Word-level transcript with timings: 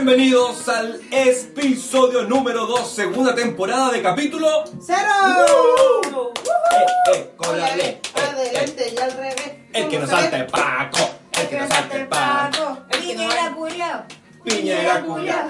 Bienvenidos 0.00 0.68
al 0.68 1.00
episodio 1.10 2.22
número 2.22 2.66
2, 2.66 2.88
segunda 2.88 3.34
temporada 3.34 3.90
de 3.90 4.00
capítulo. 4.00 4.62
¡Cero! 4.80 6.32
Eh, 6.70 7.16
eh, 7.16 7.32
con 7.36 7.58
la 7.58 7.74
ley, 7.74 7.86
eh, 7.86 8.00
Adelante 8.14 8.94
y 8.94 8.96
al 8.96 9.10
revés. 9.10 9.52
El 9.72 9.88
que 9.88 9.98
no 9.98 10.06
salte 10.06 10.36
el 10.36 10.46
Paco, 10.46 10.98
el 11.32 11.48
que 11.48 11.58
no 11.58 11.66
salte 11.66 11.96
el 11.96 12.06
Paco, 12.06 12.78
El 12.90 13.00
que 13.00 13.14
no 13.16 13.22
Piñera 13.22 13.54
culiao. 13.56 14.04
Piñera 14.44 15.02
culiao. 15.02 15.48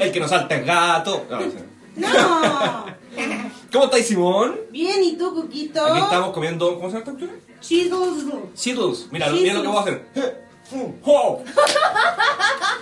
el 0.00 0.12
que 0.12 0.20
no 0.20 0.28
salte 0.28 0.54
el 0.54 0.64
gato. 0.64 1.26
No, 1.28 1.38
no 1.38 1.50
sé. 1.50 1.64
¡No! 1.96 2.86
¿Cómo 3.70 3.84
estáis, 3.84 4.06
Simón? 4.06 4.60
Bien, 4.70 5.04
¿y 5.04 5.18
tú, 5.18 5.34
Cuquito? 5.34 5.84
Aquí 5.84 6.00
estamos 6.00 6.32
comiendo. 6.32 6.74
¿Cómo 6.76 6.90
se 6.90 7.00
llama 7.00 7.12
esta? 7.20 7.60
Cheetos. 7.60 8.24
Cheetos. 8.54 9.08
Mira, 9.10 9.28
mira 9.28 9.52
lo 9.52 9.60
que 9.60 9.68
voy 9.68 9.76
a 9.76 9.80
hacer. 9.80 10.47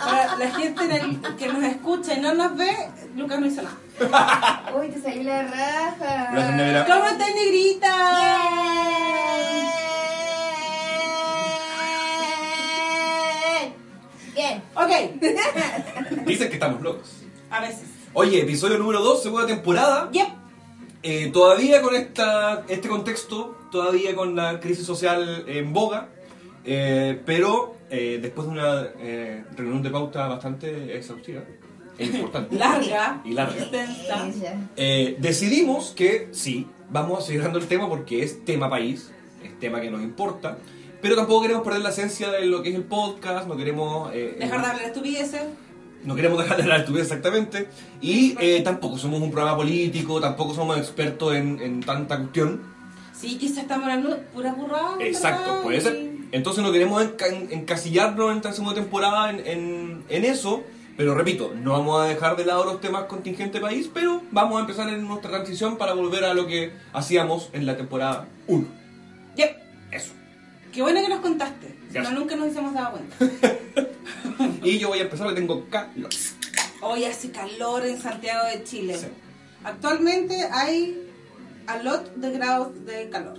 Para 0.04 0.36
la 0.38 0.50
gente 0.50 0.84
en 0.84 0.92
el- 0.92 1.36
que 1.36 1.48
nos 1.48 1.62
escucha 1.62 2.14
y 2.14 2.20
no 2.20 2.34
nos 2.34 2.56
ve, 2.56 2.70
Lucas 3.14 3.38
no 3.40 3.46
hizo 3.46 3.62
nada. 3.62 3.77
Uy, 4.78 4.88
te 4.88 5.00
salió 5.00 5.22
la 5.22 5.42
raja. 5.42 6.28
Gracias, 6.32 6.54
Negra. 6.56 6.86
¿Cómo 6.86 7.06
estás, 7.06 7.28
negrita? 7.34 7.92
Bien. 14.34 14.62
Ok. 14.74 14.91
Dicen 16.27 16.48
que 16.48 16.55
estamos 16.55 16.83
locos. 16.83 17.22
A 17.50 17.61
veces. 17.61 17.84
Oye, 18.12 18.42
episodio 18.42 18.78
número 18.78 19.00
2, 19.00 19.22
segunda 19.22 19.46
temporada. 19.46 20.08
Yep. 20.12 20.27
Eh, 21.02 21.30
todavía 21.33 21.80
con 21.83 21.94
esta, 21.94 22.64
este 22.68 22.89
contexto, 22.89 23.56
todavía 23.70 24.14
con 24.16 24.34
la 24.34 24.58
crisis 24.61 24.84
social 24.86 25.44
en 25.46 25.72
boga, 25.72 26.08
eh, 26.67 27.20
pero 27.25 27.77
eh, 27.91 28.19
después 28.20 28.47
de 28.48 28.53
una 28.53 28.86
eh, 28.98 29.45
reunión 29.56 29.83
de 29.83 29.91
pauta 29.91 30.27
bastante 30.28 30.97
exhaustiva 30.97 31.42
e 31.98 32.05
importante 32.05 32.55
Larga. 32.58 33.23
y 33.25 33.33
larga, 33.33 33.64
eh, 34.77 35.17
decidimos 35.19 35.92
que 35.97 36.28
sí, 36.33 36.67
vamos 36.91 37.20
a 37.20 37.27
seguir 37.27 37.42
dando 37.42 37.58
el 37.58 37.67
tema 37.67 37.89
porque 37.89 38.23
es 38.23 38.45
tema 38.45 38.69
país, 38.69 39.11
es 39.42 39.58
tema 39.58 39.81
que 39.81 39.91
nos 39.91 40.03
importa, 40.03 40.58
pero 41.00 41.14
tampoco 41.17 41.42
queremos 41.42 41.62
perder 41.62 41.81
la 41.83 41.91
esencia 41.91 42.31
de 42.31 42.47
lo 42.47 42.62
que 42.62 42.70
es 42.70 42.75
el 42.75 42.84
podcast, 42.84 43.47
no 43.48 43.56
queremos... 43.56 44.11
eh, 44.12 44.36
Dejar 44.39 44.61
de 44.62 44.67
hablar 44.67 44.84
estupideces. 44.86 45.42
no 46.05 46.14
queremos 46.17 46.39
dejar 46.39 46.56
de 46.56 46.62
hablar 46.64 46.78
de 46.78 46.83
estupidez 46.84 47.06
exactamente. 47.06 47.69
Y 48.01 48.36
eh, 48.41 48.61
tampoco 48.62 48.98
somos 48.98 49.20
un 49.20 49.30
programa 49.30 49.56
político, 49.56 50.20
tampoco 50.20 50.55
somos 50.55 50.77
expertos 50.78 51.34
en, 51.34 51.61
en 51.61 51.80
tanta 51.80 52.19
cuestión. 52.19 52.61
Sí, 53.19 53.39
quizás 53.39 53.58
estamos 53.58 53.84
hablando 53.89 54.19
pura 54.34 54.53
burrada. 54.53 54.97
Exacto, 55.01 55.62
puede 55.62 55.80
ser. 55.80 56.16
Entonces 56.32 56.62
no 56.62 56.72
queremos 56.72 57.02
enca- 57.02 57.48
encasillarnos 57.50 58.30
en 58.30 58.36
esta 58.38 58.52
segunda 58.52 58.74
temporada 58.74 59.30
en, 59.30 59.46
en- 59.46 60.05
en 60.08 60.24
eso. 60.24 60.62
Pero 60.96 61.14
repito, 61.14 61.52
no 61.55 61.72
vamos 61.72 62.00
a 62.00 62.06
dejar 62.06 62.36
de 62.36 62.46
lado 62.46 62.64
los 62.64 62.80
temas 62.80 63.05
contingente 63.05 63.60
país, 63.60 63.91
pero 63.92 64.22
vamos 64.30 64.56
a 64.56 64.60
empezar 64.60 64.88
en 64.88 65.06
nuestra 65.06 65.30
transición 65.30 65.77
para 65.77 65.92
volver 65.92 66.24
a 66.24 66.33
lo 66.33 66.46
que 66.46 66.72
hacíamos 66.94 67.50
en 67.52 67.66
la 67.66 67.77
temporada 67.77 68.27
1. 68.46 68.66
Yep. 69.36 69.56
Eso. 69.92 70.12
Qué 70.72 70.80
bueno 70.80 71.02
que 71.02 71.08
nos 71.10 71.20
contaste. 71.20 71.77
Si 71.92 71.98
no, 71.98 72.10
nunca 72.12 72.34
nos 72.34 72.44
hubiésemos 72.46 72.72
dado 72.74 72.92
cuenta. 72.92 73.16
Y 74.62 74.78
yo 74.78 74.89
voy 74.89 74.98
a 74.98 75.02
empezar, 75.02 75.27
le 75.28 75.34
tengo 75.34 75.67
calor. 75.68 76.08
Hoy 76.83 77.05
hace 77.05 77.30
calor 77.30 77.84
en 77.86 78.01
Santiago 78.01 78.46
de 78.48 78.64
Chile. 78.64 78.96
Sí. 78.98 79.06
Actualmente 79.64 80.48
hay 80.52 80.98
a 81.67 81.77
lot 81.83 82.14
de 82.17 82.30
grados 82.33 82.84
de 82.84 83.08
calor. 83.11 83.39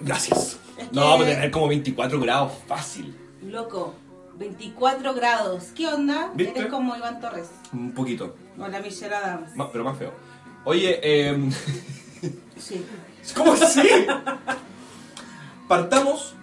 Gracias. 0.00 0.58
Es 0.78 0.92
No, 0.92 1.02
vamos 1.02 1.22
a 1.22 1.28
que- 1.28 1.34
tener 1.34 1.50
como 1.50 1.68
24 1.68 2.20
grados 2.20 2.52
fácil. 2.66 3.16
Loco, 3.42 3.94
24 4.38 5.14
grados. 5.14 5.64
¿Qué 5.74 5.86
onda? 5.88 6.30
¿Viste? 6.34 6.58
Eres 6.60 6.70
como 6.72 6.96
Iván 6.96 7.20
Torres 7.20 7.48
Un 7.72 7.92
poquito. 7.92 8.34
o 8.58 8.66
la 8.68 8.80
Michelle 8.80 9.14
Adams. 9.14 9.54
Más- 9.56 9.68
pero 9.72 9.84
más 9.84 9.98
feo. 9.98 10.12
Oye, 10.64 11.00
eh, 11.02 11.50
Sí. 12.56 12.84
¿cómo 13.36 13.52
así? 13.52 13.82
Partamos 15.68 16.34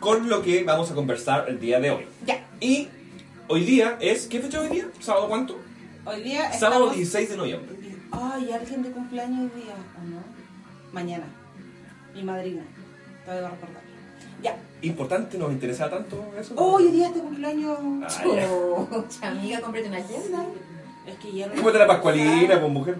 con 0.00 0.28
lo 0.28 0.42
que 0.42 0.64
vamos 0.64 0.90
a 0.90 0.94
conversar 0.94 1.48
el 1.48 1.60
día 1.60 1.80
de 1.80 1.90
hoy. 1.90 2.06
Ya. 2.26 2.44
Y 2.60 2.88
hoy 3.48 3.64
día 3.64 3.96
es. 4.00 4.26
¿Qué 4.26 4.40
fecha 4.40 4.62
es 4.62 4.70
hoy 4.70 4.76
día? 4.76 4.88
¿Sábado 5.00 5.28
cuánto? 5.28 5.58
Hoy 6.04 6.22
día 6.22 6.52
Sábado 6.52 6.86
estamos... 6.86 6.96
16 6.96 7.28
de 7.30 7.36
noviembre. 7.36 7.76
Ay, 8.12 8.50
alguien 8.52 8.82
de 8.82 8.90
cumpleaños 8.90 9.40
hoy 9.52 9.62
día, 9.62 9.74
¿o 9.98 10.04
no? 10.08 10.22
Mañana. 10.92 11.24
Mi 12.14 12.22
madrina. 12.24 12.62
Te 13.24 13.30
voy 13.30 13.44
a 13.44 13.48
recordar. 13.48 13.82
Ya. 14.42 14.56
Importante, 14.82 15.36
nos 15.38 15.52
interesa 15.52 15.90
tanto 15.90 16.32
eso. 16.38 16.54
Hoy 16.56 16.88
día 16.90 17.08
es 17.08 17.14
tu 17.14 17.20
cumpleaños. 17.20 17.78
Ah. 18.02 18.08
Chucha, 18.08 19.28
amiga, 19.28 19.60
cómprate 19.60 19.88
una 19.88 19.98
agenda. 19.98 20.44
Es 21.06 21.16
que 21.16 21.32
ya 21.32 21.46
no. 21.46 21.54
¿Cómo 21.54 21.72
te 21.72 21.78
la 21.78 21.86
Pascualina, 21.86 22.60
pues 22.60 22.72
mujer? 22.72 22.96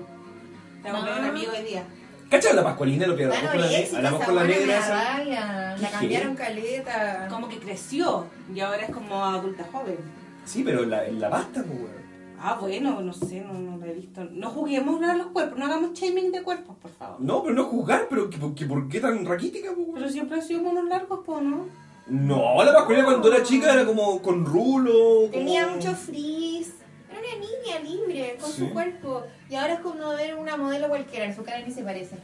Te 0.82 0.90
voy 0.90 1.00
a 1.00 1.18
un 1.18 1.24
amigo 1.24 1.52
hoy 1.56 1.64
día. 1.64 1.84
¿Cachai 2.30 2.54
la 2.54 2.62
Pascualina? 2.62 3.06
Lo 3.06 3.16
que 3.16 3.24
La 3.26 3.34
hablamos 3.36 3.50
con 3.50 3.60
la, 3.60 3.96
hablamos 3.96 4.24
con 4.24 4.34
la 4.36 4.44
negra. 4.44 5.76
La 5.78 5.90
cambiaron 5.90 6.36
caleta. 6.36 7.26
Como 7.28 7.48
que 7.48 7.58
creció 7.58 8.26
y 8.54 8.60
ahora 8.60 8.84
es 8.84 8.90
como 8.90 9.24
adulta 9.24 9.64
joven. 9.72 9.98
Sí, 10.44 10.62
pero 10.64 10.82
en 10.84 10.90
la, 10.90 11.06
en 11.06 11.20
la 11.20 11.28
basta, 11.28 11.62
pues, 11.62 11.78
weón. 11.78 11.99
Ah, 12.42 12.56
bueno, 12.58 13.00
no 13.02 13.12
sé, 13.12 13.42
no, 13.42 13.52
no 13.52 13.76
lo 13.76 13.84
he 13.84 13.92
visto. 13.92 14.24
No 14.24 14.48
juguemos 14.50 15.02
a 15.02 15.14
los 15.14 15.26
cuerpos, 15.28 15.58
no 15.58 15.66
hagamos 15.66 15.92
shaming 15.92 16.32
de 16.32 16.42
cuerpos, 16.42 16.74
por 16.80 16.90
favor. 16.92 17.20
No, 17.20 17.42
pero 17.42 17.54
no 17.54 17.64
juzgar, 17.64 18.06
pero 18.08 18.30
que, 18.30 18.38
que- 18.54 18.64
¿por 18.66 18.88
qué 18.88 18.98
tan 19.00 19.24
raquítica, 19.26 19.68
pues, 19.74 19.86
weón? 19.86 19.94
Pero 19.98 20.08
siempre 20.10 20.38
han 20.40 20.42
sido 20.46 20.62
monos 20.62 20.84
largos, 20.88 21.20
po, 21.24 21.40
¿no? 21.40 21.66
No, 22.06 22.64
la 22.64 22.72
Pascualina 22.72 23.04
cuando 23.06 23.32
era 23.32 23.42
chica 23.44 23.72
era 23.74 23.84
como 23.84 24.20
con 24.22 24.44
rulo. 24.46 24.92
como- 24.92 25.30
Tenía 25.30 25.68
mucho 25.68 25.92
frizz. 25.94 26.72
Era 27.10 27.20
una 27.20 27.46
niña 27.46 27.78
libre 27.88 28.36
con 28.40 28.50
Sí. 28.50 28.60
su 28.66 28.72
cuerpo. 28.72 29.22
Y 29.50 29.54
ahora 29.54 29.74
es 29.74 29.80
como 29.80 30.08
ver 30.16 30.34
una 30.34 30.56
modelo 30.56 30.88
cualquiera. 30.88 31.26
En 31.26 31.36
su 31.36 31.44
cara 31.44 31.60
ni 31.64 31.72
se 31.72 31.82
parece. 31.82 32.16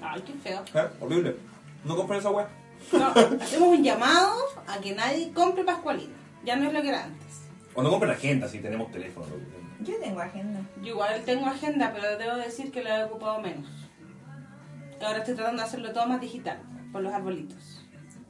Ay, 0.00 0.22
qué 0.22 0.32
feo. 0.34 0.62
¿Eh? 0.74 0.88
Horrible. 1.00 1.36
No 1.84 1.96
compren 1.96 2.20
esa 2.20 2.30
weá. 2.30 2.48
No, 2.92 3.08
hacemos 3.42 3.68
un 3.76 3.82
llamado 3.82 4.32
a 4.66 4.78
que 4.80 4.94
nadie 4.94 5.32
compre 5.32 5.64
Pascualina. 5.64 6.14
Ya 6.44 6.56
no 6.56 6.66
es 6.68 6.72
lo 6.72 6.80
que 6.82 6.88
era 6.88 7.04
antes. 7.04 7.41
O 7.74 7.82
no 7.82 7.90
compren 7.90 8.12
agenda 8.12 8.48
si 8.48 8.58
tenemos 8.58 8.90
teléfono. 8.90 9.26
¿no? 9.26 9.84
Yo 9.84 9.98
tengo 9.98 10.20
agenda. 10.20 10.60
Yo 10.82 10.88
igual 10.92 11.22
tengo 11.24 11.46
agenda, 11.46 11.92
pero 11.94 12.18
debo 12.18 12.36
decir 12.36 12.70
que 12.70 12.82
la 12.82 13.00
he 13.00 13.04
ocupado 13.04 13.40
menos. 13.40 13.66
Ahora 15.00 15.18
estoy 15.18 15.34
tratando 15.34 15.62
de 15.62 15.68
hacerlo 15.68 15.92
todo 15.92 16.06
más 16.06 16.20
digital, 16.20 16.60
por 16.92 17.02
los 17.02 17.12
arbolitos. 17.12 17.84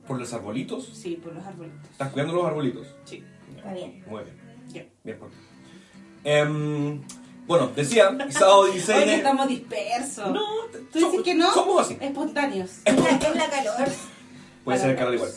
¿Por 0.06 0.18
los 0.18 0.32
arbolitos? 0.32 0.88
Sí, 0.94 1.20
por 1.22 1.34
los 1.34 1.44
arbolitos. 1.44 1.90
¿Estás 1.90 2.10
cuidando 2.12 2.34
los 2.34 2.46
arbolitos? 2.46 2.86
Sí. 3.04 3.22
Está 3.56 3.72
bien. 3.74 4.02
Muy 4.06 4.24
bien. 4.24 4.36
Ya. 4.68 4.84
Bien, 5.04 5.18
por. 5.18 5.30
Em, 6.24 7.02
bueno, 7.46 7.68
decía, 7.76 8.16
sábado 8.30 8.64
16 8.72 8.96
Oye, 8.98 9.06
de... 9.10 9.16
estamos 9.16 9.48
dispersos. 9.48 10.32
No, 10.32 10.40
¿Tú 10.92 10.98
dices 10.98 11.22
que 11.22 11.34
no? 11.34 11.52
Somos 11.52 11.82
así. 11.82 11.98
Espontáneos. 12.00 12.80
Es 12.84 12.98
la, 12.98 13.10
es 13.10 13.36
la 13.36 13.50
calor. 13.50 13.88
Puede 14.64 14.78
ser 14.78 14.90
el 14.90 14.96
calor 14.96 15.14
igual. 15.14 15.30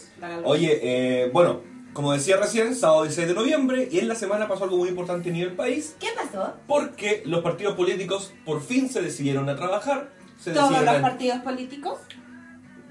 Oye, 0.46 0.80
eh, 0.82 1.30
bueno, 1.34 1.62
como 1.96 2.12
decía 2.12 2.36
recién, 2.38 2.76
sábado 2.76 3.04
16 3.04 3.30
de 3.30 3.34
noviembre, 3.34 3.88
y 3.90 4.00
en 4.00 4.08
la 4.10 4.16
semana 4.16 4.48
pasó 4.50 4.66
algo 4.66 4.76
muy 4.78 4.90
importante 4.90 5.30
a 5.30 5.34
nivel 5.34 5.54
país, 5.54 5.96
¿Qué 6.00 6.10
pasó? 6.16 6.54
porque 6.68 7.24
los 7.26 7.42
partidos 7.42 7.76
políticos 7.76 8.34
por 8.46 8.62
fin 8.62 8.90
se 8.90 9.02
decidieron 9.02 9.48
a 9.50 9.56
trabajar. 9.56 10.12
Se 10.38 10.52
¿Todos 10.52 10.72
los 10.72 10.88
a- 10.88 11.02
partidos 11.02 11.40
políticos? 11.40 12.00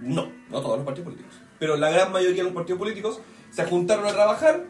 No, 0.01 0.33
no 0.51 0.61
todos 0.63 0.79
los 0.79 0.87
partidos 0.87 1.05
políticos. 1.13 1.35
Pero 1.59 1.77
la 1.77 1.91
gran 1.91 2.11
mayoría 2.13 2.39
de 2.39 2.45
los 2.45 2.53
partidos 2.55 2.79
políticos 2.79 3.21
se 3.51 3.65
juntaron 3.67 4.07
a 4.07 4.13
trabajar, 4.13 4.65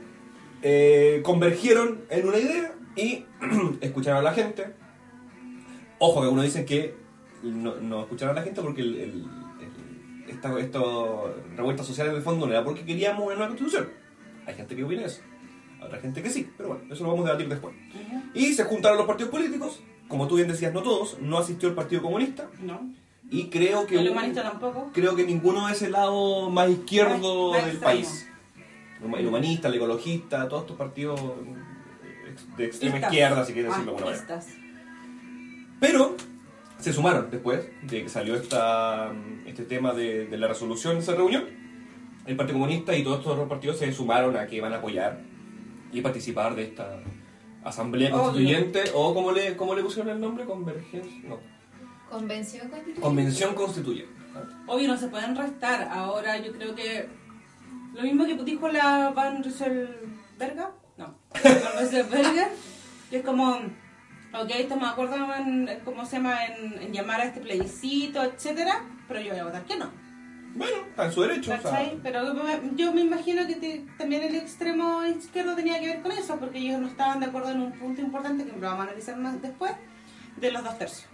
eh, 0.62 1.20
convergieron 1.25 2.00
en 2.11 2.26
una 2.29 2.38
idea 2.38 2.75
y 2.97 3.25
escucharon 3.81 4.19
a 4.19 4.23
la 4.23 4.32
gente. 4.35 4.75
Ojo, 6.00 6.20
que 6.20 6.25
algunos 6.25 6.44
dicen 6.44 6.67
que 6.67 6.97
no, 7.44 7.76
no 7.76 8.00
escucharon 8.03 8.37
a 8.37 8.41
la 8.41 8.44
gente 8.44 8.61
porque 8.62 8.82
el, 8.82 8.94
el- 8.97 9.03
el- 9.61 10.25
esta, 10.29 10.59
esta 10.59 10.81
revuelta 11.56 11.85
social 11.85 12.09
en 12.09 12.17
el 12.17 12.23
fondo 12.23 12.47
no 12.47 12.53
era 12.53 12.64
porque 12.64 12.85
queríamos 12.85 13.25
una 13.26 13.35
nueva 13.37 13.49
constitución. 13.49 13.88
Hay 14.46 14.55
gente 14.55 14.76
que 14.76 14.85
opina 14.85 15.05
eso. 15.06 15.20
Otra 15.81 15.99
gente 16.00 16.23
que 16.23 16.31
sí, 16.31 16.50
pero 16.56 16.70
bueno, 16.70 16.85
eso 16.93 17.02
lo 17.05 17.11
vamos 17.11 17.25
a 17.26 17.29
debatir 17.31 17.49
después. 17.49 17.75
Y 18.35 18.55
se 18.55 18.64
juntaron 18.64 18.96
los 18.99 19.06
partidos 19.06 19.31
políticos, 19.31 19.82
como 20.08 20.26
tú 20.26 20.37
bien 20.37 20.49
decías, 20.49 20.73
no 20.73 20.82
todos, 20.82 21.19
no 21.20 21.38
asistió 21.38 21.69
el 21.69 21.75
Partido 21.75 22.00
Comunista 22.02 22.49
No. 22.62 22.81
y 23.31 23.49
creo 23.49 23.87
que 23.87 23.99
El 23.99 24.08
humanista 24.11 24.43
tampoco. 24.43 24.91
creo 24.94 25.14
que 25.14 25.25
ninguno 25.25 25.67
de 25.67 25.73
ese 25.75 25.91
lado 25.91 26.49
más 26.50 26.70
izquierdo 26.70 27.52
Más- 27.52 27.58
más 27.62 27.67
del 27.67 27.75
extremo. 27.76 27.81
país. 27.85 28.29
El 29.19 29.26
humanista, 29.26 29.69
el 29.69 29.75
ecologista, 29.75 30.49
todos 30.49 30.62
estos 30.62 30.76
partidos 30.79 31.20
de 32.56 32.64
extrema 32.64 32.97
Istas. 32.97 33.12
izquierda, 33.12 33.44
si 33.44 33.52
quieres 33.52 33.70
Ah, 33.73 33.75
decirlo 33.76 33.97
de 33.97 33.99
alguna 34.05 34.17
manera. 34.26 34.43
Pero 35.81 36.17
se 36.79 36.93
sumaron 36.93 37.31
después 37.31 37.67
de 37.82 38.02
que 38.05 38.08
salió 38.08 38.35
esta, 38.37 39.12
este 39.47 39.64
tema 39.64 39.93
de, 39.93 40.26
de 40.26 40.38
la 40.38 40.49
resolución 40.49 40.94
de 40.94 41.00
esa 41.00 41.14
reunión. 41.14 41.44
El 42.26 42.37
Partido 42.37 42.59
Comunista 42.59 42.97
y 42.97 43.03
todos 43.05 43.19
estos 43.19 43.32
otros 43.32 43.49
partidos 43.49 43.79
se 43.79 43.93
sumaron 43.93 44.37
a 44.37 44.47
que 44.47 44.61
van 44.61 44.73
a 44.73 44.76
apoyar 44.76 45.21
y 45.93 46.00
participar 46.00 46.55
de 46.55 46.65
esta 46.65 47.00
asamblea 47.62 48.11
Obvio. 48.15 48.23
constituyente 48.25 48.82
o 48.94 49.15
como 49.15 49.32
le, 49.32 49.56
cómo 49.56 49.75
le 49.75 49.82
pusieron 49.82 50.11
el 50.12 50.21
nombre, 50.21 50.44
convergencia, 50.44 51.29
no, 51.29 51.38
Convención 52.11 52.69
constituyente. 52.69 53.00
convención 53.00 53.55
constituyente. 53.55 54.12
Obvio, 54.67 54.88
no 54.88 54.97
se 54.97 55.09
pueden 55.09 55.37
restar. 55.37 55.88
Ahora 55.91 56.38
yo 56.38 56.53
creo 56.53 56.75
que. 56.75 57.09
Lo 57.94 58.03
mismo 58.03 58.25
que 58.26 58.35
dijo 58.43 58.69
la 58.69 59.11
Van 59.11 59.43
Rieselberga. 59.43 60.73
No. 60.97 61.15
Se 61.88 62.03
verga, 62.05 62.49
que 63.11 63.19
es 63.19 63.25
como, 63.25 63.50
ok, 63.53 64.50
estamos 64.56 64.85
de 64.85 64.91
acuerdo 64.93 65.17
en, 65.37 65.69
en 65.69 65.81
¿cómo 65.85 66.05
se 66.05 66.17
llama?, 66.17 66.44
en, 66.47 66.75
en 66.82 66.93
llamar 66.93 67.21
a 67.21 67.25
este 67.26 67.41
plebiscito, 67.41 68.23
etcétera, 68.23 68.85
pero 69.09 69.21
yo 69.21 69.31
voy 69.31 69.38
a 69.41 69.44
votar 69.44 69.65
que 69.65 69.76
no. 69.76 69.91
Bueno, 70.55 70.77
está 70.89 71.06
en 71.06 71.12
su 71.12 71.23
derecho. 71.23 71.53
o. 71.53 72.01
Pero 72.03 72.23
yo 72.77 72.93
me 72.93 73.01
imagino 73.01 73.47
que 73.47 73.56
te- 73.56 73.85
también 73.99 74.23
el 74.23 74.37
extremo 74.37 75.05
izquierdo 75.05 75.56
tenía 75.56 75.81
que 75.81 75.87
ver 75.89 76.03
con 76.03 76.12
eso, 76.12 76.37
porque 76.39 76.59
ellos 76.59 76.81
no 76.81 76.87
estaban 76.89 77.19
de 77.21 77.27
acuerdo 77.27 77.51
en 77.51 77.61
un 77.61 77.73
punto 77.73 78.01
importante 78.01 78.45
que 78.45 78.53
lo 78.53 78.61
vamos 78.61 78.81
a 78.81 78.83
analizar 78.85 79.17
más 79.17 79.41
después, 79.43 79.73
de 80.37 80.53
los 80.53 80.62
dos 80.62 80.79
tercios. 80.79 81.06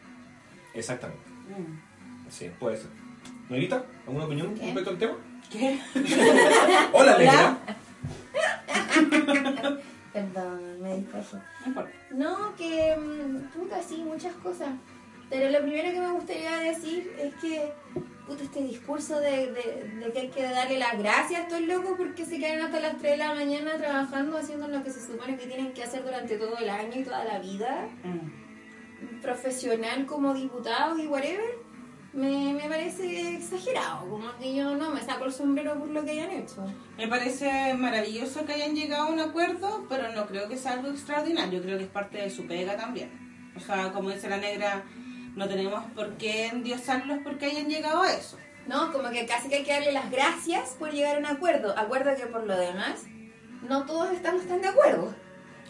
Exactamente. 0.74 1.22
Mm. 1.48 2.30
Sí, 2.30 2.50
puede 2.60 2.76
ser. 2.76 2.90
Negrita, 3.48 3.84
¿alguna 4.06 4.26
opinión 4.26 4.54
¿Qué? 4.54 4.66
respecto 4.66 4.90
al 4.90 4.98
tema? 4.98 5.14
¿Qué? 5.50 5.80
Hola. 6.92 7.18
Negra. 7.18 7.58
Perdón, 10.12 10.82
me 10.82 10.96
distraje. 10.98 11.36
No 11.62 11.66
importa. 11.66 11.90
No, 12.12 12.56
que 12.56 12.96
mm, 12.96 13.58
puta, 13.58 13.82
sí, 13.82 13.96
muchas 14.04 14.34
cosas. 14.34 14.68
Pero 15.30 15.48
lo 15.48 15.60
primero 15.62 15.90
que 15.92 16.00
me 16.00 16.10
gustaría 16.12 16.56
decir 16.58 17.12
es 17.18 17.32
que, 17.36 17.72
puta, 18.26 18.42
este 18.42 18.62
discurso 18.62 19.20
de, 19.20 19.52
de, 19.52 20.02
de 20.04 20.12
que 20.12 20.18
hay 20.20 20.28
que 20.30 20.42
darle 20.42 20.76
las 20.78 20.98
gracias 20.98 21.40
a 21.40 21.42
estos 21.44 21.60
locos 21.62 21.92
porque 21.96 22.26
se 22.26 22.38
quedan 22.38 22.62
hasta 22.62 22.80
las 22.80 22.98
3 22.98 23.12
de 23.12 23.16
la 23.16 23.34
mañana 23.34 23.76
trabajando, 23.78 24.36
haciendo 24.36 24.66
lo 24.68 24.82
que 24.82 24.90
se 24.90 25.00
supone 25.06 25.36
que 25.38 25.46
tienen 25.46 25.72
que 25.72 25.84
hacer 25.84 26.02
durante 26.02 26.36
todo 26.36 26.58
el 26.58 26.68
año 26.68 27.00
y 27.00 27.04
toda 27.04 27.24
la 27.24 27.38
vida, 27.38 27.88
Mm. 28.02 29.20
profesional 29.22 30.04
como 30.06 30.34
diputados 30.34 30.98
y 30.98 31.06
whatever, 31.06 31.40
me, 32.12 32.52
me 32.54 32.68
parece 32.68 33.34
exagerado. 33.36 34.08
Como 34.10 34.36
que 34.38 34.54
yo 34.54 34.74
no 34.74 34.90
me 34.90 35.00
saco 35.00 35.24
el 35.26 35.32
sombrero 35.32 35.78
por 35.78 35.88
lo 35.88 36.04
que 36.04 36.10
hayan 36.10 36.30
hecho. 36.32 36.66
Me 36.98 37.06
parece 37.08 37.72
maravilloso 37.74 38.44
que 38.44 38.52
hayan 38.54 38.74
llegado 38.74 39.04
a 39.04 39.10
un 39.12 39.20
acuerdo, 39.20 39.86
pero 39.88 40.12
no 40.12 40.26
creo 40.26 40.48
que 40.48 40.56
sea 40.56 40.72
algo 40.72 40.88
extraordinario, 40.88 41.62
creo 41.62 41.78
que 41.78 41.84
es 41.84 41.90
parte 41.90 42.18
de 42.18 42.30
su 42.30 42.46
pega 42.46 42.76
también. 42.76 43.10
O 43.56 43.60
sea, 43.60 43.92
como 43.92 44.10
dice 44.10 44.28
la 44.28 44.38
negra, 44.38 44.84
no 45.36 45.48
tenemos 45.48 45.84
por 45.94 46.16
qué 46.16 46.46
endiosarlos 46.46 47.18
porque 47.24 47.46
hayan 47.46 47.68
llegado 47.68 48.02
a 48.02 48.12
eso. 48.12 48.36
¿no? 48.66 48.92
Como 48.92 49.10
que 49.10 49.26
casi 49.26 49.48
que 49.48 49.56
hay 49.56 49.64
que 49.64 49.72
darle 49.72 49.92
las 49.92 50.10
gracias 50.10 50.76
por 50.78 50.92
llegar 50.92 51.16
a 51.16 51.18
un 51.18 51.26
acuerdo. 51.26 51.76
Acuerdo 51.76 52.14
que 52.14 52.26
por 52.26 52.46
lo 52.46 52.56
demás, 52.56 53.04
no 53.68 53.84
todos 53.84 54.12
estamos 54.12 54.46
tan 54.46 54.60
de 54.60 54.68
acuerdo. 54.68 55.12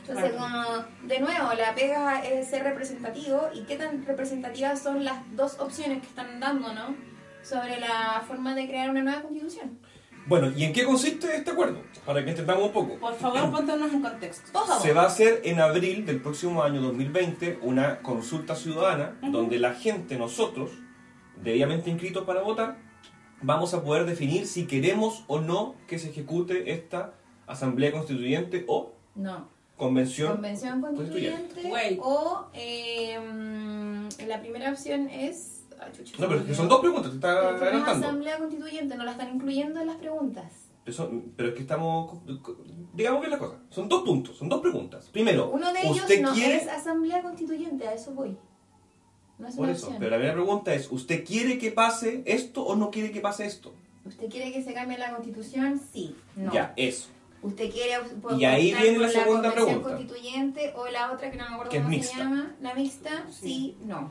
Entonces, 0.00 0.32
Claro. 0.32 0.38
como, 0.38 1.08
de 1.08 1.20
nuevo, 1.20 1.52
la 1.54 1.74
pega 1.74 2.22
es 2.24 2.48
ser 2.48 2.64
representativo 2.64 3.48
y 3.54 3.62
qué 3.62 3.76
tan 3.76 4.04
representativas 4.04 4.82
son 4.82 5.04
las 5.04 5.18
dos 5.36 5.58
opciones 5.60 6.00
que 6.00 6.08
están 6.08 6.40
dando, 6.40 6.72
¿no? 6.74 6.94
Sobre 7.42 7.78
la 7.80 8.22
forma 8.26 8.54
de 8.54 8.66
crear 8.66 8.90
una 8.90 9.02
nueva 9.02 9.22
constitución. 9.22 9.78
Bueno, 10.26 10.52
¿y 10.56 10.64
en 10.64 10.72
qué 10.72 10.84
consiste 10.84 11.34
este 11.34 11.50
acuerdo? 11.50 11.82
Para 12.06 12.25
que 12.25 12.31
entendamos 12.31 12.64
un 12.64 12.72
poco. 12.72 12.94
Por 12.99 13.14
favor, 13.17 13.50
póntanos 13.50 13.93
en 13.93 14.00
contexto. 14.02 14.52
Por 14.52 14.67
favor. 14.67 14.82
Se 14.82 14.93
va 14.93 15.02
a 15.02 15.06
hacer 15.06 15.40
en 15.44 15.61
abril 15.61 16.06
del 16.06 16.20
próximo 16.20 16.62
año 16.62 16.81
2020 16.82 17.58
una 17.62 18.00
consulta 18.00 18.55
ciudadana 18.55 19.19
donde 19.31 19.58
la 19.58 19.75
gente, 19.75 20.17
nosotros, 20.17 20.70
debidamente 21.43 21.90
inscritos 21.90 22.25
para 22.25 22.43
votar, 22.43 22.78
vamos 23.43 23.75
a 23.75 23.82
poder 23.82 24.05
definir 24.06 24.46
si 24.46 24.67
queremos 24.67 25.25
o 25.26 25.40
no 25.40 25.75
que 25.88 25.99
se 25.99 26.11
ejecute 26.11 26.73
esta 26.73 27.14
asamblea 27.46 27.90
constituyente 27.93 28.64
o 28.69 28.93
No. 29.14 29.49
convención. 29.76 30.32
Convención 30.32 30.81
constituyente 30.81 31.99
o 32.00 32.46
eh, 32.55 33.19
la 34.26 34.40
primera 34.40 34.70
opción 34.70 35.08
es... 35.08 35.59
ah, 35.80 35.88
chucha, 35.92 36.14
No, 36.18 36.28
pero 36.28 36.40
es 36.40 36.46
que 36.46 36.54
son 36.54 36.68
dos 36.68 36.80
preguntas, 36.80 37.10
te 37.10 37.16
está 37.16 37.34
Pero 37.34 37.48
una 37.56 37.58
adelantando. 37.66 38.06
asamblea 38.06 38.38
constituyente, 38.38 38.96
no 38.96 39.04
la 39.04 39.12
están 39.12 39.34
incluyendo 39.34 39.80
en 39.80 39.86
las 39.86 39.96
preguntas. 39.96 40.52
Eso- 40.86 41.10
pero 41.36 41.50
es 41.50 41.54
que 41.54 41.60
estamos. 41.60 42.18
Digamos 42.94 43.20
bien 43.20 43.30
la 43.30 43.38
cosa. 43.38 43.56
Son 43.70 43.88
dos 43.88 44.02
puntos, 44.02 44.36
son 44.36 44.48
dos 44.48 44.60
preguntas. 44.60 45.08
Primero, 45.12 45.50
Uno 45.50 45.72
de 45.72 45.80
ellos 45.82 45.98
¿usted 46.00 46.20
no 46.22 46.32
quiere.? 46.32 46.56
es 46.56 46.68
asamblea 46.68 47.22
constituyente, 47.22 47.86
a 47.86 47.94
eso 47.94 48.12
voy. 48.12 48.36
No 49.38 49.48
es 49.48 49.54
Por 49.56 49.64
una 49.64 49.72
eso, 49.72 49.86
opción. 49.86 49.98
pero 50.00 50.10
la 50.10 50.16
primera 50.16 50.34
pregunta 50.34 50.74
es: 50.74 50.90
¿usted 50.90 51.24
quiere 51.24 51.58
que 51.58 51.70
pase 51.70 52.22
esto 52.26 52.62
o 52.64 52.76
no 52.76 52.90
quiere 52.90 53.10
que 53.12 53.20
pase 53.20 53.46
esto? 53.46 53.72
¿Usted 54.04 54.28
quiere 54.30 54.52
que 54.52 54.62
se 54.62 54.72
cambie 54.74 54.98
la 54.98 55.10
constitución? 55.10 55.80
Sí. 55.92 56.14
No. 56.36 56.52
Ya, 56.52 56.72
eso. 56.76 57.08
¿Usted 57.42 57.70
quiere 57.70 57.94
Y 58.38 58.44
ahí 58.44 58.74
viene 58.74 58.98
la 58.98 59.08
segunda 59.08 59.50
convención 59.54 59.80
pregunta. 59.82 59.88
constituyente 59.90 60.72
o 60.76 60.88
la 60.88 61.12
otra 61.12 61.30
que 61.30 61.36
no 61.38 61.44
me 61.48 61.54
acuerdo 61.54 61.70
Que 61.70 61.76
es 61.78 61.82
cómo 61.82 61.90
mixta. 61.96 62.12
se 62.16 62.18
llama? 62.22 62.54
¿La 62.60 62.74
mixta? 62.74 63.26
Sí. 63.30 63.40
Sí, 63.40 63.76
no. 63.86 64.10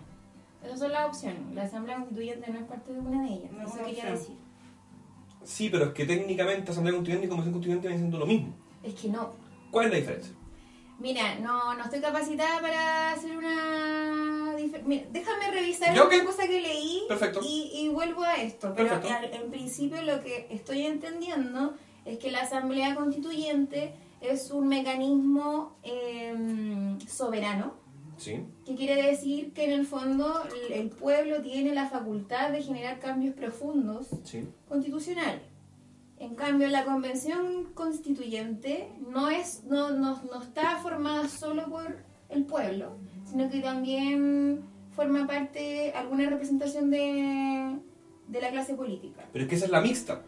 Esas 0.64 0.80
son 0.80 0.92
las 0.92 1.08
opciones. 1.08 1.54
La 1.54 1.64
asamblea 1.64 1.98
constituyente 1.98 2.52
no 2.52 2.60
es 2.60 2.66
parte 2.66 2.94
de 2.94 3.00
una 3.00 3.24
de 3.24 3.34
ellas. 3.34 3.52
No 3.52 3.64
es 3.64 3.74
eso 3.74 3.86
quería 3.86 4.12
decir. 4.12 4.38
Sí, 5.44 5.70
pero 5.70 5.86
es 5.86 5.94
que 5.94 6.06
técnicamente 6.06 6.72
Asamblea 6.72 6.94
Constituyente 6.94 7.26
y 7.26 7.30
Convención 7.30 7.54
Constituyente 7.54 7.88
vienen 7.88 8.00
siendo 8.00 8.20
lo 8.20 8.26
mismo. 8.26 8.54
Es 8.84 8.94
que 8.94 9.08
no. 9.08 9.32
¿Cuál 9.72 9.86
es 9.86 9.92
la 9.92 9.98
diferencia? 9.98 10.34
Mira, 11.00 11.40
no, 11.40 11.76
no 11.76 11.86
estoy 11.86 12.02
capacitada 12.02 12.60
para 12.60 13.14
hacer 13.14 13.38
una... 13.38 14.56
Mira, 14.86 15.06
déjame 15.12 15.50
revisar 15.52 15.94
una 15.94 16.04
ok. 16.04 16.26
cosa 16.26 16.46
que 16.46 16.60
leí 16.60 17.04
Perfecto. 17.08 17.40
Y, 17.42 17.72
y 17.74 17.90
vuelvo 17.90 18.24
a 18.24 18.36
esto. 18.36 18.74
Pero 18.76 19.00
Perfecto. 19.00 19.38
en 19.38 19.50
principio 19.50 20.02
lo 20.02 20.22
que 20.22 20.48
estoy 20.50 20.86
entendiendo 20.86 21.74
es 22.04 22.20
que 22.20 22.32
la 22.32 22.42
Asamblea 22.42 22.96
Constituyente 22.96 23.94
es 24.20 24.52
un 24.52 24.68
mecanismo 24.68 25.78
eh, 25.84 26.98
soberano, 27.08 27.76
Sí. 28.20 28.44
que 28.66 28.76
quiere 28.76 29.02
decir 29.02 29.54
que 29.54 29.64
en 29.66 29.72
el 29.72 29.86
fondo 29.88 30.44
el- 30.70 30.90
pueblo 30.90 31.42
tiene 31.42 31.74
la 31.74 31.88
facultad 31.90 32.52
de 32.52 32.62
generar 32.62 33.00
cambios 33.00 33.34
profundos 33.34 34.08
Sí. 34.26 34.48
constitucional. 34.68 35.42
En 36.20 36.36
cambio, 36.36 36.68
la 36.68 36.84
convención 36.84 37.68
constituyente 37.74 38.92
no, 39.10 39.30
es, 39.30 39.64
no, 39.64 39.92
no, 39.92 40.22
no 40.24 40.42
está 40.42 40.78
formada 40.78 41.30
solo 41.30 41.70
por 41.70 41.98
el 42.30 42.44
pueblo, 42.46 42.98
sino 43.30 43.50
que 43.50 43.60
también 43.62 44.62
forma 44.96 45.26
parte 45.26 45.94
alguna 45.96 46.30
representación 46.30 46.92
de, 46.92 47.78
de 48.28 48.42
la 48.42 48.50
clase 48.52 48.74
política. 48.74 49.24
Pero 49.32 49.44
es 49.46 49.50
que 49.50 49.56
esa 49.56 49.66
es 49.66 49.72
la 49.72 49.80
mixta. 49.82 50.22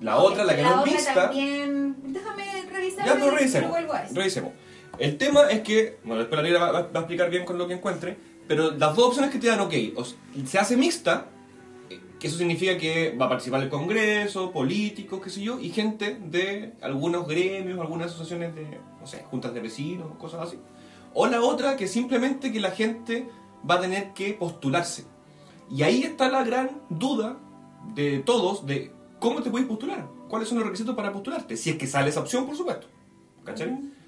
La 0.00 0.18
otra, 0.18 0.44
la 0.44 0.56
que 0.56 0.62
no 0.62 0.84
es 0.84 0.92
mixta. 0.92 1.14
también... 1.14 1.96
Déjame 2.12 2.44
revisar 2.70 3.06
Ya, 3.06 3.12
pero 3.14 3.26
y 3.26 3.30
revisemos. 3.36 3.76
Revisemos. 4.12 4.52
El 5.00 5.16
tema 5.16 5.50
es 5.50 5.60
que, 5.60 5.98
bueno, 6.04 6.20
después 6.20 6.36
la 6.36 6.42
negra 6.42 6.72
va, 6.72 6.78
a 6.78 6.98
explicar 6.98 7.30
bien 7.30 7.46
con 7.46 7.56
lo 7.56 7.66
que 7.66 7.72
encuentre, 7.72 8.18
pero 8.46 8.70
las 8.72 8.94
dos 8.94 9.08
opciones 9.08 9.30
que 9.30 9.38
te 9.38 9.46
dan, 9.46 9.60
ok, 9.60 9.72
se 10.44 10.58
hace 10.58 10.76
mixta, 10.76 11.28
que 12.18 12.26
eso 12.26 12.36
significa 12.36 12.76
que 12.76 13.16
va 13.18 13.24
a 13.24 13.28
participar 13.30 13.62
el 13.62 13.70
Congreso, 13.70 14.52
políticos, 14.52 15.20
qué 15.24 15.30
sé 15.30 15.40
yo, 15.40 15.58
y 15.58 15.70
gente 15.70 16.18
de 16.20 16.74
algunos 16.82 17.26
gremios, 17.26 17.80
algunas 17.80 18.08
asociaciones 18.08 18.54
de, 18.54 18.78
no 19.00 19.06
sé, 19.06 19.24
juntas 19.30 19.54
de 19.54 19.60
vecinos, 19.60 20.06
cosas 20.18 20.42
así. 20.42 20.58
O 21.14 21.26
la 21.26 21.40
otra, 21.40 21.76
que 21.76 21.88
simplemente 21.88 22.52
que 22.52 22.60
la 22.60 22.70
gente 22.70 23.26
va 23.68 23.76
a 23.76 23.80
tener 23.80 24.12
que 24.12 24.34
postularse. 24.34 25.06
Y 25.70 25.82
ahí 25.82 26.02
está 26.02 26.28
la 26.28 26.44
gran 26.44 26.82
duda 26.90 27.38
de 27.94 28.18
todos 28.18 28.66
de 28.66 28.92
cómo 29.18 29.42
te 29.42 29.48
puedes 29.48 29.66
postular, 29.66 30.06
cuáles 30.28 30.46
son 30.46 30.58
los 30.58 30.66
requisitos 30.66 30.94
para 30.94 31.10
postularte, 31.10 31.56
si 31.56 31.70
es 31.70 31.76
que 31.76 31.86
sale 31.86 32.10
esa 32.10 32.20
opción, 32.20 32.44
por 32.44 32.54
supuesto. 32.54 32.86
¿Cachai? 33.44 33.98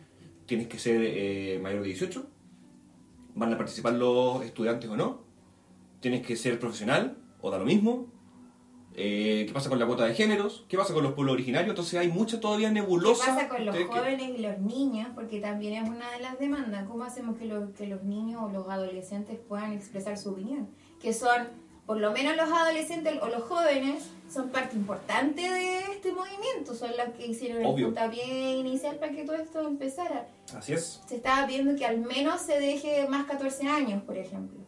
Tienes 0.47 0.67
que 0.69 0.79
ser 0.79 1.01
eh, 1.03 1.59
mayor 1.63 1.83
de 1.83 1.89
18, 1.89 2.27
van 3.35 3.53
a 3.53 3.57
participar 3.57 3.95
los 3.95 4.45
estudiantes 4.45 4.91
o 4.91 4.97
no, 4.97 5.23
tienes 6.01 6.27
que 6.27 6.37
ser 6.37 6.59
profesional 6.59 7.17
o 7.41 7.51
da 7.51 7.59
lo 7.59 7.65
mismo, 7.65 8.11
Eh, 8.95 9.45
qué 9.47 9.55
pasa 9.55 9.71
con 9.71 9.79
la 9.79 9.87
cuota 9.87 10.05
de 10.05 10.13
géneros, 10.15 10.67
qué 10.69 10.77
pasa 10.77 10.93
con 10.93 11.03
los 11.03 11.15
pueblos 11.15 11.33
originarios, 11.33 11.71
entonces 11.71 11.99
hay 11.99 12.09
mucha 12.09 12.41
todavía 12.41 12.69
¿Qué 12.69 12.75
nebulosa. 12.75 13.25
pasa 13.35 13.49
con 13.49 13.65
los 13.65 13.75
que- 13.75 13.85
jóvenes 13.87 14.39
y 14.39 14.43
los 14.43 14.59
niños? 14.59 15.09
Porque 15.15 15.41
también 15.41 15.83
es 15.83 15.89
una 15.89 16.11
de 16.11 16.21
las 16.21 16.39
demandas. 16.39 16.87
¿Cómo 16.87 17.03
hacemos 17.05 17.39
que, 17.39 17.47
lo- 17.47 17.73
que 17.73 17.87
los 17.87 18.03
niños 18.03 18.43
o 18.43 18.51
los 18.51 18.69
adolescentes 18.69 19.39
puedan 19.49 19.73
expresar 19.73 20.19
su 20.19 20.33
opinión? 20.33 20.69
Que 21.01 21.15
son, 21.15 21.49
por 21.93 22.01
lo 22.01 22.11
menos 22.11 22.35
los 22.39 22.51
adolescentes 22.51 23.19
o 23.21 23.27
los 23.29 23.43
jóvenes, 23.43 24.05
son 24.33 24.49
parte 24.49 24.75
importante 24.77 25.43
de 25.43 25.81
este 25.81 26.11
movimiento. 26.11 26.75
Son 26.75 26.89
los 26.97 27.15
que 27.15 27.27
hicieron 27.27 27.67
Obvio. 27.67 27.89
el 27.89 27.93
puntapié 27.93 28.53
inicial 28.57 28.97
para 28.97 29.13
que 29.13 29.25
todo 29.25 29.37
esto 29.37 29.61
empezara. 29.61 30.27
Así 30.57 30.73
es. 30.73 31.03
Se 31.07 31.17
estaba 31.17 31.45
viendo 31.45 31.77
que 31.77 31.85
al 31.85 31.99
menos 31.99 32.41
se 32.41 32.59
deje 32.59 33.07
más 33.09 33.27
14 33.27 33.69
años, 33.69 34.03
por 34.05 34.17
ejemplo. 34.17 34.59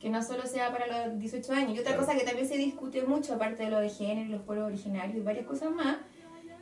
Que 0.00 0.10
no 0.10 0.20
solo 0.24 0.44
sea 0.46 0.72
para 0.72 1.06
los 1.06 1.20
18 1.20 1.52
años. 1.52 1.76
Y 1.76 1.78
otra 1.78 1.92
Claro. 1.92 2.04
cosa 2.04 2.18
que 2.18 2.24
también 2.24 2.48
se 2.48 2.56
discute 2.56 3.02
mucho, 3.02 3.34
aparte 3.34 3.62
de 3.62 3.70
lo 3.70 3.78
de 3.78 3.90
género, 3.90 4.28
los 4.28 4.42
pueblos 4.42 4.66
originarios 4.66 5.16
y 5.18 5.20
varias 5.20 5.46
cosas 5.46 5.70
más, 5.70 5.98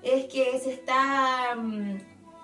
es 0.02 0.26
que 0.26 0.58
se 0.58 0.74
está 0.74 1.54
mm, 1.56 1.96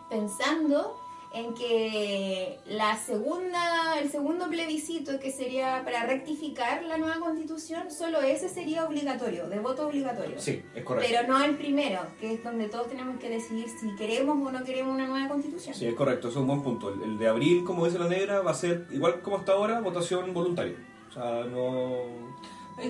pensando 0.08 0.98
en 1.32 1.54
que 1.54 2.58
la 2.66 2.96
segunda, 2.96 3.98
el 4.00 4.10
segundo 4.10 4.48
plebiscito 4.48 5.20
que 5.20 5.30
sería 5.30 5.82
para 5.84 6.04
rectificar 6.06 6.82
la 6.82 6.98
nueva 6.98 7.20
constitución, 7.20 7.90
solo 7.90 8.20
ese 8.20 8.48
sería 8.48 8.84
obligatorio, 8.84 9.48
de 9.48 9.60
voto 9.60 9.86
obligatorio. 9.86 10.40
Sí, 10.40 10.62
es 10.74 10.82
correcto. 10.82 11.08
Pero 11.08 11.28
no 11.28 11.44
el 11.44 11.56
primero, 11.56 12.00
que 12.20 12.34
es 12.34 12.42
donde 12.42 12.68
todos 12.68 12.88
tenemos 12.88 13.20
que 13.20 13.28
decidir 13.28 13.66
si 13.68 13.94
queremos 13.94 14.44
o 14.44 14.50
no 14.50 14.64
queremos 14.64 14.92
una 14.94 15.06
nueva 15.06 15.28
constitución. 15.28 15.74
Sí, 15.74 15.86
es 15.86 15.94
correcto, 15.94 16.28
eso 16.28 16.38
es 16.38 16.42
un 16.42 16.48
buen 16.48 16.62
punto. 16.62 16.92
El, 16.92 17.02
el 17.02 17.18
de 17.18 17.28
abril, 17.28 17.62
como 17.64 17.86
dice 17.86 17.98
la 17.98 18.08
negra, 18.08 18.40
va 18.40 18.50
a 18.50 18.54
ser 18.54 18.86
igual 18.90 19.20
como 19.20 19.36
hasta 19.36 19.52
ahora, 19.52 19.80
votación 19.80 20.34
voluntaria. 20.34 20.74
O 21.10 21.12
sea, 21.12 21.44
no, 21.44 22.06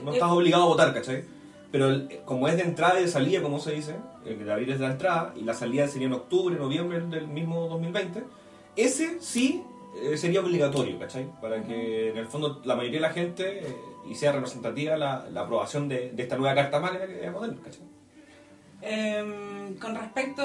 no 0.03 0.13
estás 0.13 0.31
obligado 0.31 0.63
a 0.63 0.67
votar, 0.67 0.95
¿cachai? 0.95 1.25
Pero 1.73 1.89
el- 1.91 2.21
como 2.25 2.49
es 2.49 2.57
de 2.57 2.63
entrada 2.63 2.99
y 3.01 3.05
de 3.05 3.09
salida, 3.09 3.43
como 3.43 3.59
se 3.61 3.73
dice, 3.73 3.97
el 4.25 4.45
de 4.45 4.53
abril 4.53 4.71
es 4.71 4.79
de 4.79 4.87
la 4.87 4.93
entrada 4.93 5.33
y 5.37 5.43
la 5.43 5.55
salida 5.55 5.87
sería 5.89 6.07
en 6.09 6.15
octubre, 6.15 6.57
noviembre 6.57 7.01
del 7.01 7.29
mismo 7.29 7.69
2020, 7.69 8.25
ese 8.77 9.21
sí 9.21 9.63
eh, 10.03 10.17
sería 10.17 10.41
obligatorio, 10.41 10.99
¿cachai? 10.99 11.29
Para 11.41 11.63
que 11.65 12.11
en 12.11 12.17
el 12.17 12.27
fondo 12.27 12.61
la 12.65 12.77
mayoría 12.77 12.99
de 13.01 13.07
la 13.09 13.13
gente 13.13 13.67
eh, 13.67 13.77
y 14.09 14.15
sea 14.15 14.31
representativa 14.33 14.97
la, 14.97 15.29
la 15.31 15.41
aprobación 15.43 15.89
de, 15.89 16.11
de 16.13 16.23
esta 16.23 16.37
nueva 16.37 16.55
Carta 16.55 16.79
Magna 16.81 17.07
que 17.07 17.25
es 17.27 17.33
moderna, 17.33 17.59
¿cachai? 17.65 17.83
Em, 18.83 19.75
con 19.79 19.95
respecto 19.95 20.43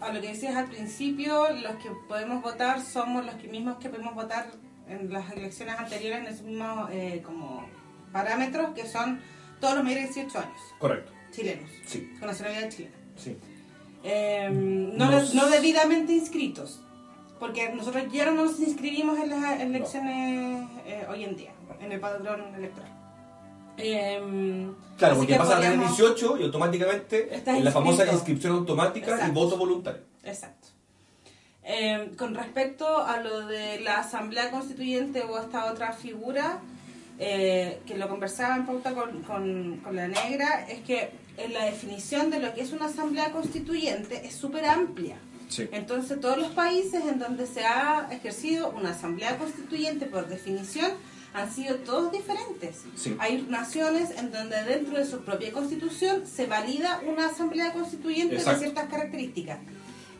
a 0.00 0.12
lo 0.12 0.20
que 0.20 0.28
decías 0.28 0.56
al 0.56 0.68
principio, 0.68 1.48
los 1.50 1.72
que 1.82 1.90
podemos 2.08 2.42
votar 2.42 2.80
somos 2.80 3.26
los 3.26 3.34
que 3.34 3.48
mismos 3.48 3.76
que 3.78 3.88
podemos 3.90 4.14
votar 4.14 4.46
en 4.88 5.12
las 5.12 5.30
elecciones 5.32 5.78
anteriores 5.78 6.20
en 6.20 6.26
esos 6.26 6.42
mismos 6.46 6.88
eh, 6.92 7.20
como 7.24 7.66
parámetros, 8.12 8.70
que 8.74 8.86
son 8.86 9.20
todos 9.60 9.74
los 9.74 9.84
mayores 9.84 10.08
de 10.14 10.22
18 10.22 10.38
años, 10.38 10.60
Correcto. 10.78 11.12
chilenos, 11.32 11.70
Sí, 11.86 12.10
con 12.18 12.28
nacionalidad 12.28 12.68
chilena. 12.70 12.94
sí. 13.16 13.36
Em, 14.04 14.96
no, 14.96 15.10
Nos- 15.10 15.34
no 15.34 15.48
debidamente 15.48 16.12
inscritos, 16.12 16.80
porque 17.40 17.68
nosotros 17.70 18.04
ya 18.12 18.26
no 18.26 18.44
nos 18.44 18.60
inscribimos 18.60 19.18
en 19.18 19.30
las 19.30 19.60
elecciones 19.60 20.68
eh, 20.86 21.04
hoy 21.10 21.24
en 21.24 21.36
día, 21.36 21.52
en 21.80 21.90
el 21.92 21.98
padrón 22.00 22.54
electoral. 22.54 22.92
Em, 23.76 24.74
Claro, 24.96 25.16
porque 25.16 25.32
que 25.34 25.38
pasa 25.38 25.56
a 25.56 25.60
tener 25.60 25.76
podríamos- 25.76 25.96
18 25.96 26.36
y 26.38 26.42
automáticamente 26.44 27.42
en 27.46 27.64
la 27.64 27.70
famosa 27.70 28.10
inscripción 28.12 28.52
automática 28.54 29.26
y 29.26 29.30
voto 29.30 29.56
voluntario. 29.56 30.02
Exacto. 30.24 30.68
Eh, 31.62 32.12
con 32.16 32.34
respecto 32.34 32.98
a 32.98 33.18
lo 33.18 33.46
de 33.46 33.80
la 33.80 33.98
Asamblea 34.00 34.50
Constituyente 34.50 35.22
o 35.22 35.38
esta 35.38 35.66
otra 35.70 35.92
figura, 35.92 36.60
eh, 37.18 37.80
que 37.86 37.96
lo 37.96 38.08
conversaba 38.08 38.56
en 38.56 38.66
pauta 38.66 38.94
con, 38.94 39.22
con- 39.22 39.78
con 39.78 39.96
la 39.96 40.08
negra, 40.08 40.66
es 40.68 40.80
que 40.80 41.10
en 41.36 41.52
la 41.52 41.64
definición 41.64 42.30
de 42.30 42.40
lo 42.40 42.52
que 42.54 42.60
es 42.62 42.72
una 42.72 42.86
Asamblea 42.86 43.30
Constituyente 43.32 44.26
es 44.26 44.34
súper 44.34 44.64
amplia. 44.64 45.16
Sí. 45.48 45.66
Entonces, 45.72 46.20
todos 46.20 46.36
los 46.36 46.48
países 46.50 47.04
en 47.06 47.18
donde 47.18 47.46
se 47.46 47.64
ha 47.64 48.08
ejercido 48.10 48.70
una 48.70 48.90
Asamblea 48.90 49.38
Constituyente, 49.38 50.06
por 50.06 50.28
definición, 50.28 50.90
han 51.34 51.52
sido 51.52 51.76
todos 51.76 52.10
diferentes. 52.12 52.82
Sí. 52.96 53.16
Hay 53.18 53.46
naciones 53.48 54.10
en 54.18 54.30
donde 54.32 54.62
dentro 54.64 54.98
de 54.98 55.04
su 55.06 55.20
propia 55.24 55.52
constitución 55.52 56.26
se 56.26 56.46
valida 56.46 57.00
una 57.06 57.26
Asamblea 57.26 57.72
Constituyente 57.72 58.36
Exacto. 58.36 58.60
de 58.60 58.66
ciertas 58.66 58.90
características. 58.90 59.58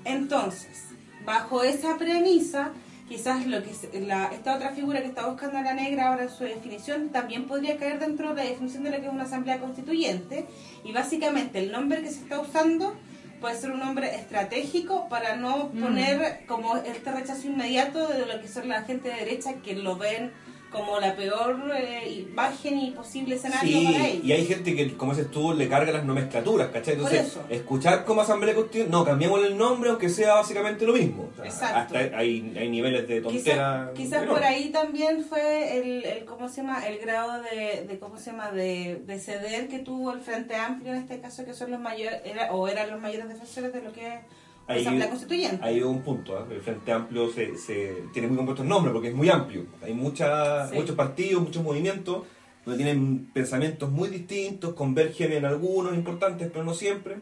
Entonces, 0.05 0.85
bajo 1.25 1.63
esa 1.63 1.97
premisa, 1.99 2.73
quizás 3.09 3.47
lo 3.47 3.63
que 3.63 3.73
se- 3.73 4.01
la- 4.01 4.27
esta 4.33 4.55
otra 4.57 4.71
figura 4.71 5.01
que 5.01 5.07
está 5.09 5.27
buscando 5.27 5.61
la 5.61 5.73
negra 5.75 6.09
ahora 6.09 6.25
en 6.25 6.31
su 6.31 6.45
definición 6.45 7.09
también 7.09 7.47
podría 7.47 7.77
caer 7.79 7.99
dentro 7.99 8.35
de 8.35 8.45
la 8.45 8.51
definición 8.51 8.85
de 8.85 8.91
lo 8.91 8.97
que 9.01 9.07
es 9.07 9.13
una 9.13 9.25
asamblea 9.25 9.59
constituyente 9.59 10.47
y 10.85 10.93
básicamente 10.93 11.59
el 11.59 11.73
nombre 11.73 12.03
que 12.03 12.11
se 12.11 12.21
está 12.21 12.39
usando 12.41 12.95
puede 13.41 13.57
ser 13.57 13.71
un 13.71 13.79
nombre 13.81 14.15
estratégico 14.17 15.09
para 15.09 15.37
no 15.37 15.71
Mm. 15.73 15.81
poner 15.81 16.45
como 16.47 16.77
este 16.77 17.11
rechazo 17.13 17.47
inmediato 17.47 18.09
de 18.09 18.27
lo 18.27 18.41
que 18.41 18.49
son 18.49 18.69
la 18.69 18.83
gente 18.83 19.09
de 19.09 19.15
derecha 19.15 19.55
que 19.65 19.75
lo 19.75 19.97
ven 19.97 20.33
como 20.71 21.01
la 21.01 21.17
peor 21.17 21.59
eh, 21.75 22.27
imagen 22.31 22.79
y 22.79 22.91
posible 22.91 23.37
escenario 23.37 23.85
para 23.85 23.99
Sí, 23.99 24.07
ellos. 24.07 24.25
y 24.25 24.33
hay 24.33 24.47
gente 24.47 24.77
que, 24.77 24.97
como 24.97 25.15
dices 25.15 25.31
tú, 25.31 25.55
le 25.55 25.69
carga 25.69 25.93
las 25.93 26.05
nomenclaturas, 26.05 26.69
¿cachai? 26.69 26.97
Por 26.97 27.05
Entonces, 27.07 27.27
eso. 27.33 27.45
escuchar 27.49 28.05
como 28.05 28.21
asamblea 28.21 28.55
constituyente, 28.55 28.91
no, 28.93 29.05
cambiamos 29.05 29.45
el 29.45 29.57
nombre 29.57 29.91
aunque 29.91 30.09
sea 30.09 30.35
básicamente 30.35 30.85
lo 30.87 30.93
mismo. 30.93 31.29
O 31.33 31.37
sea, 31.37 31.45
Exacto. 31.47 31.97
Hasta 31.97 32.19
hay, 32.19 32.55
hay 32.59 32.69
niveles 32.69 33.09
de 33.09 33.21
tontera. 33.21 33.93
Quizás 33.97 34.27
por 34.27 34.43
ahí 34.45 34.71
también 34.71 35.25
fue 35.25 35.79
el, 35.79 36.05
el 36.05 36.25
cómo 36.25 36.49
se 36.49 36.63
llama 36.63 36.87
el 36.87 36.99
grado 36.99 37.43
de, 37.43 37.87
de 37.89 37.99
cómo 37.99 38.19
se 38.19 38.31
llama 38.31 38.51
de, 38.51 39.03
de 39.07 39.19
ceder 39.19 39.69
que 39.69 39.79
tuvo 39.79 40.13
el 40.13 40.21
Frente 40.21 40.55
Amplio 40.57 40.93
en 40.93 40.99
este 41.01 41.21
caso 41.21 41.45
que 41.45 41.55
son 41.55 41.71
los 41.71 41.81
mayores 41.81 42.21
era, 42.25 42.53
o 42.53 42.69
eran 42.69 42.91
los 42.91 43.01
mayores 43.01 43.29
defensores 43.29 43.73
de 43.73 43.83
lo 43.83 43.93
que 43.93 44.07
es 44.07 44.21
Ahí- 44.69 44.83
Asamblea 44.83 45.09
Constituyente. 45.09 45.59
Hay 45.65 45.83
un 45.83 46.03
punto, 46.03 46.39
¿eh? 46.39 46.45
el 46.55 46.61
Frente 46.61 46.93
Amplio 46.93 47.31
se, 47.33 47.57
se- 47.57 48.05
tiene 48.13 48.29
muy 48.29 48.37
compuestos 48.37 48.67
nombres 48.67 48.93
porque 48.93 49.09
es 49.09 49.15
muy 49.15 49.29
amplio. 49.31 49.67
Hay 49.83 49.95
mucha, 49.95 50.69
Sí. 50.69 50.75
muchos 50.77 50.95
partidos, 50.95 51.43
muchos 51.43 51.63
movimientos, 51.63 52.25
donde 52.67 52.85
tienen 52.85 53.31
pensamientos 53.33 53.91
muy 53.91 54.09
distintos, 54.11 54.75
convergen 54.75 55.33
en 55.33 55.47
algunos 55.47 55.95
importantes, 55.95 56.51
pero 56.53 56.65
no 56.65 56.75
siempre. 56.75 57.17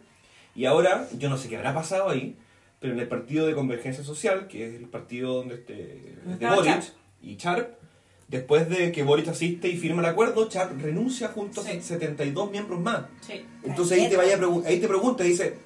Y 0.57 0.65
ahora, 0.65 1.07
yo 1.17 1.29
no 1.29 1.39
sé 1.39 1.49
qué 1.49 1.57
habrá 1.57 1.73
pasado 1.73 2.09
ahí, 2.11 2.35
pero 2.81 2.93
en 2.95 2.99
el 3.01 3.07
partido 3.09 3.47
de 3.47 3.55
Convergencia 3.55 4.03
Social, 4.03 4.49
que 4.49 4.67
es 4.69 4.75
el 4.75 4.89
partido 4.89 5.35
donde 5.35 5.55
este, 5.55 6.17
de 6.39 6.47
Boric 6.49 6.83
y 7.23 7.37
Charp, 7.37 7.75
después 8.29 8.69
de 8.69 8.91
que 8.91 9.05
Boric 9.05 9.29
asiste 9.29 9.69
y 9.69 9.77
firma 9.77 10.01
el 10.01 10.07
acuerdo, 10.09 10.49
Charp 10.49 10.81
renuncia 10.83 11.29
junto 11.29 11.63
Sí. 11.63 11.71
a 11.71 11.81
72 11.81 12.51
miembros 12.51 12.81
más. 12.81 13.03
Sí. 13.21 13.45
Entonces 13.63 14.01
ahí 14.03 14.09
te, 14.11 14.17
vaya 14.17 14.37
ahí 14.67 14.81
te 14.81 14.89
pregunta, 14.89 15.23
dice, 15.23 15.59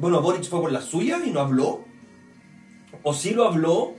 bueno, 0.00 0.20
Boric 0.22 0.44
fue 0.44 0.60
por 0.60 0.72
la 0.72 0.80
suya 0.80 1.18
y 1.24 1.30
no 1.30 1.40
habló. 1.40 1.84
O 3.02 3.14
sí 3.14 3.30
lo 3.30 3.46
habló 3.46 3.94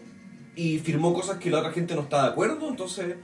y 0.55 0.79
firmó 0.79 1.13
cosas 1.13 1.37
que 1.37 1.49
la 1.49 1.59
otra 1.59 1.71
gente 1.71 1.95
no 1.95 2.01
está 2.01 2.23
de 2.23 2.29
acuerdo. 2.29 2.67
Entonces, 2.69 3.15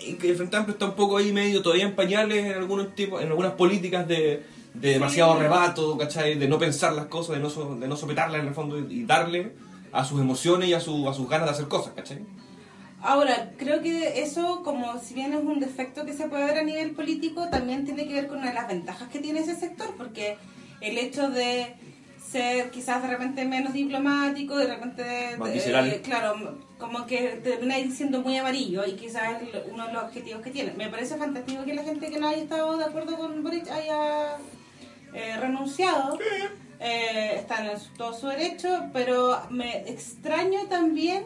y 0.00 0.14
que 0.14 0.30
el 0.30 0.36
Frente 0.36 0.56
Amplio 0.56 0.72
está 0.74 0.86
un 0.86 0.94
poco 0.94 1.16
ahí 1.18 1.32
medio 1.32 1.62
todavía 1.62 1.84
en 1.84 1.94
pañales 1.94 2.44
en 2.44 2.52
algunos 2.54 2.94
tipos, 2.94 3.22
en 3.22 3.28
algunas 3.28 3.52
políticas 3.52 4.08
de, 4.08 4.42
de 4.74 4.88
demasiado 4.90 5.38
rebato, 5.38 5.96
¿cachai? 5.96 6.36
De 6.36 6.48
no 6.48 6.58
pensar 6.58 6.92
las 6.94 7.06
cosas, 7.06 7.36
de 7.36 7.42
no, 7.42 7.48
so- 7.50 7.76
de 7.76 7.86
no 7.86 7.96
sopetarlas 7.96 8.40
en 8.40 8.48
el 8.48 8.54
fondo 8.54 8.78
y, 8.78 9.00
y 9.00 9.04
darle 9.04 9.52
a 9.92 10.04
sus 10.04 10.20
emociones 10.20 10.68
y 10.68 10.74
a, 10.74 10.80
su, 10.80 11.08
a 11.08 11.14
sus 11.14 11.28
ganas 11.28 11.46
de 11.46 11.52
hacer 11.52 11.68
cosas, 11.68 11.92
¿cachai? 11.94 12.18
Ahora, 13.00 13.52
creo 13.58 13.82
que 13.82 14.22
eso, 14.22 14.62
como 14.64 14.98
si 14.98 15.14
bien 15.14 15.32
es 15.34 15.42
un 15.44 15.60
defecto 15.60 16.04
que 16.06 16.14
se 16.14 16.26
puede 16.26 16.46
ver 16.46 16.58
a 16.58 16.64
nivel 16.64 16.92
político, 16.92 17.48
también 17.50 17.84
tiene 17.84 18.08
que 18.08 18.14
ver 18.14 18.26
con 18.28 18.38
una 18.38 18.48
de 18.48 18.54
las 18.54 18.66
ventajas 18.66 19.08
que 19.10 19.20
tiene 19.20 19.40
ese 19.40 19.54
sector, 19.54 19.94
porque 19.96 20.38
el 20.80 20.96
hecho 20.98 21.28
de 21.30 21.76
ser 22.30 22.70
quizás 22.70 23.02
de 23.02 23.08
repente 23.08 23.44
menos 23.44 23.72
diplomático, 23.72 24.56
de 24.56 24.66
repente, 24.66 25.36
eh, 25.94 26.00
claro, 26.02 26.58
como 26.78 27.06
que 27.06 27.40
termina 27.44 27.76
siendo 27.94 28.20
muy 28.22 28.36
amarillo 28.36 28.84
y 28.86 28.92
quizás 28.92 29.40
es 29.42 29.48
uno 29.70 29.86
de 29.86 29.92
los 29.92 30.04
objetivos 30.04 30.42
que 30.42 30.50
tiene. 30.50 30.72
Me 30.72 30.88
parece 30.88 31.16
fantástico 31.16 31.64
que 31.64 31.74
la 31.74 31.82
gente 31.84 32.10
que 32.10 32.18
no 32.18 32.28
haya 32.28 32.42
estado 32.42 32.76
de 32.76 32.84
acuerdo 32.84 33.16
con 33.16 33.42
Boric 33.42 33.68
haya 33.70 34.36
eh, 35.12 35.36
renunciado. 35.38 36.18
Eh, 36.80 37.36
están 37.36 37.66
en 37.66 37.78
su- 37.78 37.92
todo 37.94 38.12
su 38.12 38.26
derecho, 38.26 38.90
pero 38.92 39.40
me 39.50 39.88
extraño 39.88 40.60
también 40.68 41.24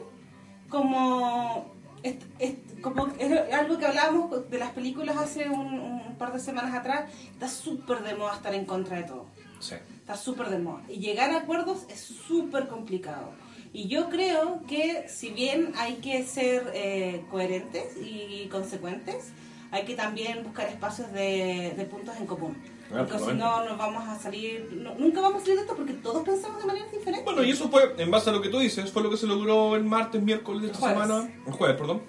como 0.69 1.73
es, 2.03 2.17
es- 2.39 2.57
como 2.83 3.09
es 3.19 3.53
algo 3.55 3.79
que 3.79 3.87
hablábamos 3.87 4.51
de 4.51 4.59
las 4.59 4.71
películas 4.73 5.17
hace 5.17 5.49
un, 5.49 5.81
un 5.81 6.17
par 6.19 6.33
de 6.33 6.39
semanas 6.39 6.75
atrás, 6.75 7.11
está 7.33 7.49
súper 7.49 8.01
de 8.03 8.15
moda 8.15 8.35
estar 8.35 8.55
en 8.55 8.67
contra 8.67 8.99
de 8.99 9.05
todo. 9.05 9.27
Sí. 9.61 9.75
Está 10.09 10.17
súper 10.23 10.49
de 10.49 10.59
moda. 10.59 10.81
Y 10.89 11.01
llegar 11.01 11.31
a 11.33 11.37
acuerdos 11.41 11.85
es 11.91 12.01
súper 12.01 12.67
complicado. 12.69 13.33
Y 13.75 13.89
yo 13.89 14.09
creo 14.09 14.63
que 14.67 15.05
si 15.07 15.29
bien 15.29 15.73
hay 15.77 15.97
que 15.97 16.25
ser 16.25 16.71
eh, 16.73 17.27
coherentes 17.31 17.95
y 18.03 18.49
consecuentes, 18.51 19.33
hay 19.71 19.85
que 19.85 19.95
también 19.95 20.43
buscar 20.45 20.67
espacios 20.69 21.13
de, 21.13 21.75
de 21.77 21.85
puntos 21.85 22.17
en 22.17 22.25
común. 22.25 22.57
Ah, 22.91 23.05
Porque 23.07 23.19
si 23.19 23.33
no, 23.37 23.67
nos 23.67 23.77
vamos 23.77 24.03
a 24.09 24.19
salir, 24.19 24.71
no- 24.73 24.95
nunca 24.95 25.21
vamos 25.21 25.43
a 25.43 25.45
salir 25.45 25.57
de 25.57 25.61
esto 25.65 25.77
porque 25.77 25.93
todos 25.93 26.23
pensamos 26.25 26.59
de 26.63 26.67
manera 26.69 26.87
diferente. 26.91 27.23
Bueno, 27.27 27.45
y 27.45 27.51
eso 27.51 27.69
fue, 27.69 27.95
en 27.99 28.11
base 28.11 28.31
a 28.31 28.33
lo 28.33 28.41
que 28.41 28.49
tú 28.49 28.61
dices, 28.61 28.91
fue 28.91 29.03
lo 29.03 29.11
que 29.11 29.19
se 29.19 29.27
logró 29.27 29.77
el 29.77 29.85
martes, 29.85 30.23
miércoles 30.23 30.63
de 30.63 30.67
esta 30.69 30.79
Jueves. 30.79 31.03
semana, 31.03 31.31
el 31.47 31.53
jueves, 31.53 31.77
perdón, 31.77 32.01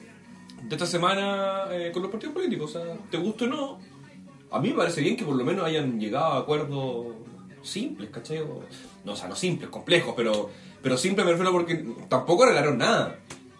de 0.63 0.73
esta 0.73 0.85
semana 0.87 1.65
eh, 1.71 1.91
con 1.91 2.01
los 2.01 2.09
partidos 2.09 2.33
políticos. 2.33 2.73
O 2.77 2.79
sea, 2.81 2.95
te 3.11 3.17
guste 3.17 3.43
o 3.43 3.47
no, 3.47 3.79
a 4.51 4.59
mí 4.61 4.69
me 4.69 4.75
parece 4.75 5.01
bien 5.01 5.17
que 5.17 5.25
por 5.25 5.35
lo 5.35 5.43
menos 5.43 5.65
hayan 5.65 5.99
llegado 5.99 6.27
a 6.31 6.39
acuerdos 6.39 7.07
simples, 7.63 8.09
¿cachai? 8.11 8.39
O- 8.39 8.63
no, 9.05 9.13
o 9.13 9.15
sea, 9.15 9.27
no 9.27 9.35
simples, 9.35 9.69
complejos, 9.69 10.13
pero, 10.15 10.49
pero 10.81 10.97
simples 10.97 11.25
me 11.25 11.31
refiero 11.31 11.51
porque 11.51 11.83
tampoco 12.09 12.43
arreglaron 12.43 12.77
nada. 12.77 13.17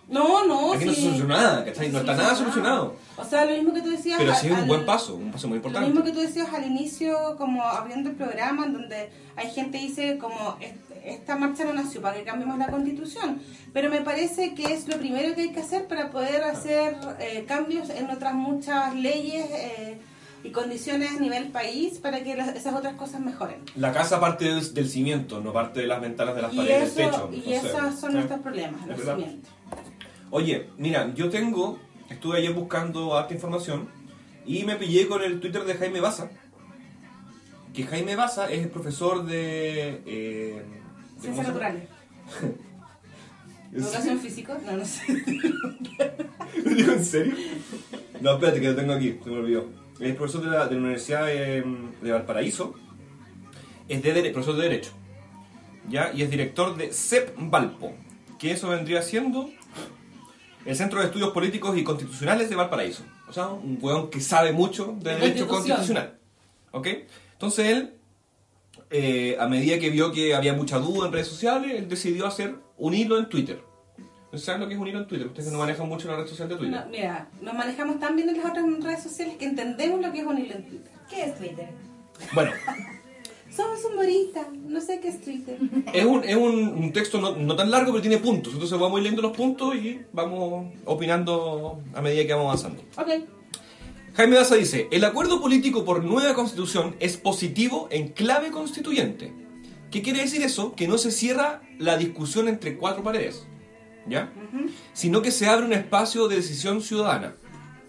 No, 0.08 0.44
no, 0.48 0.74
Aquí 0.74 0.86
no 0.86 0.92
se 0.92 0.98
sí. 0.98 1.06
solucionó 1.06 1.36
nada, 1.36 1.64
¿cachai? 1.64 1.90
No 1.90 2.00
está 2.00 2.16
nada 2.16 2.36
solucionado. 2.36 2.96
O 3.16 3.24
sea, 3.24 3.46
lo 3.46 3.52
mismo 3.52 3.74
que 3.74 3.82
tú 3.84 3.90
decías. 3.92 4.18
Pero 4.18 4.34
sí 4.34 4.48
es 4.48 4.54
al- 4.54 4.62
un 4.64 4.68
buen 4.68 4.86
paso, 4.86 5.16
un 5.16 5.32
paso 5.32 5.48
muy 5.48 5.56
Lo 5.56 5.68
importante. 5.68 5.88
mismo 5.90 6.04
que 6.04 6.12
tú 6.12 6.20
decías 6.20 6.52
al 6.52 6.66
inicio, 6.66 7.36
como 7.38 7.64
abriendo 7.64 8.10
el 8.10 8.16
programa, 8.16 8.66
en 8.66 8.74
donde 8.74 9.12
hay 9.36 9.52
gente 9.52 9.78
que 9.80 9.86
dice 9.86 10.18
como 10.18 10.58
"Est- 10.62 10.76
esta 11.06 11.36
marcha 11.38 11.64
no 11.64 11.74
nació 11.74 12.02
para 12.02 12.18
que 12.18 12.24
cambiemos 12.24 12.58
la 12.58 12.68
constitución, 12.68 13.40
pero 13.72 13.90
me 13.92 14.02
parece 14.02 14.54
que 14.56 14.74
es 14.74 14.88
lo 14.88 14.98
primero 14.98 15.34
que 15.36 15.42
hay 15.42 15.52
que 15.52 15.60
hacer 15.62 15.88
para 15.88 16.10
poder 16.10 16.44
hacer 16.44 16.98
eh, 17.20 17.46
cambios 17.48 17.90
en 17.92 18.10
otras 18.10 18.34
muchas 18.34 18.96
leyes 18.96 19.46
eh, 19.52 20.00
y 20.44 20.52
condiciones 20.52 21.12
a 21.12 21.20
nivel 21.20 21.50
país 21.50 22.00
para 22.00 22.24
que 22.24 22.36
las- 22.36 22.56
esas 22.56 22.74
otras 22.76 22.96
cosas 22.96 23.20
mejoren. 23.22 23.62
La 23.76 23.92
casa 23.92 24.20
parte 24.20 24.46
del, 24.46 24.74
del 24.74 24.90
cimiento, 24.90 25.42
no 25.42 25.52
parte 25.54 25.82
de 25.82 25.88
las 25.88 26.00
ventanas 26.02 26.36
de 26.36 26.42
las 26.42 26.54
Y, 26.54 26.58
paredes 26.58 26.98
eso, 26.98 27.00
del 27.00 27.10
techo. 27.42 27.50
y 27.50 27.54
esos 27.54 28.00
son 28.00 28.12
¿sí? 28.12 28.16
nuestros 28.18 28.40
problemas, 28.42 28.88
los 28.88 29.00
cimientos. 29.02 29.52
Oye, 30.32 30.70
mira, 30.78 31.14
yo 31.16 31.30
tengo, 31.30 31.80
estuve 32.10 32.38
ayer 32.38 32.54
buscando 32.54 33.18
harta 33.18 33.34
información 33.34 33.90
y 34.46 34.64
me 34.64 34.76
pillé 34.76 35.08
con 35.08 35.22
el 35.24 35.40
Twitter 35.40 35.64
de 35.66 35.74
Jaime 35.76 36.00
Baza. 36.02 36.30
Que 37.74 37.84
Jaime 37.84 38.16
Baza 38.16 38.50
es 38.52 38.64
el 38.64 38.70
profesor 38.70 39.26
de... 39.26 40.02
Eh, 40.06 40.64
de- 41.16 41.22
Ciencias 41.22 41.48
naturales. 41.48 41.84
¿Educación 43.72 44.20
física? 44.20 44.58
No, 44.66 44.78
no 44.78 44.86
sé. 44.86 45.04
¿Lo 46.66 46.72
digo 46.74 46.94
en 46.94 47.06
serio? 47.06 47.36
No, 48.22 48.34
espérate 48.34 48.62
que 48.62 48.70
lo 48.70 48.76
tengo 48.76 48.94
aquí, 48.94 49.20
se 49.24 49.30
me 49.30 49.38
olvidó. 49.38 49.66
Es 50.00 50.16
profesor 50.16 50.44
de 50.44 50.50
la, 50.50 50.68
de 50.68 50.76
la 50.76 50.82
Universidad 50.82 51.26
de, 51.26 51.64
de 52.02 52.12
Valparaíso, 52.12 52.76
es 53.88 54.04
de 54.04 54.30
profesor 54.32 54.56
de 54.56 54.64
Derecho, 54.64 54.92
¿ya? 55.90 56.12
Y 56.14 56.22
es 56.22 56.30
director 56.30 56.78
de 56.78 56.94
CEP 56.94 57.34
Valpo, 57.38 57.94
que 58.38 58.52
eso 58.52 58.70
vendría 58.70 59.02
siendo 59.02 59.50
el 60.66 60.76
Centro 60.76 61.00
de 61.00 61.08
Estudios 61.08 61.32
Políticos 61.32 61.78
y 61.78 61.84
Constitucionales 61.84 62.50
de 62.50 62.56
Valparaíso. 62.56 63.04
O 63.28 63.34
sea, 63.34 63.48
un 63.48 63.78
weón 63.82 64.10
que 64.10 64.22
sabe 64.22 64.52
mucho 64.52 64.96
de 65.00 65.16
De 65.16 65.20
derecho 65.20 65.48
constitucional. 65.48 66.18
¿Ok? 66.72 66.88
Entonces 67.34 67.68
él, 67.68 67.94
eh, 68.90 69.38
a 69.40 69.48
medida 69.48 69.80
que 69.80 69.90
vio 69.90 70.12
que 70.12 70.36
había 70.36 70.54
mucha 70.54 70.80
duda 70.80 71.08
en 71.08 71.14
redes 71.14 71.28
sociales, 71.28 71.72
él 71.76 71.88
decidió 71.88 72.28
hacer 72.28 72.56
un 72.78 72.94
hilo 72.94 73.18
en 73.18 73.30
Twitter. 73.30 73.62
¿Saben 74.36 74.62
lo 74.62 74.68
que 74.68 74.76
es 74.76 74.80
un 74.80 74.88
hilo 74.88 75.00
en 75.00 75.08
Twitter? 75.08 75.28
Ustedes 75.28 75.48
que 75.48 75.52
no 75.52 75.60
manejan 75.60 75.88
mucho 75.90 76.08
la 76.08 76.18
red 76.18 76.28
social 76.28 76.48
de 76.50 76.56
Twitter. 76.56 76.80
No, 76.80 76.90
mira, 76.92 77.28
nos 77.42 77.54
manejamos 77.54 78.00
tan 78.00 78.16
bien 78.16 78.30
en 78.30 78.38
las 78.38 78.46
otras 78.46 78.66
redes 78.84 79.04
sociales 79.04 79.36
que 79.38 79.46
entendemos 79.46 80.02
lo 80.02 80.12
que 80.12 80.20
es 80.20 80.26
un 80.26 80.38
hilo 80.38 80.56
en 80.56 80.66
Twitter. 80.68 80.92
¿Qué 81.10 81.24
es 81.26 81.38
Twitter? 81.38 81.70
Bueno, 82.34 82.52
Somos 83.56 83.84
humoristas, 83.84 84.46
no 84.54 84.80
sé 84.80 85.00
qué 85.00 85.08
es 85.08 85.22
Twitter. 85.22 85.58
es 85.92 86.06
un, 86.06 86.24
es 86.24 86.36
un, 86.36 86.68
un 86.68 86.94
texto 86.94 87.20
no, 87.20 87.36
no 87.36 87.56
tan 87.56 87.72
largo, 87.72 87.92
pero 87.92 88.02
tiene 88.02 88.20
puntos. 88.20 88.54
Entonces 88.54 88.78
vamos 88.80 89.00
leyendo 89.00 89.22
los 89.24 89.36
puntos 89.36 89.76
y 89.76 90.02
vamos 90.14 90.68
opinando 90.86 91.82
a 91.96 92.02
medida 92.02 92.26
que 92.28 92.34
vamos 92.34 92.46
avanzando. 92.64 92.84
ok. 92.98 93.26
Jaime 94.14 94.36
Daza 94.36 94.56
dice, 94.56 94.88
el 94.92 95.04
acuerdo 95.04 95.42
político 95.42 95.86
por 95.86 96.04
nueva 96.04 96.34
constitución 96.36 96.96
es 97.00 97.18
positivo 97.18 97.88
en 97.90 98.10
clave 98.10 98.52
constituyente. 98.52 99.34
¿Qué 99.92 100.02
quiere 100.02 100.20
decir 100.22 100.42
eso? 100.44 100.74
Que 100.76 100.88
no 100.88 100.98
se 100.98 101.10
cierra 101.12 101.62
la 101.80 101.98
discusión 101.98 102.48
entre 102.48 102.78
cuatro 102.78 103.02
paredes, 103.02 103.48
¿ya? 104.08 104.32
Sino 104.94 105.22
que 105.22 105.32
se 105.32 105.48
abre 105.48 105.66
un 105.66 105.74
espacio 105.74 106.28
de 106.28 106.38
decisión 106.38 106.82
ciudadana. 106.82 107.36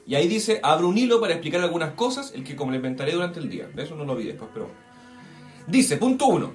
Y 0.06 0.14
ahí 0.14 0.26
dice, 0.26 0.60
abre 0.62 0.86
un 0.86 0.98
hilo 0.98 1.20
para 1.20 1.34
explicar 1.34 1.60
algunas 1.60 1.92
cosas, 1.92 2.32
el 2.34 2.42
que 2.42 2.56
complementaré 2.56 3.12
durante 3.12 3.38
el 3.38 3.48
día. 3.48 3.68
De 3.68 3.84
eso 3.84 3.94
no 3.94 4.04
lo 4.04 4.16
vi 4.16 4.24
después, 4.24 4.50
pero... 4.52 4.70
Dice, 5.66 5.96
punto 5.98 6.26
uno. 6.26 6.52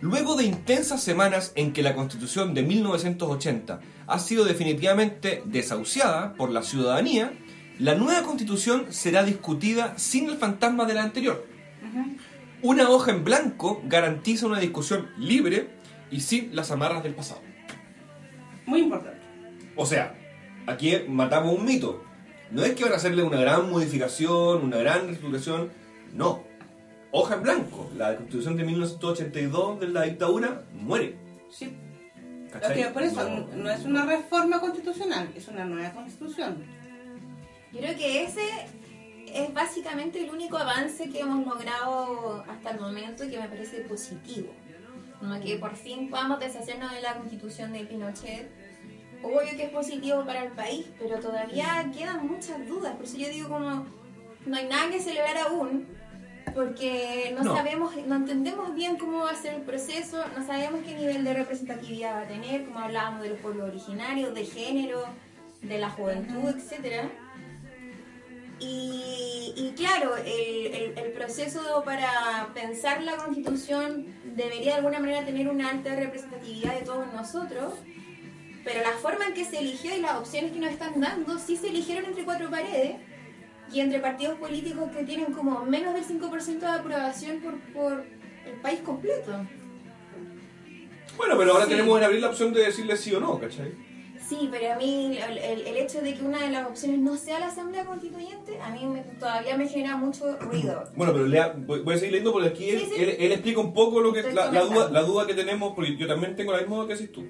Luego 0.00 0.36
de 0.36 0.44
intensas 0.44 1.02
semanas 1.02 1.52
en 1.54 1.72
que 1.72 1.82
la 1.82 1.94
constitución 1.94 2.54
de 2.54 2.62
1980 2.62 3.80
ha 4.06 4.18
sido 4.18 4.44
definitivamente 4.44 5.42
desahuciada 5.44 6.34
por 6.34 6.50
la 6.50 6.62
ciudadanía, 6.62 7.32
la 7.78 7.94
nueva 7.94 8.22
constitución 8.22 8.86
será 8.90 9.22
discutida 9.22 9.96
sin 9.98 10.28
el 10.28 10.36
fantasma 10.36 10.84
de 10.84 10.94
la 10.94 11.02
anterior. 11.02 11.46
Una 12.62 12.90
hoja 12.90 13.12
en 13.12 13.24
blanco 13.24 13.82
garantiza 13.84 14.46
una 14.46 14.58
discusión 14.58 15.08
libre 15.16 15.70
y 16.10 16.20
sin 16.20 16.56
las 16.56 16.72
amarras 16.72 17.04
del 17.04 17.14
pasado. 17.14 17.40
Muy 18.68 18.80
importante. 18.80 19.18
O 19.76 19.86
sea, 19.86 20.14
aquí 20.66 20.94
matamos 21.08 21.56
un 21.58 21.64
mito. 21.64 22.04
No 22.50 22.62
es 22.64 22.74
que 22.74 22.84
van 22.84 22.92
a 22.92 22.96
hacerle 22.96 23.22
una 23.22 23.40
gran 23.40 23.70
modificación, 23.70 24.62
una 24.62 24.76
gran 24.76 25.06
reestructuración. 25.06 25.70
No. 26.12 26.44
Hoja 27.10 27.36
en 27.36 27.42
blanco. 27.42 27.90
La 27.96 28.14
constitución 28.16 28.56
de 28.58 28.64
1982 28.64 29.80
de 29.80 29.88
la 29.88 30.02
dictadura 30.02 30.64
muere. 30.74 31.16
Sí. 31.50 31.74
¿Cachai? 32.52 32.84
Ok, 32.84 32.92
por 32.92 33.02
eso 33.02 33.28
No. 33.28 33.46
no. 33.56 33.70
es 33.70 33.84
una 33.84 34.04
reforma 34.04 34.60
constitucional, 34.60 35.28
es 35.34 35.48
una 35.48 35.64
nueva 35.64 35.90
constitución. 35.92 36.62
Yo 37.72 37.80
creo 37.80 37.96
que 37.96 38.24
ese 38.24 38.42
es 39.34 39.52
básicamente 39.54 40.22
el 40.22 40.30
único 40.30 40.58
avance 40.58 41.08
que 41.08 41.20
hemos 41.20 41.46
logrado 41.46 42.44
hasta 42.48 42.70
el 42.72 42.80
momento 42.80 43.24
y 43.24 43.30
que 43.30 43.38
me 43.38 43.48
parece 43.48 43.80
positivo. 43.80 44.52
Como 45.20 45.38
que 45.40 45.56
por 45.56 45.74
fin 45.74 46.08
podamos 46.10 46.38
deshacernos 46.38 46.92
de 46.92 47.00
la 47.02 47.14
constitución 47.16 47.72
de 47.72 47.80
Pinochet. 47.80 48.48
Obvio 49.22 49.50
que 49.56 49.64
es 49.64 49.70
positivo 49.70 50.24
para 50.24 50.44
el 50.44 50.52
país, 50.52 50.86
pero 50.98 51.18
todavía 51.18 51.90
quedan 51.96 52.26
muchas 52.26 52.66
dudas. 52.68 52.94
Por 52.94 53.04
eso 53.04 53.16
yo 53.16 53.28
digo 53.28 53.48
como 53.48 53.86
no 54.46 54.56
hay 54.56 54.66
nada 54.68 54.90
que 54.90 55.00
celebrar 55.00 55.36
aún, 55.38 55.86
porque 56.54 57.32
no, 57.36 57.42
No. 57.44 57.54
sabemos, 57.56 57.94
no 58.06 58.16
entendemos 58.16 58.74
bien 58.74 58.96
cómo 58.96 59.24
va 59.24 59.30
a 59.32 59.34
ser 59.34 59.54
el 59.54 59.62
proceso, 59.62 60.24
no 60.36 60.46
sabemos 60.46 60.80
qué 60.86 60.94
nivel 60.94 61.24
de 61.24 61.34
representatividad 61.34 62.14
va 62.14 62.20
a 62.22 62.28
tener, 62.28 62.64
como 62.64 62.78
hablábamos 62.78 63.22
de 63.22 63.30
los 63.30 63.38
pueblos 63.40 63.68
originarios, 63.68 64.32
de 64.34 64.44
género, 64.46 65.04
de 65.62 65.78
la 65.78 65.90
juventud, 65.90 66.48
etcétera. 66.56 67.10
Y, 68.60 69.52
y 69.56 69.72
claro, 69.76 70.16
el, 70.16 70.66
el- 70.74 70.98
el 70.98 71.12
proceso 71.12 71.82
para 71.84 72.48
pensar 72.54 73.02
la 73.02 73.16
constitución 73.16 74.06
debería 74.34 74.72
de 74.72 74.78
alguna 74.78 74.98
manera 74.98 75.24
tener 75.24 75.48
una 75.48 75.70
alta 75.70 75.94
representatividad 75.94 76.74
de 76.78 76.84
todos 76.84 77.12
nosotros, 77.12 77.74
pero 78.70 78.82
la 78.82 78.92
forma 78.98 79.26
en 79.26 79.32
que 79.34 79.44
se 79.46 79.58
eligió 79.60 79.96
y 79.96 80.00
las 80.00 80.16
opciones 80.16 80.52
que 80.52 80.58
nos 80.60 80.70
están 80.70 81.00
dando 81.00 81.38
sí 81.38 81.56
se 81.56 81.68
eligieron 81.68 82.04
entre 82.04 82.24
cuatro 82.24 82.50
paredes 82.50 82.96
y 83.72 83.80
entre 83.80 83.98
partidos 84.00 84.38
políticos 84.38 84.90
que 84.94 85.04
tienen 85.04 85.32
como 85.32 85.64
menos 85.64 85.94
del 85.94 86.04
5% 86.04 86.58
de 86.60 86.66
aprobación 86.66 87.38
por, 87.40 87.58
por 87.72 88.04
el 88.46 88.60
país 88.60 88.80
completo. 88.80 89.32
Bueno, 91.16 91.36
pero 91.38 91.52
ahora 91.52 91.64
Sí. 91.64 91.70
tenemos 91.70 91.98
en 91.98 92.04
abril 92.04 92.20
la 92.20 92.28
opción 92.28 92.52
de 92.52 92.60
decirle 92.64 92.96
sí 92.96 93.14
o 93.14 93.20
no, 93.20 93.38
¿cachai? 93.40 93.72
Sí, 94.28 94.48
pero 94.50 94.72
a 94.74 94.76
mí 94.76 95.16
el, 95.16 95.38
el- 95.38 95.66
el 95.66 95.76
hecho 95.78 96.02
de 96.02 96.14
que 96.14 96.22
una 96.22 96.38
de 96.42 96.50
las 96.50 96.66
opciones 96.68 96.98
no 97.00 97.16
sea 97.16 97.40
la 97.40 97.46
Asamblea 97.46 97.86
Constituyente, 97.86 98.60
a 98.60 98.68
mí 98.68 98.84
me- 98.84 99.00
todavía 99.18 99.56
me 99.56 99.66
genera 99.66 99.96
mucho 99.96 100.36
ruido. 100.38 100.84
Bueno, 100.96 101.12
pero 101.14 101.26
lea- 101.26 101.54
voy, 101.56 101.80
voy 101.80 101.94
a 101.94 101.98
seguir 101.98 102.12
leyendo 102.12 102.32
porque 102.32 102.48
aquí 102.48 102.68
él, 102.68 102.80
Sí, 102.80 102.86
sí. 102.94 103.02
él- 103.02 103.16
él 103.18 103.32
explica 103.32 103.60
un 103.60 103.72
poco 103.72 104.00
lo 104.00 104.12
que 104.12 104.22
la, 104.32 104.50
la 104.52 104.60
duda, 104.62 104.90
la 104.90 105.02
duda 105.02 105.26
que 105.26 105.34
tenemos, 105.34 105.72
porque 105.74 105.96
yo 105.96 106.06
también 106.06 106.36
tengo 106.36 106.52
la 106.52 106.58
misma 106.60 106.76
duda 106.76 106.86
que 106.88 106.92
haces 106.92 107.10
tú. 107.10 107.26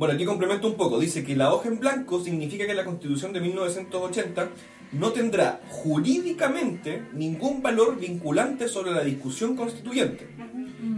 Bueno, 0.00 0.14
aquí 0.14 0.24
complemento 0.24 0.66
un 0.66 0.76
poco. 0.76 0.98
Dice 0.98 1.22
que 1.22 1.36
la 1.36 1.52
hoja 1.52 1.68
en 1.68 1.78
blanco 1.78 2.24
significa 2.24 2.66
que 2.66 2.72
la 2.72 2.86
constitución 2.86 3.34
de 3.34 3.40
1980 3.42 4.48
no 4.92 5.12
tendrá 5.12 5.60
jurídicamente 5.68 7.02
ningún 7.12 7.60
valor 7.60 8.00
vinculante 8.00 8.66
sobre 8.66 8.92
la 8.92 9.04
discusión 9.04 9.54
constituyente. 9.54 10.26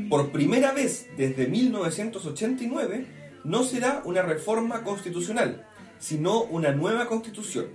Por 0.08 0.30
primera 0.30 0.70
vez 0.70 1.08
desde 1.16 1.48
1989 1.48 3.06
no 3.42 3.64
será 3.64 4.02
una 4.04 4.22
reforma 4.22 4.84
constitucional, 4.84 5.66
sino 5.98 6.44
una 6.44 6.70
nueva 6.70 7.08
constitución. 7.08 7.70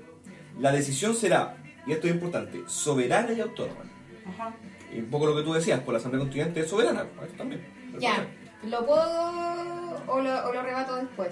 La 0.61 0.71
decisión 0.71 1.13
será, 1.13 1.57
y 1.85 1.91
esto 1.91 2.07
es 2.07 2.13
importante, 2.13 2.63
soberana 2.67 3.33
y 3.33 3.41
autónoma. 3.41 3.81
Ajá. 4.25 4.55
Y 4.95 4.99
un 4.99 5.09
poco 5.09 5.25
lo 5.25 5.35
que 5.35 5.43
tú 5.43 5.51
decías, 5.51 5.81
por 5.81 5.93
la 5.93 5.99
Asamblea 5.99 6.21
Constituyente 6.21 6.61
es 6.61 6.69
soberana, 6.69 7.05
pues, 7.17 7.35
también. 7.35 7.67
Ya, 7.99 8.25
¿lo 8.63 8.85
puedo 8.85 9.76
o 10.07 10.21
lo, 10.21 10.47
o 10.47 10.53
lo 10.53 10.61
rebato 10.63 10.95
después? 10.95 11.29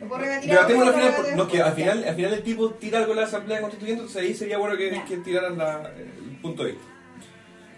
¿Lo 0.00 0.08
puedo 0.08 0.22
Debatémoslo 0.22 0.90
al 0.92 0.94
final, 0.94 1.14
por- 1.14 1.36
no, 1.36 1.48
que 1.48 1.62
al 1.62 1.72
final, 1.74 2.04
al 2.08 2.14
final 2.16 2.32
el 2.34 2.42
tipo 2.42 2.70
tira 2.70 2.98
algo 2.98 3.12
en 3.12 3.18
la 3.18 3.24
Asamblea 3.26 3.60
Constituyente, 3.60 4.00
entonces 4.02 4.22
ahí 4.22 4.34
sería 4.34 4.58
bueno 4.58 4.76
que, 4.76 4.90
Ya. 4.90 5.04
que 5.04 5.16
tiraran 5.18 5.56
la- 5.58 5.92
el 5.96 6.38
punto 6.42 6.64
de 6.64 6.72
vista. 6.72 6.86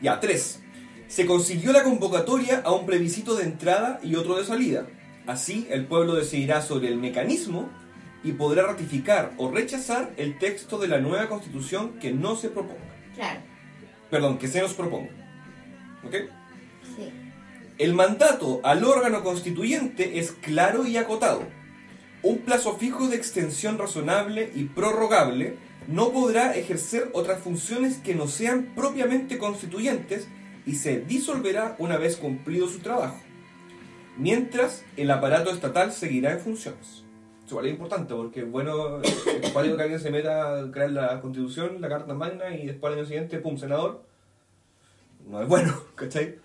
Ya, 0.01 0.21
tres. 0.21 0.61
Se 1.07 1.27
consiguió 1.27 1.73
la 1.73 1.83
convocatoria 1.83 2.63
a 2.65 2.73
un 2.73 2.87
plebiscito 2.87 3.37
de 3.37 3.45
entrada 3.45 4.01
y 4.03 4.15
otro 4.17 4.37
de 4.37 4.45
salida. 4.45 4.87
Así, 5.27 5.67
el 5.71 5.87
pueblo 5.87 6.15
decidirá 6.15 6.63
sobre 6.63 6.89
el 6.89 6.97
mecanismo 6.97 7.69
y 8.23 8.33
podrá 8.33 8.63
ratificar 8.67 9.33
o 9.37 9.51
rechazar 9.51 10.13
el 10.17 10.39
texto 10.39 10.79
de 10.79 10.89
la 10.89 10.99
nueva 10.99 11.29
constitución 11.29 11.99
que 11.99 12.11
no 12.13 12.37
se 12.37 12.49
proponga. 12.49 12.81
Claro, 13.15 13.41
Perdón, 14.11 14.39
que 14.39 14.49
se 14.49 14.61
nos 14.63 14.73
proponga. 14.73 15.11
¿Ok? 16.07 16.15
sí. 16.97 17.13
El 17.77 17.93
mandato 17.93 18.61
al 18.63 18.85
órgano 18.85 19.25
constituyente 19.25 20.21
es 20.21 20.31
claro 20.31 20.87
y 20.87 20.97
acotado. 20.97 21.43
Un 22.23 22.39
plazo 22.39 22.77
fijo 22.77 23.09
de 23.09 23.17
extensión 23.17 23.79
razonable 23.79 24.53
y 24.55 24.65
prorrogable 24.65 25.57
no 25.89 26.13
podrá 26.13 26.55
ejercer 26.55 27.11
otras 27.13 27.41
funciones 27.43 27.99
que 27.99 28.15
no 28.15 28.29
sean 28.29 28.73
propiamente 28.77 29.39
constituyentes 29.39 30.29
y 30.65 30.77
se 30.77 31.01
disolverá 31.01 31.75
una 31.81 31.97
vez 31.97 32.17
cumplido 32.17 32.69
su 32.69 32.79
trabajo. 32.79 33.19
Mientras 34.17 34.85
el 34.97 35.11
aparato 35.11 35.51
estatal 35.51 35.93
seguirá 35.93 36.33
en 36.33 36.41
funciones. 36.41 37.03
Eso 37.45 37.55
igual 37.57 37.67
es 37.67 37.73
importante 37.73 38.15
porque 38.15 38.45
bueno, 38.45 39.03
es 39.03 39.25
que 39.25 39.83
alguien 39.83 39.99
se 39.99 40.13
meta 40.13 40.61
a 40.61 40.71
crear 40.71 40.93
la 40.93 41.21
constitución, 41.21 41.81
la 41.81 41.89
carta 41.89 42.15
magna 42.15 42.55
y 42.55 42.67
después 42.67 42.93
al 42.93 43.01
año 43.01 43.07
siguiente, 43.07 43.39
pum, 43.39 43.59
senador. 43.59 44.05
No 45.29 45.43
es 45.43 45.49
bueno, 45.49 45.75
¿cachai? 45.97 46.44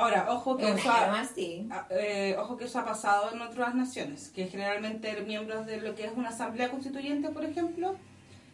Ahora, 0.00 0.26
ojo 0.30 0.56
que 0.56 0.66
año 0.66 0.90
ha, 0.90 1.24
sí. 1.24 1.68
eh, 1.90 2.36
ojo 2.38 2.56
que 2.56 2.64
eso 2.64 2.78
ha 2.78 2.84
pasado 2.84 3.32
en 3.32 3.40
otras 3.42 3.74
naciones, 3.74 4.30
que 4.34 4.46
generalmente 4.46 5.20
miembros 5.22 5.66
de 5.66 5.80
lo 5.80 5.94
que 5.94 6.04
es 6.06 6.12
una 6.16 6.30
asamblea 6.30 6.70
constituyente, 6.70 7.28
por 7.28 7.44
ejemplo, 7.44 7.96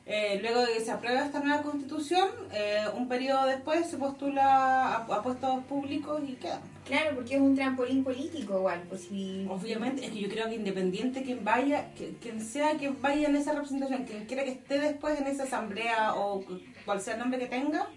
eh, 0.07 0.39
luego 0.41 0.61
de 0.65 0.73
que 0.75 0.81
se 0.81 0.91
aprueba 0.93 1.25
esta 1.25 1.41
nueva 1.41 1.63
constitución, 1.63 2.29
eh, 2.53 2.85
un 2.95 3.09
periodo 3.09 3.47
después 3.47 3.87
se 3.89 3.97
postula 3.97 4.87
a, 4.89 4.97
a 5.05 5.23
puestos 5.23 5.65
públicos 5.65 6.21
y 6.27 6.35
queda. 6.35 6.61
Claro, 6.85 7.17
porque 7.17 7.35
es 7.35 7.41
un 7.41 7.57
trampolín 7.57 8.05
político 8.05 8.59
igual, 8.59 8.85
pues 8.89 9.03
si... 9.09 9.45
Obviamente, 9.51 10.05
es 10.07 10.13
que 10.13 10.21
yo 10.21 10.29
creo 10.29 10.49
que 10.49 10.55
independiente 10.55 11.23
quien 11.25 11.45
vaya, 11.45 11.93
que- 11.95 12.15
quien 12.23 12.41
sea 12.41 12.77
que 12.77 12.91
vaya 12.91 13.29
en 13.29 13.35
esa 13.35 13.53
representación, 13.53 14.05
quien 14.05 14.25
quiera 14.27 14.45
que 14.45 14.51
esté 14.53 14.79
después 14.79 15.21
en 15.21 15.27
esa 15.27 15.43
asamblea 15.43 16.15
o 16.15 16.45
cual 16.85 17.01
sea 17.01 17.15
el 17.15 17.21
nombre 17.21 17.41
que 17.41 17.47
tenga, 17.47 17.89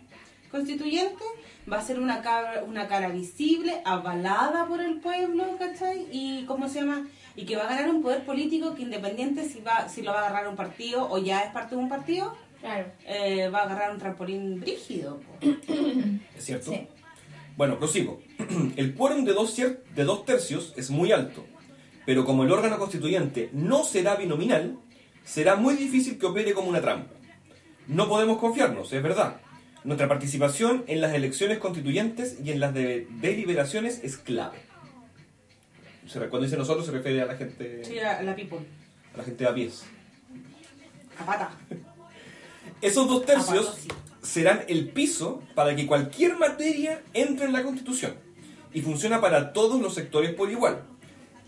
constituyente, 0.50 1.24
va 1.72 1.78
a 1.78 1.82
ser 1.82 2.00
una 2.00 2.22
cara, 2.22 2.64
una 2.64 2.88
cara 2.88 3.10
visible, 3.10 3.82
avalada 3.86 4.66
por 4.68 4.82
el 4.82 5.00
pueblo, 5.00 5.46
¿cachai? 5.58 6.08
Y 6.12 6.46
cómo 6.46 6.68
se 6.70 6.82
llama, 6.82 7.08
y 7.36 7.46
que 7.46 7.56
va 7.56 7.64
a 7.64 7.70
ganar 7.70 7.90
un 7.90 8.02
poder 8.02 8.24
político 8.26 8.76
que 8.76 8.82
independiente 8.84 9.48
si 9.48 9.62
va, 9.62 9.88
si 9.90 10.02
lo 10.02 10.12
va 10.12 10.22
a 10.22 10.28
agarrar 10.28 10.48
un 10.48 10.56
partido 10.56 11.08
o 11.10 11.18
ya 11.20 11.42
es 11.42 11.52
parte 11.52 11.76
de 11.76 11.82
un 11.82 11.90
partido, 11.90 12.36
Claro. 12.60 12.88
eh, 13.06 13.48
va 13.50 13.60
a 13.60 13.64
agarrar 13.64 13.92
un 13.92 14.00
trampolín 14.00 14.60
brígido. 14.60 15.20
po. 15.22 15.48
¿Es 16.38 16.44
cierto? 16.46 16.72
Sí. 16.72 16.88
Bueno, 17.56 17.78
prosigo. 17.78 18.22
El 18.76 18.96
quórum 18.96 19.24
de 19.26 19.34
dos, 19.34 19.56
de 19.56 20.04
dos 20.04 20.26
tercios 20.26 20.74
es 20.76 20.90
muy 20.90 21.12
alto, 21.12 21.46
pero 22.06 22.26
como 22.26 22.44
el 22.44 22.52
órgano 22.52 22.80
constituyente 22.80 23.50
no 23.54 23.84
será 23.84 24.16
binominal, 24.16 24.78
será 25.24 25.56
muy 25.56 25.76
difícil 25.76 26.18
que 26.18 26.26
opere 26.26 26.54
como 26.54 26.70
una 26.70 26.82
trampa. 26.82 27.14
No 27.88 28.08
podemos 28.10 28.38
confiarnos, 28.40 28.92
es 28.94 29.04
verdad. 29.04 29.42
Nuestra 29.84 30.08
participación 30.08 30.84
en 30.88 31.02
las 31.02 31.14
elecciones 31.14 31.58
constituyentes 31.60 32.38
y 32.44 32.52
en 32.52 32.60
las 32.60 32.74
de- 32.74 33.08
deliberaciones 33.22 34.02
es 34.04 34.18
clave. 34.18 34.58
Cuando 36.12 36.42
dice 36.42 36.58
nosotros 36.58 36.86
se 36.86 36.92
refiere 36.92 37.22
a 37.22 37.26
la 37.26 37.36
gente, 37.36 37.84
Sí, 37.86 37.96
la, 37.96 38.22
la 38.24 38.36
people. 38.36 38.58
a 39.14 39.18
la 39.18 39.24
gente 39.24 39.44
de 39.44 39.50
a 39.50 39.54
pies. 39.54 39.84
A 41.20 41.26
pata. 41.26 41.52
Esos 42.82 43.08
dos 43.08 43.26
tercios 43.26 43.78
sí. 43.82 43.88
serán 44.24 44.64
el 44.68 44.90
piso 44.90 45.44
para 45.54 45.76
que 45.76 45.86
cualquier 45.86 46.38
materia 46.38 47.02
entre 47.14 47.46
en 47.46 47.54
la 47.54 47.64
Constitución 47.64 48.16
y 48.74 48.82
funciona 48.82 49.22
para 49.22 49.54
todos 49.54 49.80
los 49.82 49.94
sectores 49.94 50.34
por 50.34 50.50
igual. 50.52 50.84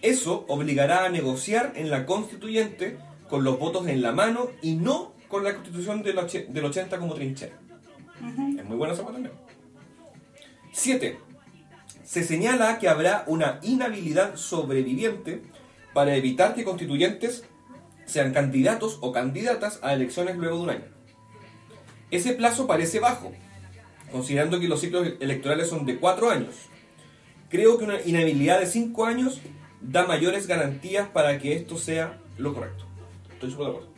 Eso 0.02 0.46
obligará 0.48 1.06
a 1.06 1.10
negociar 1.10 1.74
en 1.76 1.90
la 1.90 2.06
Constituyente 2.06 2.98
con 3.30 3.44
los 3.44 3.58
votos 3.60 3.88
en 3.88 4.02
la 4.02 4.12
mano 4.12 4.50
y 4.62 4.76
no 4.76 5.14
con 5.28 5.44
la 5.44 5.54
Constitución 5.56 6.04
del, 6.04 6.18
och- 6.18 6.48
del 6.48 6.66
80 6.66 6.98
como 7.00 7.14
trinchera. 7.16 7.58
Es 8.60 8.66
muy 8.66 8.78
buena 8.78 8.94
esa 8.94 9.04
también. 9.06 9.32
7. 10.72 11.18
Se 12.04 12.24
señala 12.24 12.80
que 12.80 12.88
habrá 12.90 13.24
una 13.28 13.60
inhabilidad 13.64 14.36
sobreviviente 14.36 15.42
para 15.94 16.16
evitar 16.16 16.54
que 16.56 16.64
constituyentes 16.64 17.46
sean 18.06 18.34
candidatos 18.34 18.98
o 19.02 19.12
candidatas 19.12 19.80
a 19.84 19.94
elecciones 19.94 20.36
luego 20.38 20.58
de 20.58 20.64
un 20.64 20.70
año. 20.70 20.86
Ese 22.10 22.34
plazo 22.34 22.68
parece 22.68 23.00
bajo, 23.00 23.32
considerando 24.12 24.60
que 24.60 24.68
los 24.68 24.82
ciclos 24.82 25.08
electorales 25.20 25.70
son 25.70 25.86
de 25.86 25.98
cuatro 25.98 26.30
años. 26.30 26.56
Creo 27.50 27.78
que 27.78 27.86
una 27.86 28.02
inhabilidad 28.02 28.60
de 28.60 28.66
cinco 28.66 29.06
años 29.06 29.42
da 29.82 30.06
mayores 30.06 30.48
garantías 30.48 31.08
para 31.10 31.38
que 31.40 31.56
esto 31.56 31.78
sea 31.78 32.18
lo 32.38 32.54
correcto. 32.54 32.86
Estoy 33.34 33.52
súper 33.52 33.66
de 33.68 33.72
acuerdo. 33.72 33.92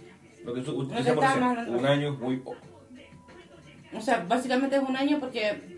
Lo 0.46 0.54
que 0.54 0.62
tú- 0.62 0.84
No 0.84 1.22
hablando. 1.50 1.78
un 1.78 1.86
año 1.86 2.14
es 2.14 2.20
muy 2.20 2.38
poco. 2.38 2.58
O 3.96 4.02
sea, 4.02 4.26
básicamente 4.28 4.76
es 4.76 4.82
un 4.82 4.98
año 4.98 5.20
porque 5.20 5.78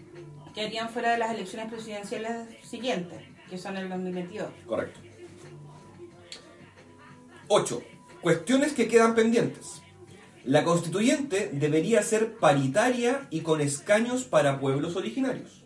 quedarían 0.54 0.90
fuera 0.90 1.12
de 1.12 1.18
las 1.18 1.32
elecciones 1.32 1.72
presidenciales 1.72 2.48
siguientes, 2.64 3.20
que 3.50 3.58
son 3.58 3.78
el 3.78 3.90
2022. 3.90 4.48
Correcto. 4.66 5.00
8. 7.48 7.84
Cuestiones 8.22 8.74
que 8.74 8.88
quedan 8.88 9.16
pendientes. 9.16 9.82
La 10.44 10.64
constituyente 10.64 11.50
debería 11.52 12.02
ser 12.02 12.38
paritaria 12.38 13.28
y 13.30 13.42
con 13.42 13.62
escaños 13.62 14.24
para 14.24 14.60
pueblos 14.60 14.96
originarios. 14.96 15.64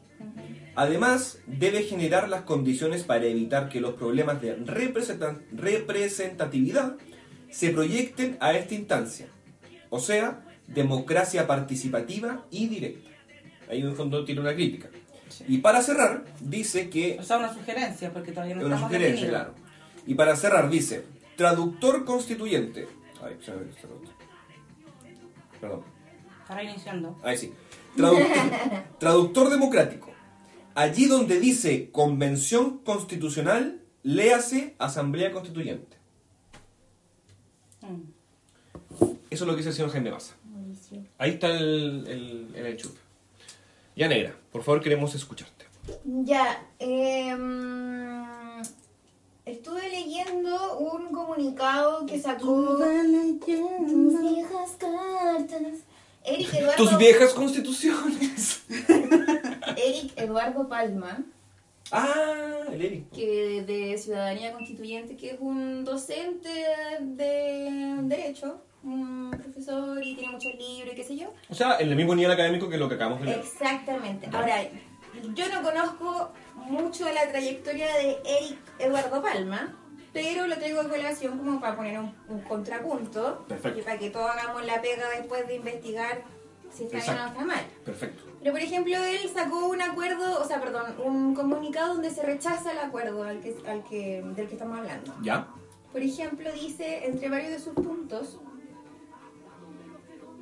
Además, 0.76 1.40
debe 1.46 1.84
generar 1.84 2.28
las 2.30 2.42
condiciones 2.44 3.04
para 3.04 3.26
evitar 3.26 3.70
que 3.70 3.82
los 3.82 3.96
problemas 3.96 4.42
de 4.42 4.56
representatividad 4.56 6.96
se 7.50 7.72
proyecten 7.72 8.38
a 8.40 8.54
esta 8.54 8.76
instancia. 8.76 9.28
O 9.90 10.00
sea, 10.00 10.46
democracia 10.74 11.48
participativa 11.48 12.46
y 12.52 12.68
directa. 12.68 13.10
Ahí 13.70 13.82
en 13.82 13.88
el 13.88 13.96
fondo 13.96 14.26
tiene 14.26 14.42
una 14.42 14.54
crítica. 14.54 14.90
Y 15.48 15.60
para 15.60 15.82
cerrar, 15.82 16.26
dice 16.40 16.90
que 16.90 17.18
O 17.20 17.24
sea, 17.24 17.38
una 17.38 17.54
sugerencia, 17.54 18.12
porque 18.12 18.32
todavía 18.32 18.56
no 18.56 18.62
es 18.62 18.68
una 18.68 18.76
estamos 18.76 18.92
sugerencia, 18.92 19.26
definidos. 19.28 19.54
claro. 19.54 19.70
Y 20.08 20.16
para 20.16 20.36
cerrar, 20.36 20.70
dice, 20.70 21.06
traductor 21.36 22.04
constituyente. 22.06 22.88
Ay, 23.24 23.38
se 23.44 23.52
me. 23.52 23.58
Perdón. 25.62 25.84
Está 26.42 26.56
reiniciando. 26.56 27.20
Ahí 27.24 27.38
sí. 27.38 27.54
Traductor, 27.96 28.38
traductor 29.00 29.50
democrático. 29.50 30.10
Allí 30.74 31.06
donde 31.08 31.40
dice 31.40 31.92
convención 31.92 32.80
constitucional, 32.80 33.82
léase 34.04 34.76
asamblea 34.80 35.32
constituyente. 35.32 35.98
Mm. 37.82 38.02
Eso 39.30 39.44
es 39.44 39.48
lo 39.48 39.52
que 39.54 39.58
dice 39.58 39.70
el 39.70 39.76
señor 39.76 39.92
Jaime 39.92 40.12
Baza. 40.12 40.36
Ahí 41.17 41.32
está 41.32 41.52
el, 41.52 42.06
el, 42.08 42.52
el 42.56 42.65
enchufe. 42.65 42.97
Ya 43.95 44.08
negra, 44.08 44.36
por 44.52 44.63
favor 44.63 44.82
queremos 44.82 45.13
escucharte. 45.15 45.65
Ya, 46.04 46.63
em, 46.80 48.23
estuve 49.45 49.89
leyendo 49.89 50.78
un 50.78 51.08
comunicado 51.13 52.06
que 52.06 52.19
sacó 52.19 52.78
tus 52.78 54.21
viejas 54.21 54.71
cartas. 54.78 55.80
Eric 56.23 56.54
Eduardo, 56.54 56.75
Tus 56.84 56.97
viejas 56.97 57.34
constituciones. 57.34 58.63
Eric 59.78 60.13
Eduardo 60.15 60.67
Palma, 60.67 61.23
Ah, 61.91 62.65
el 62.71 62.82
Eric. 62.84 63.10
que 63.10 63.63
de 63.65 63.97
Ciudadanía 63.97 64.54
Constituyente, 64.54 65.15
que 65.17 65.32
es 65.32 65.38
un 65.39 65.84
docente 65.84 66.49
de 67.02 67.97
Derecho, 68.04 68.62
un 68.84 69.32
profesor 69.32 70.02
y 70.04 70.15
tiene 70.15 70.34
muchos 70.34 70.54
libros 70.56 70.94
y 70.94 70.96
qué 70.96 71.04
sé 71.04 71.18
yo. 71.18 71.34
O 71.50 71.56
sea, 71.56 71.78
en 71.80 71.89
el 71.89 71.96
mismo 71.96 72.15
nivel 72.15 72.32
académico 72.32 72.70
que 72.70 72.78
lo 72.78 72.88
que 72.88 72.96
acabamos 72.96 73.20
de 73.22 73.26
leer. 73.28 73.39
Exactamente. 73.39 74.30
Ahora, 74.32 74.63
yo 75.34 75.50
no 75.50 75.62
conozco 75.62 76.32
mucho 76.56 77.06
de 77.06 77.13
la 77.13 77.28
trayectoria 77.28 77.88
de 77.96 78.18
Eric 78.26 78.58
Eduardo 78.80 79.22
Palma, 79.22 79.76
pero 80.13 80.48
lo 80.48 80.56
traigo 80.58 80.82
a 80.82 80.88
colación 80.88 81.38
como 81.38 81.60
para 81.60 81.76
poner 81.76 82.00
un, 82.00 82.13
un 82.30 82.42
contrapunto 82.42 83.46
Perfecto. 83.48 83.80
y 83.80 83.82
para 83.84 84.00
que 84.00 84.10
todos 84.10 84.30
hagamos 84.30 84.65
la 84.65 84.82
pega 84.82 85.10
después 85.10 85.48
de 85.48 85.56
investigar 85.56 86.24
si 86.72 86.84
está 86.86 86.98
bien 86.98 87.10
o 87.10 87.22
no 87.24 87.28
está 87.28 87.46
mal. 87.46 87.65
Perfecto. 87.84 88.24
Pero, 88.39 88.52
por 88.54 88.62
ejemplo, 88.62 88.96
él 88.96 89.30
sacó 89.34 89.68
un 89.68 89.82
acuerdo, 89.82 90.39
o 90.42 90.46
sea, 90.46 90.62
perdón, 90.62 90.96
un 91.04 91.36
comunicado 91.36 91.94
donde 91.94 92.10
se 92.10 92.24
rechaza 92.24 92.72
el 92.72 92.80
acuerdo 92.80 93.24
al 93.24 93.42
que, 93.42 93.56
al 93.68 93.84
que, 93.84 94.24
del 94.36 94.48
que 94.48 94.54
estamos 94.54 94.78
hablando. 94.78 95.13
¿Ya? 95.22 95.48
Por 95.92 96.02
ejemplo, 96.02 96.50
dice, 96.54 97.06
entre 97.06 97.30
varios 97.30 97.52
de 97.52 97.60
sus 97.60 97.74
puntos, 97.74 98.39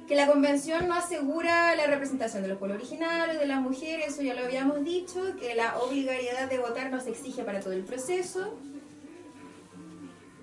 que 0.08 0.16
la 0.16 0.28
convención 0.28 0.88
no 0.88 0.96
asegura 0.96 1.76
la 1.76 1.86
representación 1.86 2.42
de 2.42 2.50
los 2.50 2.58
pueblos 2.58 2.78
originarios, 2.78 3.40
de 3.40 3.46
las 3.46 3.62
mujeres, 3.62 4.14
eso 4.14 4.22
ya 4.22 4.34
lo 4.34 4.46
habíamos 4.46 4.84
dicho, 4.84 5.36
que 5.40 5.54
la 5.54 5.78
obligatoriedad 5.80 6.50
de 6.50 6.60
votar 6.60 6.90
no 6.90 7.02
se 7.02 7.10
exige 7.10 7.44
para 7.44 7.60
todo 7.60 7.74
el 7.74 7.84
proceso, 7.84 8.58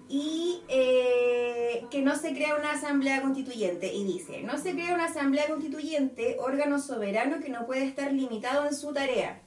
y 0.07 0.61
eh, 0.69 1.87
que 1.91 2.03
no 2.03 2.15
se 2.17 2.35
crea 2.35 2.57
una 2.57 2.73
asamblea 2.73 3.23
constituyente. 3.23 3.93
Y 3.93 4.05
dice, 4.05 4.43
no 4.43 4.59
se 4.59 4.73
crea 4.73 4.95
una 4.95 5.07
asamblea 5.07 5.49
constituyente, 5.49 6.37
órgano 6.39 6.79
soberano 6.79 7.41
que 7.41 7.49
no 7.49 7.67
puede 7.67 7.85
estar 7.85 8.13
limitado 8.13 8.67
en 8.67 8.75
su 8.75 8.93
tarea. 8.93 9.41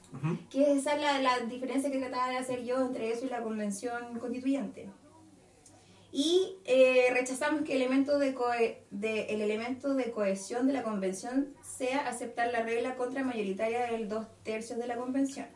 Que 0.50 0.72
esa 0.72 0.94
es 0.94 1.00
la, 1.00 1.20
la 1.20 1.38
diferencia 1.46 1.90
que 1.90 1.98
trataba 1.98 2.30
de 2.30 2.38
hacer 2.38 2.64
yo 2.64 2.80
entre 2.84 3.12
eso 3.12 3.24
y 3.24 3.28
la 3.28 3.42
convención 3.42 4.18
constituyente. 4.18 4.88
Y 6.10 6.56
eh, 6.64 7.08
rechazamos 7.12 7.62
que 7.62 7.76
elemento 7.76 8.18
de 8.18 8.34
cohe- 8.34 8.78
de- 8.90 9.26
el 9.26 9.42
elemento 9.42 9.94
de 9.94 10.10
cohesión 10.10 10.66
de 10.66 10.72
la 10.72 10.82
convención 10.82 11.48
sea 11.62 12.08
aceptar 12.08 12.50
la 12.50 12.62
regla 12.62 12.96
contra 12.96 13.22
mayoritaria 13.24 13.86
del 13.90 14.08
dos 14.08 14.26
tercios 14.42 14.78
de 14.78 14.86
la 14.86 14.96
convención. 14.96 15.46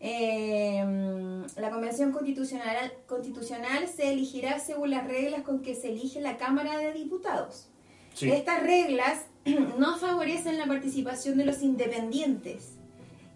Eh, 0.00 0.84
la 1.56 1.70
convención 1.70 2.10
constitucional, 2.10 2.92
constitucional 3.06 3.86
se 3.86 4.12
elegirá 4.12 4.58
según 4.58 4.90
las 4.90 5.06
reglas 5.06 5.42
con 5.42 5.62
que 5.62 5.76
se 5.76 5.90
elige 5.90 6.20
la 6.20 6.36
Cámara 6.36 6.76
de 6.78 6.92
Diputados. 6.92 7.68
Sí. 8.14 8.28
Estas 8.30 8.62
reglas 8.64 9.26
no 9.78 9.96
favorecen 9.98 10.58
la 10.58 10.66
participación 10.66 11.38
de 11.38 11.44
los 11.44 11.62
independientes 11.62 12.72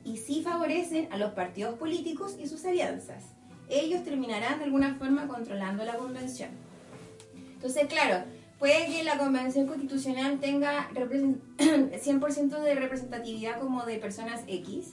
y 0.05 0.17
sí 0.17 0.43
favorecen 0.43 1.09
a 1.13 1.17
los 1.17 1.33
partidos 1.35 1.79
políticos 1.79 2.37
y 2.41 2.49
sus 2.49 2.65
alianzas. 2.65 3.23
Ellos 3.69 4.05
terminarán 4.05 4.59
de 4.59 4.65
alguna 4.65 4.95
forma 4.95 5.27
controlando 5.27 5.85
la 5.85 5.97
convención. 5.97 6.51
Entonces, 7.55 7.87
claro, 7.89 8.25
puede 8.59 8.87
que 8.87 9.03
la 9.03 9.19
convención 9.19 9.67
constitucional 9.67 10.39
tenga 10.39 10.89
represen- 10.91 11.41
100% 11.59 12.61
de 12.63 12.75
representatividad 12.75 13.59
como 13.61 13.85
de 13.85 13.99
personas 13.99 14.43
X, 14.47 14.93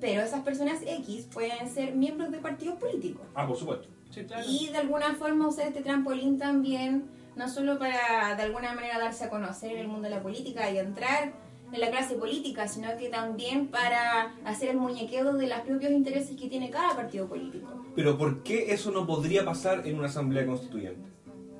pero 0.00 0.22
esas 0.22 0.42
personas 0.42 0.80
X 0.86 1.26
pueden 1.32 1.68
ser 1.68 1.94
miembros 1.94 2.30
de 2.30 2.38
partidos 2.38 2.78
políticos. 2.78 3.26
Ah, 3.34 3.46
por 3.46 3.56
supuesto. 3.56 3.88
Sí, 4.10 4.22
claro. 4.24 4.44
Y 4.48 4.68
de 4.68 4.78
alguna 4.78 5.14
forma 5.14 5.48
usar 5.48 5.66
este 5.66 5.82
trampolín 5.82 6.38
también, 6.38 7.04
no 7.36 7.48
solo 7.48 7.78
para 7.78 8.34
de 8.36 8.42
alguna 8.42 8.74
manera 8.74 8.98
darse 8.98 9.24
a 9.24 9.30
conocer 9.30 9.72
en 9.72 9.78
el 9.78 9.88
mundo 9.88 10.08
de 10.08 10.14
la 10.14 10.22
política 10.22 10.70
y 10.70 10.78
entrar 10.78 11.32
en 11.72 11.80
la 11.80 11.90
clase 11.90 12.14
política, 12.14 12.66
sino 12.68 12.88
que 12.98 13.08
también 13.08 13.68
para 13.68 14.34
hacer 14.44 14.70
el 14.70 14.76
muñequeo 14.78 15.32
de 15.34 15.46
los 15.48 15.60
propios 15.60 15.92
intereses 15.92 16.36
que 16.36 16.48
tiene 16.48 16.70
cada 16.70 16.94
partido 16.96 17.26
político. 17.28 17.84
Pero 17.94 18.16
¿por 18.16 18.42
qué 18.42 18.72
eso 18.72 18.90
no 18.90 19.06
podría 19.06 19.44
pasar 19.44 19.86
en 19.86 19.98
una 19.98 20.06
asamblea 20.06 20.46
constituyente? 20.46 21.08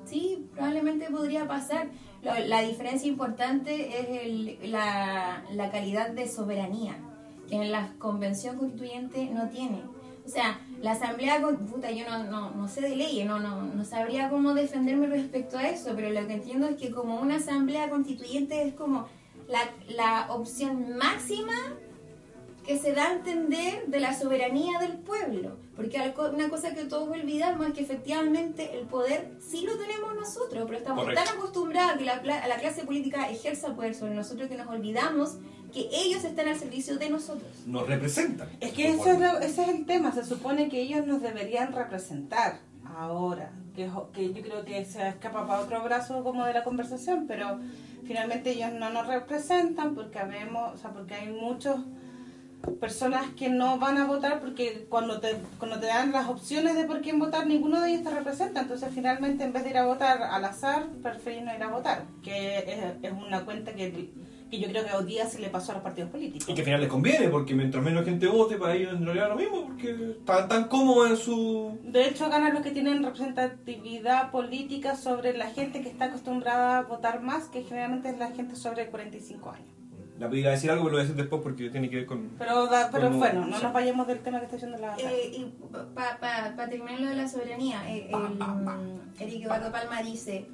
Sí, 0.05 0.47
probablemente 0.55 1.07
podría 1.11 1.47
pasar. 1.47 1.87
Lo- 2.23 2.33
la 2.47 2.61
diferencia 2.61 3.07
importante 3.07 3.99
es 3.99 4.23
el- 4.23 4.71
la, 4.71 5.43
la 5.51 5.71
calidad 5.71 6.09
de 6.09 6.27
soberanía, 6.27 6.95
que 7.47 7.55
en 7.55 7.71
la 7.71 7.93
convención 7.99 8.57
constituyente 8.57 9.25
no 9.31 9.49
tiene. 9.49 9.81
O 10.25 10.29
sea, 10.31 10.59
La 10.81 10.91
asamblea, 10.93 11.41
puta, 11.41 11.91
yo 11.91 12.05
no, 12.09 12.23
no, 12.23 12.51
no 12.51 12.67
sé 12.69 12.79
de 12.79 12.95
leyes, 12.95 13.25
no, 13.27 13.37
no, 13.37 13.63
no 13.63 13.83
sabría 13.83 14.29
cómo 14.29 14.53
defenderme 14.53 15.07
respecto 15.07 15.57
a 15.57 15.67
eso, 15.67 15.91
pero 15.93 16.09
lo 16.09 16.25
que 16.25 16.33
entiendo 16.35 16.67
es 16.69 16.77
que 16.77 16.89
como 16.89 17.19
una 17.19 17.35
asamblea 17.35 17.89
constituyente 17.89 18.61
es 18.65 18.73
como 18.75 19.05
la, 19.49 19.59
la 19.89 20.33
opción 20.33 20.95
máxima 20.97 21.53
que 22.65 22.77
se 22.77 22.93
da 22.93 23.07
a 23.07 23.13
entender 23.13 23.87
de 23.87 23.99
la 23.99 24.13
soberanía 24.13 24.77
del 24.79 24.97
pueblo. 24.99 25.57
Porque 25.75 25.97
una 26.33 26.49
cosa 26.49 26.75
que 26.75 26.83
todos 26.85 27.09
olvidamos 27.09 27.65
es 27.67 27.73
que 27.73 27.81
efectivamente 27.81 28.77
el 28.77 28.85
poder 28.85 29.31
sí 29.39 29.65
lo 29.65 29.75
tenemos 29.77 30.13
nosotros, 30.13 30.65
pero 30.67 30.77
estamos 30.77 31.03
Correcto. 31.05 31.23
tan 31.25 31.37
acostumbrados 31.37 31.93
a 31.93 31.97
que 31.97 32.05
la, 32.05 32.13
a 32.17 32.47
la 32.47 32.57
clase 32.57 32.83
política 32.83 33.29
ejerza 33.29 33.73
poder 33.73 33.95
sobre 33.95 34.13
nosotros 34.13 34.49
que 34.49 34.55
nos 34.57 34.67
olvidamos 34.67 35.37
que 35.73 35.87
ellos 35.91 36.23
están 36.25 36.47
al 36.47 36.59
servicio 36.59 36.97
de 36.97 37.09
nosotros. 37.09 37.49
Nos 37.65 37.87
representan. 37.87 38.49
Es 38.59 38.73
que 38.73 38.89
eso 38.89 39.09
es 39.11 39.19
lo- 39.19 39.39
ese 39.39 39.63
es 39.63 39.69
el 39.69 39.85
tema, 39.85 40.11
se 40.11 40.25
supone 40.25 40.67
que 40.69 40.81
ellos 40.81 41.07
nos 41.07 41.21
deberían 41.21 41.71
representar 41.73 42.59
ahora, 42.97 43.51
que, 43.75 43.89
que 44.13 44.33
yo 44.33 44.41
creo 44.43 44.65
que 44.65 44.83
se 44.85 45.07
escapa 45.07 45.47
para 45.47 45.61
otro 45.61 45.81
brazo 45.83 46.23
como 46.23 46.43
de 46.45 46.53
la 46.53 46.63
conversación, 46.63 47.25
pero 47.27 47.59
finalmente 48.05 48.51
ellos 48.51 48.73
no 48.73 48.89
nos 48.89 49.07
representan 49.07 49.95
porque 49.95 50.19
habemos, 50.19 50.73
o 50.73 50.77
sea, 50.77 50.91
porque 50.91 51.15
hay 51.15 51.29
muchas 51.29 51.77
personas 52.79 53.25
que 53.37 53.49
no 53.49 53.79
van 53.79 53.97
a 53.97 54.05
votar 54.05 54.41
porque 54.41 54.85
cuando 54.89 55.19
te, 55.19 55.37
cuando 55.57 55.79
te 55.79 55.87
dan 55.87 56.11
las 56.11 56.27
opciones 56.27 56.75
de 56.75 56.83
por 56.83 57.01
quién 57.01 57.17
votar, 57.19 57.47
ninguno 57.47 57.81
de 57.81 57.91
ellos 57.91 58.03
te 58.03 58.11
representa, 58.11 58.61
entonces 58.61 58.89
finalmente 58.93 59.43
en 59.43 59.53
vez 59.53 59.63
de 59.63 59.69
ir 59.69 59.77
a 59.77 59.85
votar 59.85 60.21
al 60.23 60.43
azar, 60.43 60.87
preferís 61.01 61.43
no 61.43 61.55
ir 61.55 61.63
a 61.63 61.69
votar, 61.69 62.03
que 62.21 62.57
es, 62.57 62.95
es 63.01 63.11
una 63.11 63.45
cuenta 63.45 63.73
que, 63.73 64.09
que 64.49 64.59
yo 64.59 64.67
creo 64.69 64.83
que 64.85 64.91
hoy 64.93 65.05
día 65.05 65.25
se 65.27 65.39
le 65.39 65.49
pasó 65.49 65.71
a 65.71 65.75
los 65.75 65.83
partidos 65.83 66.09
políticos. 66.09 66.49
Y 66.49 66.53
que 66.53 66.61
al 66.61 66.65
final 66.65 66.81
les 66.81 66.89
conviene, 66.89 67.29
porque 67.29 67.53
mientras 67.53 67.83
menos 67.83 68.03
gente 68.05 68.27
vote, 68.27 68.57
para 68.57 68.73
ellos 68.75 68.93
en 68.93 69.05
realidad 69.05 69.29
lo 69.29 69.35
mismo, 69.35 69.65
porque 69.67 69.91
están 70.19 70.47
tan 70.47 70.63
cómodos 70.67 71.11
en 71.11 71.17
su... 71.17 71.77
De 71.83 72.07
hecho, 72.07 72.29
ganan 72.29 72.53
los 72.53 72.63
que 72.63 72.71
tienen 72.71 73.03
representatividad 73.03 74.31
política 74.31 74.95
sobre 74.95 75.37
la 75.37 75.47
gente 75.51 75.81
que 75.81 75.89
está 75.89 76.05
acostumbrada 76.05 76.79
a 76.79 76.81
votar 76.83 77.21
más, 77.21 77.45
que 77.49 77.63
generalmente 77.63 78.09
es 78.09 78.17
la 78.17 78.31
gente 78.31 78.55
sobre 78.55 78.87
45 78.87 79.51
años. 79.51 79.67
La 80.17 80.35
iba 80.35 80.49
a 80.49 80.51
decir 80.51 80.69
algo, 80.69 80.83
pero 80.83 80.91
lo 80.91 80.97
voy 80.97 80.99
a 80.99 81.03
decir 81.07 81.15
después 81.15 81.41
porque 81.41 81.69
tiene 81.69 81.89
que 81.89 81.95
ver 81.97 82.05
con... 82.05 82.31
Pero, 82.37 82.67
da- 82.67 82.89
pero 82.91 83.05
Como- 83.07 83.19
bueno, 83.19 83.45
no 83.45 83.57
nos 83.59 83.71
vayamos 83.71 84.05
del 84.05 84.19
tema 84.19 84.39
que 84.39 84.45
está 84.45 84.57
diciendo 84.57 84.77
la... 84.77 84.97
Eh, 84.97 85.31
y 85.33 85.53
para 85.95 86.69
terminar 86.69 86.99
lo 86.99 87.07
de 87.07 87.15
la 87.15 87.29
soberanía, 87.29 87.81
eh, 87.89 88.09
el, 88.11 89.25
Eric 89.27 89.43
Eduardo 89.43 89.71
Palma 89.71 90.01
dice, 90.01 90.45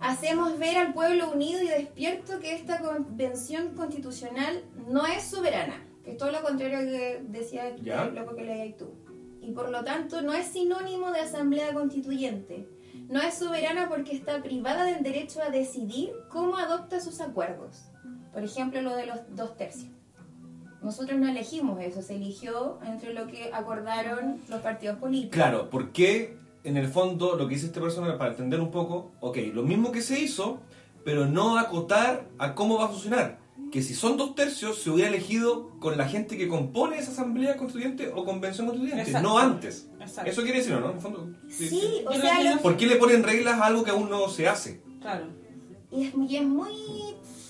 hacemos 0.00 0.58
ver 0.58 0.76
al 0.76 0.92
pueblo 0.92 1.30
unido 1.32 1.62
y 1.62 1.68
despierto 1.68 2.38
que 2.40 2.54
esta 2.54 2.80
convención 2.80 3.74
constitucional 3.74 4.62
no 4.88 5.06
es 5.06 5.24
soberana, 5.24 5.82
que 6.04 6.12
es 6.12 6.16
todo 6.16 6.32
lo 6.32 6.42
contrario 6.42 6.78
que 6.80 7.22
decía 7.28 7.68
el 7.68 8.14
loco 8.14 8.34
que 8.34 8.44
leías 8.44 8.76
tú. 8.76 8.94
Y 9.40 9.52
por 9.52 9.70
lo 9.70 9.84
tanto 9.84 10.22
no 10.22 10.32
es 10.32 10.46
sinónimo 10.46 11.12
de 11.12 11.20
asamblea 11.20 11.72
constituyente. 11.72 12.68
No 13.08 13.20
es 13.20 13.34
soberana 13.34 13.88
porque 13.88 14.16
está 14.16 14.42
privada 14.42 14.84
del 14.84 15.02
derecho 15.02 15.40
a 15.40 15.50
decidir 15.50 16.12
cómo 16.28 16.56
adopta 16.56 17.00
sus 17.00 17.20
acuerdos. 17.20 17.84
Por 18.32 18.42
ejemplo, 18.42 18.82
lo 18.82 18.96
de 18.96 19.06
los 19.06 19.18
dos 19.34 19.56
tercios. 19.56 19.92
Nosotros 20.82 21.18
no 21.18 21.28
elegimos 21.28 21.80
eso, 21.80 22.02
se 22.02 22.16
eligió 22.16 22.78
entre 22.84 23.14
lo 23.14 23.26
que 23.26 23.50
acordaron 23.52 24.40
los 24.48 24.60
partidos 24.60 24.98
políticos. 24.98 25.34
Claro, 25.34 25.70
porque 25.70 26.36
en 26.66 26.76
el 26.76 26.88
fondo 26.88 27.36
lo 27.36 27.48
que 27.48 27.54
dice 27.54 27.66
esta 27.66 27.80
persona, 27.80 28.18
para 28.18 28.30
entender 28.30 28.60
un 28.60 28.70
poco, 28.70 29.12
ok, 29.20 29.38
lo 29.54 29.62
mismo 29.62 29.92
que 29.92 30.02
se 30.02 30.18
hizo, 30.20 30.60
pero 31.04 31.26
no 31.26 31.58
acotar 31.58 32.26
a 32.38 32.54
cómo 32.54 32.78
va 32.78 32.86
a 32.86 32.88
funcionar. 32.88 33.38
Que 33.72 33.82
si 33.82 33.94
son 33.94 34.16
dos 34.16 34.34
tercios, 34.34 34.78
se 34.82 34.90
hubiera 34.90 35.08
elegido 35.08 35.70
con 35.80 35.96
la 35.96 36.06
gente 36.08 36.36
que 36.36 36.46
compone 36.48 36.98
esa 36.98 37.10
asamblea 37.12 37.56
constituyente 37.56 38.08
o 38.14 38.24
convención 38.24 38.66
constituyente, 38.66 39.02
Exacto. 39.10 39.28
no 39.28 39.38
antes. 39.38 39.88
Exacto. 40.00 40.30
Eso 40.30 40.42
quiere 40.42 40.58
decir, 40.58 40.74
¿o 40.74 40.80
¿no? 40.80 40.90
En 40.90 40.96
el 40.96 41.00
fondo, 41.02 41.30
Sí, 41.48 42.04
o 42.06 42.12
sea, 42.12 42.20
creo 42.20 42.36
que 42.38 42.44
lo- 42.44 42.54
no- 42.56 42.60
¿Por 42.62 42.76
qué 42.76 42.86
le 42.86 42.96
ponen 42.96 43.22
reglas 43.22 43.60
a 43.60 43.66
algo 43.66 43.82
que 43.84 43.90
aún 43.90 44.08
no 44.10 44.28
se 44.28 44.48
hace? 44.48 44.82
Claro. 45.00 45.26
y, 45.90 46.04
es, 46.06 46.12
y 46.28 46.36
es 46.36 46.44
muy 46.44 46.70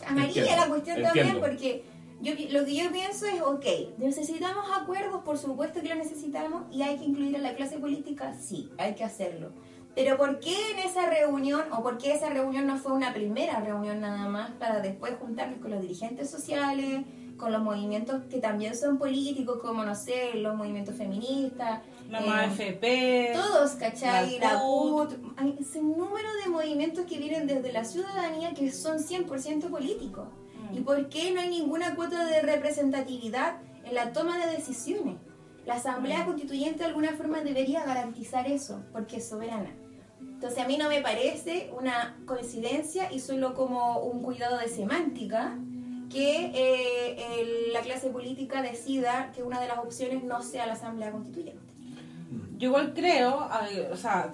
amarilla 0.07 0.41
Entiendo, 0.43 0.63
la 0.63 0.69
cuestión 0.69 0.97
entiendo. 0.99 1.21
también 1.33 1.41
porque 1.41 1.85
yo, 2.21 2.33
lo 2.51 2.65
que 2.65 2.75
yo 2.75 2.91
pienso 2.91 3.27
es, 3.27 3.43
ok, 3.43 3.99
necesitamos 3.99 4.65
acuerdos, 4.75 5.23
por 5.23 5.39
supuesto 5.39 5.81
que 5.83 5.89
lo 5.89 5.97
necesitamos 5.97 6.63
y 6.73 6.83
hay 6.83 6.97
que 6.97 7.05
incluir 7.05 7.37
a 7.37 7.41
la 7.41 7.55
clase 7.55 7.79
política, 7.79 8.35
sí, 8.35 8.71
hay 8.79 8.95
que 8.95 9.05
hacerlo. 9.05 9.53
Pero 9.95 10.19
¿por 10.19 10.41
qué 10.41 10.55
en 10.73 10.79
esa 10.81 11.09
reunión, 11.09 11.63
o 11.73 11.83
por 11.83 11.99
qué 11.99 12.13
esa 12.13 12.29
reunión 12.29 12.67
no 12.67 12.77
fue 12.77 12.93
una 12.93 13.15
primera 13.15 13.61
reunión 13.61 14.01
nada 14.01 14.29
más 14.29 14.51
para 14.53 14.81
después 14.81 15.15
juntarnos 15.19 15.59
con 15.61 15.71
los 15.71 15.81
dirigentes 15.81 16.29
sociales, 16.29 17.05
con 17.37 17.53
los 17.53 17.63
movimientos 17.63 18.25
que 18.31 18.39
también 18.39 18.77
son 18.77 18.99
políticos, 18.99 19.59
como, 19.61 19.85
no 19.85 19.95
sé, 19.95 20.35
los 20.35 20.55
movimientos 20.55 20.97
feministas? 20.97 21.81
Mamá 22.11 22.45
eh, 22.45 22.49
FP. 22.49 23.33
Todos, 23.35 23.73
¿cachai? 23.73 24.39
La 24.39 24.55
La. 24.55 24.61
CUT. 24.61 25.13
Hay 25.37 25.57
ese 25.61 25.83
número 25.83 26.29
de 26.45 26.51
movimientos 26.51 27.07
que 27.07 27.19
vienen 27.19 27.47
desde 27.47 27.73
la 27.73 27.85
ciudadanía 27.85 28.55
que 28.55 28.71
son 28.71 28.99
100% 28.99 29.71
políticos. 29.71 30.29
¿Y 30.73 30.81
por 30.81 31.09
qué 31.09 31.33
no 31.33 31.41
hay 31.41 31.51
ninguna 31.51 31.95
cuota 31.95 32.25
de 32.25 32.43
representatividad 32.43 33.59
en 33.85 33.95
la 33.95 34.13
toma 34.13 34.39
de 34.39 34.53
decisiones? 34.53 35.17
La 35.65 35.75
Asamblea. 35.75 36.25
Constituyente 36.25 36.81
de 36.81 36.85
alguna 36.87 37.13
forma 37.13 37.41
debería 37.41 37.85
garantizar 37.85 38.47
eso, 38.47 38.85
porque 38.93 39.17
es 39.17 39.29
soberana. 39.29 39.71
Entonces 40.21 40.59
a 40.59 40.67
mí 40.67 40.77
no 40.77 40.89
me 40.89 41.01
parece 41.01 41.71
una 41.77 42.17
coincidencia 42.27 43.13
y 43.13 43.21
solo 43.21 43.55
como 43.55 44.01
un 44.01 44.23
cuidado 44.23 44.59
de 44.59 44.69
semántica 44.69 45.59
que 46.11 46.53
eh, 46.55 47.71
la 47.73 47.81
clase 47.81 48.11
política 48.11 48.63
decida 48.63 49.33
que 49.35 49.43
una 49.43 49.61
de 49.61 49.67
las 49.67 49.79
opciones 49.79 50.23
no 50.23 50.43
sea 50.43 50.67
la 50.67 50.75
Asamblea 50.75 51.11
Constituyente. 51.11 51.63
Yo 52.59 52.69
igual 52.69 52.95
creo, 52.95 53.49
o 53.91 53.97
sea, 53.97 54.33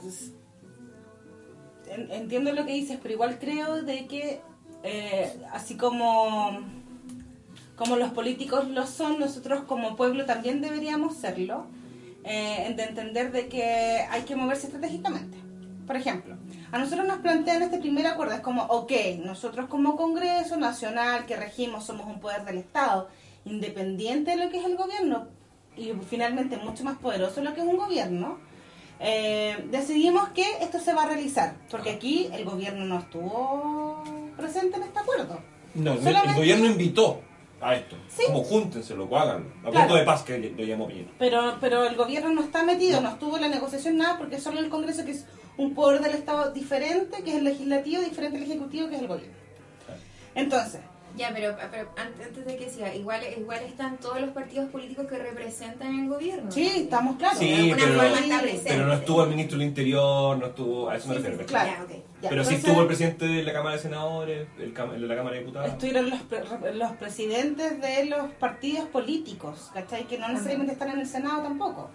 entiendo 1.88 2.52
lo 2.52 2.64
que 2.66 2.72
dices, 2.72 2.98
pero 3.02 3.14
igual 3.14 3.38
creo 3.38 3.82
de 3.82 4.06
que 4.06 4.40
eh, 4.82 5.32
así 5.52 5.76
como 5.76 6.60
como 7.82 7.96
los 7.96 8.10
políticos 8.10 8.68
lo 8.68 8.86
son, 8.86 9.18
nosotros 9.18 9.62
como 9.62 9.96
pueblo 9.96 10.24
también 10.24 10.60
deberíamos 10.60 11.16
serlo, 11.16 11.66
eh, 12.24 12.72
de 12.76 12.84
entender 12.84 13.32
de 13.32 13.48
que 13.48 14.06
hay 14.08 14.22
que 14.22 14.36
moverse 14.36 14.66
estratégicamente. 14.66 15.36
Por 15.86 15.96
ejemplo, 15.96 16.36
a 16.70 16.78
nosotros 16.78 17.06
nos 17.06 17.18
plantean 17.18 17.62
este 17.62 17.78
primer 17.78 18.06
acuerdo, 18.06 18.34
es 18.34 18.40
como, 18.40 18.62
ok, 18.64 18.92
nosotros 19.24 19.66
como 19.68 19.96
Congreso 19.96 20.56
Nacional 20.56 21.26
que 21.26 21.36
regimos 21.36 21.84
somos 21.84 22.06
un 22.06 22.20
poder 22.20 22.44
del 22.44 22.58
Estado, 22.58 23.08
independiente 23.44 24.30
de 24.30 24.44
lo 24.44 24.50
que 24.50 24.58
es 24.58 24.64
el 24.64 24.76
gobierno, 24.76 25.26
y 25.76 25.92
finalmente 26.08 26.58
mucho 26.58 26.84
más 26.84 26.98
poderoso 26.98 27.40
de 27.40 27.48
lo 27.48 27.54
que 27.54 27.62
es 27.62 27.66
un 27.66 27.78
gobierno, 27.78 28.38
eh, 29.00 29.66
decidimos 29.72 30.28
que 30.28 30.44
esto 30.60 30.78
se 30.78 30.94
va 30.94 31.02
a 31.02 31.06
realizar, 31.06 31.56
porque 31.68 31.90
aquí 31.90 32.28
el 32.32 32.44
gobierno 32.44 32.84
no 32.84 33.00
estuvo 33.00 34.21
presente 34.42 34.76
en 34.76 34.82
este 34.82 34.98
acuerdo. 34.98 35.40
No, 35.74 35.92
el- 35.94 36.34
gobierno 36.34 36.66
invitó 36.66 37.20
a 37.60 37.76
esto. 37.76 37.96
Sí. 38.08 38.24
Como 38.26 38.42
júntenselo, 38.42 39.04
háganlo. 39.16 39.48
Acuerdo 39.60 39.72
Claro. 39.72 39.94
de 39.94 40.02
paz 40.04 40.22
que 40.22 40.38
lo 40.38 40.64
llamó 40.64 40.88
Piñera. 40.88 41.10
Pero, 41.18 41.56
pero 41.60 41.84
el 41.86 41.94
gobierno 41.96 42.30
no 42.30 42.42
está 42.42 42.64
metido, 42.64 43.00
no 43.00 43.10
estuvo 43.10 43.36
en 43.36 43.42
la 43.42 43.48
negociación 43.48 43.96
nada, 43.96 44.18
porque 44.18 44.40
solo 44.40 44.58
el 44.60 44.68
Congreso, 44.68 45.04
que 45.04 45.12
es 45.12 45.26
un 45.56 45.74
poder 45.74 46.00
del 46.02 46.14
Estado 46.14 46.50
diferente, 46.52 47.22
que 47.22 47.30
es 47.30 47.36
el 47.38 47.44
legislativo, 47.44 48.02
diferente 48.02 48.36
al 48.38 48.44
ejecutivo, 48.44 48.88
que 48.88 48.96
es 48.96 49.02
el 49.02 49.08
gobierno. 49.08 49.34
Entonces, 50.34 50.80
Ya, 51.16 51.30
pero, 51.34 51.56
pero 51.70 51.90
antes 51.96 52.26
antes 52.26 52.44
de 52.46 52.56
que 52.56 52.70
siga, 52.70 52.94
igual, 52.94 53.20
igual 53.38 53.62
están 53.64 53.98
todos 53.98 54.20
los 54.20 54.30
partidos 54.30 54.70
políticos 54.70 55.06
que 55.08 55.18
representan 55.18 56.00
el 56.00 56.08
gobierno. 56.08 56.50
sí, 56.50 56.70
estamos 56.76 57.16
claros. 57.16 57.38
Sí, 57.38 57.72
pero- 57.74 57.86
forma 57.94 58.18
está 58.20 58.40
presente. 58.40 58.70
Pero 58.70 58.86
no 58.86 58.92
estuvo 58.94 59.22
el 59.24 59.30
ministro 59.30 59.58
del 59.58 59.68
Interior, 59.68 60.38
no 60.38 60.46
estuvo... 60.46 60.88
A 60.88 60.96
eso 60.96 61.08
me 61.08 61.14
Sí, 61.16 61.18
refiero. 61.20 61.38
sí, 61.38 61.44
sí. 61.44 61.48
Claro. 61.48 61.70
ya, 61.70 61.82
ok. 61.84 61.90
Ya, 62.22 62.28
Pero 62.28 62.44
sí 62.44 62.48
entonces, 62.50 62.58
estuvo 62.64 62.80
el 62.82 62.86
presidente 62.86 63.24
de 63.26 63.42
la 63.42 63.52
Cámara 63.52 63.76
de 63.76 63.82
Senadores, 63.82 64.48
el, 64.58 64.72
de 64.74 64.98
la 65.08 65.16
Cámara 65.16 65.34
de 65.36 65.40
Diputados. 65.40 65.68
Estuvieron 65.70 66.10
los, 66.10 66.20
pre- 66.22 66.74
los 66.74 66.92
presidentes 66.92 67.80
de 67.80 68.04
los 68.06 68.30
partidos 68.34 68.86
políticos, 68.88 69.70
¿cachai? 69.74 70.04
Que 70.06 70.18
no 70.18 70.28
necesariamente 70.28 70.72
están 70.74 70.90
en 70.90 71.00
el 71.00 71.06
Senado 71.06 71.42
tampoco. 71.42 71.90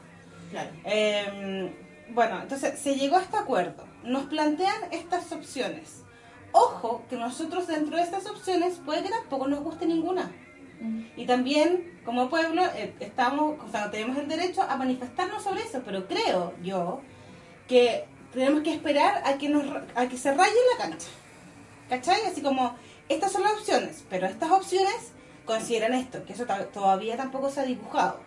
Claro. 0.52 0.70
Eh, 0.86 1.74
bueno, 2.10 2.42
entonces 2.42 2.78
se 2.80 2.96
llegó 2.96 3.18
a 3.18 3.22
este 3.22 3.38
acuerdo. 3.38 3.86
Nos 4.04 4.24
plantean 4.26 4.76
estas 4.92 5.32
opciones. 5.32 6.04
Ojo 6.52 7.04
que 7.10 7.16
nosotros 7.18 7.68
dentro 7.68 7.98
de 7.98 8.04
estas 8.04 8.26
opciones 8.28 8.80
puede 8.86 9.04
que 9.04 9.10
tampoco 9.10 9.48
nos 9.48 9.60
guste 9.62 9.86
ninguna. 9.86 10.32
Y 11.16 11.26
también, 11.26 12.00
como 12.06 12.30
pueblo, 12.30 12.62
eh, 12.76 12.94
estamos, 13.00 13.56
o 13.68 13.72
sea, 13.72 13.90
tenemos 13.90 14.16
el 14.18 14.28
derecho 14.28 14.62
a 14.62 14.76
manifestarnos 14.78 15.42
sobre 15.44 15.64
eso, 15.64 15.82
pero 15.84 16.08
creo 16.08 16.54
yo 16.64 17.02
que 17.68 18.06
tenemos 18.32 18.62
que 18.62 18.74
esperar 18.76 19.24
a 19.26 19.40
que, 19.40 19.50
nos, 19.50 19.64
a 19.96 20.08
que 20.08 20.18
se 20.18 20.32
raye 20.34 20.54
la 20.78 20.86
cancha. 20.86 21.08
¿Cachai? 21.90 22.22
Así 22.28 22.42
como, 22.44 22.76
estas 23.10 23.32
son 23.32 23.42
las 23.44 23.54
opciones, 23.54 24.04
pero 24.10 24.28
estas 24.28 24.52
opciones 24.52 25.14
consideran 25.46 25.94
esto, 25.96 26.24
que 26.26 26.34
eso 26.34 26.46
todavía 26.72 27.18
tampoco 27.18 27.50
se 27.50 27.62
ha 27.62 27.66
dibujado. 27.66 28.20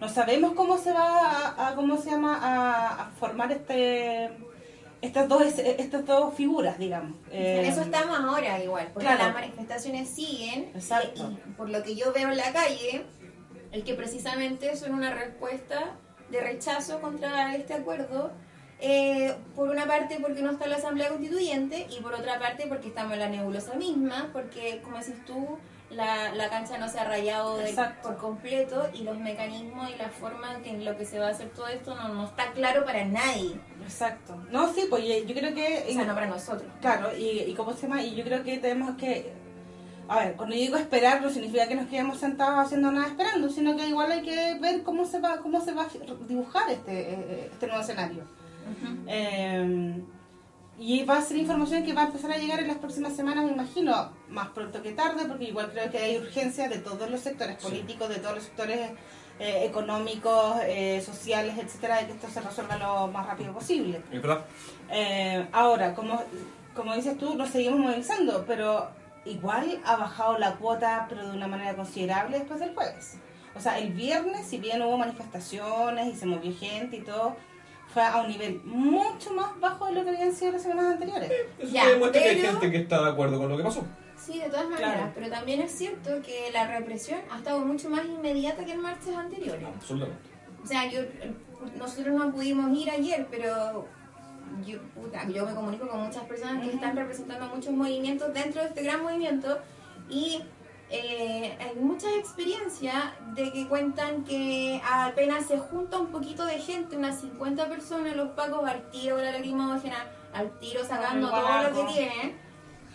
No 0.00 0.08
sabemos 0.08 0.52
cómo 0.52 0.78
se 0.78 0.92
va 0.92 1.18
a, 1.56 1.68
a- 1.70 1.74
cómo 1.74 1.96
se 1.96 2.10
llama 2.12 2.38
a, 2.40 3.02
a 3.02 3.10
formar 3.18 3.50
este 3.50 4.30
estas 5.00 5.28
dos 5.28 5.42
estas 5.42 6.04
dos 6.06 6.34
figuras, 6.34 6.78
digamos. 6.78 7.16
En 7.30 7.64
Eh, 7.64 7.68
eso 7.68 7.82
estamos 7.82 8.18
ahora 8.18 8.62
igual, 8.62 8.88
porque 8.92 9.06
claro. 9.06 9.24
las 9.24 9.34
manifestaciones 9.34 10.08
siguen. 10.08 10.70
Exacto. 10.74 11.30
Y 11.32 11.50
por 11.52 11.68
lo 11.70 11.82
que 11.82 11.94
yo 11.94 12.12
veo 12.12 12.28
en 12.30 12.36
la 12.36 12.52
calle, 12.52 13.04
es 13.72 13.84
que 13.84 13.94
precisamente 13.94 14.74
son 14.76 14.94
una 14.94 15.12
respuesta 15.14 15.96
de 16.30 16.40
rechazo 16.40 17.00
contra 17.00 17.54
este 17.54 17.74
acuerdo. 17.74 18.32
eh, 18.80 19.34
por 19.56 19.70
una 19.70 19.86
parte 19.86 20.18
porque 20.20 20.40
no 20.40 20.52
está 20.52 20.66
en 20.66 20.70
la 20.70 20.76
Asamblea 20.76 21.08
Constituyente 21.08 21.88
y 21.90 22.00
por 22.00 22.14
otra 22.14 22.38
parte 22.38 22.66
porque 22.68 22.86
estamos 22.88 23.14
en 23.14 23.18
la 23.18 23.28
nebulosa 23.28 23.74
misma, 23.74 24.30
porque 24.32 24.80
como 24.84 24.98
decís 24.98 25.16
tú, 25.26 25.58
la, 25.90 26.34
la 26.34 26.50
cancha 26.50 26.76
no 26.78 26.88
se 26.88 26.98
ha 26.98 27.04
rayado 27.04 27.56
de- 27.56 27.74
por 28.02 28.16
completo 28.18 28.88
y 28.92 29.02
los 29.04 29.18
mecanismos 29.18 29.90
y 29.90 29.96
la 29.96 30.08
forma 30.08 30.58
en 30.64 30.84
lo 30.84 30.96
que 30.96 31.04
se 31.06 31.18
va 31.18 31.28
a 31.28 31.30
hacer 31.30 31.48
todo 31.50 31.66
esto 31.68 31.94
no, 31.94 32.08
no 32.08 32.24
está 32.26 32.52
claro 32.52 32.84
para 32.84 33.04
nadie, 33.04 33.58
Exacto. 33.82 34.36
No, 34.50 34.72
sí, 34.72 34.84
pues 34.90 35.02
yo 35.26 35.34
creo 35.34 35.54
que... 35.54 35.86
o 35.88 35.92
sea, 35.92 36.04
no 36.04 36.14
para 36.14 36.26
nosotros. 36.26 36.70
Claro, 36.82 37.16
y, 37.16 37.40
y 37.50 37.54
cómo 37.54 37.72
se 37.72 37.82
llama, 37.88 38.02
y 38.02 38.14
yo 38.14 38.22
creo 38.24 38.42
que 38.42 38.58
tenemos 38.58 38.96
que, 38.96 39.32
a 40.08 40.18
ver, 40.18 40.36
cuando 40.36 40.54
digo 40.56 40.76
esperar 40.76 41.22
no 41.22 41.30
significa 41.30 41.66
que 41.66 41.74
nos 41.74 41.86
quedemos 41.88 42.18
sentados 42.18 42.66
haciendo 42.66 42.92
nada 42.92 43.06
esperando, 43.08 43.48
sino 43.48 43.74
que 43.76 43.88
igual 43.88 44.12
hay 44.12 44.22
que 44.22 44.58
ver 44.60 44.82
cómo 44.82 45.06
se 45.06 45.20
va, 45.20 45.38
cómo 45.38 45.60
se 45.64 45.72
va 45.72 45.82
a 45.84 45.88
dibujar 46.28 46.68
este, 46.70 47.12
eh, 47.14 47.48
este 47.52 47.66
nuevo 47.66 47.80
escenario. 47.82 48.24
Eh, 49.06 50.02
y 50.78 51.04
va 51.04 51.18
a 51.18 51.22
ser 51.22 51.36
información 51.38 51.82
que 51.82 51.92
va 51.92 52.02
a 52.02 52.06
empezar 52.06 52.30
a 52.30 52.38
llegar 52.38 52.60
en 52.60 52.68
las 52.68 52.78
próximas 52.78 53.14
semanas, 53.14 53.44
me 53.44 53.52
imagino, 53.52 54.12
más 54.28 54.48
pronto 54.50 54.80
que 54.80 54.92
tarde, 54.92 55.24
porque 55.26 55.46
igual 55.46 55.70
creo 55.72 55.90
que 55.90 55.98
hay 55.98 56.18
urgencia 56.18 56.68
de 56.68 56.78
todos 56.78 57.10
los 57.10 57.20
sectores 57.20 57.56
políticos, 57.56 58.08
de 58.08 58.16
todos 58.16 58.36
los 58.36 58.44
sectores 58.44 58.90
eh, 59.40 59.64
económicos, 59.64 60.56
eh, 60.62 61.02
sociales, 61.04 61.56
etcétera, 61.58 61.96
de 61.96 62.06
que 62.06 62.12
esto 62.12 62.28
se 62.28 62.40
resuelva 62.40 62.76
lo 62.76 63.08
más 63.08 63.26
rápido 63.26 63.52
posible. 63.52 64.00
Eh, 64.90 65.48
ahora, 65.50 65.94
como, 65.94 66.22
como 66.76 66.94
dices 66.94 67.18
tú, 67.18 67.34
nos 67.34 67.50
seguimos 67.50 67.80
movilizando, 67.80 68.44
pero 68.46 68.88
igual 69.24 69.80
ha 69.84 69.96
bajado 69.96 70.38
la 70.38 70.54
cuota, 70.56 71.06
pero 71.08 71.28
de 71.28 71.36
una 71.36 71.48
manera 71.48 71.74
considerable 71.74 72.38
después 72.38 72.60
del 72.60 72.72
jueves. 72.72 73.16
O 73.56 73.60
sea, 73.60 73.78
el 73.78 73.92
viernes, 73.92 74.46
si 74.46 74.58
bien 74.58 74.80
hubo 74.82 74.96
manifestaciones 74.96 76.14
y 76.14 76.16
se 76.16 76.26
movió 76.26 76.54
gente 76.56 76.98
y 76.98 77.00
todo, 77.00 77.36
fue 77.98 78.06
a 78.06 78.20
un 78.22 78.28
nivel 78.28 78.60
mucho 78.64 79.32
más 79.32 79.58
bajo 79.58 79.86
de 79.86 79.92
lo 79.92 80.04
que 80.04 80.10
habían 80.10 80.32
sido 80.32 80.52
las 80.52 80.62
semanas 80.62 80.92
anteriores. 80.92 81.30
Eso 81.58 81.72
Ya, 81.72 81.88
demuestra 81.88 82.22
que 82.22 82.28
hay 82.28 82.36
pero- 82.36 82.52
gente 82.52 82.70
que 82.70 82.76
está 82.78 83.02
de 83.02 83.10
acuerdo 83.10 83.38
con 83.38 83.48
lo 83.48 83.56
que 83.56 83.64
pasó. 83.64 83.84
Sí, 84.16 84.38
de 84.38 84.48
todas 84.50 84.68
maneras, 84.68 84.94
Claro. 84.94 85.12
pero 85.14 85.28
también 85.30 85.60
es 85.62 85.72
cierto 85.72 86.10
que 86.22 86.50
la 86.52 86.66
represión 86.78 87.18
ha 87.30 87.38
estado 87.38 87.60
mucho 87.60 87.88
más 87.90 88.04
inmediata 88.04 88.64
que 88.64 88.72
en 88.72 88.80
marchas 88.82 89.16
anteriores. 89.16 89.66
Absolutamente. 89.74 90.22
O 90.62 90.66
sea, 90.66 90.88
yo, 90.90 91.00
nosotros 91.76 92.14
no 92.14 92.30
pudimos 92.30 92.76
ir 92.76 92.90
ayer, 92.90 93.26
pero 93.30 93.86
yo, 94.64 94.78
puta, 94.94 95.26
yo 95.28 95.44
me 95.46 95.54
comunico 95.54 95.88
con 95.88 96.00
muchas 96.06 96.24
personas 96.24 96.64
que 96.64 96.74
están 96.74 96.94
representando 96.96 97.46
muchos 97.48 97.72
movimientos 97.72 98.32
dentro 98.34 98.60
de 98.62 98.68
este 98.68 98.82
gran 98.82 99.02
movimiento 99.02 99.58
y 100.10 100.42
eh, 100.90 101.56
hay 101.60 101.74
muchas 101.76 102.14
experiencias 102.14 102.94
de 103.34 103.52
que 103.52 103.68
cuentan 103.68 104.24
que 104.24 104.80
apenas 104.84 105.46
se 105.46 105.58
junta 105.58 105.98
un 105.98 106.06
poquito 106.06 106.46
de 106.46 106.58
gente, 106.58 106.96
unas 106.96 107.20
50 107.20 107.68
personas, 107.68 108.16
los 108.16 108.30
pacos 108.30 108.66
al 108.66 108.88
tiro 108.90 109.18
la 109.18 109.32
lacrimógena, 109.32 110.06
al 110.32 110.50
tiro 110.58 110.82
sacando 110.84 111.28
todo 111.28 111.62
lo 111.62 111.74
que 111.74 111.92
tienen 111.92 112.38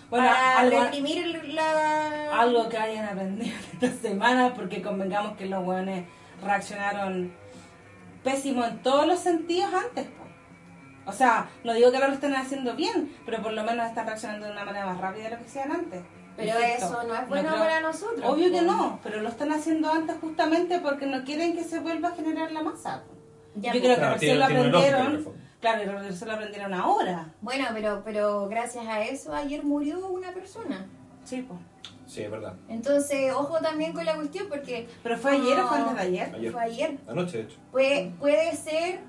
Bueno, 0.09 0.25
para 0.25 0.59
algo, 0.59 0.83
reprimir 0.83 1.53
la... 1.53 2.39
algo 2.39 2.67
que 2.67 2.77
hayan 2.77 3.05
aprendido 3.05 3.55
esta 3.73 3.91
semana, 3.91 4.53
porque 4.55 4.81
convengamos 4.81 5.37
que 5.37 5.45
los 5.45 5.63
hueones 5.63 6.05
reaccionaron 6.43 7.31
pésimo 8.23 8.65
en 8.65 8.81
todos 8.81 9.05
los 9.05 9.19
sentidos 9.19 9.71
antes. 9.71 10.05
po. 10.05 10.23
O 11.05 11.11
sea, 11.11 11.49
no 11.63 11.73
digo 11.73 11.91
que 11.91 11.97
ahora 11.97 12.07
lo 12.07 12.15
estén 12.15 12.33
haciendo 12.35 12.75
bien, 12.75 13.15
pero 13.25 13.41
por 13.43 13.53
lo 13.53 13.63
menos 13.63 13.85
están 13.87 14.07
reaccionando 14.07 14.47
de 14.47 14.53
una 14.53 14.65
manera 14.65 14.85
más 14.85 14.97
rápida 14.99 15.25
de 15.25 15.29
lo 15.31 15.37
que 15.37 15.45
hacían 15.45 15.71
antes. 15.71 16.01
Pero 16.35 16.57
eso 16.59 17.03
no 17.07 17.15
es 17.15 17.27
bueno 17.29 17.49
para 17.51 17.81
nosotros. 17.81 18.21
Obvio 18.23 18.51
que 18.51 18.59
po. 18.59 18.63
no, 18.71 18.99
pero 19.03 19.21
lo 19.21 19.29
están 19.29 19.51
haciendo 19.51 19.89
antes 19.91 20.15
justamente 20.19 20.79
porque 20.79 21.05
no 21.05 21.23
quieren 21.23 21.55
que 21.55 21.63
se 21.63 21.79
vuelva 21.79 22.09
a 22.09 22.15
generar 22.15 22.51
la 22.51 22.61
masa. 22.63 23.03
Ya, 23.55 23.71
Yo 23.73 23.79
po. 23.79 23.85
creo 23.85 23.95
que 23.95 23.99
Claro, 23.99 24.13
recién 24.13 24.19
tiene- 24.19 24.39
lo 24.39 24.45
aprendieron. 24.79 25.43
Claro, 25.61 25.99
recién 25.99 26.27
lo 26.27 26.33
aprendieron 26.35 26.73
ahora. 26.73 27.33
Bueno, 27.41 27.65
pero, 27.73 28.01
pero 28.03 28.47
gracias 28.49 28.85
a 28.87 29.01
eso 29.03 29.33
ayer 29.33 29.63
murió 29.63 30.07
una 30.07 30.31
persona. 30.33 30.87
Sí, 31.23 31.45
pues. 31.47 31.59
Sí, 32.05 32.21
es 32.21 32.29
verdad. 32.29 32.55
Entonces, 32.67 33.31
ojo 33.33 33.59
también 33.59 33.93
con 33.93 34.05
la 34.05 34.15
cuestión 34.15 34.47
porque... 34.49 34.87
¿Pero 35.01 35.17
fue 35.17 35.31
ayer 35.31 35.57
o 35.61 35.67
fue 35.67 35.77
antes 35.77 35.95
de 35.95 36.01
ayer? 36.01 36.35
Ayer. 36.35 36.51
Fue 36.51 36.61
ayer. 36.61 36.97
Anoche, 37.07 37.37
de 37.37 37.43
hecho. 37.43 37.57
Puede, 37.71 38.11
puede 38.19 38.55
ser 38.57 38.99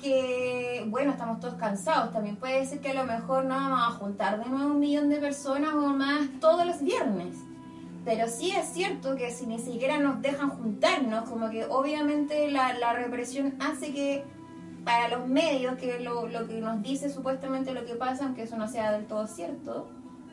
que, 0.00 0.84
bueno, 0.88 1.12
estamos 1.12 1.40
todos 1.40 1.54
cansados. 1.54 2.12
También 2.12 2.36
puede 2.36 2.64
ser 2.66 2.80
que 2.80 2.90
a 2.90 2.94
lo 2.94 3.04
mejor 3.04 3.44
no 3.44 3.54
vamos 3.54 3.80
a 3.80 3.90
juntar 3.92 4.42
de 4.42 4.50
nuevo 4.50 4.72
un 4.72 4.80
millón 4.80 5.08
de 5.08 5.18
personas 5.18 5.74
o 5.74 5.88
más 5.88 6.28
todos 6.40 6.66
los 6.66 6.82
viernes. 6.82 7.36
Pero 8.04 8.28
sí 8.28 8.50
es 8.50 8.66
cierto 8.72 9.14
que 9.16 9.30
si 9.30 9.46
ni 9.46 9.58
siquiera 9.58 9.98
nos 9.98 10.22
dejan 10.22 10.50
juntarnos, 10.50 11.28
como 11.28 11.50
que 11.50 11.66
obviamente 11.66 12.50
la, 12.50 12.72
la 12.74 12.94
represión 12.94 13.54
hace 13.60 13.92
que 13.92 14.24
para 14.84 15.08
los 15.08 15.28
medios, 15.28 15.76
que 15.76 16.00
lo, 16.00 16.26
lo 16.26 16.48
que 16.48 16.60
nos 16.60 16.82
dice 16.82 17.10
supuestamente 17.10 17.72
lo 17.72 17.84
que 17.84 17.94
pasa, 17.94 18.24
aunque 18.24 18.44
eso 18.44 18.56
no 18.56 18.66
sea 18.68 18.92
del 18.92 19.06
todo 19.06 19.26
cierto, 19.26 19.88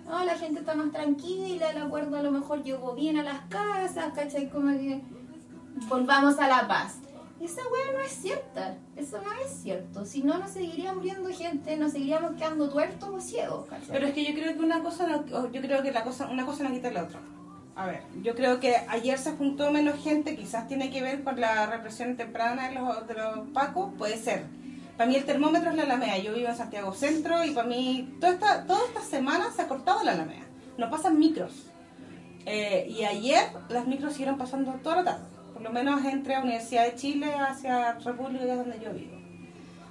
no, 0.07 0.23
la 0.23 0.35
gente 0.35 0.61
está 0.61 0.73
más 0.73 0.91
tranquila, 0.91 1.69
el 1.69 1.79
acuerdo 1.79 2.17
a 2.17 2.23
lo 2.23 2.31
mejor 2.31 2.63
llegó 2.63 2.95
bien 2.95 3.17
a 3.17 3.23
las 3.23 3.41
casas, 3.49 4.13
¿cachai? 4.15 4.49
Como 4.49 4.71
que 4.71 5.01
volvamos 5.89 6.39
a 6.39 6.47
la 6.47 6.67
paz. 6.67 6.99
Esa 7.39 7.61
weá 7.61 7.93
no 7.93 7.99
es 7.99 8.11
cierta, 8.11 8.77
eso 8.95 9.21
no 9.21 9.31
es 9.45 9.51
cierto. 9.61 10.05
Si 10.05 10.23
no, 10.23 10.39
nos 10.39 10.51
seguiría 10.51 10.93
muriendo 10.93 11.29
gente, 11.29 11.77
nos 11.77 11.91
seguiríamos 11.91 12.31
quedando 12.31 12.69
tuertos 12.69 13.09
o 13.09 13.21
ciegos, 13.21 13.67
¿cachai? 13.67 13.89
Pero 13.91 14.07
es 14.07 14.13
que 14.13 14.25
yo 14.25 14.33
creo 14.33 14.53
que 14.53 14.59
una 14.59 14.81
cosa 14.81 15.07
no, 15.07 15.51
yo 15.51 15.61
creo 15.61 15.83
que 15.83 15.91
la 15.91 16.03
cosa, 16.03 16.27
una 16.27 16.45
cosa 16.45 16.63
no 16.63 16.71
quita 16.71 16.91
la 16.91 17.03
otra. 17.03 17.19
A 17.75 17.85
ver, 17.85 18.01
yo 18.23 18.33
creo 18.33 18.59
que 18.59 18.75
ayer 18.89 19.19
se 19.19 19.33
juntó 19.33 19.71
menos 19.71 20.03
gente, 20.03 20.35
quizás 20.35 20.67
tiene 20.67 20.89
que 20.89 21.03
ver 21.03 21.23
con 21.23 21.39
la 21.39 21.67
represión 21.67 22.17
temprana 22.17 22.69
de 22.69 22.75
los, 22.75 23.07
de 23.07 23.13
los 23.13 23.49
pacos, 23.53 23.93
puede 23.99 24.17
ser. 24.17 24.45
Para 24.97 25.07
mí 25.07 25.15
el 25.15 25.25
termómetro 25.25 25.69
es 25.69 25.75
la 25.75 25.83
Alameda, 25.83 26.17
yo 26.17 26.33
vivo 26.33 26.49
en 26.49 26.57
Santiago 26.57 26.91
Centro 26.91 27.45
y 27.45 27.51
para 27.51 27.67
mí 27.67 28.17
toda 28.19 28.33
esta, 28.33 28.65
toda 28.65 28.79
esta 28.87 29.01
semana 29.01 29.51
se 29.55 29.61
ha 29.61 29.67
cortado 29.67 30.03
la 30.03 30.13
Alameda, 30.13 30.47
no 30.79 30.89
pasan 30.89 31.19
micros. 31.19 31.67
Eh, 32.47 32.87
y 32.89 33.03
ayer 33.03 33.43
las 33.69 33.85
micros 33.85 34.13
siguieron 34.13 34.39
pasando 34.39 34.71
toda 34.81 34.95
la 34.95 35.03
tarde, 35.03 35.25
por 35.57 35.65
lo 35.65 35.71
menos 35.71 36.05
entre 36.05 36.37
Universidad 36.37 36.85
de 36.85 36.95
Chile 36.95 37.33
hacia 37.33 37.93
República, 37.93 38.45
es 38.45 38.57
donde 38.57 38.79
yo 38.79 38.93
vivo. 38.93 39.17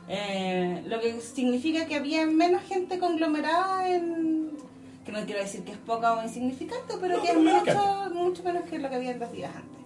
Eh, 0.07 0.85
lo 0.87 1.00
que 1.00 1.20
significa 1.20 1.87
que 1.87 1.96
había 1.96 2.24
menos 2.24 2.62
gente 2.62 3.00
conglomerada 3.00 3.88
en... 3.88 4.50
que 5.05 5.11
no 5.11 5.18
quiero 5.24 5.40
decir 5.40 5.64
que 5.64 5.72
es 5.72 5.79
poca 5.79 6.14
o 6.14 6.22
insignificante, 6.22 6.94
pero 7.00 7.16
No, 7.16 7.22
que 7.22 7.29
es 7.31 7.35
pero 7.35 7.44
menos 7.44 7.64
que 7.64 7.74
mucho, 7.74 8.14
mucho 8.14 8.42
menos 8.44 8.62
que 8.62 8.79
lo 8.79 8.88
que 8.88 8.94
había 8.94 9.11
en 9.11 9.18
dos 9.18 9.33
días 9.33 9.50
antes. 9.57 9.76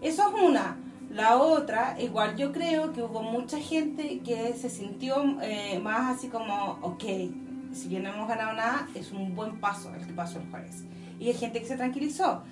Eso 0.00 0.28
es 0.28 0.42
una. 0.42 0.76
La 1.10 1.38
otra, 1.38 1.96
igual 2.00 2.36
yo 2.36 2.52
creo 2.52 2.92
que 2.92 3.02
hubo 3.02 3.20
mucha 3.20 3.58
gente 3.58 4.20
que 4.20 4.54
se 4.54 4.70
sintió 4.70 5.40
eh, 5.42 5.80
más 5.80 6.16
así 6.16 6.28
como, 6.28 6.78
ok, 6.82 7.02
si 7.72 7.88
bien 7.88 8.04
no 8.04 8.10
hemos 8.10 8.28
ganado 8.28 8.52
nada, 8.52 8.86
es 8.94 9.10
un 9.10 9.34
buen 9.34 9.58
paso 9.58 9.92
el 9.92 10.06
que 10.06 10.12
pasó 10.12 10.38
el 10.38 10.48
jueves. 10.50 10.84
Y 11.18 11.26
hay 11.26 11.34
gente 11.34 11.60
que 11.60 11.66
se 11.66 11.76
tranquilizó. 11.76 12.44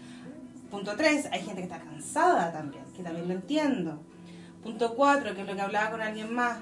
Punto 0.72 0.96
3, 0.96 1.28
hay 1.30 1.42
gente 1.42 1.56
que 1.56 1.64
está 1.64 1.80
cansada 1.80 2.50
también, 2.50 2.82
que 2.96 3.02
también 3.02 3.28
lo 3.28 3.34
entiendo. 3.34 4.00
Punto 4.62 4.94
4, 4.94 5.34
que 5.34 5.42
es 5.42 5.46
lo 5.46 5.54
que 5.54 5.60
hablaba 5.60 5.90
con 5.90 6.00
alguien 6.00 6.32
más, 6.32 6.60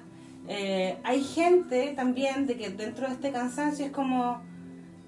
eh, 0.48 0.98
hay 1.04 1.22
gente 1.22 1.92
también 1.94 2.48
de 2.48 2.56
que 2.56 2.70
dentro 2.70 3.06
de 3.06 3.12
este 3.12 3.30
cansancio 3.30 3.86
es 3.86 3.92
como, 3.92 4.42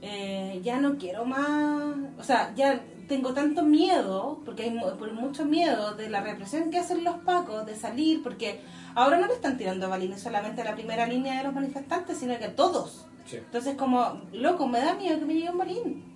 eh, 0.02 0.60
ya 0.62 0.78
no 0.78 0.98
quiero 0.98 1.24
más, 1.24 1.96
o 2.16 2.22
sea, 2.22 2.54
ya 2.54 2.80
tengo 3.08 3.34
tanto 3.34 3.64
miedo, 3.64 4.40
porque 4.44 4.62
hay 4.62 4.78
por 4.96 5.12
mucho 5.12 5.46
miedo 5.46 5.96
de 5.96 6.08
la 6.08 6.20
represión 6.20 6.70
que 6.70 6.78
hacen 6.78 7.02
los 7.02 7.16
pacos, 7.24 7.66
de 7.66 7.74
salir, 7.74 8.22
porque 8.22 8.60
ahora 8.94 9.18
no 9.18 9.26
le 9.26 9.34
están 9.34 9.58
tirando 9.58 9.88
balines 9.88 10.22
solamente 10.22 10.62
a 10.62 10.64
la 10.64 10.76
primera 10.76 11.08
línea 11.08 11.38
de 11.38 11.42
los 11.42 11.52
manifestantes, 11.52 12.18
sino 12.18 12.38
que 12.38 12.44
a 12.44 12.54
todos. 12.54 13.08
Sí. 13.24 13.38
Entonces, 13.38 13.74
como, 13.74 14.20
loco, 14.32 14.68
me 14.68 14.78
da 14.78 14.94
miedo 14.94 15.18
que 15.18 15.24
me 15.24 15.34
llegue 15.34 15.50
un 15.50 15.58
balín. 15.58 16.11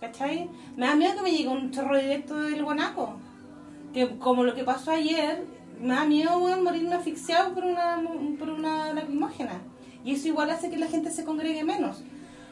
¿Cachai? 0.00 0.48
Me 0.76 0.86
da 0.86 0.94
miedo 0.94 1.14
que 1.16 1.22
me 1.22 1.30
llegue 1.32 1.48
un 1.48 1.70
chorro 1.70 1.96
directo 1.98 2.38
del 2.40 2.62
guanaco. 2.62 3.16
Que 3.92 4.18
como 4.18 4.44
lo 4.44 4.54
que 4.54 4.64
pasó 4.64 4.92
ayer, 4.92 5.44
me 5.80 5.94
da 5.94 6.04
miedo 6.04 6.38
weón, 6.38 6.62
morirme 6.62 6.94
asfixiado 6.94 7.52
por 7.54 7.64
una, 7.64 8.00
por 8.38 8.50
una 8.50 8.92
lacrimógena. 8.92 9.60
Y 10.04 10.14
eso 10.14 10.28
igual 10.28 10.50
hace 10.50 10.70
que 10.70 10.76
la 10.76 10.86
gente 10.86 11.10
se 11.10 11.24
congregue 11.24 11.64
menos. 11.64 12.02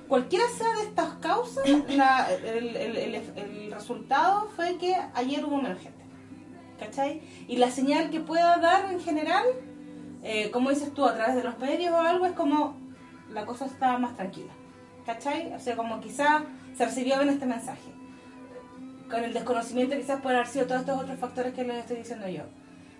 Cualquiera 0.08 0.44
sea 0.56 0.72
de 0.74 0.82
estas 0.88 1.14
causas, 1.16 1.64
la- 1.88 2.28
el, 2.32 2.76
el- 2.76 2.96
el- 2.96 3.14
el 3.36 3.72
resultado 3.72 4.48
fue 4.54 4.76
que 4.76 4.94
ayer 5.14 5.44
hubo 5.44 5.56
menos 5.60 5.78
gente. 5.80 6.04
¿Cachai? 6.78 7.22
Y 7.48 7.56
la 7.56 7.70
señal 7.70 8.10
que 8.10 8.20
pueda 8.20 8.58
dar 8.58 8.92
en 8.92 9.00
general, 9.00 9.44
eh, 10.22 10.50
como 10.50 10.70
dices 10.70 10.92
tú, 10.92 11.04
a 11.04 11.14
través 11.14 11.34
de 11.36 11.42
los 11.44 11.58
medios 11.58 11.92
o 11.92 12.00
algo, 12.00 12.26
es 12.26 12.32
como 12.32 12.76
la 13.32 13.46
cosa 13.46 13.64
está 13.66 13.98
más 13.98 14.14
tranquila. 14.16 14.52
¿Cachai? 15.06 15.52
O 15.54 15.58
sea, 15.60 15.76
como 15.76 16.00
quizás 16.00 16.42
se 16.76 16.84
recibió 16.84 17.16
bien 17.18 17.30
este 17.30 17.46
mensaje. 17.46 17.90
Con 19.10 19.22
el 19.24 19.32
desconocimiento 19.32 19.96
quizás 19.96 20.20
pueden 20.20 20.38
haber 20.38 20.50
sido 20.50 20.66
todos 20.66 20.80
estos 20.80 21.00
otros 21.00 21.18
factores 21.18 21.54
que 21.54 21.64
les 21.64 21.76
estoy 21.78 21.98
diciendo 21.98 22.28
yo. 22.28 22.42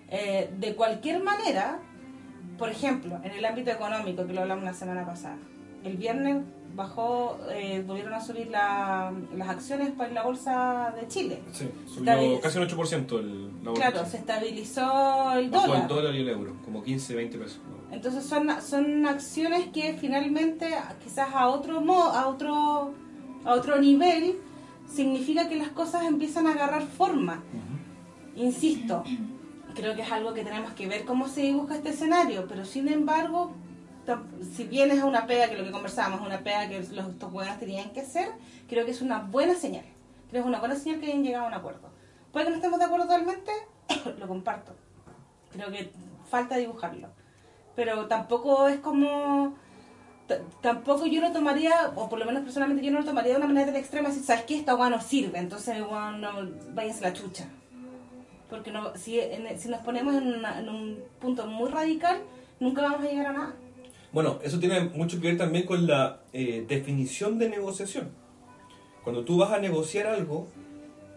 Eh, 0.09 0.49
de 0.57 0.73
cualquier 0.75 1.21
manera, 1.21 1.79
por 2.57 2.69
ejemplo, 2.69 3.19
en 3.23 3.31
el 3.31 3.43
ámbito 3.45 3.71
económico, 3.71 4.25
que 4.25 4.33
lo 4.33 4.41
hablamos 4.41 4.63
la 4.63 4.73
semana 4.73 5.05
pasada, 5.05 5.37
el 5.83 5.97
viernes 5.97 6.43
bajó, 6.75 7.37
eh, 7.51 7.83
volvieron 7.85 8.13
a 8.13 8.21
subir 8.21 8.47
la- 8.47 9.11
las 9.35 9.49
acciones 9.49 9.89
para 9.91 10.11
la 10.11 10.23
bolsa 10.23 10.93
de 10.99 11.07
Chile. 11.07 11.41
Sí, 11.51 11.69
subió 11.87 12.39
casi 12.39 12.57
un 12.57 12.63
8% 12.67 13.19
el, 13.19 13.63
la 13.63 13.71
bolsa. 13.71 13.91
Claro, 13.91 14.05
se 14.05 14.17
estabilizó 14.17 15.33
el 15.33 15.51
dólar. 15.51 15.81
el 15.81 15.87
dólar 15.87 16.15
y 16.15 16.21
el 16.21 16.29
euro, 16.29 16.55
como 16.63 16.83
15, 16.83 17.15
20 17.15 17.37
pesos. 17.37 17.59
Entonces 17.91 18.23
son, 18.25 18.49
son 18.61 19.05
acciones 19.07 19.67
que 19.73 19.93
finalmente, 19.99 20.69
quizás 21.03 21.29
a 21.33 21.47
otro 21.49 21.81
modo, 21.81 22.11
a 22.11 22.27
otro, 22.27 22.93
a 23.47 23.53
otro 23.53 23.79
nivel, 23.79 24.37
significa 24.93 25.47
que 25.47 25.55
las 25.55 25.69
cosas 25.69 26.05
empiezan 26.05 26.47
a 26.47 26.51
agarrar 26.51 26.83
forma. 26.83 27.43
Insisto, 28.35 29.03
creo 29.73 29.95
que 29.95 30.01
es 30.01 30.11
algo 30.11 30.33
que 30.33 30.43
tenemos 30.43 30.73
que 30.73 30.87
ver 30.87 31.05
cómo 31.05 31.27
se 31.27 31.41
dibuja 31.41 31.77
este 31.77 31.89
escenario, 31.89 32.45
pero 32.47 32.65
sin 32.65 32.89
embargo, 32.89 33.53
si 34.53 34.65
bien 34.65 34.91
es 34.91 35.01
una 35.01 35.25
pega, 35.25 35.49
que 35.49 35.57
lo 35.57 35.63
que 35.63 35.71
conversábamos, 35.71 36.21
una 36.21 36.39
pega 36.39 36.67
que 36.67 36.79
los 36.79 37.07
estos 37.07 37.31
huevos 37.31 37.57
tenían 37.57 37.91
que 37.91 38.01
hacer, 38.01 38.29
creo 38.67 38.85
que 38.85 38.91
es 38.91 39.01
una 39.01 39.19
buena 39.19 39.55
señal. 39.55 39.85
Creo 40.29 40.43
que 40.43 40.49
es 40.49 40.55
una 40.55 40.59
buena 40.59 40.75
señal 40.75 40.99
que 40.99 41.07
hayan 41.07 41.23
llegado 41.23 41.45
a 41.45 41.47
un 41.47 41.53
acuerdo. 41.53 41.89
Puede 42.33 42.45
que 42.45 42.51
no 42.51 42.57
estemos 42.57 42.79
de 42.79 42.85
acuerdo 42.85 43.05
totalmente, 43.05 43.51
lo 44.19 44.27
comparto. 44.27 44.73
Creo 45.53 45.71
que 45.71 45.91
falta 46.29 46.57
dibujarlo. 46.57 47.07
Pero 47.75 48.07
tampoco 48.07 48.67
es 48.67 48.79
como... 48.79 49.55
Tampoco 50.61 51.05
yo 51.05 51.21
lo 51.21 51.31
tomaría, 51.31 51.73
o 51.95 52.09
por 52.09 52.19
lo 52.19 52.25
menos 52.25 52.43
personalmente 52.43 52.83
yo 52.85 52.91
no 52.91 52.99
lo 52.99 53.05
tomaría 53.05 53.31
de 53.33 53.37
una 53.37 53.47
manera 53.47 53.67
tan 53.67 53.75
extrema, 53.77 54.11
si 54.11 54.19
sabes 54.19 54.43
que 54.43 54.57
esta 54.57 54.73
agua 54.73 54.89
no 54.89 54.99
sirve, 55.01 55.39
entonces 55.39 55.77
weón, 55.81 56.19
no, 56.21 56.29
váyanse 56.73 57.01
la 57.01 57.13
chucha. 57.13 57.47
Porque 58.49 58.71
no, 58.71 58.95
si, 58.95 59.19
en- 59.19 59.57
si 59.59 59.69
nos 59.69 59.81
ponemos 59.81 60.15
en, 60.15 60.27
una- 60.35 60.59
en 60.59 60.67
un 60.69 60.99
punto 61.19 61.47
muy 61.47 61.69
radical, 61.69 62.19
nunca 62.59 62.81
vamos 62.81 63.01
a 63.01 63.07
llegar 63.09 63.27
a 63.27 63.33
nada. 63.33 63.53
Bueno, 64.11 64.39
eso 64.43 64.59
tiene 64.59 64.81
mucho 64.81 65.19
que 65.21 65.27
ver 65.27 65.37
también 65.37 65.65
con 65.65 65.85
la 65.87 66.19
eh, 66.33 66.65
definición 66.67 67.37
de 67.39 67.49
negociación. 67.49 68.09
Cuando 69.03 69.23
tú 69.23 69.37
vas 69.37 69.51
a 69.51 69.59
negociar 69.59 70.07
algo, 70.07 70.47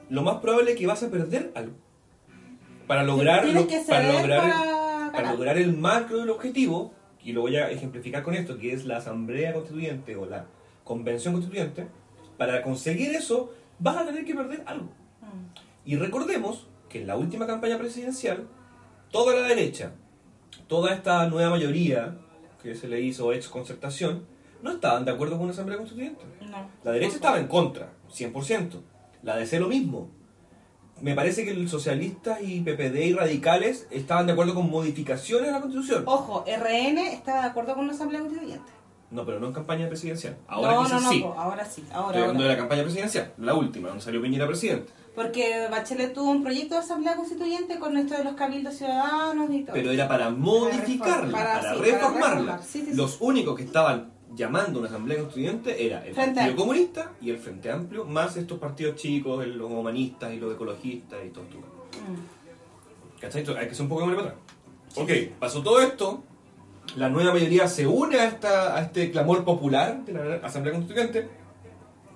lo 0.08 0.22
más 0.22 0.36
probable 0.36 0.72
es 0.72 0.78
que 0.78 0.86
vas 0.86 1.02
a 1.02 1.10
perder 1.10 1.50
algo. 1.54 1.74
Para 2.86 3.02
lograr, 3.04 3.44
lo- 3.48 3.66
para 3.88 4.12
lograr, 4.12 4.40
para 4.50 5.12
para 5.12 5.32
lograr 5.32 5.58
el 5.58 5.76
macro 5.76 6.18
del 6.18 6.30
objetivo, 6.30 6.92
y 7.24 7.32
lo 7.32 7.42
voy 7.42 7.56
a 7.56 7.70
ejemplificar 7.70 8.22
con 8.22 8.34
esto, 8.34 8.58
que 8.58 8.72
es 8.72 8.84
la 8.84 8.98
asamblea 8.98 9.52
constituyente 9.52 10.16
o 10.16 10.26
la 10.26 10.46
convención 10.84 11.34
constituyente, 11.34 11.86
para 12.36 12.62
conseguir 12.62 13.14
eso 13.14 13.52
vas 13.78 13.96
a 13.96 14.06
tener 14.06 14.24
que 14.24 14.34
perder 14.34 14.62
algo. 14.66 14.90
Y 15.84 15.96
recordemos 15.96 16.66
que 16.88 17.00
en 17.00 17.06
la 17.06 17.16
última 17.16 17.46
campaña 17.46 17.78
presidencial, 17.78 18.46
toda 19.10 19.34
la 19.34 19.48
derecha, 19.48 19.92
toda 20.66 20.94
esta 20.94 21.28
nueva 21.28 21.50
mayoría 21.50 22.16
que 22.62 22.74
se 22.74 22.88
le 22.88 23.00
hizo 23.00 23.32
ex 23.32 23.48
concertación, 23.48 24.24
no 24.62 24.72
estaban 24.72 25.04
de 25.04 25.12
acuerdo 25.12 25.36
con 25.36 25.44
una 25.44 25.52
asamblea 25.52 25.78
constituyente. 25.78 26.22
No. 26.42 26.68
La 26.84 26.92
derecha 26.92 27.16
estaba 27.16 27.38
en 27.38 27.46
contra, 27.46 27.92
100%. 28.10 28.80
La 29.22 29.36
DC 29.36 29.58
lo 29.58 29.68
mismo. 29.68 30.10
Me 31.00 31.14
parece 31.14 31.44
que 31.44 31.54
los 31.54 31.70
socialistas 31.70 32.38
y 32.42 32.60
PPD 32.60 32.96
y 33.06 33.12
radicales 33.14 33.86
estaban 33.90 34.26
de 34.26 34.32
acuerdo 34.32 34.54
con 34.54 34.70
modificaciones 34.70 35.48
a 35.48 35.52
la 35.52 35.60
constitución. 35.60 36.02
Ojo, 36.06 36.44
RN 36.46 36.98
está 36.98 37.40
de 37.42 37.46
acuerdo 37.48 37.74
con 37.74 37.86
la 37.86 37.92
Asamblea 37.94 38.20
Constituyente. 38.20 38.70
No, 39.10 39.24
pero 39.24 39.40
no 39.40 39.48
en 39.48 39.52
campaña 39.52 39.88
presidencial. 39.88 40.36
Ahora 40.46 40.74
no, 40.74 40.84
quizás 40.84 41.02
no, 41.02 41.08
no, 41.08 41.12
sí. 41.12 41.20
po, 41.20 41.34
ahora 41.36 41.64
sí, 41.64 41.84
ahora, 41.92 42.08
Estoy 42.10 42.22
hablando 42.22 42.42
de 42.44 42.48
la 42.50 42.56
campaña 42.56 42.82
presidencial, 42.84 43.32
la 43.38 43.54
última, 43.54 43.88
donde 43.88 44.04
salió 44.04 44.22
Piñera 44.22 44.46
presidente. 44.46 44.92
Porque 45.16 45.66
Bachelet 45.68 46.12
tuvo 46.14 46.30
un 46.30 46.44
proyecto 46.44 46.76
de 46.76 46.80
Asamblea 46.82 47.16
Constituyente 47.16 47.80
con 47.80 47.96
esto 47.96 48.16
de 48.16 48.22
los 48.22 48.34
cabildos 48.34 48.74
ciudadanos 48.74 49.50
y 49.50 49.62
todo. 49.64 49.72
Pero 49.74 49.90
era 49.90 50.06
para 50.06 50.30
modificarla, 50.30 51.32
Para- 51.32 51.60
para, 51.60 51.74
sí, 51.74 51.78
para 51.80 51.92
reformarla. 51.92 52.62
sí, 52.62 52.84
sí. 52.88 52.94
Los 52.94 53.16
únicos 53.20 53.56
que 53.56 53.64
estaban 53.64 54.12
llamando 54.34 54.78
a 54.78 54.82
una 54.82 54.88
asamblea 54.88 55.18
constituyente 55.18 55.84
era 55.86 56.04
el 56.06 56.14
Frente 56.14 56.34
Partido. 56.40 56.56
Comunista 56.56 57.12
y 57.20 57.30
el 57.30 57.38
Frente 57.38 57.70
Amplio, 57.70 58.04
más 58.04 58.36
estos 58.36 58.58
partidos 58.58 58.96
chicos, 58.96 59.42
el- 59.44 59.56
los 59.58 59.70
humanistas 59.70 60.32
y 60.32 60.36
los 60.38 60.54
ecologistas 60.54 61.18
y 61.26 61.30
todo 61.30 61.44
esto. 61.44 61.58
Mm. 61.58 63.20
¿Cachai? 63.20 63.40
Entonces, 63.40 63.62
Hay 63.62 63.68
que 63.68 63.74
ser 63.74 63.82
un 63.82 63.88
poco 63.88 64.08
de 64.08 64.14
para 64.16 64.28
atrás. 64.28 64.40
Ok, 64.96 65.10
pasó 65.38 65.62
todo 65.62 65.80
esto, 65.80 66.22
la 66.96 67.08
nueva 67.08 67.32
mayoría 67.32 67.68
se 67.68 67.86
une 67.86 68.18
a, 68.18 68.24
esta, 68.26 68.76
a 68.76 68.82
este 68.82 69.10
clamor 69.10 69.44
popular 69.44 70.04
de 70.04 70.12
la 70.12 70.46
Asamblea 70.46 70.74
Constituyente, 70.74 71.28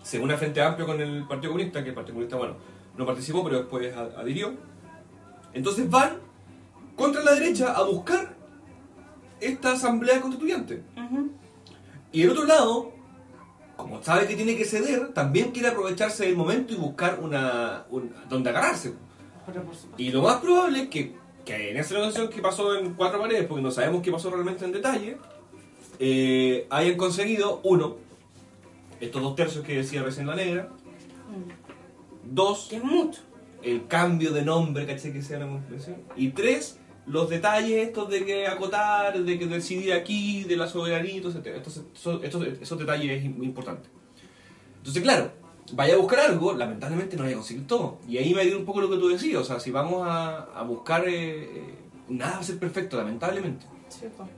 se 0.03 0.19
une 0.19 0.35
a 0.35 0.37
Frente 0.37 0.61
Amplio 0.63 0.87
con 0.87 1.01
el 1.01 1.27
Partido 1.27 1.53
Comunista, 1.53 1.83
que 1.83 1.91
el 1.91 1.95
Partido 1.95 2.15
Comunista, 2.15 2.37
bueno, 2.37 2.57
no 2.97 3.07
participó, 3.07 3.43
pero 3.45 3.59
después 3.59 3.95
adhirió. 3.97 4.55
Entonces 5.53 5.89
van 5.91 6.19
contra 6.97 7.23
la 7.23 7.33
derecha 7.35 7.73
a 7.73 7.83
buscar 7.85 8.35
esta 9.41 9.73
Asamblea 9.73 10.21
Constituyente. 10.21 10.83
Ujú. 10.97 11.31
Y 12.15 12.23
el 12.23 12.31
otro 12.31 12.45
lado, 12.45 12.93
como 13.77 14.03
sabe 14.03 14.27
que 14.27 14.37
tiene 14.37 14.57
que 14.57 14.65
ceder, 14.65 15.13
también 15.13 15.51
quiere 15.51 15.69
aprovecharse 15.69 16.25
del 16.25 16.37
momento 16.37 16.73
y 16.73 16.77
buscar 16.77 17.19
una, 17.21 17.85
un- 17.91 18.13
donde 18.29 18.51
agarrarse. 18.51 18.95
Y 19.99 20.11
lo 20.11 20.23
más 20.23 20.37
probable 20.41 20.83
es 20.85 20.89
que, 20.89 21.15
que 21.45 21.71
en 21.73 21.77
esa 21.77 21.95
negociación 21.95 22.29
que 22.31 22.41
pasó 22.41 22.75
en 22.77 22.95
cuatro 22.95 23.21
paredes, 23.21 23.47
porque 23.47 23.63
no 23.63 23.71
sabemos 23.71 24.01
qué 24.01 24.11
pasó 24.13 24.31
realmente 24.31 24.65
en 24.65 24.73
detalle, 24.73 25.19
eh, 25.99 26.67
hayan 26.71 26.97
conseguido, 26.97 27.61
uno, 27.65 27.97
estos 29.01 29.21
dos 29.21 29.35
tercios 29.37 29.65
que 29.65 29.77
decía 29.77 30.03
recién 30.03 30.27
la 30.27 30.37
negra, 30.37 30.69
Mm. 31.29 32.35
dos, 32.35 32.69
Que 32.71 32.77
es 32.77 32.85
mucho. 32.85 33.21
el 33.63 33.87
cambio 33.89 34.33
de 34.33 34.43
nombre, 34.43 34.87
¿cachai? 34.87 35.13
Que 35.13 35.21
sea 35.23 35.39
la 35.41 35.47
convención, 35.49 35.97
y 36.17 36.29
tres, 36.31 36.79
los 37.07 37.29
detalles 37.29 37.89
estos 37.89 38.09
de 38.09 38.25
que 38.25 38.47
acotar, 38.47 39.19
de 39.23 39.39
que 39.39 39.47
decidir 39.47 39.93
aquí, 39.93 40.45
de 40.45 40.57
la 40.57 40.67
soberanía, 40.67 41.21
etc. 41.21 41.47
Estos, 41.49 41.83
esos, 41.95 42.25
estos- 42.25 42.47
esos 42.61 42.79
detalles 42.79 43.25
es 43.25 43.31
muy 43.37 43.47
importante. 43.47 43.89
Entonces, 44.79 45.03
claro, 45.03 45.31
vaya 45.73 45.95
a 45.95 45.99
buscar 45.99 46.21
algo, 46.21 46.53
lamentablemente 46.55 47.17
no 47.17 47.23
vaya 47.25 47.35
a 47.35 47.39
conseguir 47.39 47.67
todo. 47.67 47.99
Y 48.09 48.19
ahí 48.19 48.35
me 48.35 48.45
dio 48.45 48.59
un 48.59 48.65
poco 48.65 48.81
lo 48.81 48.91
que 48.91 48.97
tú 48.97 49.09
decías, 49.09 49.41
o 49.43 49.45
sea, 49.45 49.61
si 49.61 49.71
vamos 49.71 50.07
a, 50.07 50.45
a 50.59 50.63
buscar, 50.63 51.07
eh, 51.09 51.43
eh, 51.45 51.75
nada 52.09 52.35
va 52.35 52.39
a 52.41 52.43
ser 52.45 52.59
perfecto, 52.59 52.97
lamentablemente. 52.97 53.67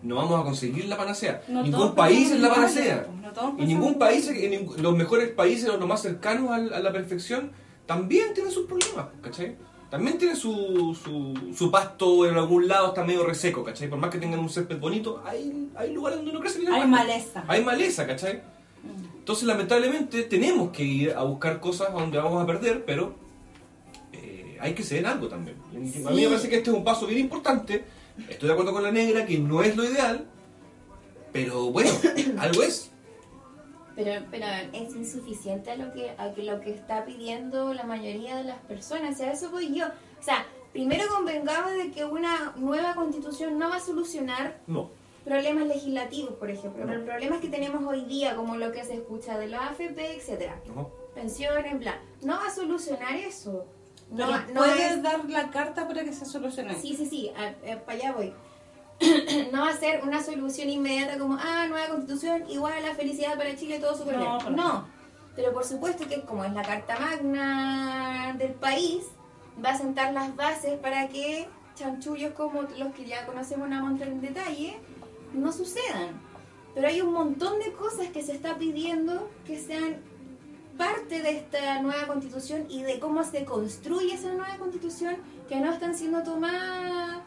No 0.02 0.16
vamos 0.16 0.40
a 0.40 0.44
conseguir 0.44 0.84
la 0.86 0.96
panacea. 0.96 1.42
No 1.48 1.62
ningún 1.62 1.94
país 1.94 2.30
es 2.30 2.40
la 2.40 2.48
panacea. 2.54 3.06
no 3.22 3.32
Y 3.58 3.66
ningún 3.66 3.94
país, 3.98 4.28
en 4.28 4.82
los 4.82 4.96
mejores 4.96 5.28
países, 5.30 5.68
o 5.70 5.76
los 5.78 5.88
más 5.88 6.02
cercanos 6.02 6.50
al- 6.50 6.72
a, 6.74 6.80
la 6.80 6.92
perfección, 6.92 7.52
también 7.86 8.34
tienen 8.34 8.52
sus 8.52 8.66
problemas, 8.66 9.06
¿cachai? 9.22 9.56
También 9.91 10.18
tienen 10.18 10.37
su, 10.37 10.97
su, 11.01 11.55
su 11.55 11.70
pasto 11.70 12.26
en 12.28 12.37
algún 12.37 12.66
lado, 12.66 12.89
está 12.89 13.05
medio 13.05 13.24
reseco, 13.24 13.62
¿cachai? 13.62 13.89
Por 13.89 13.99
más 13.99 14.11
que 14.11 14.18
tengan 14.18 14.41
un 14.41 14.49
césped 14.51 14.78
bonito, 14.78 15.22
hay, 15.24 15.68
hay 15.76 15.93
lugares 15.93 16.18
donde 16.18 16.32
no 16.32 16.41
crece 16.41 16.59
bien 16.59 16.72
Hay 16.72 16.80
pasto. 16.80 16.97
maleza. 16.97 17.45
Hay 17.47 17.64
maleza, 17.64 18.07
¿cachai? 18.07 18.43
Entonces, 19.18 19.45
lamentablemente, 19.45 20.22
tenemos 20.24 20.70
que 20.70 20.82
ir 20.84 21.11
a 21.12 21.22
buscar 21.22 21.61
cosas 21.61 21.93
donde 21.93 22.18
vamos 22.18 22.43
a 22.43 22.47
perder, 22.47 22.84
pero 22.84 23.14
eh, 24.12 24.57
hay 24.61 24.74
que 24.74 24.82
ceder 24.82 25.07
algo 25.07 25.28
también. 25.28 25.57
A 26.07 26.11
mí 26.11 26.20
me 26.22 26.28
parece 26.28 26.49
que 26.49 26.57
este 26.57 26.70
es 26.70 26.76
un 26.76 26.84
paso 26.84 27.07
bien 27.07 27.20
importante. 27.20 27.84
Estoy 28.28 28.49
de 28.49 28.53
acuerdo 28.53 28.72
con 28.72 28.82
la 28.82 28.91
negra, 28.93 29.24
que 29.26 29.39
no 29.39 29.62
es 29.62 29.76
lo 29.76 29.84
ideal, 29.84 30.26
pero 31.32 31.70
bueno, 31.70 31.91
algo 32.39 32.62
es. 32.62 32.91
Pero, 33.97 34.24
pero 34.30 34.47
es 34.72 34.94
insuficiente 34.94 35.70
a 35.70 35.76
lo 35.76 35.92
que 35.92 36.11
a 36.18 36.32
que 36.34 36.42
lo 36.44 36.61
que 36.61 36.70
está 36.70 37.05
pidiendo 37.07 37.72
la 37.74 37.82
mayoría 37.84 38.36
de 38.36 38.44
las 38.44 38.59
personas. 38.59 39.18
Y 39.18 39.24
a 39.24 39.32
eso 39.32 39.51
voy 39.51 39.74
yo. 39.74 39.86
O 39.86 40.22
sea, 40.22 40.44
primero 40.72 41.05
convengamos 41.09 41.72
de 41.72 41.90
que 41.90 42.05
una 42.05 42.53
nueva 42.57 42.94
constitución 42.94 43.59
no 43.59 43.70
va 43.70 43.76
a 43.76 43.80
solucionar 43.80 44.61
No. 44.66 44.90
problemas 45.24 45.66
legislativos, 45.66 46.34
por 46.34 46.51
ejemplo. 46.51 46.84
No. 46.84 46.90
Pero 46.92 47.05
problemas 47.07 47.40
que 47.40 47.49
tenemos 47.49 47.82
hoy 47.84 48.05
día, 48.05 48.36
como 48.36 48.57
lo 48.57 48.70
que 48.70 48.84
se 48.84 48.94
escucha 48.94 49.38
de 49.38 49.49
la 49.49 49.68
AFP, 49.68 50.16
etcétera 50.16 50.61
no. 50.74 50.90
Pensiones, 51.14 51.78
bla. 51.78 51.99
No 52.22 52.34
va 52.36 52.49
a 52.49 52.55
solucionar 52.55 53.16
eso. 53.16 53.64
No, 54.11 54.26
puedes 54.55 54.92
es- 54.92 55.03
dar 55.03 55.24
la 55.28 55.51
carta 55.51 55.88
para 55.88 56.05
que 56.05 56.12
se 56.12 56.26
solucione. 56.26 56.74
Sí, 56.80 56.94
sí, 56.94 57.07
sí, 57.07 57.32
para 57.86 57.99
allá 57.99 58.12
voy. 58.12 58.32
no 59.53 59.61
va 59.62 59.70
a 59.70 59.76
ser 59.76 60.03
una 60.03 60.22
solución 60.22 60.70
inmediata 60.70 61.18
como, 61.18 61.38
ah, 61.40 61.66
nueva 61.68 61.88
constitución, 61.88 62.44
igual 62.49 62.72
a 62.72 62.80
la 62.80 62.94
felicidad 62.94 63.36
para 63.36 63.57
Chile, 63.57 63.78
todo 63.78 63.97
súper 63.97 64.16
No, 64.16 64.38
bien. 64.38 64.57
No, 64.57 64.86
pero 65.34 65.53
por 65.53 65.64
supuesto 65.64 66.09
que 66.09 66.22
como 66.22 66.44
es 66.44 66.53
la 66.53 66.62
carta 66.62 66.99
magna 66.99 68.34
del 68.38 68.53
país, 68.53 69.05
va 69.62 69.70
a 69.70 69.78
sentar 69.78 70.12
las 70.12 70.34
bases 70.34 70.78
para 70.78 71.09
que 71.09 71.49
chanchullos 71.74 72.32
como 72.32 72.62
los 72.62 72.94
que 72.94 73.05
ya 73.05 73.26
conocemos 73.26 73.66
una 73.66 73.82
montón 73.82 74.09
en 74.09 74.20
detalle 74.20 74.78
no 75.34 75.53
sucedan. 75.53 76.20
Pero 76.74 76.88
hay 76.88 77.01
un 77.01 77.12
montón 77.12 77.59
de 77.59 77.72
cosas 77.72 78.09
que 78.09 78.22
se 78.22 78.32
está 78.32 78.57
pidiendo 78.57 79.30
que 79.47 79.59
sean 79.59 79.97
parte 80.76 81.22
de 81.22 81.30
esta 81.30 81.80
nueva 81.80 82.07
constitución 82.07 82.66
y 82.68 82.82
de 82.82 82.99
cómo 82.99 83.24
se 83.24 83.44
construye 83.44 84.14
esa 84.14 84.32
nueva 84.32 84.57
constitución 84.59 85.16
que 85.49 85.57
no 85.57 85.72
están 85.72 85.94
siendo 85.94 86.22
tomadas, 86.22 87.20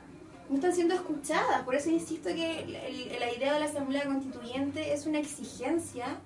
no 0.49 0.55
están 0.55 0.73
siendo 0.73 0.95
escuchadas. 0.95 1.61
Por 1.63 1.75
eso 1.75 1.89
insisto 1.89 2.29
que 2.29 2.59
el- 2.61 2.75
el- 2.75 3.19
la 3.19 3.31
idea 3.33 3.53
de 3.53 3.59
la 3.59 3.65
Asamblea 3.67 4.05
Constituyente 4.05 4.93
es 4.93 5.05
una 5.05 5.19
exigencia 5.19 6.17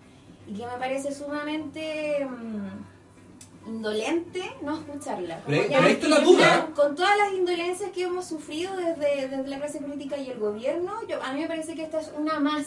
y 0.47 0.53
que 0.55 0.65
me 0.65 0.77
parece 0.79 1.13
sumamente 1.13 2.25
mm, 2.25 3.69
indolente 3.69 4.41
no 4.61 4.75
escucharla. 4.77 5.41
Pero 5.45 5.61
pero 5.63 5.69
ya- 5.71 5.83
ahí 5.85 5.93
está 5.93 6.07
la 6.09 6.19
duda. 6.19 6.69
Con 6.75 6.95
todas 6.95 7.17
las 7.17 7.33
indolencias 7.33 7.91
que 7.91 8.03
hemos 8.03 8.25
sufrido 8.25 8.75
desde, 8.75 9.27
desde 9.29 9.47
la 9.47 9.57
clase 9.57 9.79
política 9.79 10.17
y 10.17 10.29
el 10.29 10.39
gobierno, 10.39 10.93
yo, 11.07 11.21
a 11.23 11.33
mí 11.33 11.41
me 11.41 11.47
parece 11.47 11.73
que 11.75 11.83
esta 11.83 11.99
es 12.01 12.11
una 12.17 12.39
más. 12.39 12.65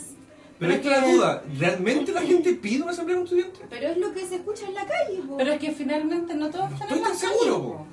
Pero 0.58 0.72
es 0.72 0.80
que 0.80 0.88
la 0.88 1.00
duda, 1.06 1.42
¿realmente 1.58 2.12
la 2.12 2.22
gente 2.22 2.54
pide 2.54 2.82
una 2.82 2.92
asamblea 2.92 3.18
constituyente? 3.18 3.60
Pero 3.68 3.88
es 3.88 3.98
lo 3.98 4.14
que 4.14 4.24
se 4.26 4.36
escucha 4.36 4.66
en 4.66 4.72
la 4.74 4.86
calle, 4.86 5.18
po. 5.28 5.36
Pero 5.36 5.52
es 5.52 5.60
que 5.60 5.72
finalmente 5.72 6.34
no 6.34 6.48
todos 6.50 6.72
están 6.72 6.88
en 6.90 7.02
la 7.02 7.08
tan 7.08 7.18
calle, 7.18 7.32
seguro, 7.34 7.62
po. 7.62 7.86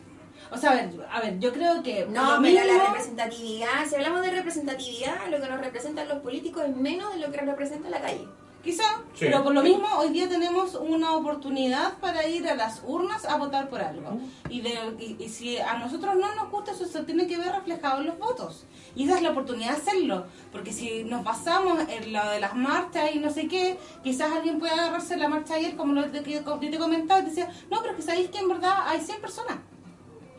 O 0.54 0.58
sea, 0.58 0.72
a 0.72 0.76
ver, 0.76 0.89
a 1.12 1.20
ver, 1.22 1.39
yo 1.39 1.51
creo 1.51 1.82
que 1.82 2.06
No, 2.06 2.39
pero 2.41 2.54
la 2.56 2.64
mismo- 2.64 2.84
representatividad, 2.88 3.86
si 3.89 3.95
hablamos 3.95 4.22
de 4.22 4.32
representatividad, 4.32 5.16
lo 5.30 5.41
que 5.41 5.47
nos 5.49 5.60
representan 5.60 6.08
los 6.08 6.20
políticos 6.20 6.64
es 6.68 6.76
menos 6.76 7.12
de 7.14 7.20
lo 7.20 7.32
que 7.32 7.38
nos 7.38 7.47
representa 7.47 7.89
la 7.89 8.01
calle. 8.01 8.28
Quizá, 8.64 8.84
Sí. 9.14 9.26
pero 9.26 9.43
por 9.43 9.54
lo 9.54 9.62
mismo 9.62 9.86
hoy 9.97 10.10
día 10.12 10.30
tenemos 10.30 10.76
una 10.76 11.16
oportunidad 11.16 11.97
para 11.97 12.26
ir 12.30 12.47
a 12.47 12.56
las 12.56 12.82
urnas 12.86 13.26
a 13.26 13.36
votar 13.36 13.68
por 13.68 13.82
algo. 13.82 14.18
Y, 14.49 14.62
de, 14.62 14.70
y, 14.99 15.22
y 15.22 15.28
si 15.28 15.58
a 15.58 15.74
nosotros 15.80 16.16
no 16.16 16.34
nos 16.36 16.49
gusta, 16.49 16.72
eso 16.72 16.86
se 16.86 17.04
tiene 17.04 17.28
que 17.28 17.38
ver 17.38 17.51
reflejado 17.51 17.99
en 17.99 18.08
los 18.08 18.18
votos. 18.18 18.64
Y 18.95 19.04
esa 19.04 19.18
es 19.18 19.22
la 19.22 19.32
oportunidad 19.32 19.72
de 19.72 19.78
hacerlo. 19.82 20.28
Porque 20.54 20.72
si 20.72 21.04
nos 21.04 21.26
basamos 21.26 21.78
en 21.89 22.14
lo 22.14 22.30
de 22.30 22.39
las 22.39 22.56
marchas 22.56 23.14
y 23.14 23.20
no 23.20 23.32
sé 23.32 23.49
qué, 23.49 23.78
quizás 24.01 24.32
alguien 24.32 24.60
puede 24.60 24.72
agarrarse 24.72 25.18
la 25.18 25.28
marcha 25.28 25.56
ayer, 25.56 25.76
como 25.76 25.91
lo 25.91 26.04
de 26.04 26.24
que 26.24 26.32
yo 26.32 26.43
te 26.43 26.78
comentaba, 26.78 27.20
y 27.20 27.26
decía, 27.26 27.49
no, 27.70 27.80
pero 27.82 27.91
es 27.91 27.97
que 27.97 28.04
sabéis 28.04 28.30
que 28.30 28.38
en 28.39 28.47
verdad 28.47 28.76
hay 28.88 29.01
100 29.01 29.20
personas. 29.20 29.58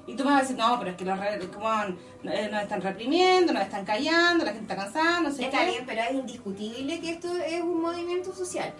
Y 0.06 0.14
tú 0.16 0.24
me 0.24 0.30
vas 0.30 0.40
a 0.40 0.42
decir, 0.42 0.56
no, 0.58 0.78
pero 0.78 0.90
es 0.90 0.96
que 0.96 1.04
los 1.04 1.18
como, 1.18 1.96
eh, 2.24 2.48
nos 2.52 2.62
están 2.62 2.82
reprimiendo, 2.82 3.52
nos 3.52 3.62
están 3.62 3.84
callando, 3.86 4.44
la 4.44 4.52
gente 4.52 4.72
está 4.72 4.84
cansada, 4.84 5.20
no 5.20 5.30
sé 5.32 5.44
Está 5.46 5.60
qué. 5.60 5.70
bien, 5.70 5.84
pero 5.86 6.02
es 6.02 6.12
indiscutible 6.12 7.00
que 7.00 7.10
esto 7.10 7.34
es 7.36 7.62
un 7.62 7.80
movimiento 7.80 8.34
social. 8.34 8.72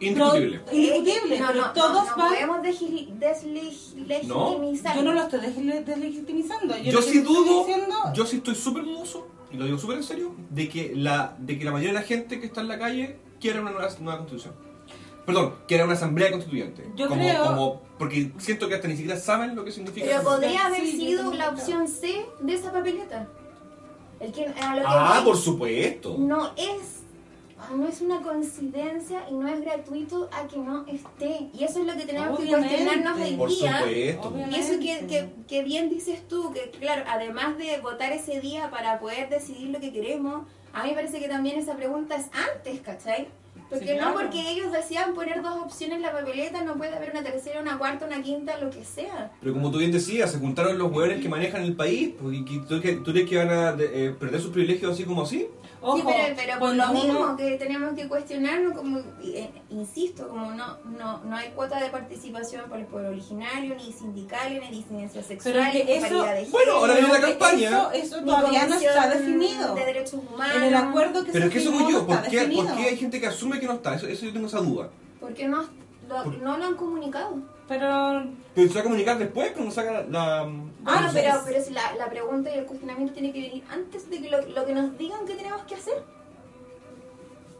Indiscutible. 0.00 0.60
Pero- 0.64 0.76
Indiscutible, 0.76 1.36
Eh, 1.36 1.40
no, 1.40 1.46
pero 1.48 1.60
no, 1.66 1.72
todos 1.72 1.92
no, 2.04 2.10
no 2.10 2.16
van- 2.16 2.28
podemos 2.28 2.62
deslegitimizar. 2.62 4.96
Yo 4.96 5.02
no 5.02 5.12
lo 5.12 5.22
estoy 5.22 5.40
desle- 5.40 5.84
deslegitimizando. 5.84 6.76
Yo, 6.78 6.92
Yo 6.92 7.02
sí 7.02 7.18
estoy 7.18 7.34
dudo, 7.34 7.64
diciendo- 7.66 7.96
yo 8.14 8.26
sí 8.26 8.36
estoy 8.36 8.54
súper 8.54 8.84
dudoso, 8.84 9.26
y 9.50 9.56
lo 9.56 9.64
digo 9.64 9.78
súper 9.78 9.96
en 9.98 10.04
serio, 10.04 10.34
de 10.50 10.68
que, 10.68 10.92
la, 10.94 11.34
de 11.38 11.58
que 11.58 11.64
la 11.64 11.72
mayoría 11.72 11.94
de 11.94 12.00
la 12.00 12.06
gente 12.06 12.40
que 12.40 12.46
está 12.46 12.60
en 12.60 12.68
la 12.68 12.78
calle 12.78 13.18
quiera 13.40 13.60
una 13.60 13.70
nueva, 13.70 13.88
nueva 14.00 14.18
constitución. 14.18 14.54
Perdón, 15.28 15.54
quiera 15.68 15.84
una 15.84 15.92
asamblea 15.92 16.30
constituyente. 16.30 16.90
Yo 16.96 17.06
como, 17.06 17.20
creo- 17.20 17.44
como, 17.44 17.82
porque 17.98 18.32
siento 18.38 18.66
que 18.66 18.76
hasta 18.76 18.88
ni 18.88 18.96
siquiera 18.96 19.20
saben 19.20 19.54
lo 19.54 19.62
que 19.62 19.72
significa. 19.72 20.06
Pero 20.06 20.20
eso. 20.22 20.28
podría 20.30 20.66
haber 20.66 20.80
Sí, 20.80 20.92
sido 20.96 21.34
la 21.34 21.50
opción 21.50 21.86
C 21.86 22.24
de 22.40 22.54
esa 22.54 22.72
papeleta. 22.72 23.28
El 24.20 24.32
que, 24.32 24.46
a 24.46 24.74
lo 24.74 24.80
que 24.80 24.86
Ah, 24.88 25.20
por 25.22 25.36
supuesto. 25.36 26.16
no 26.18 26.50
es 26.56 26.94
no 27.76 27.86
es 27.88 28.00
una 28.00 28.22
coincidencia 28.22 29.28
y 29.28 29.34
no 29.34 29.48
es 29.48 29.60
gratuito 29.60 30.30
a 30.32 30.46
que 30.46 30.56
no 30.56 30.86
esté. 30.86 31.50
Y 31.52 31.64
eso 31.64 31.80
es 31.80 31.86
lo 31.86 31.94
que 31.96 32.06
tenemos 32.06 32.38
Obviamente. 32.38 32.68
que 32.76 32.84
cuestionarnos 32.84 33.20
hoy 33.20 33.36
Por 33.36 33.48
día. 33.50 33.78
supuesto. 33.80 34.28
Obviamente. 34.28 34.56
Y 34.56 34.60
eso 34.60 34.80
que, 34.80 35.06
que, 35.06 35.30
que 35.46 35.62
bien 35.64 35.90
dices 35.90 36.26
tú, 36.26 36.52
que 36.54 36.70
claro, 36.70 37.02
además 37.06 37.58
de 37.58 37.78
votar 37.82 38.12
ese 38.12 38.40
día 38.40 38.70
para 38.70 38.98
poder 38.98 39.28
decidir 39.28 39.68
lo 39.70 39.80
que 39.80 39.92
queremos, 39.92 40.46
a 40.72 40.84
mí 40.84 40.90
me 40.90 40.94
parece 40.94 41.18
que 41.18 41.28
también 41.28 41.58
esa 41.58 41.74
pregunta 41.76 42.14
es 42.16 42.26
antes, 42.54 42.80
¿cachai? 42.80 43.28
Porque 43.70 43.86
Sí, 43.86 43.92
claro. 43.92 44.10
no 44.12 44.16
porque 44.20 44.50
ellos 44.50 44.72
decían 44.72 45.12
poner 45.14 45.42
dos 45.42 45.56
opciones 45.60 45.96
en 45.96 46.02
la 46.02 46.12
papeleta, 46.12 46.62
no 46.64 46.76
puede 46.76 46.94
haber 46.96 47.10
una 47.10 47.22
tercera, 47.22 47.60
una 47.60 47.76
cuarta, 47.78 48.06
una 48.06 48.22
quinta, 48.22 48.56
lo 48.58 48.70
que 48.70 48.82
sea. 48.84 49.30
Pero 49.40 49.52
como 49.52 49.70
tú 49.70 49.78
bien 49.78 49.92
decías, 49.92 50.32
se 50.32 50.38
juntaron 50.38 50.78
los 50.78 50.90
hueones 50.90 51.20
que 51.20 51.28
manejan 51.28 51.62
el 51.62 51.74
país. 51.76 52.14
pues, 52.20 52.34
y 52.36 52.44
que- 52.44 52.58
¿Tú, 52.66 52.80
tú 52.80 53.12
crees 53.12 53.28
que 53.28 53.36
van 53.36 53.50
a 53.50 53.76
eh, 53.78 54.14
perder 54.18 54.40
sus 54.40 54.50
privilegios 54.52 54.92
así 54.92 55.04
como 55.04 55.22
así? 55.22 55.48
Ojo, 55.80 55.96
sí, 55.96 56.02
pero, 56.06 56.34
pero 56.36 56.58
por 56.58 56.74
lo 56.74 56.88
mismo 56.88 57.20
uno- 57.20 57.36
que 57.36 57.56
tenemos 57.56 57.94
que 57.94 58.08
cuestionarnos, 58.08 58.72
como 58.76 58.98
eh, 59.22 59.50
insisto, 59.70 60.28
como 60.28 60.52
no, 60.52 60.76
no, 60.98 61.18
no 61.24 61.36
hay 61.36 61.50
cuota 61.50 61.80
de 61.80 61.88
participación 61.90 62.68
por 62.68 62.78
el 62.78 62.86
pueblo 62.86 63.10
originario, 63.10 63.74
ni 63.76 63.92
sindical, 63.92 64.58
ni 64.60 64.68
disidencia 64.78 65.22
sexual, 65.22 65.54
Pero 65.54 65.64
es 65.64 65.72
que 65.72 65.84
ni 65.84 65.92
eso- 65.92 66.22
de 66.24 66.46
Bueno, 66.50 66.72
ahora 66.72 66.94
viene 66.94 67.08
la 67.12 67.20
campaña. 67.20 67.88
Eso, 67.94 68.24
todavía 68.24 68.66
no 68.66 68.74
está 68.74 69.08
definido. 69.08 69.74
de 69.74 69.84
derechos 69.84 70.14
humanos. 70.14 70.56
En 70.56 70.62
el 70.64 70.74
acuerdo 70.74 71.24
que 71.24 71.32
Pero 71.32 71.42
se 71.44 71.48
es 71.48 71.52
que 71.54 71.58
eso 71.60 71.72
voy 71.72 71.92
yo. 71.92 72.06
¿Por 72.06 72.22
qué, 72.22 72.40
por 72.48 72.76
qué 72.76 72.82
hay 72.88 72.96
gente 72.96 73.20
que 73.20 73.26
asume 73.26 73.60
que 73.60 73.66
no 73.66 73.74
está? 73.74 73.94
Eso, 73.94 74.06
eso 74.08 74.26
yo 74.26 74.32
tengo 74.32 74.46
esa 74.48 74.58
duda. 74.60 74.88
Porque 75.20 75.46
no 75.46 75.62
lo, 76.08 76.22
Por- 76.24 76.38
no 76.42 76.56
lo 76.58 76.64
han 76.64 76.74
comunicado. 76.74 77.36
Pero 77.68 78.24
Pero 78.54 78.68
se 78.68 78.74
va 78.74 78.80
a 78.80 78.84
comunicar 78.84 79.18
después 79.18 79.52
cuando 79.52 79.70
saca 79.70 79.92
la... 79.92 80.02
la- 80.06 80.52
Ah, 80.86 81.00
no, 81.02 81.12
pero, 81.12 81.34
pero 81.44 81.62
si 81.62 81.72
la, 81.72 81.94
la 81.96 82.08
pregunta 82.08 82.50
y 82.54 82.58
el 82.58 82.64
cuestionamiento 82.64 83.12
tiene 83.12 83.30
que 83.32 83.40
venir 83.42 83.64
antes 83.70 84.08
de 84.08 84.20
que 84.22 84.30
lo, 84.30 84.40
lo 84.48 84.64
que 84.64 84.72
nos 84.72 84.96
digan 84.96 85.26
que 85.26 85.34
tenemos 85.34 85.62
que 85.62 85.74
hacer. 85.74 86.02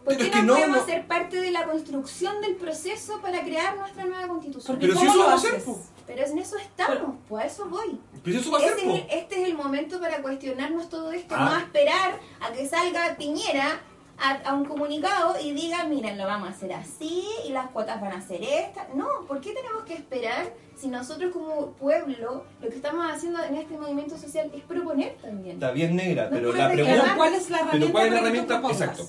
¿Por 0.05 0.17
qué 0.17 0.31
no, 0.31 0.43
no- 0.43 0.55
podemos 0.55 0.77
no- 0.79 0.87
ser 0.87 1.07
parte 1.07 1.39
de 1.41 1.51
la 1.51 1.65
construcción 1.65 2.41
del 2.41 2.57
proceso 2.57 3.21
para 3.21 3.43
crear 3.43 3.77
nuestra 3.77 4.05
nueva 4.05 4.27
constitución? 4.29 4.77
Porque 4.79 4.87
Pero 4.87 4.99
si 4.99 5.07
¿cómo 5.07 5.11
eso 5.11 5.23
lo 5.23 5.29
va 5.29 5.35
a 5.35 5.39
ser. 5.39 5.63
Pero 6.07 6.25
en 6.27 6.39
eso 6.39 6.57
estamos, 6.57 7.17
pues 7.29 7.45
a 7.45 7.47
eso 7.47 7.67
voy. 7.69 8.01
Pero 8.25 8.39
eso 8.39 8.51
va 8.51 8.57
a 8.59 8.61
ser, 8.63 8.71
Este 8.71 8.83
es, 8.87 8.95
el, 9.05 9.11
este 9.11 9.43
es 9.43 9.49
el 9.49 9.55
momento 9.55 10.01
para 10.01 10.23
cuestionarnos 10.23 10.89
todo 10.89 11.13
esto, 11.13 11.35
Ah. 11.37 11.45
no 11.45 11.55
a 11.57 11.59
esperar 11.61 12.19
a 12.41 12.53
que 12.53 12.67
salga 12.67 13.15
Piñera 13.19 13.81
a, 14.21 14.51
a 14.51 14.55
un 14.55 14.65
comunicado 14.65 15.37
y 15.41 15.53
diga, 15.53 15.85
miren, 15.85 16.19
lo 16.19 16.27
vamos 16.27 16.49
a 16.49 16.53
hacer 16.53 16.73
así 16.73 17.25
y 17.47 17.51
las 17.53 17.71
cuotas 17.71 18.01
van 18.01 18.13
a 18.13 18.21
ser 18.21 18.43
estas. 18.43 18.93
No, 18.95 19.07
¿por 19.27 19.41
qué 19.41 19.53
tenemos 19.53 19.85
que 19.85 19.95
esperar 19.95 20.53
si 20.77 20.89
nosotros 20.89 21.33
como 21.33 21.73
pueblo 21.73 22.45
lo 22.61 22.69
que 22.69 22.77
estamos 22.77 23.07
haciendo 23.11 23.43
en 23.45 23.55
este 23.57 23.77
movimiento 23.79 24.17
social 24.19 24.51
es 24.55 24.63
proponer 24.65 25.17
también? 25.23 25.55
Está 25.57 25.71
bien 25.71 25.95
negra, 25.97 26.25
No 26.25 26.31
pero 26.31 26.53
la 26.53 26.69
reclamar. 26.69 26.77
Pero 26.77 26.85
pregunta... 26.87 27.17
¿cuál 27.17 27.35
es 27.35 27.51
la 27.51 27.59
herramienta? 27.59 27.79
Pero 27.87 27.93
¿cuál 27.93 28.07
es 28.07 28.13
la 28.13 28.19
para 28.21 28.33
que 28.33 28.39
tú 28.41 28.53
herramienta? 28.53 28.85
Exacto. 28.85 29.03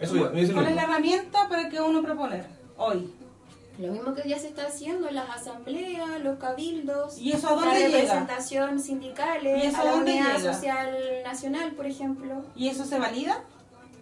Eso 0.00 0.14
¿Cuál 0.54 0.66
es 0.68 0.74
la 0.74 0.82
herramienta 0.82 1.48
para 1.48 1.68
que 1.68 1.80
uno 1.80 2.02
proponer 2.02 2.46
hoy? 2.76 3.14
Lo 3.78 3.90
mismo 3.92 4.14
que 4.14 4.28
ya 4.28 4.38
se 4.38 4.48
está 4.48 4.66
haciendo 4.68 5.08
en 5.08 5.16
las 5.16 5.28
asambleas, 5.30 6.20
los 6.22 6.38
cabildos, 6.38 7.18
¿Y 7.18 7.32
eso 7.32 7.48
a 7.48 7.50
la 7.50 7.56
dónde 7.56 7.80
llega? 7.80 7.88
representación 7.98 8.78
sindicales, 8.80 9.64
¿Y 9.64 9.66
eso 9.66 9.76
a 9.78 9.80
a 9.80 9.84
la 9.84 9.90
dónde 9.92 10.12
unidad 10.12 10.36
llega? 10.38 10.54
social 10.54 10.96
nacional, 11.24 11.72
por 11.72 11.86
ejemplo. 11.86 12.44
¿Y 12.54 12.68
eso 12.68 12.84
se 12.84 12.98
valida? 13.00 13.42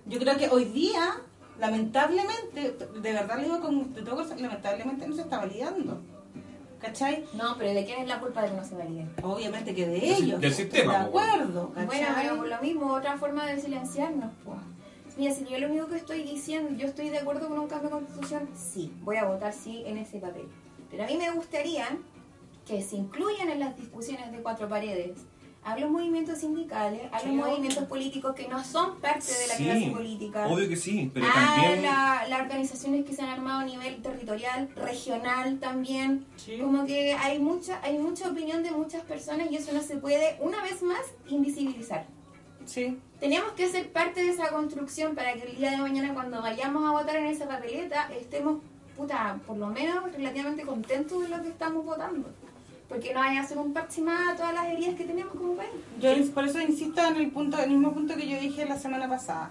Yo 0.07 0.19
creo 0.19 0.37
que 0.37 0.49
hoy 0.49 0.65
día, 0.67 1.17
lamentablemente, 1.59 2.73
de 2.73 3.13
verdad 3.13 3.37
le 3.39 3.45
digo 3.45 3.61
con 3.61 3.95
de 3.95 4.03
todo 4.03 4.17
corazón, 4.17 4.43
lamentablemente 4.43 5.07
no 5.07 5.15
se 5.15 5.23
está 5.23 5.39
validando. 5.39 6.01
¿Cachai? 6.81 7.25
No, 7.35 7.57
pero 7.57 7.73
¿de 7.73 7.85
quién 7.85 8.01
es 8.03 8.09
la 8.09 8.19
culpa 8.19 8.43
de 8.43 8.51
que 8.51 8.57
no 8.57 8.65
se 8.65 8.75
valide? 8.75 9.07
Obviamente 9.23 9.73
que 9.73 9.87
de 9.87 10.17
ellos. 10.17 10.41
del 10.41 10.53
sistema, 10.53 10.93
De 10.93 10.99
acuerdo. 10.99 11.71
¿cachai? 11.73 11.87
Bueno, 11.87 12.07
pero 12.17 12.37
por 12.37 12.49
lo 12.49 12.61
mismo, 12.61 12.93
otra 12.93 13.17
forma 13.17 13.47
de 13.47 13.61
silenciarnos, 13.61 14.33
pues. 14.45 14.59
Mira, 15.17 15.33
si 15.33 15.45
yo 15.45 15.59
lo 15.59 15.69
único 15.69 15.87
que 15.89 15.97
estoy 15.97 16.23
diciendo, 16.23 16.71
yo 16.77 16.89
estoy 16.89 17.11
de 17.11 17.19
acuerdo 17.19 17.49
con 17.49 17.59
un 17.59 17.69
cambio 17.69 17.91
de 17.91 17.97
constitución, 17.97 18.49
sí, 18.57 18.93
voy 19.03 19.17
a 19.17 19.25
votar 19.25 19.53
sí 19.53 19.83
en 19.87 19.99
ese 19.99 20.19
papel. 20.19 20.49
Pero 20.91 21.05
a 21.05 21.07
mí 21.07 21.17
me 21.17 21.31
gustaría 21.31 21.87
que 22.67 22.83
se 22.83 22.97
incluyan 22.97 23.49
en 23.49 23.61
las 23.61 23.77
discusiones 23.77 24.33
de 24.33 24.39
cuatro 24.39 24.69
paredes 24.69 25.19
a 25.65 25.79
los 25.79 25.91
movimientos 25.91 26.39
sindicales, 26.39 27.03
a 27.13 27.21
Sí, 27.21 27.27
los 27.29 27.35
obvio. 27.37 27.47
movimientos 27.47 27.85
políticos 27.85 28.35
que 28.35 28.49
no 28.49 28.65
son 28.65 28.99
parte 29.01 29.33
de 29.33 29.47
la 29.47 29.55
Sí, 29.55 29.65
clase 29.65 29.91
política. 29.93 30.47
Obvio 30.49 30.69
que 30.69 30.77
sí, 30.77 31.11
pero 31.15 31.27
a 31.27 31.33
también... 31.33 31.83
la- 31.83 32.27
las 32.29 32.41
organizaciones 32.41 33.05
que 33.05 33.13
se 33.15 33.23
han 33.23 33.29
armado 33.29 33.61
a 33.61 33.65
nivel 33.65 34.03
territorial, 34.03 34.69
regional 34.75 35.59
también. 35.61 36.27
Sí. 36.37 36.59
Como 36.59 36.85
que 36.85 37.13
hay 37.15 37.39
mucha, 37.39 37.81
hay 37.83 37.97
mucha 37.99 38.29
opinión 38.31 38.63
de 38.65 38.73
muchas 38.73 39.03
personas 39.03 39.51
y 39.51 39.57
eso 39.57 39.73
no 39.73 39.83
se 39.83 39.97
puede, 39.99 40.37
una 40.41 40.63
vez 40.63 40.83
más, 40.83 41.01
invisibilizar. 41.29 42.07
Sí. 42.65 42.99
Tenemos 43.21 43.53
que 43.53 43.69
ser 43.69 43.91
parte 43.93 44.21
de 44.25 44.31
esa 44.31 44.49
construcción 44.51 45.15
para 45.15 45.33
que 45.35 45.43
el 45.51 45.57
día 45.57 45.71
de 45.73 45.77
mañana 45.79 46.13
cuando 46.15 46.43
vayamos 46.43 46.85
a 46.89 46.91
votar 46.93 47.17
en 47.17 47.27
esa 47.27 47.47
papeleta 47.47 48.09
estemos, 48.13 48.61
puta, 48.97 49.39
por 49.47 49.57
lo 49.57 49.69
menos 49.69 50.11
relativamente 50.13 50.63
contentos 50.65 51.23
de 51.23 51.29
lo 51.29 51.41
que 51.43 51.49
estamos 51.49 51.85
votando. 51.85 52.29
Porque 52.93 53.15
no 53.15 53.21
vaya 53.21 53.41
a 53.41 53.45
ser 53.47 53.57
un 53.57 53.73
parche 53.73 54.03
más 54.03 54.35
a 54.35 54.37
todas 54.37 54.53
las 54.53 54.67
heridas 54.67 54.95
que 54.97 55.05
tenemos 55.05 55.35
como 55.35 55.55
país. 55.55 55.71
Yo 55.99 56.11
por 56.35 56.45
eso 56.45 56.61
insisto 56.61 57.01
en 57.03 57.17
el 57.17 57.31
punto, 57.31 57.59
el 57.59 57.71
mismo 57.71 57.93
punto 57.93 58.15
que 58.17 58.29
yo 58.29 58.39
dije 58.39 58.67
la 58.67 58.79
semana 58.79 59.09
pasada. 59.09 59.51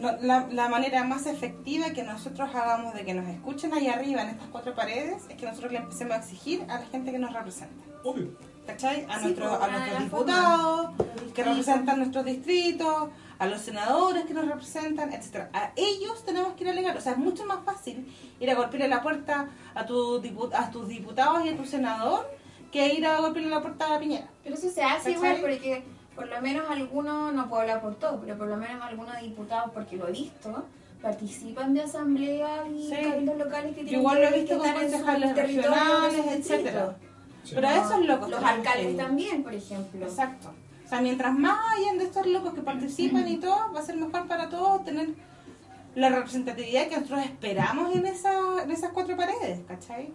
No, 0.00 0.10
la, 0.22 0.46
la 0.50 0.68
manera 0.68 1.02
más 1.04 1.26
efectiva 1.26 1.90
que 1.90 2.02
nosotros 2.04 2.48
hagamos 2.54 2.94
de 2.94 3.04
que 3.04 3.14
nos 3.14 3.28
escuchen 3.28 3.72
ahí 3.74 3.88
arriba 3.88 4.22
en 4.22 4.28
estas 4.30 4.48
cuatro 4.48 4.74
paredes 4.74 5.22
es 5.28 5.36
que 5.36 5.46
nosotros 5.46 5.72
le 5.72 5.78
empecemos 5.78 6.14
a 6.14 6.18
exigir 6.18 6.62
a 6.68 6.78
la 6.80 6.86
gente 6.86 7.10
que 7.12 7.18
nos 7.18 7.32
representa. 7.32 7.74
Obvio. 8.04 8.28
¿Cachai? 8.66 9.04
A, 9.08 9.18
Sí, 9.18 9.24
nuestros 9.24 9.56
pues, 9.58 9.62
a 9.62 9.70
nuestros 9.72 9.98
diputados 10.00 10.90
que 11.34 11.42
representan 11.44 11.98
nuestros 11.98 12.24
distritos, 12.24 13.08
a 13.38 13.46
los 13.46 13.60
senadores 13.60 14.24
que 14.26 14.32
nos 14.34 14.46
representan, 14.46 15.12
etcétera. 15.12 15.50
A 15.52 15.72
ellos 15.76 16.24
tenemos 16.24 16.54
que 16.54 16.64
ir 16.64 16.68
a 16.70 16.72
alegar. 16.72 16.96
O 16.96 17.00
sea, 17.00 17.12
es 17.12 17.18
mucho 17.18 17.44
más 17.46 17.58
fácil 17.64 18.06
ir 18.40 18.50
a 18.50 18.54
golpearle 18.54 18.88
la 18.88 19.02
puerta 19.02 19.48
a, 19.74 19.84
tu 19.86 20.20
dipu- 20.22 20.50
a 20.54 20.70
tus 20.70 20.88
diputados 20.88 21.44
y 21.44 21.50
a 21.50 21.56
tu 21.56 21.64
senador 21.64 22.26
que 22.74 22.94
ir 22.94 23.06
a 23.06 23.20
golpearle 23.20 23.50
la 23.50 23.62
puerta 23.62 23.94
a 23.94 24.00
Piñera. 24.00 24.28
Pero 24.42 24.56
eso 24.56 24.68
se 24.68 24.82
hace 24.82 25.12
igual 25.12 25.38
porque 25.40 25.84
por 26.16 26.26
lo 26.28 26.40
menos 26.40 26.68
algunos, 26.68 27.32
no 27.32 27.48
puedo 27.48 27.62
hablar 27.62 27.80
por 27.80 27.94
todos, 27.94 28.20
pero 28.20 28.36
por 28.36 28.48
lo 28.48 28.56
menos 28.56 28.82
algunos 28.82 29.20
diputados, 29.20 29.70
porque 29.72 29.96
lo 29.96 30.08
he 30.08 30.12
visto, 30.12 30.64
participan 31.00 31.72
de 31.74 31.82
asambleas 31.82 32.68
y 32.74 32.88
Sí. 32.88 32.96
cabildos 33.02 33.36
locales 33.38 33.74
que 33.76 33.84
tienen 33.84 34.00
igual 34.00 34.16
que 34.16 34.22
lo 34.22 34.28
he 34.28 34.40
visto 34.40 34.58
con 34.58 34.72
concejales 34.72 35.36
regionales, 35.36 36.26
etcétera. 36.32 36.96
Sí. 37.44 37.52
Pero 37.54 37.68
a 37.68 37.76
esos 37.76 38.04
locos 38.06 38.30
Los 38.30 38.40
que 38.40 38.46
alcaldes 38.46 38.96
también, 38.96 39.42
por 39.44 39.54
ejemplo. 39.54 40.04
Exacto. 40.04 40.48
O 40.84 40.88
sea, 40.88 41.00
mientras 41.00 41.32
más 41.32 41.58
hayan 41.76 41.98
de 41.98 42.04
estos 42.04 42.26
locos 42.26 42.54
que 42.54 42.62
participan 42.62 43.28
y 43.28 43.36
todo, 43.36 43.72
va 43.72 43.80
a 43.80 43.82
ser 43.84 43.96
mejor 43.96 44.26
para 44.26 44.48
todos 44.48 44.84
tener 44.84 45.10
la 45.94 46.08
representatividad 46.08 46.88
que 46.88 46.96
nosotros 46.96 47.20
esperamos 47.24 47.94
en, 47.94 48.06
esa, 48.06 48.62
en 48.62 48.70
esas 48.70 48.90
cuatro 48.92 49.16
paredes, 49.16 49.60
¿cachai? 49.68 50.12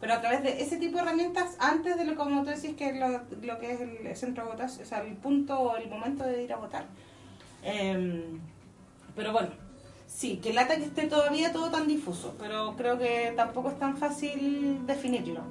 Pero 0.00 0.14
a 0.14 0.20
través 0.20 0.42
de 0.42 0.62
ese 0.62 0.76
tipo 0.76 0.96
de 0.96 1.02
herramientas, 1.02 1.56
antes 1.58 1.96
de 1.96 2.04
lo 2.04 2.14
como 2.16 2.44
tú 2.44 2.50
decís, 2.50 2.74
que 2.76 2.90
es 2.90 2.96
lo, 2.96 3.08
lo 3.42 3.58
que 3.58 3.72
es 3.72 3.80
el 3.80 4.16
centro 4.16 4.44
de 4.44 4.50
votación, 4.52 4.84
o 4.84 4.88
sea, 4.88 5.02
el 5.02 5.16
punto 5.16 5.58
o 5.58 5.76
el 5.76 5.88
momento 5.88 6.24
de 6.24 6.44
ir 6.44 6.52
a 6.52 6.56
votar. 6.56 6.86
Em, 7.62 8.40
pero 9.16 9.32
bueno, 9.32 9.50
Sí, 10.08 10.38
que 10.42 10.54
lata 10.54 10.76
que 10.76 10.84
esté 10.84 11.06
todavía 11.06 11.52
todo 11.52 11.70
tan 11.70 11.86
difuso, 11.86 12.34
pero 12.38 12.74
creo 12.76 12.98
que 12.98 13.32
tampoco 13.36 13.68
es 13.68 13.78
tan 13.78 13.96
fácil 13.98 14.84
definirlo. 14.86 15.42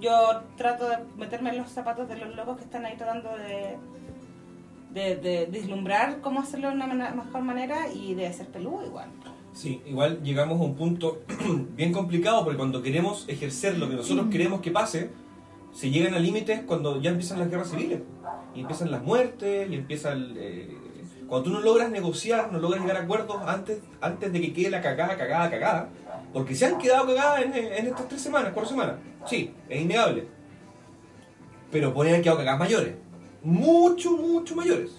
Yo 0.00 0.42
trato 0.56 0.88
de 0.88 0.98
meterme 1.16 1.50
en 1.50 1.58
los 1.58 1.70
zapatos 1.70 2.06
de 2.06 2.16
los 2.18 2.36
locos 2.36 2.58
que 2.58 2.64
están 2.64 2.84
ahí 2.84 2.96
tratando 2.96 3.30
de, 3.36 3.78
de, 4.92 5.16
de 5.16 5.46
vislumbrar 5.46 6.20
cómo 6.20 6.40
hacerlo 6.40 6.68
de 6.68 6.74
una 6.74 6.86
mejor 6.86 7.40
manera 7.40 7.88
y 7.88 8.14
de 8.14 8.30
ser 8.34 8.48
peludo 8.48 8.84
igual. 8.84 9.08
Sí, 9.56 9.80
igual 9.86 10.22
llegamos 10.22 10.60
a 10.60 10.64
un 10.64 10.74
punto 10.74 11.22
bien 11.76 11.90
complicado 11.90 12.44
porque 12.44 12.58
cuando 12.58 12.82
queremos 12.82 13.24
ejercer 13.26 13.78
lo 13.78 13.88
que 13.88 13.96
nosotros 13.96 14.26
queremos 14.30 14.60
que 14.60 14.70
pase, 14.70 15.08
se 15.72 15.90
llegan 15.90 16.12
a 16.12 16.18
límites 16.18 16.60
cuando 16.66 17.00
ya 17.00 17.08
empiezan 17.08 17.38
las 17.38 17.48
guerras 17.48 17.70
civiles. 17.70 18.00
Y 18.54 18.60
empiezan 18.60 18.90
las 18.90 19.02
muertes, 19.02 19.70
y 19.70 19.74
empieza 19.74 20.12
el, 20.12 20.34
eh, 20.36 20.76
Cuando 21.26 21.44
tú 21.44 21.56
no 21.56 21.60
logras 21.60 21.90
negociar, 21.90 22.52
no 22.52 22.58
logras 22.58 22.82
llegar 22.82 22.98
a 22.98 23.04
acuerdos 23.04 23.38
antes, 23.46 23.78
antes 24.02 24.30
de 24.30 24.40
que 24.42 24.52
quede 24.52 24.68
la 24.68 24.82
cagada, 24.82 25.16
cagada, 25.16 25.48
cagada, 25.50 25.88
porque 26.34 26.54
se 26.54 26.66
han 26.66 26.76
quedado 26.76 27.06
cagadas 27.06 27.44
en, 27.44 27.54
estas 27.54 28.08
tres 28.08 28.20
semanas, 28.20 28.50
cuatro 28.52 28.68
semanas. 28.68 28.96
Sí, 29.24 29.54
es 29.70 29.80
innegable. 29.80 30.26
Pero 31.72 31.94
pueden 31.94 32.12
haber 32.12 32.22
quedado 32.22 32.38
cagadas 32.38 32.60
mayores. 32.60 32.94
Mucho, 33.46 34.10
mucho 34.10 34.56
mayores. 34.56 34.90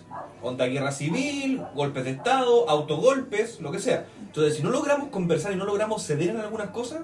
Onda 0.42 0.68
guerra 0.68 0.94
civil, 0.94 1.62
golpes 1.76 2.06
de 2.06 2.12
Estado, 2.12 2.70
autogolpes, 2.70 3.60
lo 3.60 3.74
que 3.74 3.80
sea. 3.80 4.06
Entonces, 4.22 4.56
si 4.56 4.64
no 4.64 4.70
logramos 4.70 5.10
conversar 5.10 5.52
y 5.52 5.58
no 5.58 5.66
logramos 5.66 6.02
ceder 6.06 6.30
en 6.30 6.38
algunas 6.38 6.70
cosas, 6.70 7.02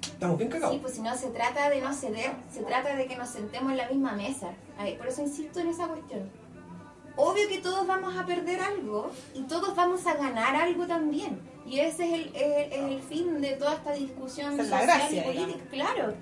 estamos 0.00 0.38
bien 0.38 0.48
cagados. 0.50 0.74
Sí, 0.76 0.80
pues 0.80 0.94
si 0.94 1.02
no 1.02 1.14
se 1.14 1.28
trata 1.28 1.68
de 1.68 1.82
no 1.82 1.92
ceder, 1.92 2.32
se 2.50 2.62
trata 2.62 2.96
de 2.96 3.06
que 3.06 3.16
nos 3.16 3.28
sentemos 3.28 3.70
en 3.72 3.76
la 3.76 3.86
misma 3.90 4.12
mesa. 4.14 4.52
Ay, 4.78 4.94
por 4.96 5.08
eso 5.08 5.20
insisto 5.20 5.60
en 5.60 5.68
esa 5.68 5.88
cuestión. 5.88 6.30
Obvio 7.16 7.46
que 7.46 7.58
todos 7.58 7.86
vamos 7.86 8.16
a 8.16 8.24
perder 8.24 8.60
algo 8.60 9.10
y 9.34 9.42
todos 9.42 9.76
vamos 9.76 10.06
a 10.06 10.14
ganar 10.14 10.56
algo 10.56 10.86
también. 10.86 11.38
Y 11.66 11.80
ese 11.80 12.06
es 12.06 12.12
el, 12.14 12.34
es- 12.34 12.72
es 12.72 12.78
el 12.82 13.02
fin 13.02 13.42
de 13.42 13.52
toda 13.52 13.74
esta 13.74 13.92
discusión 13.92 14.58
es 14.58 14.70
la 14.70 14.80
social 14.80 14.98
gracia, 14.98 15.20
y 15.22 15.24
política. 15.26 15.64
Claro, 15.70 16.14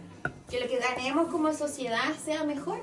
que 0.50 0.58
lo 0.58 0.66
que 0.66 0.78
ganemos 0.80 1.28
como 1.28 1.52
sociedad 1.52 2.12
sea 2.24 2.42
mejor. 2.42 2.80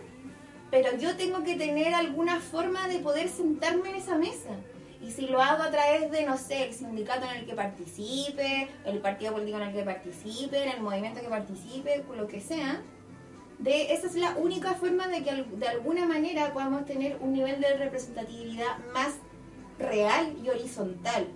Pero 0.71 0.95
yo 0.97 1.15
tengo 1.15 1.43
que 1.43 1.55
tener 1.55 1.93
alguna 1.93 2.39
forma 2.39 2.87
de 2.87 2.99
poder 2.99 3.27
sentarme 3.29 3.89
en 3.89 3.95
esa 3.95 4.17
mesa. 4.17 4.49
Y 5.01 5.11
si 5.11 5.27
lo 5.27 5.41
hago 5.41 5.63
a 5.63 5.71
través 5.71 6.11
de, 6.11 6.25
no 6.25 6.37
sé, 6.37 6.65
el 6.65 6.73
sindicato 6.73 7.25
en 7.25 7.37
el 7.37 7.45
que 7.45 7.53
participe, 7.53 8.67
el 8.85 8.99
partido 8.99 9.31
político 9.33 9.57
en 9.57 9.69
el 9.69 9.73
que 9.73 9.83
participe, 9.83 10.61
en 10.63 10.69
el 10.69 10.81
movimiento 10.81 11.21
que 11.21 11.29
participe, 11.29 12.03
lo 12.15 12.27
que 12.27 12.41
sea, 12.41 12.81
de, 13.59 13.93
esa 13.93 14.07
es 14.07 14.15
la 14.15 14.35
única 14.35 14.73
forma 14.73 15.07
de 15.07 15.23
que 15.23 15.31
de 15.43 15.67
alguna 15.67 16.05
manera 16.05 16.53
podamos 16.53 16.85
tener 16.85 17.17
un 17.21 17.33
nivel 17.33 17.59
de 17.61 17.77
representatividad 17.77 18.77
más 18.93 19.15
real 19.79 20.33
y 20.43 20.49
horizontal. 20.49 21.27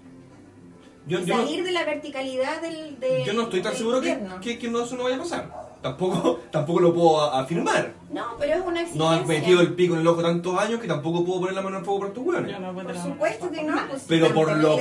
Yo, 1.07 1.19
Y 1.19 1.25
yo 1.25 1.36
no, 1.38 1.43
salir 1.43 1.63
de 1.63 1.71
la 1.71 1.84
verticalidad 1.86 2.61
del, 2.61 2.99
de- 2.99 3.23
yo 3.25 3.34
no 3.34 3.43
estoy 3.43 3.61
tan 3.61 3.71
del 3.71 3.77
seguro 3.77 4.01
que, 4.01 4.19
que, 4.41 4.59
que 4.59 4.69
no, 4.69 4.84
eso 4.84 4.95
no 4.95 5.03
vaya 5.03 5.15
a 5.15 5.19
pasar. 5.19 5.62
Tampoco, 5.84 6.39
tampoco 6.51 6.79
lo 6.79 6.93
puedo 6.93 7.21
a- 7.21 7.41
afirmar. 7.41 7.93
No, 8.09 8.23
pero 8.39 8.53
es 8.53 8.61
una 8.61 8.81
exigencia. 8.81 8.97
No 8.97 9.09
han 9.09 9.27
metido 9.27 9.59
el 9.61 9.73
pico 9.73 9.95
en 9.95 10.01
el 10.01 10.07
ojo 10.07 10.21
tantos 10.23 10.57
años 10.57 10.79
que 10.79 10.88
tampoco 10.88 11.23
puedo 11.25 11.41
poner 11.41 11.55
la 11.55 11.61
mano 11.61 11.77
en 11.77 11.84
fuego 11.86 11.99
por 11.99 12.07
estos 12.07 12.25
hueones. 12.25 12.57
Por 12.57 12.97
supuesto 12.97 13.51
que 13.51 13.63
no, 13.63 13.75
pues 13.89 14.05
Pero 14.07 14.34
por 14.34 14.57
lo-. 14.57 14.77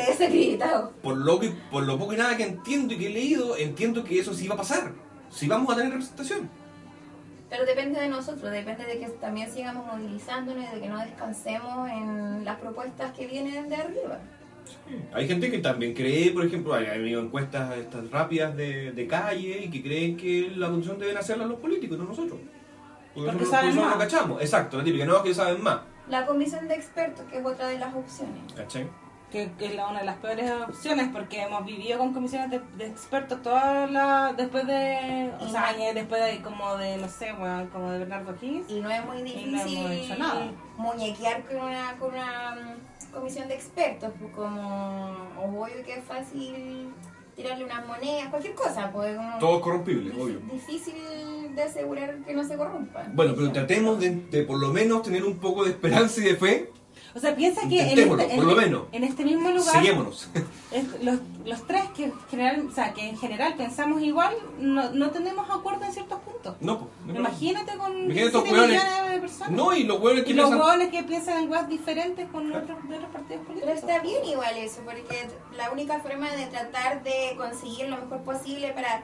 Por 1.03 1.16
lo, 1.16 1.40
que, 1.40 1.50
por 1.70 1.82
lo 1.82 1.98
poco 1.98 2.12
y 2.14 2.16
nada 2.16 2.36
que 2.36 2.44
entiendo 2.44 2.94
y 2.94 2.98
que 2.98 3.07
he 3.09 3.11
leído, 3.11 3.57
entiendo 3.57 4.05
que 4.05 4.18
eso 4.20 4.32
sí 4.32 4.46
va 4.48 4.55
a 4.55 4.59
pasar. 4.59 4.92
Sí 5.28 5.48
vamos 5.48 5.72
a 5.72 5.76
tener 5.76 5.90
representación. 5.90 6.48
Pero 7.50 7.66
depende 7.66 8.00
de 8.00 8.09
nosotros, 8.09 8.50
depende 8.50 8.86
de 8.86 8.98
que 8.98 9.09
también 9.09 9.53
sigamos 9.53 9.84
movilizándonos 9.86 10.64
y 10.64 10.74
de 10.76 10.80
que 10.80 10.88
no 10.88 10.98
descansemos 11.00 11.90
en 11.90 12.44
las 12.44 12.59
propuestas 12.61 13.12
que 13.12 13.26
vienen 13.26 13.68
de 13.68 13.76
arriba. 13.76 14.18
Hay 15.12 15.27
gente 15.29 15.51
que 15.51 15.59
también 15.59 15.95
cree, 15.95 16.31
por 16.33 16.45
ejemplo, 16.45 16.75
hay, 16.75 16.87
hay 16.87 17.14
encuestas 17.14 17.77
estas 17.77 18.11
rápidas 18.11 18.57
de, 18.57 18.93
de 18.93 19.07
calle 19.07 19.62
y 19.64 19.70
que 19.70 19.83
creen 19.83 20.16
que 20.16 20.53
la 20.57 20.68
condición 20.68 20.99
deben 20.99 21.16
hacerla 21.16 21.47
los 21.47 21.59
políticos, 21.59 21.99
no 21.99 22.05
nosotros. 22.05 22.39
Porque, 23.14 23.31
Porque 23.31 23.45
nosotros, 23.45 23.51
saben 23.51 23.75
nosotros 23.75 23.89
más. 23.91 23.95
no 23.99 24.05
cachamos. 24.16 24.41
Exacto, 24.43 24.79
la 24.79 24.85
típica, 24.85 25.05
no, 25.05 25.16
es 25.16 25.23
que 25.23 25.35
saben 25.35 25.62
más. 25.62 25.81
La 26.09 26.27
comisión 26.27 26.66
de 26.68 26.75
expertos, 26.75 27.25
que 27.31 27.39
es 27.39 27.45
otra 27.47 27.68
de 27.68 27.79
las 27.79 27.95
opciones. 27.95 28.53
¿Cachai? 28.57 28.89
que, 29.31 29.51
que 29.59 29.64
es 29.64 29.75
la- 29.75 29.89
una 29.89 30.01
de 30.01 30.05
las 30.05 30.16
peores 30.18 30.51
opciones 30.68 31.09
porque 31.11 31.41
hemos 31.41 31.64
vivido 31.64 31.97
con 31.97 32.12
comisiones 32.12 32.51
de, 32.51 32.61
de 32.77 32.87
expertos 32.87 33.41
toda 33.41 33.87
la 33.87 34.35
después 34.37 34.66
de 34.66 35.31
o 35.41 35.49
sea 35.49 35.68
años 35.68 35.95
después 35.95 36.23
de 36.23 36.43
como 36.43 36.77
de 36.77 36.99
no 36.99 37.09
sé 37.09 37.33
bueno, 37.33 37.66
como 37.73 37.91
de 37.93 38.01
Bernardo 38.01 38.35
Higgins 38.43 38.68
Y 38.70 38.81
no 38.81 38.91
es 38.91 39.03
muy 39.07 39.16
no 39.20 39.25
difícil 39.25 39.79
muñequear 40.77 41.45
con 41.47 41.57
una, 41.57 41.97
con 41.99 42.12
una 42.12 42.51
mm, 42.57 42.91
comisión 43.12 43.48
de 43.48 43.54
expertos, 43.54 44.10
pues 44.18 44.32
como 44.34 45.62
obvio 45.62 45.84
que 45.84 45.94
es 45.98 46.04
fácil 46.04 46.92
tirarle 47.36 47.64
unas 47.64 47.86
monedas, 47.86 48.28
cualquier 48.28 48.54
cosa, 48.54 48.90
pues 48.92 49.16
como 49.16 49.38
Todo 49.38 49.60
corrompible, 49.60 50.12
dif- 50.12 50.20
obvio. 50.22 50.40
difícil 50.52 50.94
de 51.54 51.62
asegurar 51.62 52.16
que 52.24 52.34
no 52.34 52.44
se 52.44 52.56
corrompan. 52.56 53.14
Bueno, 53.16 53.34
pero 53.36 53.50
tratemos 53.52 53.98
de, 54.00 54.10
de 54.30 54.42
por 54.42 54.58
lo 54.58 54.68
menos 54.68 55.02
tener 55.02 55.24
un 55.24 55.38
poco 55.38 55.64
de 55.64 55.70
esperanza 55.70 56.20
y 56.20 56.24
de 56.24 56.36
fe. 56.36 56.70
O 57.14 57.18
sea 57.20 57.36
piensa 57.36 57.68
que 57.68 57.80
en 57.80 57.88
este, 57.98 58.06
por 58.06 58.20
en- 58.20 58.46
lo 58.46 58.54
menos. 58.56 58.82
en 58.92 59.04
este 59.04 59.24
mismo 59.24 59.50
lugar 59.50 59.74
Seguémonos. 59.74 60.28
es- 60.72 61.02
los, 61.02 61.18
los 61.44 61.66
tres 61.66 61.84
que 61.96 62.04
en 62.04 62.12
general 62.30 62.66
o 62.70 62.74
sea 62.74 62.92
que 62.94 63.08
en 63.08 63.16
general 63.18 63.54
pensamos 63.56 64.00
igual 64.02 64.34
no, 64.58 64.90
no 64.90 65.10
tenemos 65.10 65.48
acuerdo 65.50 65.84
en 65.84 65.92
ciertos 65.92 66.20
puntos 66.20 66.56
No, 66.60 66.78
pues. 66.78 66.90
no, 67.06 67.14
imagínate 67.20 67.76
con 67.76 67.92
Imagínate 67.92 68.26
estos 68.26 68.44
17 68.44 68.52
hueones. 68.54 68.82
millones 68.84 69.10
de 69.12 69.20
personas 69.20 69.50
No, 69.52 69.74
y 69.76 69.84
los 69.84 70.00
hueones 70.00 70.24
que 70.24 70.30
y 70.30 70.34
los 70.34 70.50
piensan- 70.50 70.90
que 70.90 71.02
piensan 71.02 71.38
en 71.42 71.48
cosas 71.48 71.68
diferentes 71.68 72.28
con 72.30 72.52
otros, 72.52 72.88
de 72.88 72.96
otros 72.96 73.10
partidos 73.12 73.46
políticos 73.46 73.72
Pero 73.74 73.78
está 73.92 73.98
bien 74.02 74.24
igual 74.24 74.56
eso, 74.56 74.80
porque 74.84 75.28
la 75.56 75.70
única 75.70 75.98
forma 76.00 76.30
de 76.30 76.46
tratar 76.46 77.02
de 77.02 77.34
conseguir 77.36 77.88
lo 77.88 77.96
mejor 77.98 78.22
posible 78.22 78.72
para 78.72 79.02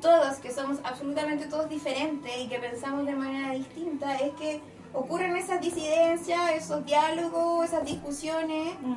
todos, 0.00 0.36
que 0.36 0.52
somos 0.52 0.78
absolutamente 0.84 1.46
todos 1.46 1.68
diferentes 1.70 2.30
y 2.38 2.46
que 2.48 2.58
pensamos 2.58 3.06
de 3.06 3.14
manera 3.14 3.52
distinta, 3.52 4.16
es 4.16 4.32
que 4.34 4.60
ocurran 4.94 5.36
esas 5.36 5.60
disidencias, 5.60 6.52
esos 6.52 6.84
diálogos, 6.86 7.66
esas 7.66 7.84
discusiones. 7.84 8.74
Mm. 8.80 8.94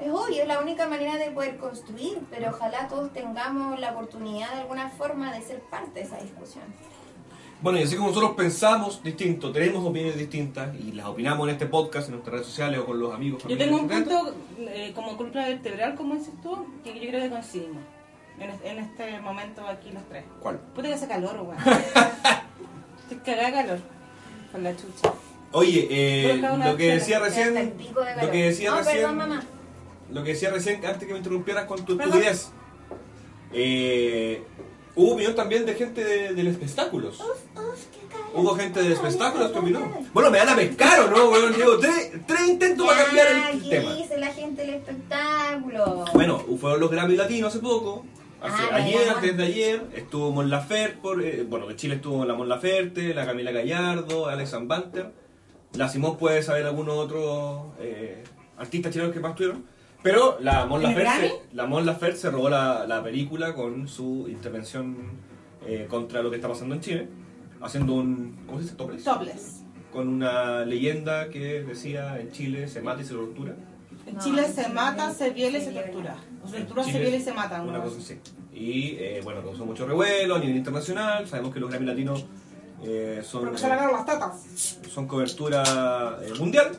Es 0.00 0.10
obvio, 0.12 0.42
es 0.42 0.46
la 0.48 0.60
única 0.60 0.86
manera 0.88 1.16
de 1.16 1.30
poder 1.32 1.56
construir, 1.56 2.20
pero 2.30 2.50
ojalá 2.50 2.86
todos 2.86 3.12
tengamos 3.12 3.80
la 3.80 3.90
oportunidad 3.90 4.52
de 4.54 4.60
alguna 4.60 4.88
forma 4.90 5.32
de 5.32 5.42
ser 5.42 5.60
parte 5.62 5.98
de 6.00 6.06
esa 6.06 6.18
discusión. 6.18 6.62
Bueno, 7.60 7.80
y 7.80 7.82
así 7.82 7.96
como 7.96 8.10
nosotros 8.10 8.34
pensamos 8.36 9.02
distinto, 9.02 9.50
tenemos 9.50 9.84
opiniones 9.84 10.16
distintas 10.16 10.72
y 10.76 10.92
las 10.92 11.06
opinamos 11.06 11.48
en 11.48 11.54
este 11.54 11.66
podcast, 11.66 12.06
en 12.06 12.12
nuestras 12.12 12.32
redes 12.34 12.46
sociales 12.46 12.78
o 12.78 12.86
con 12.86 13.00
los 13.00 13.12
amigos. 13.12 13.42
Yo 13.48 13.58
tengo 13.58 13.74
un 13.76 13.88
punto 13.88 14.32
eh, 14.60 14.92
como 14.94 15.16
columna 15.16 15.48
vertebral, 15.48 15.96
como 15.96 16.14
dices 16.14 16.34
tú, 16.40 16.64
que 16.84 16.94
yo 16.94 17.08
creo 17.08 17.20
que 17.22 17.30
coincidimos 17.30 17.82
en, 18.38 18.50
es- 18.50 18.60
en 18.62 18.78
este 18.78 19.20
momento 19.20 19.66
aquí 19.66 19.90
los 19.90 20.04
tres. 20.08 20.24
¿Cuál? 20.40 20.58
Puta 20.60 20.86
que 20.86 20.94
hace 20.94 21.08
calor, 21.08 21.40
weón. 21.40 21.56
Estoy 23.10 23.18
cagada 23.24 23.50
calor. 23.52 23.78
Con 24.52 24.62
la 24.62 24.76
chucha. 24.76 25.12
Oye, 25.52 25.86
eh, 25.90 26.36
lo 26.64 26.76
que 26.76 26.94
decía 26.94 27.18
recién, 27.20 27.54
de 27.54 27.72
lo 28.22 28.30
que 28.30 28.44
decía 28.44 28.70
No, 28.70 28.76
recién, 28.78 28.96
perdón, 28.96 29.16
mamá. 29.16 29.42
lo 30.10 30.22
que 30.24 30.30
decía 30.30 30.50
recién 30.50 30.84
antes 30.84 31.06
que 31.06 31.12
me 31.12 31.18
interrumpieras 31.18 31.64
con 31.64 31.84
tu 31.84 31.98
estupidez, 31.98 32.50
eh, 33.52 34.42
hubo 34.94 35.12
opinión 35.14 35.34
también 35.34 35.64
de 35.64 35.74
gente 35.74 36.04
de, 36.04 36.34
de 36.34 36.42
los 36.42 36.52
espectáculos. 36.52 37.20
Hubo 38.34 38.54
gente 38.56 38.82
de 38.82 38.90
los 38.90 38.98
espectáculos 38.98 39.50
que 39.52 39.58
opinó. 39.58 39.80
Bueno, 40.12 40.30
me 40.30 40.38
van 40.38 40.50
a 40.50 40.56
pescar 40.56 41.00
o 41.00 41.10
no, 41.10 41.30
weón. 41.30 41.54
Llevo 41.54 41.78
tres, 41.78 42.12
tres 42.26 42.40
intentos 42.48 42.86
para 42.86 43.04
cambiar 43.06 43.26
el, 43.52 43.62
¿qué 43.62 43.68
tema. 43.70 43.94
dice 43.94 44.18
la 44.18 44.26
gente 44.28 44.62
del 44.66 44.74
espectáculo? 44.74 46.04
Bueno, 46.12 46.44
fueron 46.60 46.80
los 46.80 46.90
Grammy 46.90 47.16
Latinos 47.16 47.48
hace 47.54 47.60
poco. 47.62 48.04
Hace, 48.42 48.62
Ah, 48.70 48.76
ayer, 48.76 49.04
ya. 49.06 49.12
antes 49.14 49.36
de 49.36 49.42
ayer, 49.44 49.82
estuvo 49.96 50.30
Mon 50.30 50.48
Laferte, 50.50 50.98
por, 51.02 51.22
eh, 51.24 51.44
bueno, 51.48 51.66
de 51.66 51.74
Chile 51.76 51.96
estuvo 51.96 52.24
la 52.24 52.34
Mon 52.34 52.48
Laferte, 52.48 53.12
la 53.14 53.24
Camila 53.26 53.50
Gallardo, 53.50 54.26
Alex 54.28 54.54
Banter. 54.62 55.10
La 55.74 55.88
Simón 55.88 56.16
puede 56.16 56.42
saber 56.42 56.66
algunos 56.66 56.96
otros 56.96 57.66
eh, 57.80 58.24
artistas 58.56 58.92
chilenos 58.92 59.12
que 59.12 59.20
más 59.20 59.34
tuvieron. 59.34 59.64
Pero 60.02 60.38
la 60.40 60.64
Mon 60.66 60.82
¿En 60.84 60.90
el 60.90 61.04
Laferte, 61.04 61.32
la 61.52 61.66
Mon 61.66 61.84
Laferte 61.84 62.16
se 62.18 62.30
robó 62.30 62.48
la, 62.48 62.86
la 62.86 63.02
película 63.02 63.54
con 63.54 63.88
su 63.88 64.26
intervención 64.28 64.96
eh, 65.66 65.86
contra 65.90 66.22
lo 66.22 66.30
que 66.30 66.36
está 66.36 66.48
pasando 66.48 66.74
en 66.76 66.80
Chile, 66.80 67.08
haciendo 67.60 67.94
un, 67.94 68.38
¿cómo 68.46 68.58
se 68.58 68.64
dice? 68.64 68.76
Topless. 68.76 69.04
Topless. 69.04 69.64
Con 69.92 70.08
una 70.08 70.64
leyenda 70.64 71.28
que 71.30 71.62
decía 71.62 72.20
en 72.20 72.30
Chile 72.30 72.68
se 72.68 72.80
mata 72.80 73.02
y 73.02 73.04
se 73.04 73.14
tortura. 73.14 73.56
En 74.06 74.14
No, 74.14 74.22
Chile 74.22 74.46
en 74.46 74.52
se 74.52 74.62
Chile 74.62 74.74
mata, 74.74 75.12
se 75.12 75.30
viola 75.30 75.58
y 75.58 75.64
se 75.64 75.72
tortura. 75.72 76.16
O 76.44 76.48
se 76.48 76.58
tortura, 76.60 76.84
se 76.84 76.98
viola 77.00 77.16
y 77.16 77.20
se 77.20 77.32
mata. 77.34 77.62
Una 77.62 77.82
cosa 77.82 77.98
así. 77.98 78.18
Y 78.54 78.96
eh, 78.98 79.20
bueno, 79.24 79.42
causó 79.42 79.66
mucho 79.66 79.86
revuelo 79.86 80.36
a 80.36 80.38
nivel 80.38 80.56
internacional. 80.56 81.26
Sabemos 81.26 81.52
que 81.52 81.60
los 81.60 81.70
Grammy 81.70 81.86
Latinos 81.86 82.24
eh, 82.82 83.22
son, 83.24 83.42
Porque 83.42 83.58
se 83.58 83.66
le 83.66 83.72
agarran 83.72 83.92
las 83.92 84.06
tatas. 84.06 84.78
son 84.92 85.06
cobertura 85.06 86.18
eh, 86.22 86.32
mundial. 86.38 86.76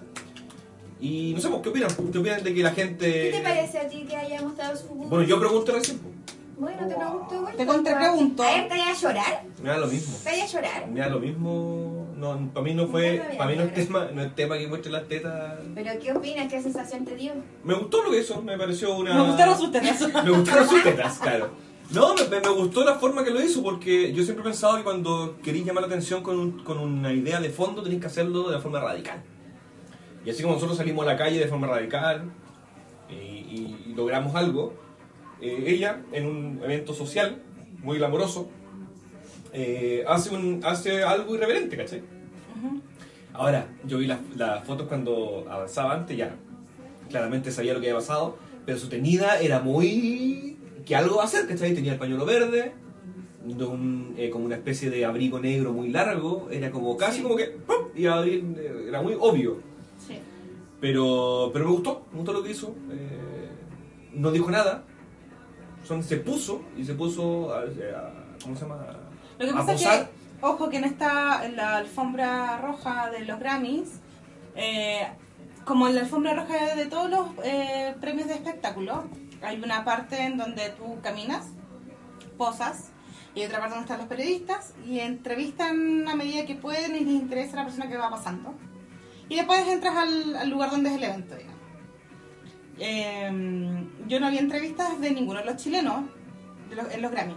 Y 1.02 1.34
no 1.34 1.41
sé, 1.41 1.50
pues, 1.50 1.62
¿qué 1.62 1.70
opinan? 1.70 1.89
¿Qué 2.12 2.18
opinan 2.18 2.43
de 2.43 2.54
que 2.54 2.64
la 2.64 2.72
gente... 2.72 3.12
¿Qué 3.12 3.38
te 3.38 3.41
parece 3.41 3.80
a 3.80 3.88
ti 3.88 4.06
que 4.08 4.16
hayamos 4.16 4.58
dado 4.58 4.76
su 4.76 4.88
Bueno, 4.88 5.24
yo 5.24 5.39
pregunté 5.39 5.72
recién. 5.72 6.00
pues. 6.00 6.14
Bueno, 6.60 6.89
te 6.89 6.95
pregunto 6.95 7.36
igual. 7.36 7.56
Te 7.56 7.66
contrapregunto. 7.66 8.43
A 8.43 8.47
ver, 8.47 8.64
¿te 8.64 8.70
vayas 8.70 8.97
a 8.97 9.08
llorar? 9.08 9.43
Me 9.64 9.70
da 9.70 9.78
lo 9.78 9.88
mismo. 9.88 10.18
¿Te 10.18 10.30
vayas 10.30 10.54
a 10.54 10.58
llorar? 10.58 10.88
Me 10.89 11.00
da 11.00 11.08
lo 11.08 11.20
mismo. 11.22 12.08
No, 12.18 12.52
para 12.54 12.64
mí 12.66 12.74
no 12.74 12.88
fue. 12.88 13.22
Para 13.38 13.50
mí 13.50 13.56
no 13.56 13.64
es 13.64 13.74
tema, 13.74 14.10
no 14.14 14.22
es 14.22 14.36
tema 14.36 14.58
que 14.58 14.68
muestre 14.68 14.91
las 14.91 15.08
tetas. 15.08 15.54
¿Pero 15.74 15.91
qué 16.02 16.12
opinas? 16.12 16.52
¿Qué 16.52 16.62
sensación 16.62 17.06
te 17.06 17.16
dio? 17.16 17.32
Me 17.64 17.76
gustó 17.76 18.04
lo 18.04 18.12
que 18.12 18.20
hizo, 18.20 18.41
me 18.41 18.58
pareció 18.58 18.93
una. 18.97 19.14
Me 19.14 19.28
gustaron 19.28 19.58
sus 19.58 19.72
tetas. 19.72 20.02
Me 20.26 20.32
gustaron 20.32 20.68
sus 20.68 20.84
tetas, 20.84 21.18
claro. 21.20 21.50
No, 21.92 22.14
me, 22.14 22.40
gustó 22.50 22.84
la 22.86 22.96
forma 22.96 23.24
que 23.24 23.32
lo 23.32 23.42
hizo 23.42 23.64
porque 23.64 24.14
yo 24.14 24.24
siempre 24.24 24.42
he 24.42 24.46
pensado 24.50 24.78
que 24.78 24.84
cuando 24.84 25.38
queréis 25.44 25.66
llamar 25.66 25.82
la 25.82 25.88
atención 25.88 26.22
con, 26.22 26.38
un- 26.40 26.64
con 26.64 26.78
una 26.78 27.12
idea 27.12 27.40
de 27.42 27.50
fondo 27.50 27.82
tenéis 27.82 28.02
que 28.02 28.08
hacerlo 28.08 28.48
de 28.48 28.56
la 28.56 28.62
forma 28.62 28.80
radical. 28.80 29.24
Y 30.24 30.30
así 30.30 30.44
como 30.44 30.54
nosotros 30.56 30.78
salimos 30.78 31.04
a 31.08 31.12
la 31.14 31.18
calle 31.18 31.40
de 31.40 31.48
forma 31.48 31.66
radical 31.66 32.26
y, 33.10 33.14
y- 33.14 33.84
y 33.88 33.94
logramos 33.96 34.36
algo, 34.36 34.74
eh, 35.42 35.64
ella 35.66 36.02
en 36.12 36.28
un 36.28 36.62
evento 36.64 36.94
social 36.94 37.42
muy 37.82 37.98
glamoroso 37.98 38.50
eh, 39.52 40.04
hace, 40.08 40.36
un, 40.36 40.62
hace 40.64 41.02
algo 41.04 41.34
irreverente, 41.34 41.76
¿cachai? 41.76 42.04
Ahora, 43.34 43.68
yo 43.86 43.98
vi 43.98 44.06
las, 44.06 44.20
las 44.36 44.64
fotos 44.64 44.88
cuando 44.88 45.46
avanzaba 45.50 45.94
antes, 45.96 46.16
ya 46.18 46.36
claramente 47.10 47.52
sabía 47.52 47.74
lo 47.74 47.80
que 47.80 47.88
había 47.88 48.00
pasado, 48.00 48.38
pero 48.66 48.78
su 48.78 48.90
tenida 48.90 49.40
era 49.40 49.60
muy... 49.60 50.39
que 50.90 50.96
algo 50.96 51.18
va 51.18 51.22
a 51.22 51.26
hacer, 51.26 51.48
¿cachai? 51.48 51.76
Tenía 51.76 51.94
el 51.94 52.00
pañuelo 52.00 52.26
verde, 52.26 52.74
de 53.46 53.64
un, 53.66 54.16
eh, 54.18 54.32
como 54.32 54.46
una 54.46 54.56
especie 54.56 54.90
de 54.90 55.06
abrigo 55.06 55.40
negro 55.40 55.72
muy 55.72 55.90
largo, 55.90 56.50
era 56.52 56.72
como 56.72 56.98
casi 56.98 57.18
Sí. 57.18 57.24
como 57.24 57.36
que... 57.36 57.46
¡pum! 57.46 57.76
abrir, 58.12 58.44
eh, 58.58 58.86
era 58.88 59.00
muy 59.02 59.16
obvio. 59.20 59.60
Sí. 60.06 60.20
Pero, 60.82 61.52
pero 61.54 61.66
me 61.66 61.72
gustó, 61.72 62.06
me 62.12 62.18
gustó 62.18 62.34
lo 62.34 62.42
que 62.44 62.52
hizo. 62.52 62.74
eh, 62.92 63.50
no 64.14 64.32
dijo 64.32 64.50
nada. 64.50 64.84
Son, 65.88 66.02
se 66.04 66.18
puso 66.18 66.64
y 66.76 66.84
se 66.84 66.96
puso 66.96 67.54
a, 67.54 67.60
a- 67.60 68.36
¿cómo 68.42 68.56
se 68.56 68.62
llama? 68.64 68.88
Lo 69.38 69.46
que 69.46 69.52
a 69.52 69.56
pasa 69.56 69.74
es 69.74 69.82
posar. 69.84 70.06
que, 70.06 70.46
ojo, 70.46 70.70
que 70.70 70.78
en 70.78 70.84
esta, 70.86 71.46
en 71.46 71.56
la 71.56 71.78
alfombra 71.78 72.58
roja 72.62 73.12
de 73.12 73.26
los 73.26 73.40
Grammys, 73.40 73.90
eh, 74.56 75.08
como 75.66 75.88
en 75.88 75.94
la 75.96 76.02
alfombra 76.02 76.34
roja 76.34 76.76
de 76.76 76.86
todos 76.88 77.10
los 77.12 77.28
eh, 77.44 77.94
premios 78.02 78.28
de 78.28 78.34
espectáculo, 78.34 79.04
hay 79.42 79.62
una 79.62 79.84
parte 79.86 80.22
en 80.24 80.38
donde 80.38 80.70
tú 80.72 81.00
caminas, 81.02 81.48
posas, 82.38 82.92
y 83.36 83.44
otra 83.46 83.60
parte 83.60 83.76
donde 83.76 83.86
están 83.86 84.00
los 84.00 84.08
periodistas, 84.08 84.74
y 84.88 85.00
entrevistan 85.00 86.08
a 86.08 86.16
medida 86.16 86.46
que 86.46 86.56
pueden 86.56 86.96
y 86.96 87.00
les 87.02 87.14
interesa 87.14 87.58
la 87.58 87.64
persona 87.66 87.88
que 87.90 87.98
va 87.98 88.10
pasando. 88.10 88.54
Y 89.30 89.36
después 89.36 89.68
entras 89.68 89.96
al, 89.96 90.36
al 90.36 90.50
lugar 90.50 90.72
donde 90.72 90.90
es 90.90 90.96
el 90.96 91.04
evento, 91.04 91.36
digamos. 91.36 91.60
Eh, 92.80 93.84
yo 94.08 94.20
no 94.20 94.32
vi 94.32 94.38
entrevistas 94.38 95.00
de 95.02 95.12
ninguno 95.12 95.40
de 95.40 95.46
los 95.46 95.58
chilenos 95.58 96.06
de 96.70 96.76
los- 96.78 96.92
en 96.94 97.02
los 97.02 97.12
Grammys. 97.12 97.36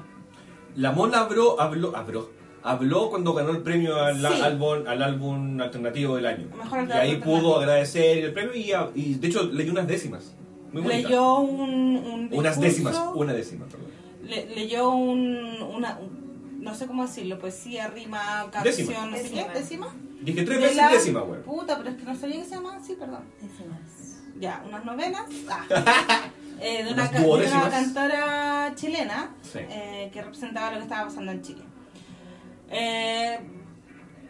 La 0.76 0.92
Mona 0.92 1.20
habló, 1.20 1.60
habló, 1.60 1.94
habló, 1.96 2.30
habló 2.62 3.10
cuando 3.10 3.34
ganó 3.34 3.50
el 3.50 3.58
premio 3.62 3.96
al, 4.00 4.18
Sí. 4.20 4.40
álbum, 4.42 4.86
al 4.86 5.02
álbum 5.02 5.60
alternativo 5.60 6.16
del 6.16 6.26
año. 6.26 6.48
Mejor 6.56 6.86
y 6.88 6.92
ahí 6.92 7.16
pudo 7.16 7.58
agradecer 7.58 8.24
el 8.24 8.32
premio 8.32 8.54
y, 8.54 9.00
y 9.00 9.14
de 9.14 9.28
hecho 9.28 9.42
leyó 9.44 9.72
unas 9.72 9.86
décimas. 9.86 10.34
Muy 10.72 10.82
leyó 10.82 11.38
un, 11.38 11.60
un 11.96 12.28
Unas 12.32 12.60
décimas, 12.60 12.98
una 13.14 13.32
décima, 13.32 13.66
perdón. 13.66 13.88
le- 14.24 14.46
leyó 14.54 14.90
un, 14.90 15.60
una, 15.62 15.98
un- 15.98 16.60
no 16.62 16.74
sé 16.74 16.86
cómo 16.86 17.04
decirlo, 17.06 17.38
poesía, 17.38 17.88
rima, 17.88 18.48
canción, 18.50 18.64
Décima. 18.64 19.06
no 19.06 19.16
sé 19.16 19.22
Décima. 19.24 19.52
qué, 19.52 19.58
décima. 19.58 19.94
Dije 20.22 20.42
tres 20.44 20.58
De 20.58 20.62
veces 20.62 20.76
la- 20.76 20.88
décima, 20.88 21.20
güey. 21.22 21.42
Puta, 21.42 21.76
pero 21.78 21.90
es 21.90 21.96
que 21.96 22.04
no 22.04 22.14
sabía 22.16 22.36
que 22.36 22.44
se 22.44 22.54
llamaba 22.54 22.76
así, 22.76 22.94
perdón. 22.94 23.24
Ya, 24.40 24.62
unas 24.66 24.84
novenas. 24.84 25.22
Ah. 25.48 26.22
Eh, 26.64 26.84
de, 26.84 26.92
una, 26.92 27.08
de 27.08 27.26
una 27.26 27.70
cantora 27.70 28.72
chilena 28.76 29.34
Sí. 29.42 29.58
eh, 29.68 30.10
que 30.12 30.22
representaba 30.22 30.70
lo 30.70 30.76
que 30.76 30.82
estaba 30.84 31.06
pasando 31.08 31.32
en 31.32 31.42
Chile. 31.42 31.62
Eh, 32.70 33.38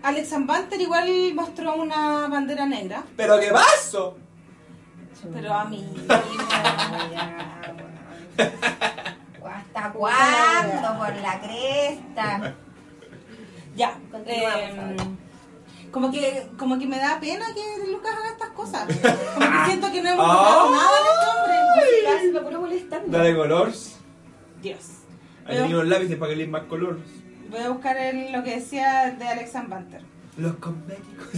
Alex 0.02 0.30
Banter 0.46 0.80
igual 0.80 1.34
mostró 1.34 1.74
una 1.76 2.28
bandera 2.28 2.64
negra, 2.64 3.04
¿Pero 3.16 3.38
qué 3.38 3.48
pasó? 3.50 4.16
Pero 5.32 5.52
a 5.54 5.64
mí. 5.64 5.86
¿Hasta 9.44 9.92
cuándo? 9.92 10.98
Por 10.98 11.14
la 11.16 11.40
cresta. 11.40 12.54
Ya, 13.74 13.98
eh, 14.26 14.44
ahora. 14.46 15.04
como 15.90 16.10
que 16.10 16.46
como 16.58 16.78
que 16.78 16.86
me 16.86 16.98
da 16.98 17.18
pena 17.20 17.46
que 17.54 17.90
Lucas 17.90 18.14
haga 18.18 18.28
estas 18.32 18.50
cosas. 18.50 18.84
Como 18.86 19.46
que 19.50 19.64
siento 19.66 19.90
que 19.92 20.02
no 20.02 20.10
hemos 20.10 20.26
logrado 20.26 20.70
nada 20.70 20.90
de 20.90 21.10
este 21.14 21.26
hombre. 21.30 22.32
Para 22.32 22.44
puro 22.44 22.60
molestando. 22.60 23.16
Dale 23.18 23.36
colores. 23.36 23.96
Dios. 24.60 24.98
A, 25.46 25.52
unos 25.64 25.86
lápices 25.86 26.16
para 26.16 26.30
que 26.30 26.36
le 26.36 26.42
den 26.44 26.50
más 26.52 26.64
colores. 26.64 27.02
voy 27.50 27.60
a 27.60 27.68
buscar 27.70 27.96
el- 27.96 28.30
lo 28.32 28.42
que 28.44 28.56
decía 28.56 29.14
de 29.18 29.26
Alex 29.26 29.52
Banter. 29.68 30.02
Los 30.36 30.54
cosméticos. 30.56 31.28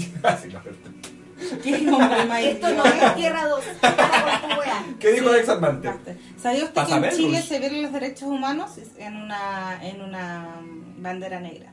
Esto 1.53 2.69
no 2.75 2.85
es 2.85 3.15
Tierra 3.17 3.49
2. 3.49 3.65
Para 3.81 4.41
con 4.41 4.51
tu 4.51 4.61
wea. 4.61 4.85
¿Qué 4.99 5.13
dijo 5.13 5.25
Sí. 5.29 5.35
Alex 5.35 5.49
Armante? 5.49 5.91
¿Sabía 6.41 6.65
usted 6.65 6.87
que 6.87 6.93
en 6.95 7.05
el 7.05 7.11
Chile 7.17 7.39
rush. 7.39 7.49
se 7.49 7.59
violan 7.61 7.83
los 7.83 7.93
derechos 7.93 8.29
humanos 8.29 8.71
en 8.99 9.17
una, 9.17 9.79
en 9.83 10.01
una 10.03 10.61
bandera 10.99 11.41
negra? 11.41 11.73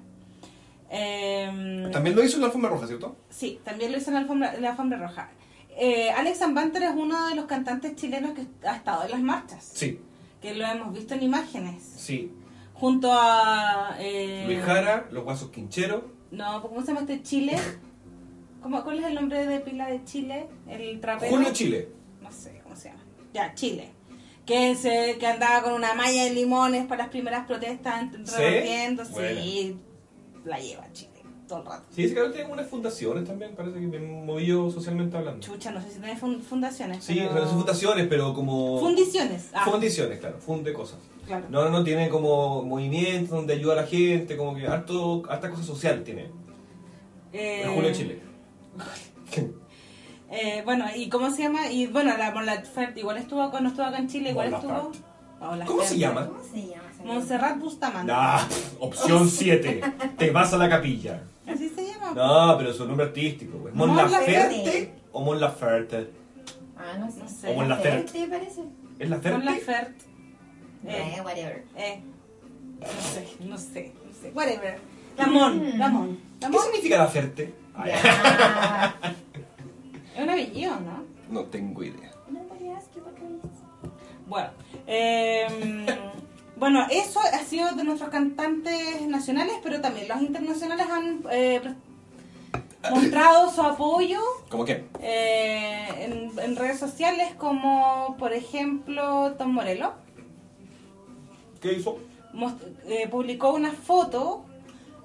Eh, 0.90 1.90
También 1.92 2.16
lo 2.16 2.24
hizo 2.24 2.36
en 2.36 2.42
la 2.42 2.48
alfombra 2.48 2.70
roja, 2.70 2.88
¿cierto? 2.88 3.16
Sí, 3.30 3.60
también 3.64 3.92
lo 3.92 3.98
hizo 3.98 4.10
en 4.10 4.16
la 4.16 4.20
alfombra, 4.22 4.54
en 4.56 4.62
la 4.62 4.70
alfombra 4.72 4.98
roja. 4.98 5.30
Eh, 5.78 6.12
Alex 6.12 6.40
Banter 6.54 6.84
es 6.84 6.92
uno 6.96 7.30
de 7.30 7.36
los 7.36 7.46
cantantes 7.46 7.96
chilenos 7.96 8.32
que 8.34 8.46
ha 8.68 8.76
estado 8.76 9.06
en 9.06 9.12
las 9.12 9.22
marchas, 9.22 9.70
Sí, 9.74 10.02
que 10.42 10.54
lo 10.54 10.66
hemos 10.66 10.94
visto 10.94 11.14
en 11.14 11.24
imágenes, 11.24 11.82
sí. 11.96 12.30
junto 12.74 13.10
a... 13.14 13.96
Eh, 14.00 14.44
Luis 14.48 14.60
Jara, 14.64 15.08
los 15.12 15.24
guasos 15.24 15.50
quincheros. 15.50 16.04
No, 16.32 16.62
¿cómo 16.62 16.82
se 16.82 16.88
llama 16.88 17.02
este 17.02 17.24
Chile? 17.24 17.58
¿Cómo, 18.62 18.84
¿Cuál 18.84 19.00
es 19.00 19.06
el 19.06 19.16
nombre 19.16 19.46
de 19.46 19.60
pila 19.60 19.88
de 19.88 20.04
Chile? 20.06 20.48
El 20.70 21.00
trapero. 21.00 21.32
Julio 21.32 21.52
Chile. 21.52 21.90
No 22.22 22.32
sé 22.32 22.60
cómo 22.64 22.76
se 22.76 22.90
llama. 22.90 23.02
Ya, 23.34 23.54
Chile. 23.56 23.90
Que, 24.46 24.76
se, 24.76 25.18
que 25.20 25.28
andaba 25.28 25.64
con 25.64 25.74
una 25.74 25.94
malla 25.94 26.26
de 26.26 26.32
limones 26.32 26.86
para 26.86 27.04
las 27.04 27.12
primeras 27.12 27.46
protestas, 27.48 28.06
¿Sí? 28.26 28.34
revolviendo, 28.38 29.04
Bueno. 29.12 29.42
sí, 29.42 29.78
la 30.46 30.60
lleva 30.60 30.92
Chile 30.94 31.10
todo 31.48 31.60
el 31.60 31.66
rato. 31.66 31.84
Sí, 31.90 32.04
ese 32.06 32.16
cabrón 32.16 32.32
tiene 32.34 32.50
unas 32.52 32.68
fundaciones 32.68 33.26
también, 33.26 33.54
parece 33.56 33.80
que 33.80 33.86
bien 33.86 34.26
movido 34.26 34.72
socialmente 34.72 35.18
hablando. 35.18 35.42
Chucha, 35.46 35.72
no 35.72 35.82
sé 35.82 35.90
si 35.92 36.00
tiene 36.00 36.16
fun- 36.16 36.42
fundaciones. 36.42 37.04
Sí, 37.04 37.16
pero- 37.16 37.34
no 37.42 37.48
son 37.48 37.58
fundaciones, 37.58 38.08
pero 38.08 38.34
como... 38.34 38.80
Fundiciones. 38.80 39.50
Ah, 39.54 39.66
Fundiciones, 39.66 40.20
claro, 40.20 40.38
funde 40.40 40.72
cosas. 40.72 41.00
claro. 41.28 41.46
No, 41.50 41.64
no, 41.66 41.70
no, 41.70 41.84
tiene 41.84 42.08
como 42.10 42.64
movimientos 42.64 43.32
donde 43.32 43.54
ayuda 43.54 43.74
a 43.74 43.76
la 43.78 43.88
gente, 43.88 44.38
como 44.38 44.56
que 44.56 44.66
harto, 44.66 45.24
harta 45.30 45.50
cosa 45.50 45.64
social 45.64 46.04
tiene. 46.06 46.30
Eh, 47.34 47.64
El 47.66 47.70
Julio 47.72 47.92
Chile. 47.94 48.22
Eh, 50.32 50.62
bueno, 50.66 50.86
¿y 50.96 51.10
cómo 51.10 51.30
se 51.32 51.44
llama? 51.44 51.70
Y 51.72 51.88
bueno, 51.88 52.16
la 52.18 52.32
Mon 52.32 52.46
Laferte 52.46 53.00
igual 53.02 53.18
estuvo 53.18 53.50
cuando 53.52 53.70
estuvo 53.70 53.86
acá 53.86 53.98
en 53.98 54.08
Chile, 54.08 54.30
igual 54.32 54.54
estuvo. 54.54 54.72
Laferte. 54.74 55.00
¿Cómo 55.40 55.60
se 55.84 55.98
Laferte. 55.98 55.98
llama? 55.98 56.28
¿Cómo 56.28 56.44
se 56.44 56.68
llama? 56.68 56.84
Montserrat 57.04 57.58
Bustamante. 57.60 58.12
Nah, 58.12 58.42
opción 58.80 59.28
7. 59.30 59.82
Te 60.18 60.30
vas 60.32 60.54
a 60.54 60.58
la 60.58 60.70
capilla. 60.70 61.24
Así 61.48 61.68
se 61.70 61.86
llama. 61.88 62.12
No, 62.14 62.58
pero 62.58 62.74
su 62.74 62.86
nombre 62.88 63.08
artístico, 63.08 63.58
güey. 63.58 63.74
¿Mon 63.74 63.96
Laferte 63.96 64.32
Laferte. 64.32 64.94
o 65.12 65.22
Mon 65.22 65.40
Laferte? 65.42 66.10
Ah, 66.78 66.98
no 67.00 67.12
sé. 67.12 67.20
No 67.20 67.28
sé. 67.30 67.48
O 67.50 67.54
Mon 67.56 67.70
Laferte. 67.70 68.12
¿Te 68.20 68.28
parece? 68.28 68.62
¿Es 69.00 69.10
Mon 69.10 69.18
Laferte? 69.18 69.46
Laferte. 69.46 70.06
Eh, 70.86 71.16
Eh, 71.18 71.22
whatever. 71.22 71.64
eh. 71.76 72.02
No 72.80 72.88
sé, 72.88 73.28
no 73.42 73.58
sé, 73.58 73.94
no 74.06 74.14
sé. 74.22 74.32
Whatever. 74.34 74.80
Lamón, 75.18 75.58
Mm. 75.76 75.78
Lamón. 75.80 76.20
¿Qué 76.40 76.58
significa 76.60 76.98
Laferte? 77.00 77.54
Ya. 77.86 78.96
es 80.16 80.24
un 80.24 80.30
apellido, 80.30 80.76
¿no? 80.80 81.04
No 81.30 81.46
tengo 81.46 81.84
idea. 81.84 82.12
Bueno, 84.28 84.50
eh, 84.88 85.86
bueno, 86.58 86.86
eso 86.90 87.20
ha 87.20 87.40
sido 87.40 87.72
de 87.74 87.84
nuestros 87.84 88.10
cantantes 88.10 89.02
nacionales, 89.08 89.56
pero 89.64 89.82
también 89.82 90.08
los 90.08 90.22
internacionales 90.22 90.88
han 90.90 91.22
eh, 91.32 91.62
mostrado 92.90 93.52
su 93.52 93.62
apoyo 93.62 94.20
¿Cómo 94.50 94.64
qué? 94.66 94.86
eh, 95.02 95.88
en, 96.06 96.40
en 96.40 96.56
redes 96.56 96.80
sociales, 96.80 97.34
como 97.38 98.16
por 98.18 98.32
ejemplo 98.34 99.34
Tom 99.38 99.52
Morello. 99.54 99.94
¿Qué 101.62 101.74
hizo? 101.74 102.00
most- 102.34 102.62
eh, 102.88 103.08
publicó 103.10 103.54
una 103.54 103.72
foto 103.74 104.46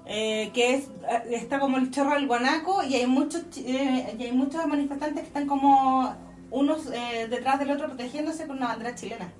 eh, 0.09 0.51
que 0.53 0.75
es 0.75 0.85
eh, 1.09 1.35
está 1.35 1.59
como 1.59 1.77
el 1.77 1.91
chorro 1.91 2.13
del 2.15 2.27
guanaco 2.27 2.81
y 2.83 2.95
hay 2.95 3.05
muchos 3.07 3.41
eh, 3.57 4.15
y 4.17 4.23
hay 4.23 4.31
muchos 4.31 4.65
manifestantes 4.65 5.21
que 5.21 5.27
están 5.27 5.47
como 5.47 6.15
unos 6.49 6.87
eh, 6.93 7.27
detrás 7.29 7.59
del 7.59 7.71
otro 7.71 7.87
protegiéndose 7.87 8.47
con 8.47 8.57
una 8.57 8.67
bandera 8.67 8.95
chilena 8.95 9.31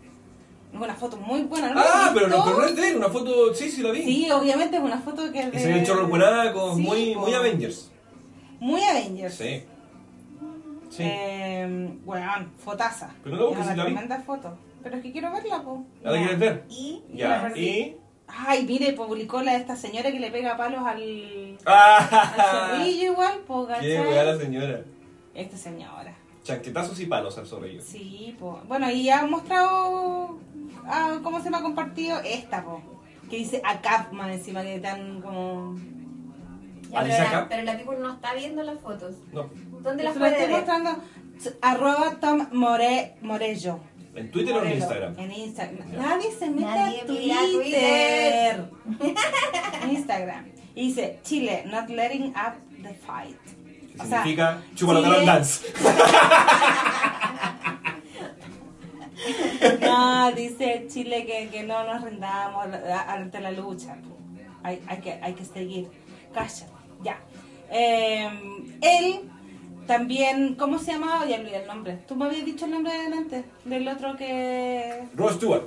es 0.74 0.80
una 0.82 0.94
foto 0.96 1.16
muy 1.18 1.44
buena 1.44 1.70
¿no 1.70 1.76
la 1.76 1.84
Ah, 1.86 2.12
pero 2.14 2.28
no, 2.28 2.44
pero 2.44 2.58
no 2.60 2.66
es 2.66 2.76
de 2.76 2.90
él, 2.90 2.98
una 2.98 3.08
foto, 3.10 3.54
sí, 3.56 3.72
sí 3.72 3.82
la 3.82 3.92
vi. 3.92 4.04
sí 4.04 4.30
obviamente 4.32 4.76
es 4.78 4.84
una 4.84 4.98
foto 5.00 5.32
que 5.32 5.40
es 5.40 5.52
de 5.52 5.60
se 5.60 5.68
ve 5.72 5.80
el 5.80 5.86
chorro 5.86 6.02
del 6.02 6.10
guanaco, 6.10 6.76
Sí, 6.76 6.82
muy, 6.82 7.16
muy 7.16 7.34
Avengers. 7.34 7.92
muy 8.60 8.82
Avengers 8.84 9.36
Sí. 9.36 9.64
Sí. 10.90 11.04
eh, 11.06 11.90
weón, 12.06 12.52
fotaza 12.58 13.10
Pero 13.24 13.36
no, 13.38 13.50
es 13.52 13.58
una 13.58 13.66
la 13.68 13.74
vi. 13.86 13.92
tremenda 13.94 14.20
foto 14.22 14.58
Pero 14.84 14.98
es 14.98 15.04
que 15.04 15.12
quiero 15.12 15.32
verla, 15.32 15.62
po. 15.62 15.86
¿La 16.04 16.12
quieres 16.18 16.40
ver? 16.40 16.64
Y 16.70 17.02
Ya, 17.14 17.52
y... 17.56 17.96
Ay, 18.28 18.66
mire, 18.66 18.94
publicó 18.94 19.42
la 19.42 19.54
de 19.54 19.58
esta 19.60 19.76
señora 19.76 20.12
que 20.12 20.20
le 20.20 20.30
pega 20.32 20.58
palos 20.58 20.82
al, 20.86 21.58
al 21.66 21.74
¡Ah! 21.74 22.72
zorrillo 22.78 23.12
igual, 23.14 23.40
po, 23.48 23.68
¡Qué 23.80 24.00
weá 24.00 24.24
la 24.24 24.32
¿cachai? 24.34 24.46
señora! 24.46 24.82
Esta 25.34 25.58
señora. 25.58 26.14
Chanquetazos 26.44 27.00
y 27.00 27.06
palos 27.06 27.38
al 27.38 27.46
zorrillo. 27.48 27.82
Sí, 27.82 28.36
po. 28.40 28.60
Bueno, 28.68 28.90
y 28.92 29.10
ha 29.10 29.26
mostrado 29.26 30.40
ah, 30.86 31.20
cómo 31.24 31.42
se 31.42 31.50
me 31.50 31.58
ha 31.58 31.62
compartido 31.62 32.20
esta, 32.24 32.64
po. 32.64 32.82
Que 33.30 33.38
dice 33.38 33.62
ACAP 33.64 34.14
más 34.14 34.32
encima, 34.32 34.62
que 34.64 34.80
tan 34.80 35.22
como... 35.22 35.76
Ya, 36.90 37.00
Alicia 37.00 37.26
pero, 37.26 37.42
la, 37.42 37.50
pero 37.50 37.64
la 37.64 37.78
people 37.78 37.98
no 38.00 38.14
está 38.14 38.34
viendo 38.34 38.64
las 38.64 38.80
fotos. 38.80 39.16
No. 39.34 39.50
¿Dónde 39.82 40.04
las 40.04 40.18
puede 40.18 40.32
estoy 40.32 40.48
ver? 40.48 40.56
mostrando. 40.56 41.02
Arroba 41.62 42.18
Tom 42.22 42.48
More, 42.54 43.16
Morello. 43.22 43.80
¿En 44.18 44.32
Twitter 44.32 44.56
o 44.56 44.64
en. 44.64 44.72
Instagram? 44.74 45.20
En 45.20 45.32
Instagram. 45.32 45.92
Nadie 45.96 46.32
se 46.32 46.50
mete 46.50 46.62
Nadie 46.66 47.02
a 47.02 47.06
mira 47.06 47.38
Twitter. 47.54 48.70
Instagram. 49.92 50.46
Y 50.76 50.88
dice, 50.90 51.20
Chile, 51.24 51.64
not 51.68 51.90
letting 51.90 52.28
up 52.30 52.56
the 52.84 52.94
fight. 52.94 53.38
¿Qué 53.96 54.02
O 54.02 54.06
sea, 54.06 54.18
significa? 54.24 54.62
Chúpalo 54.76 55.00
Chile- 55.02 55.12
Carol 55.14 55.26
Dance. 55.26 55.66
No, 59.82 60.32
dice 60.36 60.86
Chile 60.90 61.26
que, 61.26 61.50
que 61.50 61.64
no 61.64 61.84
nos 61.84 62.04
rindamos 62.04 62.68
a- 62.68 63.14
ante 63.14 63.40
la 63.40 63.52
lucha. 63.52 63.98
Hay, 64.64 64.82
hay, 64.88 64.98
que, 65.00 65.14
hay 65.22 65.34
que 65.34 65.46
seguir. 65.46 65.90
Calla, 66.34 66.68
ya. 67.04 67.20
Eh, 67.72 68.30
él 68.82 69.30
también, 69.88 70.56
¿cómo 70.56 70.78
se 70.80 70.92
llamaba? 70.92 71.26
Ya 71.26 71.38
olvidé 71.38 71.62
el 71.62 71.68
nombre. 71.68 72.00
Tú 72.08 72.16
me 72.16 72.26
habías 72.26 72.46
dicho 72.46 72.66
el 72.66 72.72
nombre 72.72 72.94
delante 72.94 73.46
del 73.66 73.88
otro 73.88 74.16
que... 74.16 75.08
Rod 75.16 75.34
Stewart. 75.36 75.64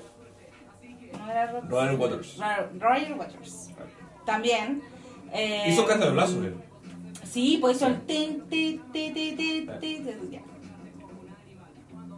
No 1.18 1.30
era 1.30 1.50
Rod- 1.52 1.68
Roger 1.68 1.94
Waters. 1.98 2.36
Ro- 2.38 2.68
Roger 2.78 3.12
Waters. 3.14 3.70
También. 4.24 4.82
eh, 5.32 5.64
Hizo 5.68 5.86
carne 5.86 6.06
de 6.06 6.12
él. 6.48 6.54
Sí, 7.24 7.58
pues 7.60 7.76
hizo 7.78 7.86
el... 7.86 8.06
ya. 10.30 10.40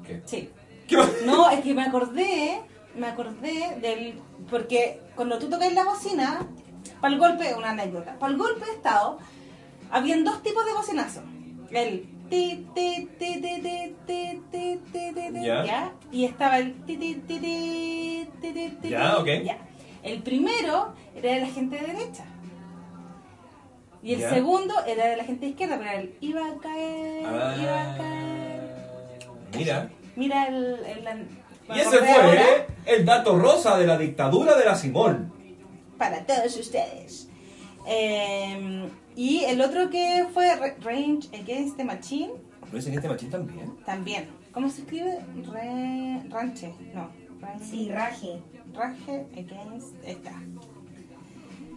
¿Qué? 0.07 0.23
Sí. 0.25 0.51
¿Qué? 0.89 0.97
No, 1.25 1.49
es 1.51 1.61
que 1.61 1.75
me 1.75 1.83
acordé, 1.83 2.61
me 2.97 3.07
acordé 3.07 3.77
del... 3.81 4.21
Porque 4.51 5.01
cuando 5.15 5.39
tú 5.39 5.49
tocas 5.49 5.73
la 5.73 5.85
bocina, 5.85 6.47
para 7.01 7.15
el 7.15 7.21
golpe, 7.21 7.55
una 7.55 7.71
anécdota, 7.71 8.19
para 8.19 8.33
el 8.33 8.39
golpe 8.39 8.65
de 8.65 8.73
estado, 8.73 9.19
habían 9.91 10.25
dos 10.25 10.43
tipos 10.43 10.65
de 10.67 10.73
bocinazos. 10.73 11.25
El 11.73 12.07
ti, 12.29 12.67
ti, 12.75 13.09
ti, 13.19 13.41
ti, 13.41 13.61
ti, 13.61 13.61
ti, 13.63 13.95
ti, 14.07 14.41
ti, 14.51 14.81
ti, 14.93 15.33
ti, 15.33 15.43
Ya. 15.43 15.93
Y 16.11 16.25
estaba 16.25 16.59
el 16.59 16.75
ti, 16.85 16.97
ti, 16.97 17.15
ti, 17.27 17.39
ti, 17.39 18.29
ti, 18.41 18.53
ti, 18.53 18.77
ti, 18.83 18.89
Ya, 18.89 19.17
ti, 19.17 19.21
ok. 19.23 19.45
ya. 19.45 19.59
El 20.03 20.23
primero 20.23 20.95
era 21.15 21.33
de 21.35 21.41
la 21.41 21.47
gente 21.47 21.77
de 21.79 21.87
derecha. 21.87 22.25
Y 24.03 24.15
el 24.15 24.21
segundo 24.29 24.75
era 24.85 25.07
de 25.07 25.17
la 25.17 25.25
gente 25.25 25.47
de 25.47 25.51
izquierda, 25.53 25.79
pero 25.79 25.91
era 25.91 26.01
el 26.01 26.15
iba 26.21 26.41
a 26.47 26.57
caer, 26.59 27.23
iba 27.23 27.83
a 27.93 27.97
caer. 27.97 28.61
Ah, 29.23 29.57
Mira. 29.57 29.91
Mira 30.17 30.47
el... 30.49 30.57
el, 30.85 31.07
el- 31.07 31.29
Y 31.75 31.79
ese 31.79 31.99
fue 31.99 32.11
ahora. 32.11 32.43
¿eh? 32.43 32.67
el 32.87 33.05
dato 33.07 33.39
rosa 33.39 33.79
de 33.79 33.87
la 33.87 33.97
dictadura 33.97 34.57
de 34.57 34.65
la 34.65 34.75
Simón. 34.75 35.33
para 35.97 36.27
todos 36.27 36.57
ustedes. 36.57 37.29
Eh, 37.87 38.89
y 39.17 39.45
el 39.45 39.61
otro 39.61 39.91
que 39.91 40.27
fue 40.33 40.55
Ra- 40.57 40.77
Range 40.81 41.29
Against 41.39 41.77
the 41.77 41.85
Machine, 41.85 42.33
¿No 42.73 42.79
es 42.79 42.87
en 42.87 42.95
este 42.95 43.09
machín 43.09 43.31
también? 43.31 43.77
también. 43.85 44.29
¿Cómo 44.53 44.69
se 44.71 44.83
escribe? 44.83 45.19
Re, 45.53 46.23
ranche, 46.31 46.73
no. 46.95 47.11
Ranche, 47.41 47.65
Sí, 47.65 47.91
raje. 47.91 48.41
Rage 48.75 49.27
Against, 49.33 49.95
está. 50.05 50.33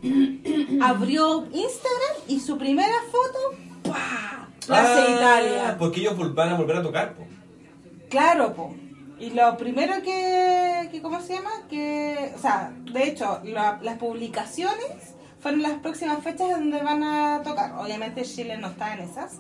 Abrió 0.82 1.46
Instagram 1.46 2.16
y 2.28 2.40
su 2.40 2.58
primera 2.58 2.94
foto, 3.12 3.92
¡pah! 3.92 4.48
Plaza 4.66 5.04
Ah, 5.06 5.10
Italia. 5.10 5.76
Porque 5.78 6.00
ellos 6.02 6.34
van 6.34 6.50
a 6.50 6.56
volver 6.56 6.78
a 6.78 6.82
tocar, 6.84 7.14
po. 7.16 7.24
Claro, 8.10 8.54
po. 8.54 8.74
Y 9.20 9.30
lo 9.32 9.56
primero 9.58 9.94
que, 10.04 10.90
que 10.92 11.02
¿cómo 11.02 11.22
se 11.22 11.34
llama? 11.36 11.52
Que, 11.70 12.34
o 12.36 12.40
sea, 12.40 12.74
de 12.92 13.08
hecho, 13.08 13.42
la- 13.44 13.80
las 13.82 13.98
publicaciones 13.98 15.15
fueron 15.46 15.62
las 15.62 15.74
próximas 15.74 16.24
fechas 16.24 16.50
donde 16.50 16.82
van 16.82 17.04
a 17.04 17.44
tocar. 17.44 17.74
Obviamente 17.78 18.24
Chile 18.24 18.58
no 18.58 18.70
está 18.70 18.96
en 18.96 19.02
esas. 19.02 19.34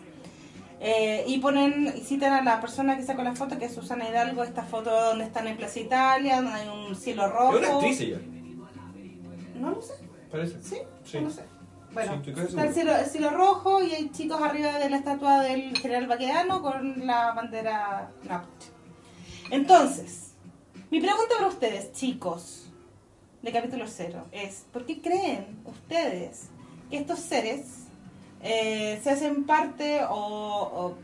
Eh, 0.79 1.23
y 1.25 1.39
ponen, 1.39 1.91
y 1.97 2.01
citan 2.01 2.31
a 2.31 2.43
la 2.43 2.61
persona 2.61 2.95
que 2.95 3.01
sacó 3.01 3.23
la 3.23 3.33
foto, 3.33 3.57
que 3.57 3.65
es 3.65 3.73
Susana 3.73 4.07
Hidalgo, 4.07 4.43
esta 4.43 4.61
foto 4.61 4.91
donde 4.91 5.23
están 5.23 5.47
en 5.47 5.57
Plaza 5.57 5.79
Italia, 5.79 6.43
donde 6.43 6.59
hay 6.59 6.67
un 6.67 6.95
cielo 6.95 7.27
rojo. 7.27 7.57
Es 7.57 7.65
una 7.65 7.73
actriz 7.77 8.01
ella, 8.01 8.19
No 9.55 9.71
lo 9.71 9.81
sé, 9.81 9.93
parece. 10.29 10.61
¿sí? 10.61 10.77
Sí. 11.03 11.17
No 11.17 11.23
lo 11.23 11.29
sé. 11.31 11.41
Bueno, 11.91 12.21
Sí, 12.23 12.33
está 12.37 12.65
el 12.65 12.73
cielo, 12.75 12.95
el 12.95 13.05
cielo 13.07 13.29
rojo 13.31 13.81
y 13.81 13.91
hay 13.95 14.09
chicos 14.11 14.39
arriba 14.39 14.77
de 14.77 14.91
la 14.91 14.97
estatua 14.97 15.41
del 15.41 15.75
general 15.75 16.05
Baquedano 16.05 16.61
con 16.61 17.07
la 17.07 17.31
bandera 17.31 18.11
mapuche. 18.29 18.69
Entonces, 19.49 20.35
mi 20.91 21.01
pregunta 21.01 21.33
para 21.39 21.47
ustedes, 21.47 21.93
chicos, 21.93 22.64
de 23.45 23.51
capítulo 23.51 23.85
cero, 23.87 24.25
es, 24.31 24.65
¿por 24.73 24.85
qué 24.85 25.01
creen 25.01 25.45
ustedes 25.65 26.49
que 26.89 26.97
estos 26.97 27.19
seres 27.19 27.85
eh, 28.41 28.99
se 29.03 29.09
hacen 29.11 29.45
parte 29.45 30.01
o, 30.09 30.15
o 30.15 30.95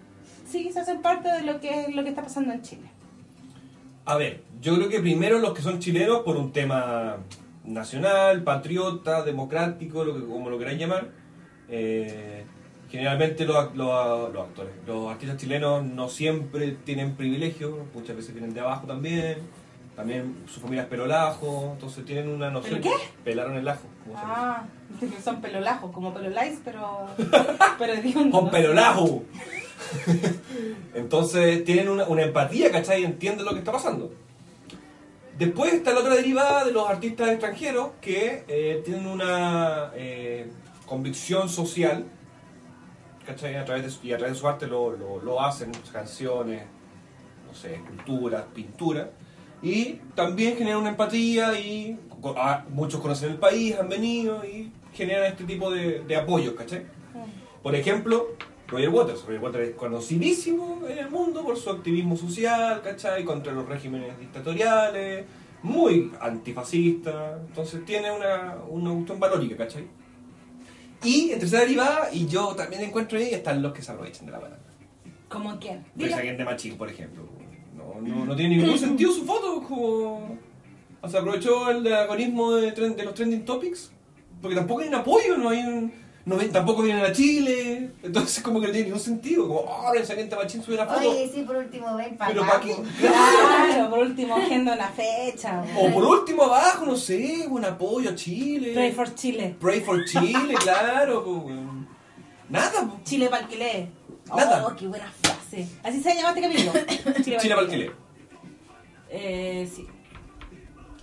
sí, 0.50 0.72
se 0.74 0.80
hacen 0.82 1.02
parte 1.02 1.32
de 1.32 1.44
lo 1.44 1.60
que, 1.62 1.88
lo 1.94 2.04
que 2.04 2.10
está 2.10 2.24
pasando 2.24 2.52
en 2.54 2.62
Chile? 2.64 2.90
A 4.06 4.18
ver, 4.18 4.44
yo 4.60 4.76
creo 4.76 4.90
que 4.90 5.00
primero 5.00 5.40
los 5.40 5.54
que 5.54 5.62
son 5.62 5.80
chilenos 5.80 6.22
por 6.22 6.36
un 6.36 6.52
tema 6.52 7.18
nacional, 7.64 8.44
patriota, 8.44 9.22
democrático, 9.24 10.04
lo 10.04 10.16
que, 10.16 10.26
como 10.26 10.50
lo 10.50 10.58
queráis 10.58 10.80
llamar. 10.80 11.10
eh, 11.70 12.44
generalmente 12.90 13.46
los, 13.46 13.74
los- 13.78 14.34
los 14.34 14.48
actores, 14.50 14.74
los 14.86 15.10
artistas 15.10 15.38
chilenos 15.38 15.86
no 15.86 16.10
siempre 16.10 16.72
tienen 16.84 17.16
privilegios, 17.16 17.74
muchas 17.94 18.18
veces 18.18 18.34
vienen 18.34 18.54
de 18.54 18.60
abajo 18.60 18.86
también. 18.86 19.38
También 19.96 20.44
su 20.48 20.60
familia 20.60 20.84
es 20.84 20.90
pelolajo, 20.90 21.72
entonces 21.74 22.06
tienen 22.06 22.30
una 22.30 22.50
noción. 22.50 22.80
¿Pero 22.82 22.96
Pelaron 23.24 23.58
el 23.58 23.68
ajo. 23.68 23.82
se 24.04 24.10
dice. 24.10 24.22
Ah, 24.24 24.64
son 25.24 25.42
pelolajos, 25.42 25.92
como 25.92 26.14
pelolais, 26.14 26.60
pero, 26.64 27.08
pero 27.78 27.96
digo, 28.02 28.22
¡Con 28.32 28.46
no. 28.46 28.52
pelolajo! 28.52 29.24
Entonces 30.94 31.64
tienen 31.66 31.90
una, 31.90 32.06
una 32.06 32.24
empatía, 32.24 32.72
¿cachai? 32.72 33.02
Y 33.02 33.06
entienden 33.06 33.46
lo 33.46 33.52
que 33.52 33.60
está 33.60 33.72
pasando. 33.72 34.14
Después 35.38 35.74
está 35.74 35.92
la 35.92 36.02
otra 36.02 36.16
derivada 36.16 36.66
de 36.66 36.72
los 36.72 36.88
artistas 36.88 37.30
extranjeros 37.30 37.92
que 38.00 38.44
eh, 38.48 38.82
tienen 38.86 39.08
una 39.08 39.92
eh, 39.96 40.52
convicción 40.86 41.50
social, 41.50 42.06
¿cachai? 43.26 43.56
A 43.56 43.66
través 43.66 43.84
de 43.84 43.90
su, 43.90 44.06
y 44.06 44.14
a 44.14 44.18
través 44.18 44.36
de 44.36 44.40
su 44.40 44.48
arte 44.48 44.68
lo, 44.68 44.92
lo, 44.92 45.20
lo 45.20 45.42
hacen, 45.42 45.72
canciones, 45.92 46.64
no 47.48 47.54
sé, 47.56 47.76
esculturas, 47.76 48.44
pintura. 48.54 49.10
Y 49.62 50.00
también 50.16 50.58
generan 50.58 50.80
una 50.80 50.90
empatía 50.90 51.60
y 51.60 51.98
muchos 52.70 53.00
conocen 53.00 53.32
el 53.32 53.38
país, 53.38 53.76
han 53.80 53.90
venido 53.90 54.44
y 54.44 54.72
generan 54.94 55.26
este 55.26 55.44
tipo 55.44 55.72
de, 55.72 56.02
de 56.02 56.16
apoyos, 56.16 56.54
¿cachai? 56.56 56.86
Por 57.62 57.76
ejemplo, 57.76 58.30
Roger 58.68 58.90
Waters. 58.90 59.22
Roger 59.24 59.40
Waters 59.40 59.70
es 59.70 59.76
conocidísimo 59.76 60.82
en 60.88 60.98
el 60.98 61.10
mundo 61.10 61.44
por 61.44 61.58
su 61.58 61.70
activismo 61.70 62.18
social, 62.18 62.82
¿cachai? 62.82 63.24
Contra 63.24 63.54
los 63.54 63.68
regímenes 63.68 64.18
dictatoriales, 64.20 65.26
muy 65.62 66.12
antifascista. 66.20 67.38
Entonces 67.48 67.86
tiene 67.86 68.12
una, 68.12 68.58
una 68.68 68.92
cuestión 68.94 69.20
valórica, 69.20 69.58
¿cachai? 69.58 69.86
Y 71.04 71.32
entre 71.32 71.48
esa 71.48 71.60
derivada, 71.60 72.10
y 72.12 72.28
yo 72.28 72.56
también 72.56 72.84
encuentro 72.84 73.18
ahí, 73.18 73.34
están 73.34 73.62
los 73.62 73.74
que 73.74 73.82
se 73.82 73.92
aprovechan 73.92 74.26
de 74.26 74.32
la 74.32 74.40
palabra. 74.40 74.60
¿Como 75.30 75.60
quién? 75.60 75.86
Luis 75.96 76.16
de 76.16 76.46
Machín, 76.46 76.78
por 76.78 76.90
ejemplo. 76.90 77.24
No, 78.00 78.16
no, 78.16 78.26
no 78.26 78.36
tiene 78.36 78.58
ningún 78.58 78.78
sentido 78.78 79.12
su 79.12 79.26
foto, 79.26 79.62
como... 79.64 80.38
O 81.04 81.10
sea, 81.10 81.20
aprovechó 81.22 81.70
el 81.72 81.92
agonismo 81.94 82.52
de, 82.54 82.72
de 82.72 83.04
los 83.04 83.14
trending 83.16 83.44
topics, 83.44 83.92
porque 84.42 84.56
tampoco 84.56 84.82
hay 84.82 84.88
un 84.90 84.96
apoyo, 84.96 85.38
no 85.38 85.50
hay 85.50 85.60
un... 85.60 86.02
No, 86.24 86.38
ven- 86.38 86.52
tampoco 86.52 86.84
vienen 86.84 87.04
a 87.04 87.12
Chile, 87.12 87.90
entonces 88.04 88.44
como 88.44 88.62
que 88.62 88.68
no 88.68 88.72
tiene 88.74 88.86
ningún 88.90 89.02
sentido, 89.02 89.48
como, 89.48 89.62
oh, 89.62 89.92
Luis 89.92 90.08
Again 90.08 90.30
de 90.30 90.36
Machín 90.36 90.62
sube 90.62 90.76
una 90.76 90.86
foto. 90.86 91.10
Oye, 91.10 91.32
sí, 91.34 91.42
por 91.42 91.56
último, 91.56 91.96
ven 91.96 92.16
para 92.16 92.32
Pero. 92.32 92.46
¿para 92.46 92.60
qué? 92.60 92.76
po. 92.76 92.84
Claro, 93.02 93.90
por 93.90 94.00
último, 94.00 94.36
agenda 94.36 94.76
una 94.76 94.90
fecha. 94.90 95.64
O 95.76 95.92
por 95.92 96.04
último 96.04 96.44
abajo, 96.44 96.86
no 96.86 96.96
sé, 96.96 97.48
un 97.50 97.66
apoyo 97.66 98.12
a 98.12 98.16
Chile. 98.16 98.74
Pray 98.76 98.92
for 98.92 99.16
Chile. 99.16 99.56
Pray 99.60 99.82
for 99.82 100.06
Chile, 100.06 100.54
claro. 100.62 101.48
Nada. 102.50 102.88
Chile 103.04 103.28
para 103.28 103.44
alquiler. 103.46 103.88
Nada. 104.28 104.68
Oh, 104.68 104.76
qué 104.76 104.86
buena 104.88 105.12
frase. 105.24 105.41
Así 105.84 106.02
se 106.02 106.16
llama 106.16 106.30
este 106.30 106.42
capítulo. 106.42 106.72
Chile 107.24 107.38
para 107.50 107.62
alquiler. 107.62 107.96
Eh, 109.10 109.70
sí. 109.74 109.88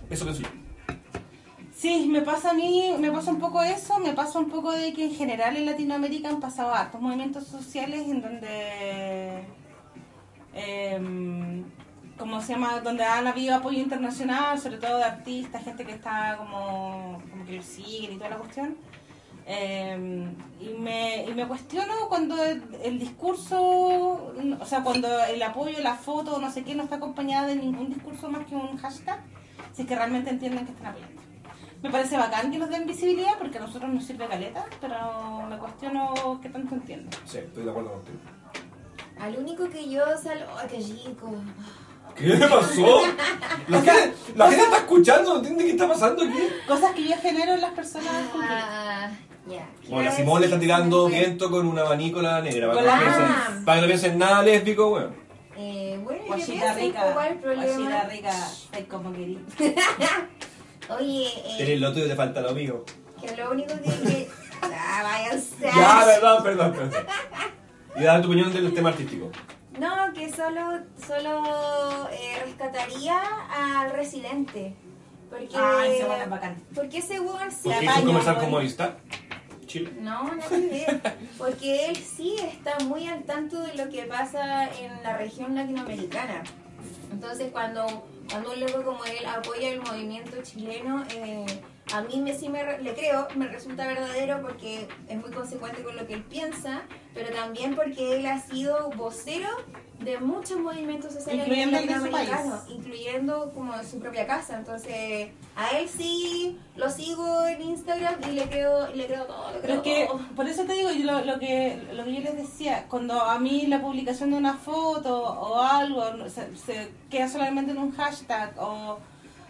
Eso 0.09 0.25
pienso 0.25 0.41
yo. 0.41 0.49
Sí, 1.75 2.07
me 2.07 2.21
pasa 2.21 2.49
a 2.49 2.53
mí, 2.53 2.93
me 2.99 3.11
pasa 3.11 3.31
un 3.31 3.39
poco 3.39 3.61
eso, 3.63 3.99
me 3.99 4.13
pasa 4.13 4.39
un 4.39 4.49
poco 4.49 4.71
de 4.71 4.91
que 4.91 5.05
en 5.05 5.15
general 5.15 5.55
en 5.55 5.65
Latinoamérica 5.65 6.27
han 6.27 6.41
pasado 6.41 6.73
hartos 6.73 6.99
movimientos 6.99 7.47
sociales 7.47 8.01
en 8.07 8.21
donde 8.21 9.45
como 12.19 12.41
se 12.41 12.53
llama, 12.53 12.81
donde 12.81 13.03
han 13.03 13.25
habido 13.25 13.55
apoyo 13.55 13.79
internacional, 13.79 14.59
sobre 14.59 14.77
todo 14.77 14.97
de 14.97 15.05
artistas, 15.05 15.63
gente 15.63 15.85
que 15.85 15.93
está 15.93 16.35
como, 16.37 17.21
como 17.31 17.45
que 17.45 17.53
lo 17.53 17.63
siguen 17.63 18.13
y 18.13 18.17
toda 18.17 18.31
la 18.31 18.37
cuestión. 18.37 18.77
Eh, 19.51 20.27
y, 20.59 20.69
me, 20.79 21.25
y 21.25 21.33
me 21.33 21.47
cuestiono 21.47 22.07
cuando 22.07 22.43
el, 22.43 22.63
el 22.83 22.99
discurso, 22.99 23.59
o 23.59 24.65
sea, 24.65 24.83
cuando 24.83 25.07
el 25.25 25.41
apoyo, 25.41 25.79
la 25.81 25.95
foto, 25.95 26.37
no 26.37 26.51
sé 26.51 26.63
qué, 26.63 26.75
no 26.75 26.83
está 26.83 26.97
acompañada 26.97 27.47
de 27.47 27.55
ningún 27.55 27.89
discurso 27.89 28.29
más 28.29 28.45
que 28.45 28.53
un 28.53 28.77
hashtag, 28.77 29.19
si 29.73 29.81
es 29.81 29.87
que 29.87 29.95
realmente 29.95 30.29
entienden 30.29 30.65
que 30.67 30.71
están 30.73 30.87
apoyando. 30.87 31.19
Me 31.81 31.89
parece 31.89 32.15
bacán 32.15 32.51
que 32.51 32.59
nos 32.59 32.69
den 32.69 32.85
visibilidad 32.85 33.39
porque 33.39 33.57
a 33.57 33.61
nosotros 33.61 33.91
nos 33.91 34.05
sirve 34.05 34.27
caleta, 34.27 34.67
pero 34.79 35.41
me 35.49 35.57
cuestiono 35.57 36.39
qué 36.43 36.49
tanto 36.49 36.75
entienden. 36.75 37.09
Sí, 37.25 37.39
estoy 37.39 37.63
de 37.63 37.71
acuerdo 37.71 37.93
contigo. 37.93 38.19
Al 39.19 39.35
único 39.35 39.67
que 39.67 39.89
yo 39.89 40.03
salgo. 40.21 40.45
¡Ay, 40.59 40.67
qué 40.69 40.83
chico! 40.83 41.33
¿Qué 42.15 42.27
le 42.27 42.47
pasó? 42.47 43.01
La 43.67 43.81
gente, 43.81 44.13
la 44.35 44.47
gente 44.47 44.63
está 44.63 44.77
escuchando, 44.77 45.33
no 45.33 45.37
entiende 45.39 45.63
qué 45.65 45.71
está 45.71 45.87
pasando 45.87 46.23
aquí. 46.23 46.39
Cosas 46.67 46.91
que 46.93 47.07
yo 47.07 47.15
genero 47.19 47.53
en 47.53 47.61
las 47.61 47.71
personas. 47.71 48.11
Ah, 48.35 49.09
ya. 49.49 49.69
Bueno, 49.89 50.11
Simón 50.11 50.41
le 50.41 50.47
está 50.47 50.57
decir 50.59 50.69
tirando 50.69 51.07
viento 51.07 51.49
con 51.51 51.67
un 51.67 51.77
abanico 51.79 52.19
a 52.19 52.23
la 52.23 52.41
negra. 52.41 52.71
Para, 52.71 52.81
Con 52.81 52.85
que, 52.99 53.05
no 53.05 53.11
piensen, 53.15 53.65
para 53.65 53.75
que 53.77 53.81
no 53.81 53.87
piensen 53.87 54.17
nada 54.17 54.43
lésbico, 54.43 54.89
weón. 54.89 55.15
Eh, 55.57 55.99
bueno, 56.03 56.21
yo 56.21 56.27
Guachita 56.27 56.73
pienso, 56.75 56.79
rica, 56.79 57.13
¿cuál 57.13 57.37
guachita 57.39 57.65
problema? 57.65 58.03
rica, 58.03 58.47
ay, 58.71 58.83
como 58.83 59.11
querí. 59.11 59.39
Oye, 60.97 61.27
Eres 61.57 61.69
eh, 61.69 61.77
lo 61.77 61.91
tuyo 61.93 62.05
y 62.05 62.09
te 62.09 62.15
falta 62.15 62.41
lo 62.41 62.53
mío. 62.53 62.83
que 63.21 63.35
lo 63.35 63.51
único 63.51 63.73
que... 63.75 63.89
que... 64.09 64.29
Ah, 64.61 65.03
váyanse. 65.03 65.55
Ya, 65.73 66.01
perdón, 66.05 66.43
perdón, 66.43 66.73
perdón. 66.73 67.05
Y 67.95 68.03
dar 68.03 68.21
tu 68.21 68.27
opinión 68.27 68.51
del 68.51 68.73
tema 68.73 68.89
artístico. 68.89 69.31
No, 69.79 70.11
que 70.13 70.29
solo, 70.33 70.81
solo 71.07 72.09
eh, 72.11 72.41
rescataría 72.43 73.21
al 73.55 73.91
residente. 73.91 74.75
Porque, 75.29 75.47
Ay, 75.55 75.99
es 75.99 76.29
bacán. 76.29 76.61
porque 76.75 76.97
ese 76.97 77.21
weón 77.21 77.49
sí. 77.51 77.69
¿Porque 77.69 77.87
Se 77.87 78.01
comercial 78.03 78.35
weón. 78.35 78.45
como 78.45 78.57
Movistar? 78.57 78.97
Chile. 79.69 79.93
No, 80.01 80.31
ver. 80.49 80.99
Porque 81.37 81.85
él 81.85 81.95
sí 81.95 82.35
está 82.41 82.79
muy 82.85 83.07
al 83.07 83.23
tanto 83.23 83.61
de 83.61 83.75
lo 83.75 83.87
que 83.89 84.03
pasa 84.03 84.65
en 84.65 85.03
la 85.03 85.15
región 85.15 85.55
latinoamericana. 85.55 86.43
Entonces, 87.11 87.51
cuando, 87.51 88.07
cuando 88.29 88.51
un 88.51 88.59
loco 88.59 88.83
como 88.83 89.05
él 89.05 89.25
apoya 89.27 89.69
el 89.69 89.81
movimiento 89.81 90.41
chileno, 90.41 91.03
eh, 91.15 91.45
a 91.93 92.01
mí 92.01 92.21
me, 92.21 92.37
sí 92.37 92.49
me, 92.49 92.79
le 92.79 92.93
creo, 92.93 93.27
me 93.35 93.47
resulta 93.47 93.87
verdadero 93.87 94.41
porque 94.41 94.87
es 95.07 95.17
muy 95.17 95.31
consecuente 95.31 95.83
con 95.83 95.95
lo 95.95 96.05
que 96.05 96.15
él 96.15 96.23
piensa, 96.23 96.83
pero 97.13 97.29
también 97.33 97.75
porque 97.75 98.17
él 98.17 98.25
ha 98.25 98.39
sido 98.39 98.89
vocero 98.91 99.47
de 99.99 100.17
muchos 100.17 100.57
movimientos 100.59 101.13
sociales 101.13 101.45
Incluyendo 101.45 101.77
el 101.77 101.87
latinoamericanos, 101.87 102.69
incluyendo 102.69 103.51
como 103.53 103.73
su 103.83 103.99
propia 103.99 104.25
casa. 104.25 104.57
Entonces, 104.57 105.29
a 105.55 105.77
él 105.77 105.89
sí 105.89 106.57
lo 106.75 106.89
sigo 106.89 107.45
en 107.47 107.61
Instagram 107.61 108.15
y 108.29 108.31
le 108.31 108.43
creo, 108.43 108.91
y 108.93 108.97
le 108.97 109.07
creo 109.07 109.25
todo. 109.25 109.61
Creo 109.61 109.81
que, 109.81 110.05
todo. 110.07 110.19
por 110.35 110.47
eso 110.47 110.63
te 110.63 110.73
digo, 110.73 110.91
yo 110.91 111.03
lo, 111.03 111.25
lo 111.25 111.39
que, 111.39 111.81
lo 111.93 112.05
que 112.05 112.13
yo 112.13 112.21
les 112.21 112.37
decía, 112.37 112.85
cuando 112.87 113.19
a 113.19 113.39
mí 113.39 113.67
la 113.67 113.81
publicación 113.81 114.31
de 114.31 114.37
una 114.37 114.53
foto 114.53 115.21
o 115.21 115.59
algo 115.61 116.29
se, 116.29 116.55
se 116.55 116.91
queda 117.09 117.27
solamente 117.27 117.71
en 117.71 117.79
un 117.79 117.91
hashtag 117.91 118.53
o, 118.57 118.99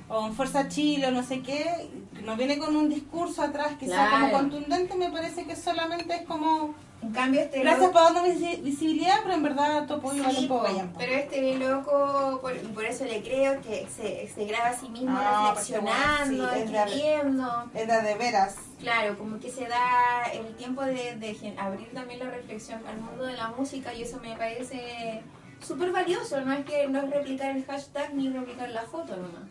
o 0.10 0.26
en 0.28 0.34
Fuerza 0.34 0.68
Chile 0.68 1.08
o 1.08 1.12
no 1.12 1.24
sé 1.24 1.42
qué, 1.42 1.90
no 2.26 2.36
viene 2.36 2.58
con 2.58 2.76
un 2.76 2.90
discurso 2.90 3.42
atrás 3.44 3.74
que 3.80 3.86
sea 3.88 4.10
como 4.10 4.32
contundente, 4.32 4.96
me 4.96 5.10
parece 5.12 5.46
que 5.46 5.56
solamente 5.56 6.16
es 6.16 6.22
como, 6.24 6.74
En 7.02 7.12
cambio, 7.12 7.42
este 7.42 7.60
gracias 7.62 7.82
loco- 7.88 7.94
por 7.94 8.02
darnos 8.14 8.24
visi- 8.26 8.62
visibilidad, 8.62 9.20
pero 9.24 9.36
en 9.36 9.44
verdad 9.44 9.86
tu 9.88 9.94
apoyo 9.94 10.22
vale 10.24 10.36
Sí, 10.36 10.42
un 10.44 10.48
poco 10.50 10.62
po, 10.62 10.68
callampa. 10.68 10.98
pero 11.00 11.14
este 11.14 11.58
loco, 11.60 12.40
por, 12.42 12.58
por 12.74 12.86
eso 12.86 13.06
le 13.06 13.22
creo 13.22 13.62
que 13.62 13.88
se, 13.96 14.28
se 14.28 14.46
graba 14.46 14.70
a 14.70 14.74
sí 14.78 14.90
mismo 14.90 15.16
Ah, 15.18 15.54
reflexionando, 15.56 16.44
bueno, 16.44 16.54
sí, 16.54 16.60
es 16.60 16.72
de- 16.72 16.78
escribiendo. 16.84 17.64
Es 17.74 17.88
de, 17.88 18.02
de 18.02 18.16
veras. 18.16 18.56
Claro, 18.80 19.18
como 19.18 19.40
que 19.40 19.52
se 19.52 19.68
da 19.68 20.24
el 20.34 20.56
tiempo 20.56 20.82
de, 20.84 21.16
de 21.18 21.54
abrir 21.58 21.92
también 21.94 22.20
la 22.20 22.30
reflexión 22.32 22.82
al 22.88 23.00
mundo 23.00 23.26
de 23.26 23.34
la 23.38 23.50
música 23.50 23.94
y 23.94 24.02
eso 24.04 24.20
me 24.22 24.36
parece 24.38 25.22
súper 25.62 25.92
valioso. 25.92 26.40
No 26.42 26.54
es 26.54 26.66
que 26.66 26.88
no 26.88 27.00
es 27.04 27.10
replicar 27.10 27.56
el 27.56 27.66
hashtag 27.66 28.14
ni 28.16 28.30
replicar 28.30 28.70
la 28.70 28.84
foto 28.84 29.16
nomás. 29.18 29.50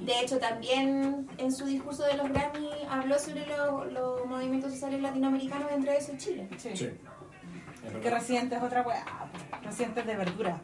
De 0.00 0.20
hecho, 0.20 0.38
también 0.38 1.26
en 1.38 1.52
su 1.52 1.66
discurso 1.66 2.04
de 2.04 2.16
los 2.16 2.28
Grammy 2.28 2.70
habló 2.90 3.18
sobre 3.18 3.46
los, 3.46 4.26
movimientos 4.26 4.72
sociales 4.72 5.00
latinoamericanos, 5.00 5.70
entre 5.72 5.96
esos 5.96 6.16
Chile. 6.18 6.48
Sí. 6.58 6.76
Sí. 6.76 6.90
Es 7.86 7.92
Que. 8.02 8.10
Residente 8.10 8.56
es 8.56 8.62
otra 8.62 8.82
weá. 8.82 9.04
Residente 9.62 10.00
es 10.00 10.06
de 10.06 10.16
verdura. 10.16 10.60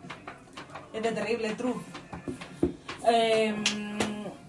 Es 0.92 1.02
de 1.02 1.12
terrible 1.12 1.54
true. 1.54 1.74
Eh, 3.08 3.54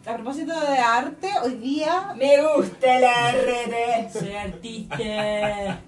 a 0.05 0.13
propósito 0.15 0.59
de 0.59 0.77
arte, 0.77 1.29
hoy 1.43 1.55
día 1.55 2.13
Me 2.17 2.35
gusta 2.41 2.99
la 2.99 3.31
red. 3.31 4.11
soy 4.11 4.35
artista 4.35 5.79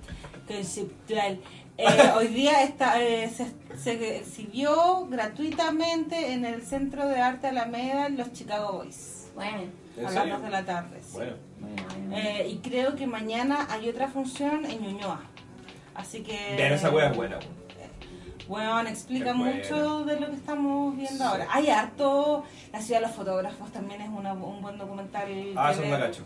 conceptual. 0.47 1.41
Eh, 1.77 1.87
hoy 2.15 2.27
día 2.27 2.63
está, 2.63 3.01
eh, 3.01 3.29
se, 3.29 3.51
se 3.77 4.17
exhibió 4.17 5.05
gratuitamente 5.07 6.31
en 6.31 6.45
el 6.45 6.61
Centro 6.61 7.07
de 7.07 7.19
Arte 7.19 7.47
Alameda 7.47 8.07
los 8.09 8.31
Chicago 8.31 8.73
Boys. 8.73 9.27
Bueno, 9.35 9.63
¿En 9.97 9.99
A 9.99 10.03
las 10.03 10.13
serio? 10.13 10.33
2 10.35 10.43
de 10.43 10.49
la 10.49 10.65
tarde. 10.65 10.99
sí. 11.01 11.13
Bueno. 11.13 11.33
Eh, 12.13 12.47
y 12.49 12.57
creo 12.57 12.95
que 12.95 13.07
mañana 13.07 13.67
hay 13.69 13.89
otra 13.89 14.07
función 14.07 14.63
en 14.65 14.81
Ñuñoa. 14.81 15.21
Así 15.95 16.21
que. 16.23 16.55
Vean 16.55 16.73
esa 16.73 16.89
wea 16.91 17.09
es 17.09 17.15
buena. 17.17 17.39
Bueno, 18.47 18.87
explica 18.89 19.31
Es 19.31 19.37
buena. 19.37 19.55
mucho 19.55 20.05
de 20.05 20.19
lo 20.19 20.27
que 20.29 20.35
estamos 20.35 20.95
viendo 20.95 21.23
ahora. 21.25 21.47
Hay 21.49 21.67
harto. 21.69 22.43
La 22.71 22.79
ciudad 22.79 23.01
de 23.01 23.07
los 23.07 23.15
fotógrafos 23.15 23.71
también 23.71 24.01
es 24.01 24.09
una- 24.09 24.33
un 24.33 24.61
buen 24.61 24.77
documental. 24.77 25.27
Ah, 25.57 25.73
cacho. 25.73 26.23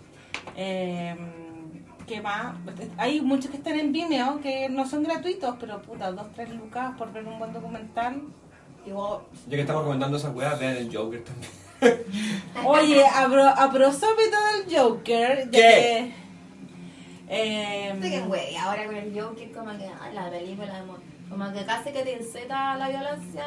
Eh, 0.56 1.16
¿Qué 2.10 2.22
más? 2.22 2.56
Hay 2.98 3.22
muchos 3.22 3.52
que 3.52 3.58
están 3.58 3.80
en 3.80 3.92
Vimeo 3.92 4.42
que 4.42 4.68
no 4.68 4.88
son 4.88 5.04
gratuitos, 5.04 5.56
pero 5.60 5.80
puta, 5.84 6.12
dos, 6.12 6.26
tres 6.36 6.50
lucas 6.50 6.92
por 6.98 7.14
ver 7.14 7.24
un 7.26 7.38
buen 7.38 7.54
documental. 7.54 8.22
Digo, 8.84 9.30
Ya 9.48 9.56
que 9.58 9.62
estamos 9.62 9.84
comentando 9.84 10.18
esas 10.18 10.34
weas, 10.36 10.60
vean 10.60 10.76
el 10.78 10.96
Joker 10.96 11.24
también. 11.24 11.52
oye, 12.66 13.06
a, 13.06 13.28
pro- 13.28 13.48
a 13.48 13.72
prosópito 13.72 14.38
del 14.66 14.76
Joker. 14.78 15.50
¿Qué? 15.52 15.52
que, 15.52 16.14
eh, 17.30 17.92
Estoy 17.94 18.10
que 18.10 18.22
güey, 18.22 18.56
ahora 18.58 18.86
con 18.86 18.96
el 18.96 19.22
Joker 19.22 19.52
como 19.52 19.78
que 19.78 19.86
ah, 19.86 20.10
la 20.14 20.30
película 20.32 20.80
de 20.80 20.84
mo- 20.88 20.98
como 21.30 21.54
que 21.54 21.64
casi 21.64 21.92
que 21.92 22.02
te 22.02 22.14
inceta 22.20 22.72
a 22.74 22.78
la 22.78 22.90
violencia 22.90 23.46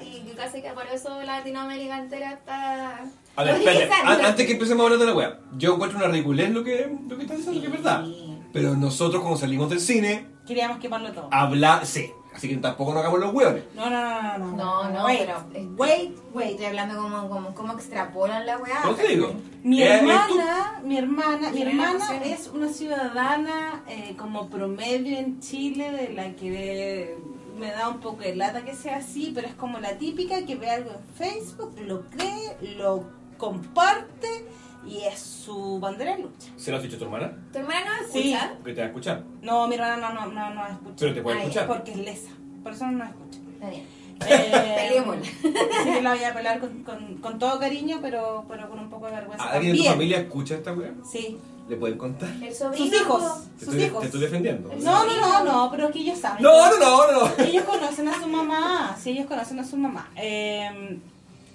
y 0.00 0.20
que 0.26 0.32
casi 0.34 0.62
que 0.62 0.70
por 0.70 0.86
eso 0.86 1.22
Latinoamérica 1.22 1.98
entera 1.98 2.32
está 2.32 3.00
A 3.36 3.44
ver, 3.44 3.56
espérate, 3.56 3.92
antes 4.26 4.46
que 4.46 4.52
empecemos 4.52 4.82
a 4.82 4.84
hablar 4.84 4.98
de 5.00 5.06
la 5.06 5.14
wea, 5.14 5.40
yo 5.56 5.74
encuentro 5.74 5.98
una 5.98 6.08
ridiculez 6.08 6.50
lo 6.50 6.62
que, 6.64 6.94
lo 7.08 7.16
que 7.16 7.22
están 7.22 7.36
diciendo, 7.38 7.60
que 7.60 7.66
es 7.68 7.72
verdad. 7.72 8.04
Pero 8.52 8.74
nosotros, 8.76 9.22
cuando 9.22 9.38
salimos 9.38 9.70
del 9.70 9.80
cine, 9.80 10.26
queríamos 10.46 10.78
quemarlo 10.78 11.12
todo. 11.12 11.28
habla, 11.30 11.84
sí. 11.84 12.10
Así 12.34 12.48
que 12.48 12.56
tampoco 12.58 12.92
nos 12.92 13.00
hagamos 13.00 13.18
los 13.20 13.34
hueones. 13.34 13.64
No, 13.74 13.90
no, 13.90 14.00
no, 14.00 14.38
no, 14.38 14.46
no. 14.56 14.84
No, 14.84 14.90
no, 14.90 15.04
wait, 15.04 15.20
pero 15.20 15.70
Wait, 15.76 16.16
wait. 16.32 16.50
Estoy 16.52 16.66
hablando 16.66 16.96
como, 17.02 17.28
como, 17.28 17.54
como 17.54 17.72
extrapolan 17.72 18.46
la 18.46 18.56
weá. 18.58 18.82
¿Cómo 18.82 18.94
te 18.94 19.08
digo? 19.08 19.34
Mi 19.64 19.82
Eh, 19.82 19.96
hermana, 19.96 20.80
mi 20.84 20.96
hermana, 20.96 21.50
mi 21.50 21.56
Tiene 21.56 21.72
hermana 21.72 22.16
es 22.24 22.48
una 22.54 22.68
ciudadana 22.68 23.82
eh, 23.88 24.14
como 24.16 24.48
promedio 24.48 25.18
en 25.18 25.40
Chile 25.40 25.90
de 25.90 26.12
la 26.14 26.34
que 26.36 27.16
me 27.58 27.72
da 27.72 27.88
un 27.88 27.98
poco 28.00 28.22
de 28.22 28.36
lata 28.36 28.64
que 28.64 28.74
sea 28.76 28.98
así, 28.98 29.32
pero 29.34 29.48
es 29.48 29.54
como 29.54 29.80
la 29.80 29.98
típica 29.98 30.46
que 30.46 30.54
ve 30.54 30.70
algo 30.70 30.90
en 30.90 31.14
Facebook, 31.16 31.74
lo 31.84 32.02
cree, 32.10 32.56
lo 32.76 33.04
comparte 33.40 34.46
y 34.86 34.98
es 35.00 35.18
su 35.18 35.78
bandera 35.80 36.16
de 36.16 36.22
lucha. 36.22 36.48
¿Se 36.56 36.70
lo 36.70 36.76
has 36.76 36.82
dicho 36.82 36.96
a 36.96 36.98
tu 36.98 37.04
hermana? 37.06 37.32
¿Tu 37.52 37.58
hermana 37.58 38.00
no 38.02 38.12
Sí. 38.12 38.32
escucha? 38.32 38.52
Porque 38.58 38.72
te 38.74 38.80
va 38.80 38.84
a 38.84 38.88
escuchar. 38.88 39.24
No, 39.42 39.66
mi 39.68 39.74
hermana 39.74 39.96
no, 39.96 40.12
no, 40.14 40.26
no, 40.32 40.54
no 40.54 40.66
escucha. 40.68 40.94
Pero 40.98 41.14
te 41.14 41.22
puede 41.22 41.36
Ay, 41.38 41.42
escuchar. 41.42 41.66
Porque 41.66 41.90
es 41.92 41.96
lesa, 41.98 42.30
por 42.62 42.72
eso 42.72 42.86
no 42.86 42.92
nos 42.92 43.08
escucha. 43.08 43.38
Está 43.54 43.68
bien. 43.70 43.86
Eh, 44.26 44.74
Peleémosla. 44.76 45.24
Sí 45.24 45.92
que 45.94 46.02
la 46.02 46.10
voy 46.14 46.24
a 46.24 46.34
pelar 46.34 46.60
con, 46.60 46.82
con, 46.84 47.14
con 47.16 47.38
todo 47.38 47.58
cariño, 47.58 47.98
pero, 48.02 48.44
pero 48.48 48.68
con 48.68 48.78
un 48.78 48.90
poco 48.90 49.06
de 49.06 49.12
vergüenza. 49.12 49.44
¿Alguien 49.50 49.72
de 49.76 49.78
tu 49.82 49.84
familia 49.88 50.18
escucha 50.20 50.54
esta 50.56 50.72
wea? 50.72 50.92
Sí. 51.10 51.38
¿Le 51.68 51.76
pueden 51.76 51.96
contar? 51.98 52.28
El 52.42 52.52
sobrino. 52.54 52.84
Sus 52.86 53.00
hijos. 53.00 53.22
Te 53.58 53.64
Sus 53.64 53.74
estoy, 53.74 53.84
hijos. 53.84 54.00
te 54.00 54.06
estoy 54.06 54.20
defendiendo. 54.22 54.70
No, 54.80 55.04
no, 55.06 55.16
no, 55.20 55.44
no, 55.44 55.70
pero 55.70 55.86
es 55.86 55.92
que 55.92 56.00
ellos 56.00 56.18
saben. 56.18 56.42
No, 56.42 56.68
no, 56.70 56.78
no, 56.78 57.12
no. 57.12 57.28
no. 57.28 57.44
Ellos 57.44 57.64
conocen 57.64 58.08
a 58.08 58.20
su 58.20 58.26
mamá, 58.26 58.96
sí, 59.00 59.10
ellos 59.10 59.26
conocen 59.26 59.60
a 59.60 59.64
su 59.64 59.76
mamá. 59.76 60.10
Eh, 60.16 60.98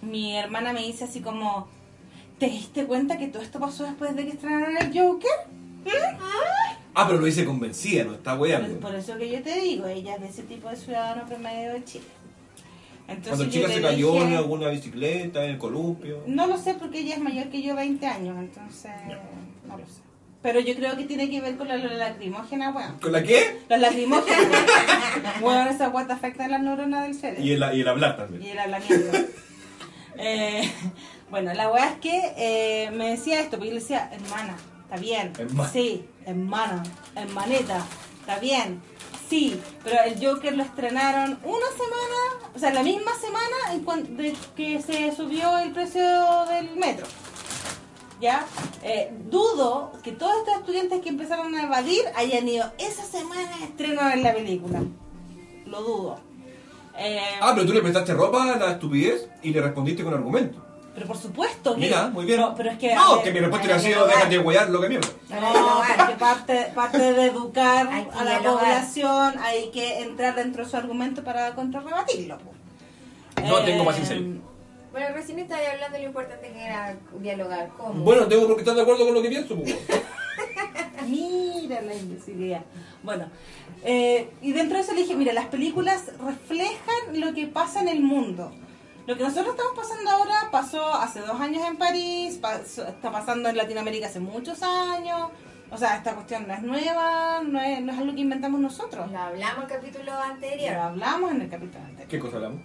mi 0.02 0.38
hermana 0.38 0.72
me 0.72 0.82
dice 0.84 1.04
así 1.04 1.20
como, 1.20 1.68
¿te 2.46 2.52
diste 2.52 2.86
cuenta 2.86 3.18
que 3.18 3.28
todo 3.28 3.42
esto 3.44 3.60
pasó 3.60 3.84
después 3.84 4.16
de 4.16 4.26
que 4.26 4.32
estrenaron 4.32 4.78
el 4.78 4.88
Joker? 4.98 5.32
Ah, 6.94 7.06
pero 7.08 7.20
lo 7.20 7.28
hice 7.28 7.44
convencida, 7.46 8.06
no 8.06 8.14
está 8.14 8.36
weando. 8.36 8.80
por 8.80 8.96
eso 8.96 9.18
que 9.18 9.30
yo 9.30 9.42
te 9.44 9.60
digo, 9.60 9.86
ella 9.88 10.16
es 10.16 10.22
de 10.22 10.28
ese 10.30 10.44
tipo 10.44 10.70
de 10.70 10.76
ciudadano 10.78 11.26
promedio 11.28 11.74
de 11.74 11.84
Chile. 11.84 12.06
Entonces 13.08 13.36
Cuando 13.36 13.54
chica 13.54 13.68
se 13.68 13.82
cayó 13.82 14.14
dije- 14.14 14.26
en 14.28 14.34
alguna 14.36 14.70
bicicleta, 14.70 15.44
en 15.46 15.52
el 15.52 15.58
columpio. 15.58 16.24
No 16.26 16.48
lo 16.48 16.58
sé 16.58 16.74
porque 16.74 17.00
ella 17.02 17.16
es 17.16 17.22
mayor 17.22 17.50
que 17.50 17.62
yo 17.62 17.76
20 17.76 18.06
años, 18.08 18.36
entonces 18.40 18.92
no 19.68 19.78
lo 19.78 19.86
sé. 19.86 20.02
Pero 20.42 20.60
yo 20.60 20.76
creo 20.76 20.96
que 20.96 21.04
tiene 21.06 21.30
que 21.30 21.42
ver 21.42 21.56
con 21.58 21.68
la, 21.68 21.76
la 21.78 21.94
lacrimógena, 21.94 22.70
weón. 22.72 22.98
¿Con 23.00 23.12
la 23.12 23.22
qué? 23.24 23.60
La 23.68 23.78
lacrimógena, 23.78 24.50
weón, 25.42 25.68
esa 25.68 25.90
weón 25.90 26.08
te 26.08 26.14
afecta 26.14 26.46
a 26.46 26.48
las 26.48 26.62
neuronas 26.64 27.04
del 27.04 27.16
cerebro. 27.16 27.44
Y 27.44 27.52
el, 27.52 27.64
y 27.78 27.82
el 27.82 27.88
hablar 27.88 28.14
Y 28.14 28.18
también. 28.22 28.52
el 28.52 28.60
hablamiento. 28.60 29.18
Eh, 30.18 30.72
bueno, 31.30 31.54
la 31.54 31.70
weá 31.72 31.90
es 31.94 32.00
que 32.00 32.34
eh, 32.38 32.92
me 32.92 33.10
decía 33.12 33.40
esto, 33.42 33.52
porque 33.58 33.68
yo 33.70 33.74
le 33.76 33.80
decía, 33.82 34.10
hermana, 34.14 34.56
está 34.84 34.98
bien. 34.98 35.34
Hermana. 35.38 35.70
Sí, 35.70 36.06
hermana, 36.26 36.84
hermaneta, 37.16 37.86
está 38.20 38.40
bien. 38.40 38.82
Sí, 39.30 39.60
pero 39.84 39.98
el 40.04 40.24
Joker 40.24 40.56
lo 40.56 40.62
estrenaron 40.64 41.40
una 41.44 41.66
semana, 41.72 42.50
o 42.56 42.60
sea, 42.60 42.72
la 42.74 42.84
misma 42.84 43.12
semana 43.20 43.74
en 43.74 43.84
cuan- 43.84 44.16
de 44.18 44.36
que 44.56 44.80
se 44.84 45.16
subió 45.16 45.58
el 45.58 45.72
precio 45.72 46.02
del 46.52 46.76
metro. 46.76 47.08
¿Ya? 48.22 48.46
Eh, 48.84 49.12
dudo 49.30 49.92
que 50.04 50.12
todos 50.14 50.34
estos 50.38 50.56
estudiantes 50.60 51.02
que 51.02 51.10
empezaron 51.10 51.54
a 51.56 51.64
evadir 51.64 52.02
hayan 52.16 52.48
ido 52.48 52.72
esa 52.78 53.04
semana 53.04 53.50
a 53.62 53.66
estrenar 53.66 54.18
la 54.20 54.34
película. 54.34 54.82
Lo 55.66 55.82
dudo. 55.82 56.20
Eh, 56.98 57.20
Ah, 57.42 57.52
pero 57.56 57.66
tú 57.68 57.74
le 57.74 57.82
prestaste 57.82 58.14
ropa 58.14 58.54
a 58.54 58.58
la 58.58 58.72
estupidez 58.72 59.28
y 59.44 59.50
le 59.52 59.62
respondiste 59.62 60.04
con 60.04 60.14
argumento. 60.14 60.65
Pero 60.96 61.06
por 61.08 61.18
supuesto 61.18 61.76
que... 61.76 61.82
Mira, 61.82 62.08
muy 62.08 62.26
bien. 62.26 62.40
Pero, 62.40 62.56
pero 62.56 62.72
es 62.72 62.78
que... 62.80 62.96
no, 62.96 63.16
ver, 63.16 63.24
que 63.26 63.32
mi 63.32 63.40
respuesta 63.42 63.66
hubiera 63.68 63.82
que 63.82 63.88
sido 63.88 63.96
dialogar. 64.06 64.16
déjate 64.18 64.40
huear 64.40 64.70
lo 64.70 64.82
que 64.82 64.90
mierda. 64.90 65.08
No, 65.30 65.82
porque 65.98 66.16
parte, 66.16 66.72
parte 66.74 66.98
de 67.14 67.26
educar 67.28 67.88
que 67.90 68.18
a 68.18 68.24
la 68.24 68.40
dialogar. 68.40 68.64
población 68.64 69.36
hay 69.44 69.70
que 69.72 70.00
entrar 70.00 70.36
dentro 70.36 70.64
de 70.64 70.70
su 70.72 70.78
argumento 70.78 71.24
para 71.24 71.54
contrarrebatirlo. 71.54 72.38
po. 72.40 72.52
No 73.44 73.64
tengo 73.64 73.86
paciencia. 73.86 74.18
Bueno, 74.92 75.08
recién 75.14 75.40
estaba 75.40 75.60
hablando 75.70 75.98
de 75.98 76.04
lo 76.04 76.08
importante 76.08 76.50
que 76.52 76.64
era 76.66 76.96
dialogar. 77.20 77.70
¿Cómo? 77.78 78.02
Bueno, 78.04 78.26
tengo 78.28 78.48
porque 78.48 78.62
estar 78.62 78.74
de 78.76 78.82
acuerdo 78.82 79.04
con 79.06 79.14
lo 79.14 79.22
que 79.22 79.30
pienso. 79.30 79.56
pues. 79.56 79.76
Mira 81.08 81.82
la 81.82 81.94
imbecilidad. 81.94 82.62
Bueno, 83.04 83.30
eh, 83.84 84.30
y 84.42 84.54
dentro 84.54 84.78
de 84.78 84.84
eso 84.84 84.94
le 84.94 85.02
dije, 85.02 85.16
mira, 85.16 85.34
las 85.34 85.46
películas 85.48 86.06
reflejan 86.26 87.20
lo 87.20 87.34
que 87.34 87.46
pasa 87.48 87.82
en 87.82 87.90
el 87.90 88.02
mundo. 88.02 88.52
Lo 89.08 89.16
que 89.16 89.24
nosotros 89.24 89.50
estamos 89.56 89.74
pasando 89.76 90.10
ahora 90.10 90.36
pasó 90.52 90.94
hace 90.96 91.20
dos 91.22 91.40
años 91.40 91.64
en 91.68 91.78
París, 91.78 92.40
pasó- 92.42 92.88
está 92.88 93.12
pasando 93.12 93.50
en 93.50 93.58
Latinoamérica 93.58 94.08
hace 94.08 94.20
muchos 94.20 94.62
años. 94.64 95.30
O 95.72 95.78
sea, 95.78 95.98
esta 95.98 96.14
cuestión 96.14 96.48
no 96.48 96.54
es 96.54 96.62
nueva, 96.62 97.42
no 97.44 97.60
es, 97.62 97.82
no 97.82 97.92
es 97.92 97.98
algo 98.00 98.14
que 98.16 98.22
inventamos 98.22 98.60
nosotros. 98.60 99.12
Lo 99.12 99.18
hablamos 99.20 99.58
en 99.58 99.62
el 99.64 99.68
capítulo 99.68 100.04
Lo 100.06 100.20
anterior, 100.22 100.76
hablamos 100.76 101.32
en 101.32 101.42
el 101.42 101.50
capítulo 101.50 101.80
anterior. 101.84 102.08
¿Qué 102.08 102.20
cosa 102.20 102.36
hablamos? 102.38 102.62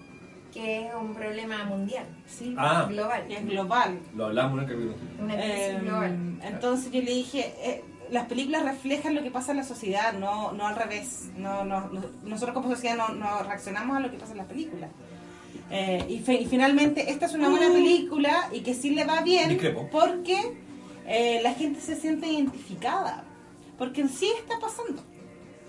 que 0.52 0.88
es 0.88 0.94
un 0.96 1.14
problema 1.14 1.62
mundial, 1.62 2.04
Sí, 2.26 2.56
Ah, 2.58 2.84
global. 2.88 3.24
es 3.30 3.46
global. 3.46 4.00
lo 4.16 4.24
hablamos 4.26 4.54
en 4.54 4.64
el 4.64 4.70
capítulo. 4.70 4.94
Una 5.22 5.34
crisis 5.34 5.52
Eh, 5.54 5.78
global. 5.80 6.40
entonces 6.42 6.90
yo 6.90 7.00
le 7.02 7.10
dije, 7.12 7.54
eh, 7.62 7.84
las 8.10 8.26
películas 8.26 8.64
reflejan 8.64 9.14
lo 9.14 9.22
que 9.22 9.30
pasa 9.30 9.52
en 9.52 9.58
la 9.58 9.62
sociedad, 9.62 10.12
no, 10.12 10.50
no 10.50 10.66
al 10.66 10.74
revés. 10.74 11.30
No, 11.36 11.64
no, 11.64 11.82
no- 11.90 12.02
nosotros 12.24 12.52
como 12.52 12.68
sociedad 12.68 12.96
no, 12.96 13.10
no 13.10 13.44
reaccionamos 13.44 13.96
a 13.96 14.00
lo 14.00 14.10
que 14.10 14.16
pasa 14.16 14.32
en 14.32 14.38
las 14.38 14.48
películas. 14.48 14.90
Eh, 15.70 16.04
y, 16.08 16.18
fe- 16.18 16.40
y 16.40 16.46
finalmente 16.46 17.10
esta 17.10 17.26
es 17.26 17.34
una 17.34 17.48
buena 17.48 17.68
película 17.72 18.48
y 18.52 18.60
que 18.60 18.74
sí 18.74 18.90
le 18.90 19.04
va 19.04 19.20
bien 19.20 19.48
Discrepo. 19.50 19.88
porque 19.92 20.36
eh, 21.06 21.40
la 21.42 21.54
gente 21.54 21.80
se 21.80 21.96
siente 21.96 22.26
identificada. 22.26 23.24
Porque 23.78 24.00
en 24.02 24.08
sí 24.08 24.30
está 24.38 24.58
pasando. 24.58 25.02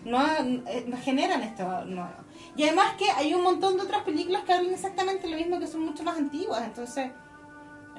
No, 0.03 0.19
eh, 0.67 0.85
no 0.87 0.97
generan 0.97 1.43
esto. 1.43 1.85
no. 1.85 2.09
Y 2.57 2.63
además 2.63 2.95
que 2.97 3.05
hay 3.11 3.33
un 3.33 3.43
montón 3.43 3.77
de 3.77 3.83
otras 3.83 4.03
películas 4.03 4.43
que 4.43 4.51
hablan 4.53 4.73
exactamente 4.73 5.27
lo 5.29 5.37
mismo 5.37 5.59
que 5.59 5.67
son 5.67 5.81
mucho 5.85 6.03
más 6.03 6.17
antiguas. 6.17 6.61
Entonces, 6.65 7.11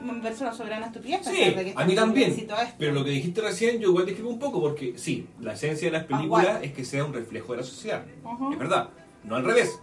me 0.03 0.15
parece 0.21 0.43
una 0.43 0.53
soberana 0.53 0.87
estupidez. 0.87 1.21
Sí, 1.25 1.31
pensar 1.37 1.55
de 1.65 1.73
que 1.73 1.81
a 1.83 1.85
mí 1.87 1.95
también. 1.95 2.47
Pero 2.79 2.93
lo 2.93 3.05
que 3.05 3.11
dijiste 3.11 3.41
recién, 3.41 3.79
yo 3.79 3.89
igual 3.91 4.05
discrepo 4.05 4.29
un 4.31 4.39
poco, 4.39 4.61
porque 4.61 4.95
sí, 4.99 5.27
la 5.41 5.53
esencia 5.55 5.87
de 5.89 5.93
las 5.93 6.05
películas 6.05 6.47
Aguanta. 6.47 6.67
es 6.67 6.73
que 6.73 6.85
sea 6.85 7.05
un 7.05 7.15
reflejo 7.15 7.53
de 7.53 7.59
la 7.59 7.65
sociedad. 7.65 8.05
Ujú. 8.25 8.53
Es 8.53 8.59
verdad, 8.59 8.89
no 9.25 9.37
al 9.37 9.45
revés. 9.45 9.79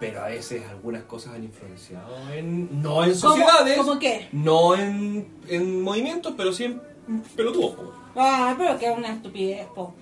Pero 0.00 0.22
a 0.22 0.28
veces 0.28 0.62
algunas 0.68 1.02
cosas 1.04 1.34
han 1.34 1.44
influenciado 1.44 2.16
en. 2.32 2.82
No 2.82 3.04
en 3.04 3.10
¿Cómo- 3.10 3.34
sociedades. 3.34 3.76
¿Cómo 3.78 3.98
qué? 3.98 4.28
No 4.32 4.74
en, 4.74 5.28
en 5.48 5.82
movimientos, 5.82 6.34
pero 6.36 6.52
sí 6.52 6.64
en 6.64 6.80
pelotudos. 7.36 7.72
po. 7.74 7.92
Ah, 8.16 8.54
pero 8.58 8.78
que 8.78 8.86
es 8.90 8.96
una 8.96 9.08
estupidez, 9.12 9.66
po. 9.74 9.94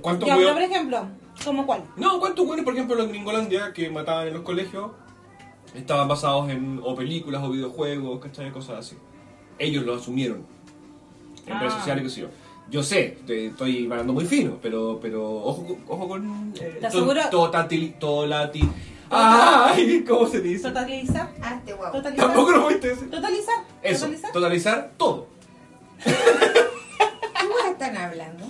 ¿Cuántos 0.00 0.28
Ya, 0.28 0.36
pero 0.36 0.52
por 0.52 0.62
ejemplo, 0.62 1.06
¿cómo 1.44 1.66
cuál? 1.66 1.82
No, 1.96 2.18
¿cuántos 2.20 2.46
buenos, 2.46 2.64
por 2.64 2.74
ejemplo, 2.74 3.00
en 3.02 3.08
Gringolandia 3.10 3.72
que 3.72 3.90
mataban 3.90 4.28
en 4.28 4.34
los 4.34 4.42
colegios 4.42 4.90
estaban 5.74 6.06
basados 6.08 6.50
en 6.50 6.80
o 6.82 6.94
películas 6.94 7.42
o 7.42 7.50
videojuegos, 7.50 8.20
¿cachai? 8.20 8.50
Cosas 8.52 8.78
así. 8.78 8.96
Ellos 9.58 9.84
lo 9.84 9.94
asumieron 9.94 10.44
en 11.46 11.52
Ah. 11.52 11.58
redes 11.60 11.74
sociales, 11.74 12.04
qué 12.04 12.10
sé 12.10 12.20
yo. 12.22 12.28
Yo 12.70 12.82
sé, 12.82 13.18
te- 13.26 13.46
estoy 13.46 13.86
ganando 13.86 14.12
muy 14.12 14.24
fino, 14.24 14.58
pero, 14.62 14.98
pero 15.02 15.30
ojo, 15.30 15.76
ojo 15.88 16.08
con... 16.08 16.54
eh, 16.60 16.78
¿Te 16.80 16.86
aseguro? 16.86 17.20
Tolati... 17.30 18.68
¡Ay! 19.12 20.04
¿Cómo 20.08 20.26
se 20.26 20.40
dice? 20.40 20.68
Totalizar. 20.68 21.30
Hazte 21.42 21.72
guau. 21.74 21.92
Totalizar. 21.92 22.26
Tampoco 22.26 22.50
lo 22.52 22.62
fuiste 22.64 22.92
ese. 22.92 23.06
Totalizar. 23.06 23.54
Eso, 23.82 24.00
Totalizar. 24.06 24.32
totalizar 24.32 24.90
todo. 24.96 25.26
¿Qué 26.04 26.10
weas 27.46 27.66
están 27.72 27.96
hablando? 27.96 28.44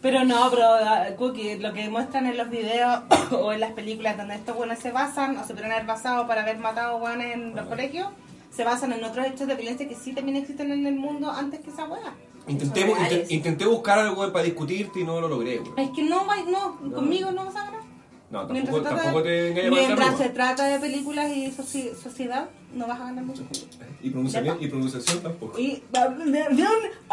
Pero 0.00 0.24
no, 0.24 0.50
pero 0.50 0.64
ah, 0.66 1.06
Cookie, 1.16 1.58
lo 1.58 1.72
que 1.72 1.88
muestran 1.88 2.26
en 2.26 2.36
los 2.36 2.50
videos 2.50 3.00
o 3.32 3.52
en 3.52 3.60
las 3.60 3.72
películas 3.72 4.16
donde 4.16 4.34
estos 4.34 4.54
buenos 4.56 4.78
se 4.78 4.90
basan 4.92 5.36
o 5.38 5.44
se 5.46 5.54
pueden 5.54 5.72
haber 5.72 5.86
basado 5.86 6.26
para 6.26 6.42
haber 6.42 6.58
matado 6.58 6.98
buenos 6.98 7.24
en 7.24 7.56
los 7.56 7.66
colegios, 7.66 8.08
se 8.50 8.64
basan 8.64 8.92
en 8.92 9.02
otros 9.02 9.26
hechos 9.26 9.46
de 9.48 9.54
violencia 9.54 9.88
que 9.88 9.94
sí 9.94 10.12
también 10.12 10.36
existen 10.36 10.70
en 10.72 10.86
el 10.86 10.94
mundo 10.96 11.30
antes 11.30 11.60
que 11.60 11.70
esa 11.70 11.84
hueá. 11.84 12.12
Intenté, 12.46 12.82
Son 12.82 12.98
intenté 13.30 13.64
buscar 13.64 13.98
algo 13.98 14.30
para 14.30 14.44
discutirte 14.44 15.00
y 15.00 15.04
no 15.04 15.18
lo 15.22 15.28
logré. 15.28 15.58
güey. 15.58 15.72
Es 15.78 15.90
que 15.96 16.02
no, 16.02 16.26
va- 16.26 16.36
no, 16.46 16.76
No. 16.82 16.96
conmigo 16.96 17.30
no 17.32 17.46
vas 17.46 17.56
a 17.56 17.64
ganar. 17.64 17.80
No, 18.34 18.48
Mientras 18.48 18.74
tampoco, 18.74 18.78
se 18.78 18.82
trata, 18.82 19.02
tampoco 19.04 19.22
te 19.22 19.48
con 19.54 19.58
esa 19.78 19.86
mientras 19.86 20.18
se 20.18 20.28
trata 20.30 20.66
de 20.66 20.80
películas 20.80 21.30
y 21.36 21.46
soci- 21.52 21.94
sociedad, 21.94 22.48
no 22.74 22.86
vas 22.88 23.00
a 23.00 23.04
ganar 23.04 23.24
mucho. 23.24 23.42
Y 24.02 24.10
pronunciación, 24.10 24.58
y 24.60 24.66
pronunciación 24.66 25.22
tampoco. 25.22 25.56
Y 25.58 25.82
a 25.94 26.08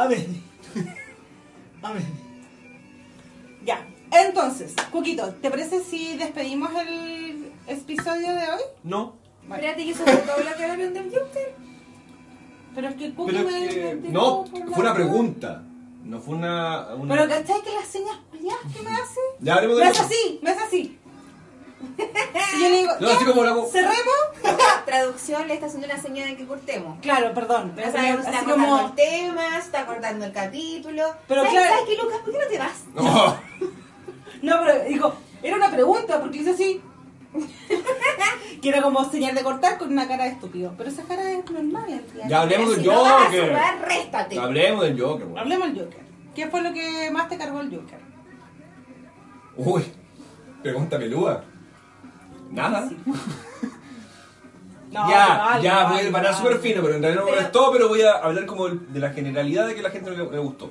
ver. 0.08 0.26
A 1.84 1.94
ver. 1.94 2.04
Ya. 3.66 3.88
Entonces, 4.12 4.74
Cuquito, 4.92 5.30
¿te 5.42 5.50
parece 5.50 5.84
si 5.84 6.18
despedimos 6.18 6.70
el 6.86 7.52
episodio 7.68 8.30
de 8.36 8.42
hoy? 8.50 8.62
No, 8.84 9.14
Espérate 9.44 9.86
que 9.86 9.94
sobre 9.94 10.18
todo 10.18 10.38
lo 10.44 10.56
que 10.58 10.64
hablaron 10.64 10.94
del 10.94 11.04
Joker. 11.06 11.56
Pero 12.76 12.88
es 12.90 12.96
que 12.96 13.14
Cookie 13.14 13.36
pero 13.36 13.48
me, 13.50 13.68
que- 13.70 14.00
no, 14.12 14.46
fue 14.46 14.80
una 14.80 14.94
pregunta. 14.94 15.64
No 16.04 16.20
fue 16.20 16.36
una. 16.36 16.94
una- 16.96 17.14
Pero 17.16 17.30
¿cachai 17.30 17.62
que 17.62 17.74
las 17.74 17.88
señas 17.88 18.18
que 18.32 18.82
me 18.82 18.92
hace? 18.92 19.20
Ya 19.40 19.56
hablemos 19.56 19.78
de 19.78 19.84
Me 19.84 19.90
hace 19.90 20.00
eso. 20.00 20.08
así, 20.08 20.40
me 20.42 20.50
hace 20.50 20.64
así. 20.64 21.00
Y 21.98 22.62
yo 22.64 22.70
le 22.70 22.78
digo, 22.78 22.92
No, 23.00 23.08
¿ya? 23.08 23.16
así 23.16 23.26
como 23.26 23.44
hago. 23.44 23.68
¿cerremos? 23.68 23.96
Traducción 24.86 25.48
le 25.48 25.54
está 25.54 25.66
haciendo 25.68 25.88
una 25.88 26.02
señal 26.02 26.30
de 26.30 26.38
que 26.38 26.46
cortemos. 26.46 27.00
Claro, 27.02 27.34
perdón. 27.34 27.74
No 27.76 27.82
así 27.82 27.90
está 27.98 28.16
cortando 28.16 28.52
como... 28.54 28.80
el 28.88 28.96
tema, 28.96 29.58
está 29.58 29.86
cortando 29.86 30.26
el 30.26 30.32
capítulo. 30.32 31.04
Pero 31.28 31.44
¿Sabes, 31.46 31.60
claro- 31.60 31.74
¿Sabes 31.76 31.90
qué, 31.98 32.04
Lucas? 32.04 32.20
¿Por 32.24 32.32
qué 32.34 32.40
no 32.40 32.48
te 32.48 32.58
vas? 32.58 32.84
No. 32.96 33.38
No, 34.42 34.60
pero 34.66 34.84
dijo, 34.86 35.14
era 35.44 35.56
una 35.56 35.72
pregunta, 35.72 36.20
porque 36.20 36.40
hice 36.40 36.52
así. 36.52 36.82
que 38.62 38.70
era 38.70 38.82
como 38.82 39.10
señal 39.10 39.34
de 39.34 39.42
cortar 39.44 39.78
con 39.78 39.92
una 39.92 40.08
cara 40.08 40.26
de 40.26 40.32
estúpido. 40.32 40.74
Pero 40.78 40.90
esa 40.90 41.04
cara 41.04 41.32
es 41.32 41.50
normal, 41.50 41.86
en 41.90 42.04
realidad. 42.06 42.28
Ya 42.30 42.42
hablemos 42.42 42.70
del 42.72 42.82
si 42.82 42.88
no 42.88 43.02
vas 43.02 43.12
a 43.14 43.26
Joker. 43.26 43.48
sudar, 43.50 43.82
réstate. 43.88 44.40
Hablemos 44.40 44.84
del 44.84 45.02
Joker. 45.02 45.28
Hablemos 45.38 45.68
del 45.74 45.86
Joker. 45.86 46.00
¿Qué 46.36 46.48
fue 46.48 46.62
lo 46.62 46.74
que 46.74 47.10
más 47.12 47.30
te 47.30 47.38
cargó 47.38 47.62
el 47.62 47.70
Joker? 47.76 48.00
Uy, 49.58 49.84
pregunta 50.62 50.98
peluda. 50.98 51.44
Nada. 52.52 52.90
No, 54.92 55.10
ya, 55.10 55.58
ya, 55.64 55.84
voy 55.88 55.96
a 55.96 56.00
algo, 56.00 56.12
parar 56.12 56.34
algo. 56.34 56.40
súper 56.42 56.60
fino, 56.60 56.82
pero 56.82 56.96
en 56.96 57.02
realidad 57.02 57.22
no 57.24 57.30
me 57.30 57.32
molestó, 57.38 57.72
pero 57.72 57.88
voy 57.88 58.02
a 58.02 58.12
hablar 58.12 58.46
como 58.46 58.68
de 58.68 59.00
la 59.00 59.12
generalidad 59.12 59.66
de 59.68 59.74
que 59.76 59.82
la 59.82 59.90
gente 59.90 60.12
le, 60.12 60.18
le 60.18 60.38
gustó. 60.40 60.70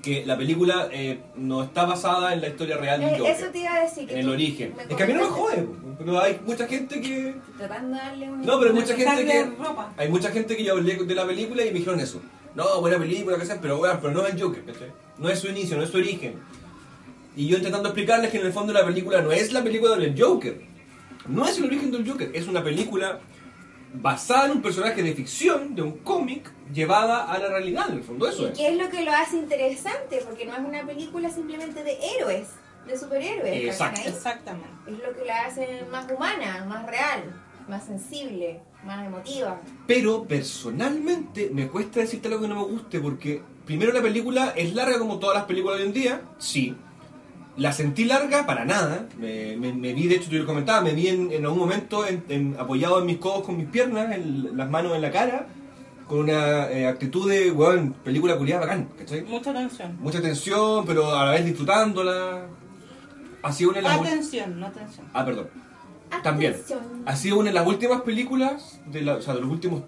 Que 0.00 0.24
la 0.24 0.38
película 0.38 0.88
eh, 0.92 1.18
no 1.34 1.64
está 1.64 1.84
basada 1.84 2.32
en 2.34 2.40
la 2.40 2.46
historia 2.50 2.76
real 2.76 3.00
del 3.00 3.08
Eh, 3.14 3.18
Joker. 3.18 3.34
eso 3.34 3.46
te 3.50 3.58
iba 3.58 3.74
a 3.74 3.80
decir. 3.80 4.06
que 4.06 4.12
en 4.14 4.20
el 4.20 4.28
origen. 4.28 4.74
Es 4.88 4.94
que 4.96 5.02
a 5.02 5.06
mí 5.08 5.12
no 5.12 5.22
me 5.22 5.26
jode, 5.26 5.66
pero 5.98 6.20
hay 6.20 6.40
mucha 6.46 6.68
gente 6.68 7.00
que... 7.00 7.34
Tratando 7.56 7.96
de 7.96 8.02
darle 8.04 8.30
un... 8.30 8.46
No, 8.46 8.58
pero 8.60 8.70
hay 8.72 8.76
mucha 8.80 8.94
gente 8.94 9.24
que... 9.26 9.44
ropa. 9.44 9.92
Hay 9.96 10.08
mucha 10.08 10.30
gente 10.30 10.56
que 10.56 10.62
yo 10.62 10.74
hablé 10.74 10.94
de 10.94 11.14
la 11.16 11.26
película 11.26 11.62
y 11.64 11.72
me 11.72 11.78
dijeron 11.80 11.98
eso. 11.98 12.20
No, 12.54 12.80
buena 12.80 12.96
película, 12.96 13.38
que 13.38 13.44
sea, 13.44 13.60
pero 13.60 13.78
bueno, 13.78 13.98
pero 14.00 14.12
no 14.14 14.24
es 14.24 14.34
el 14.34 14.40
Joker, 14.40 14.64
¿cachai? 14.66 14.92
No 15.18 15.28
es 15.28 15.40
su 15.40 15.48
inicio, 15.48 15.76
no 15.76 15.82
es 15.82 15.90
su 15.90 15.96
origen. 15.96 16.34
Y 17.34 17.48
yo 17.48 17.56
intentando 17.56 17.88
explicarles 17.88 18.30
que 18.30 18.38
en 18.38 18.46
el 18.46 18.52
fondo 18.52 18.72
la 18.72 18.86
película 18.86 19.20
no 19.20 19.32
es 19.32 19.52
la 19.52 19.64
película 19.64 19.96
del 19.96 20.14
Joker. 20.16 20.60
No 21.28 21.46
es 21.46 21.58
el 21.58 21.64
origen 21.64 21.90
del 21.90 22.08
Joker, 22.08 22.30
es 22.34 22.48
una 22.48 22.62
película 22.64 23.20
basada 23.94 24.46
en 24.46 24.52
un 24.52 24.62
personaje 24.62 25.02
de 25.02 25.14
ficción, 25.14 25.74
de 25.74 25.82
un 25.82 25.98
cómic, 25.98 26.50
llevada 26.72 27.24
a 27.24 27.38
la 27.38 27.48
realidad, 27.48 27.90
en 27.90 27.98
el 27.98 28.02
fondo 28.02 28.28
eso 28.28 28.42
¿Y 28.42 28.46
es. 28.46 28.58
qué 28.58 28.68
es 28.68 28.76
lo 28.76 28.88
que 28.90 29.02
lo 29.02 29.12
hace 29.12 29.36
interesante? 29.36 30.22
Porque 30.24 30.44
no 30.44 30.52
es 30.52 30.60
una 30.60 30.86
película 30.86 31.30
simplemente 31.30 31.82
de 31.84 31.98
héroes, 32.16 32.48
de 32.86 32.98
superhéroes. 32.98 33.64
Exacto. 33.64 34.00
Exactamente. 34.06 34.68
Es 34.86 34.98
lo 34.98 35.14
que 35.16 35.24
la 35.24 35.46
hace 35.46 35.84
más 35.90 36.10
humana, 36.10 36.64
más 36.68 36.86
real, 36.86 37.22
más 37.68 37.84
sensible, 37.84 38.60
más 38.84 39.06
emotiva. 39.06 39.60
Pero 39.86 40.24
personalmente 40.24 41.50
me 41.52 41.68
cuesta 41.68 42.00
decirte 42.00 42.28
algo 42.28 42.40
que 42.42 42.48
no 42.48 42.56
me 42.56 42.64
guste 42.64 43.00
porque 43.00 43.42
primero 43.64 43.92
la 43.92 44.02
película 44.02 44.52
es 44.56 44.74
larga 44.74 44.98
como 44.98 45.18
todas 45.18 45.36
las 45.36 45.44
películas 45.44 45.78
de 45.78 45.82
hoy 45.82 45.88
en 45.88 45.94
día, 45.94 46.22
sí. 46.38 46.76
La 47.58 47.72
sentí 47.72 48.04
larga 48.04 48.46
para 48.46 48.64
nada. 48.64 49.06
Me, 49.18 49.56
me- 49.56 49.72
me 49.72 49.92
vi, 49.92 50.06
de 50.06 50.16
hecho, 50.16 50.30
yo 50.30 50.38
lo 50.40 50.46
comentaba, 50.46 50.80
me 50.80 50.92
vi 50.92 51.08
en, 51.08 51.30
en 51.32 51.44
algún 51.44 51.58
momento 51.58 52.06
en- 52.06 52.24
en- 52.28 52.56
apoyado 52.58 53.00
en 53.00 53.06
mis 53.06 53.18
codos 53.18 53.42
con 53.44 53.56
mis 53.56 53.66
piernas, 53.66 54.12
en 54.14 54.56
las 54.56 54.70
manos 54.70 54.94
en 54.94 55.02
la 55.02 55.10
cara, 55.10 55.46
con 56.06 56.20
una 56.20 56.70
eh, 56.70 56.86
actitud 56.86 57.28
de, 57.28 57.50
weón, 57.50 57.92
película 58.04 58.36
culiada 58.38 58.60
bacán, 58.62 58.88
¿cachai? 58.96 59.22
Mucha 59.24 59.50
atención. 59.50 59.96
Mucha 60.00 60.22
tensión, 60.22 60.86
pero 60.86 61.14
a 61.14 61.26
la 61.26 61.32
vez 61.32 61.44
disfrutándola. 61.44 62.46
Ha 63.42 63.52
sido 63.52 63.70
una 63.70 63.78
de 63.80 63.82
las 63.88 64.00
Atención, 64.00 64.58
no 64.60 64.66
atención. 64.66 65.06
Ah, 65.12 65.24
perdón. 65.24 65.48
También. 66.22 66.56
Ha 67.06 67.16
sido 67.16 67.38
una 67.38 67.50
de 67.50 67.54
las 67.54 67.66
últimas 67.66 68.00
películas, 68.02 68.80
de, 68.86 69.02
la- 69.02 69.16
o 69.16 69.20
sea, 69.22 69.34
de 69.34 69.40
los 69.40 69.50
últimos 69.50 69.82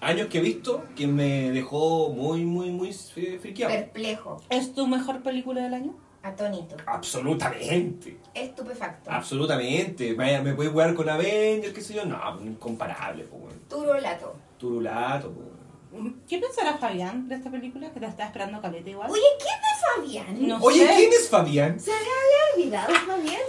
años 0.00 0.28
que 0.28 0.38
he 0.38 0.40
visto, 0.40 0.84
que 0.96 1.06
me 1.06 1.50
dejó 1.50 2.10
muy, 2.10 2.44
muy, 2.46 2.70
muy 2.70 2.88
eh, 3.16 3.38
friqueado. 3.42 3.74
Perplejo, 3.74 4.42
¿Es 4.48 4.72
tu 4.74 4.86
mejor 4.86 5.22
película 5.22 5.62
del 5.62 5.74
año? 5.74 5.94
Atónito, 6.22 6.76
Absolutamente. 6.86 8.18
estupefacto, 8.34 9.10
Absolutamente. 9.10 10.14
Me, 10.14 10.40
me 10.42 10.54
puedes 10.54 10.72
jugar 10.72 10.94
con 10.94 11.08
Avengers, 11.08 11.72
qué 11.74 11.80
sé 11.80 11.94
yo. 11.94 12.04
No, 12.04 12.40
incomparable, 12.42 13.26
weón. 13.30 13.58
turolato. 13.68 14.34
Turulato, 14.58 15.30
po, 15.32 15.40
weón. 15.92 16.20
¿Qué 16.28 16.38
pensará 16.38 16.76
Fabián 16.78 17.28
de 17.28 17.34
esta 17.36 17.50
película? 17.50 17.90
Que 17.90 18.00
te 18.00 18.06
está 18.06 18.26
esperando 18.26 18.60
caleta 18.60 18.88
igual. 18.90 19.10
Oye, 19.10 19.22
¿quién 19.38 19.54
es 19.54 20.24
Fabián? 20.24 20.48
No 20.48 20.58
Oye, 20.62 20.86
sé. 20.86 20.94
¿quién 20.96 21.12
es 21.12 21.28
Fabián? 21.28 21.80
Se 21.80 21.90
había 21.92 22.08
olvidado 22.56 22.94
Fabián. 22.94 23.40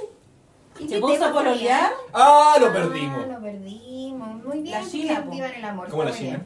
¿Y 0.79 0.87
¿Se 0.89 0.99
puso 0.99 1.25
a 1.25 1.31
pololear? 1.33 1.91
Ah, 2.13 2.55
lo 2.59 2.67
Ah, 2.67 2.73
perdimos. 2.73 3.27
lo 3.27 3.39
perdimos. 3.41 4.43
Muy 4.43 4.61
bien. 4.61 4.81
La 4.81 4.89
China, 4.89 5.19
vivan 5.29 5.53
el 5.53 5.65
amor. 5.65 5.89
¿Cómo 5.89 6.03
la 6.03 6.11
bien. 6.11 6.23
China? 6.23 6.45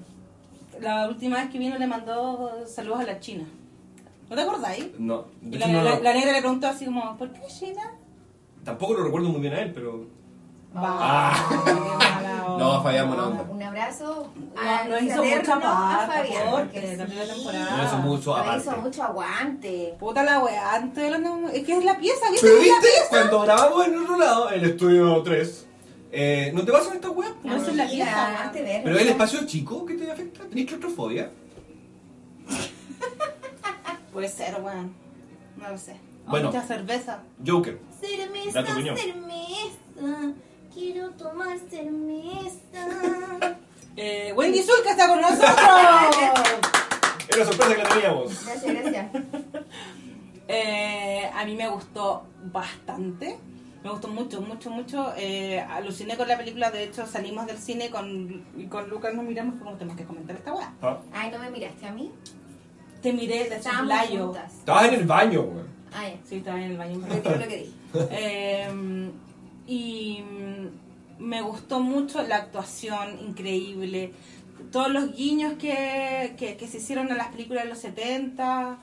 La 0.81 1.07
última 1.07 1.37
vez 1.37 1.49
que 1.49 1.57
vino 1.59 1.77
le 1.77 1.87
mandó 1.87 2.65
saludos 2.67 2.99
a 2.99 3.03
la 3.03 3.19
China. 3.21 3.45
¿No 4.29 4.35
te 4.35 4.41
acordáis? 4.41 4.87
No, 4.97 5.25
Y 5.43 5.49
de 5.51 5.59
la, 5.59 5.65
hecho 5.65 5.73
no 5.73 5.83
la- 5.83 5.95
lo- 5.95 6.01
la 6.03 6.13
negra 6.13 6.31
le 6.31 6.39
preguntó 6.41 6.67
así 6.67 6.85
como, 6.85 7.17
¿por 7.17 7.31
qué 7.31 7.41
China? 7.47 7.91
tampoco 8.63 8.93
lo 8.95 9.03
recuerdo 9.03 9.29
muy 9.29 9.41
bien 9.41 9.53
a 9.53 9.59
él, 9.61 9.71
pero. 9.73 10.07
Va. 10.75 10.97
Ah. 10.99 11.49
onda. 11.49 12.11
No, 12.57 12.81
Fabián, 12.83 13.07
buena 13.07 13.27
onda. 13.27 13.43
Un 13.49 13.61
abrazo 13.63 14.31
No, 14.55 14.89
nos 14.89 15.01
hizo 15.01 15.23
mucha 15.23 15.39
a 15.55 15.59
falta, 15.59 16.07
Fabián. 16.13 16.47
aporte, 16.47 16.79
porque 16.79 16.95
la 16.97 17.05
primera 17.05 17.25
sí, 17.27 17.33
temporada. 17.33 17.77
Nos 17.77 17.85
hizo 17.87 17.97
mucho 17.97 18.29
nos 18.31 18.39
aparte. 18.39 18.61
hizo 18.61 18.77
mucho 18.77 19.03
aguante. 19.03 19.95
Puta 19.99 20.23
la 20.23 20.39
weá, 20.39 20.75
antes 20.75 21.03
de 21.11 21.19
los- 21.19 21.51
Es 21.53 21.63
que 21.65 21.77
es 21.77 21.83
la 21.83 21.97
pieza, 21.97 22.29
¿viste? 22.31 22.47
Pero 22.47 22.55
la 22.57 22.61
viste, 22.63 22.79
pieza. 22.81 23.09
cuando 23.09 23.41
grabamos 23.41 23.87
en 23.87 23.97
otro 23.97 24.17
lado, 24.17 24.51
en 24.51 24.59
el 24.63 24.69
estudio 24.69 25.21
3, 25.23 25.67
eh, 26.11 26.51
¿no 26.53 26.63
te 26.63 26.71
pasan 26.71 26.95
estas 26.95 27.11
weas? 27.11 27.31
No, 27.43 27.55
es 27.55 27.75
la 27.75 27.87
pieza. 27.87 28.51
Pero 28.53 28.97
el 28.99 29.07
espacio 29.09 29.45
chico 29.45 29.85
que 29.85 29.95
te 29.95 30.09
afecta, 30.11 30.43
tenés 30.45 30.65
claustrofobia. 30.67 31.29
Puede 34.15 34.29
ser, 34.29 34.55
weón. 34.61 34.93
No 35.57 35.69
lo 35.71 35.77
sé. 35.77 35.97
O 36.25 36.31
Bueno. 36.31 36.47
Mucha 36.47 36.61
cerveza. 36.63 37.19
Joker. 37.45 37.77
Cerveza, 37.99 38.61
Da 38.61 38.65
tu 38.65 38.71
opinión. 38.71 38.95
cerveza. 38.95 40.33
Quiero 40.73 41.09
tomar 41.11 41.57
cerveza. 41.69 42.55
Eh, 43.97 44.33
Wendy 44.35 44.61
Zulka 44.61 44.91
está 44.91 45.07
con 45.07 45.21
nosotros. 45.21 45.49
Era 47.29 47.37
la 47.37 47.45
sorpresa 47.45 47.75
que 47.75 47.83
la 47.83 47.89
teníamos. 47.89 48.45
Gracias, 48.45 48.73
gracias. 48.75 49.07
Eh, 50.47 51.29
a 51.33 51.43
mí 51.45 51.55
me 51.55 51.67
gustó 51.69 52.23
bastante. 52.51 53.37
Me 53.83 53.89
gustó 53.89 54.07
mucho, 54.09 54.41
mucho, 54.41 54.69
mucho. 54.69 55.13
Eh, 55.17 55.59
aluciné 55.59 56.15
con 56.17 56.27
la 56.27 56.37
película. 56.37 56.71
De 56.71 56.83
hecho, 56.83 57.05
salimos 57.07 57.47
del 57.47 57.57
cine 57.57 57.89
con, 57.89 58.45
y 58.57 58.65
con 58.67 58.89
Lucas 58.89 59.13
nos 59.13 59.25
miramos 59.25 59.55
como 59.59 59.73
tenemos 59.75 59.97
que 59.97 60.05
comentar 60.05 60.35
esta 60.35 60.53
weá. 60.53 60.73
Ah, 60.81 60.99
Ay, 61.13 61.31
¿no 61.31 61.39
me 61.39 61.49
miraste 61.49 61.85
a 61.87 61.91
mí? 61.91 62.11
Te 63.05 63.13
miré 63.13 63.47
de 63.47 63.59
juntas. 64.17 64.51
Estabas 64.55 64.87
en 64.87 64.93
el 64.95 65.05
baño, 65.05 65.41
weón. 65.41 65.67
Ay, 65.93 66.19
Sí, 66.27 66.37
estaba 66.37 66.57
en 66.57 66.71
el 66.71 66.77
baño. 66.77 66.99
retiro 67.07 67.35
lo 67.35 67.47
que 67.47 67.57
dije. 67.57 67.71
Eh, 68.11 69.11
y 69.67 70.23
me 71.19 71.41
gustó 71.43 71.79
mucho 71.81 72.23
la 72.23 72.37
actuación 72.37 73.19
increíble. 73.19 74.11
Todos 74.71 74.89
los 74.89 75.15
guiños 75.15 75.53
que, 75.59 76.33
que, 76.35 76.57
que 76.57 76.67
se 76.67 76.77
hicieron 76.77 77.11
a 77.11 77.15
las 77.15 77.27
películas 77.27 77.65
de 77.65 77.69
los 77.69 77.77
70. 77.77 78.79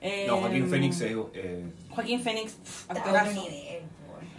eh, 0.00 0.24
No, 0.26 0.38
Joaquín 0.38 0.66
Phoenix 0.68 1.00
es. 1.00 1.30
eh, 1.34 1.64
Joaquín 1.90 2.20
a 2.20 2.54
actorazo. 2.88 3.46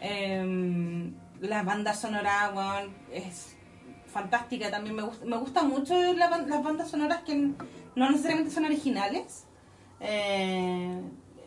Eh, 0.01 1.09
la 1.39 1.63
banda 1.63 1.93
sonora, 1.93 2.51
weón, 2.53 2.93
es 3.13 3.55
fantástica 4.11 4.69
también. 4.69 4.93
Me 4.97 5.03
gusta, 5.03 5.25
me 5.25 5.37
gusta 5.37 5.63
mucho 5.63 5.93
la 6.15 6.27
las 6.29 6.61
bandas 6.63 6.91
sonoras 6.91 7.21
que 7.23 7.51
no 7.95 8.09
necesariamente 8.09 8.51
son 8.51 8.65
originales. 8.65 9.45
Eh, 9.99 11.01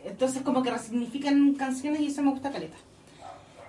entonces, 0.05 0.43
como 0.43 0.63
que 0.63 0.71
resignifican 0.71 1.55
canciones 1.55 2.01
y 2.01 2.07
eso 2.09 2.23
me 2.23 2.31
gusta 2.31 2.51
caleta. 2.51 2.77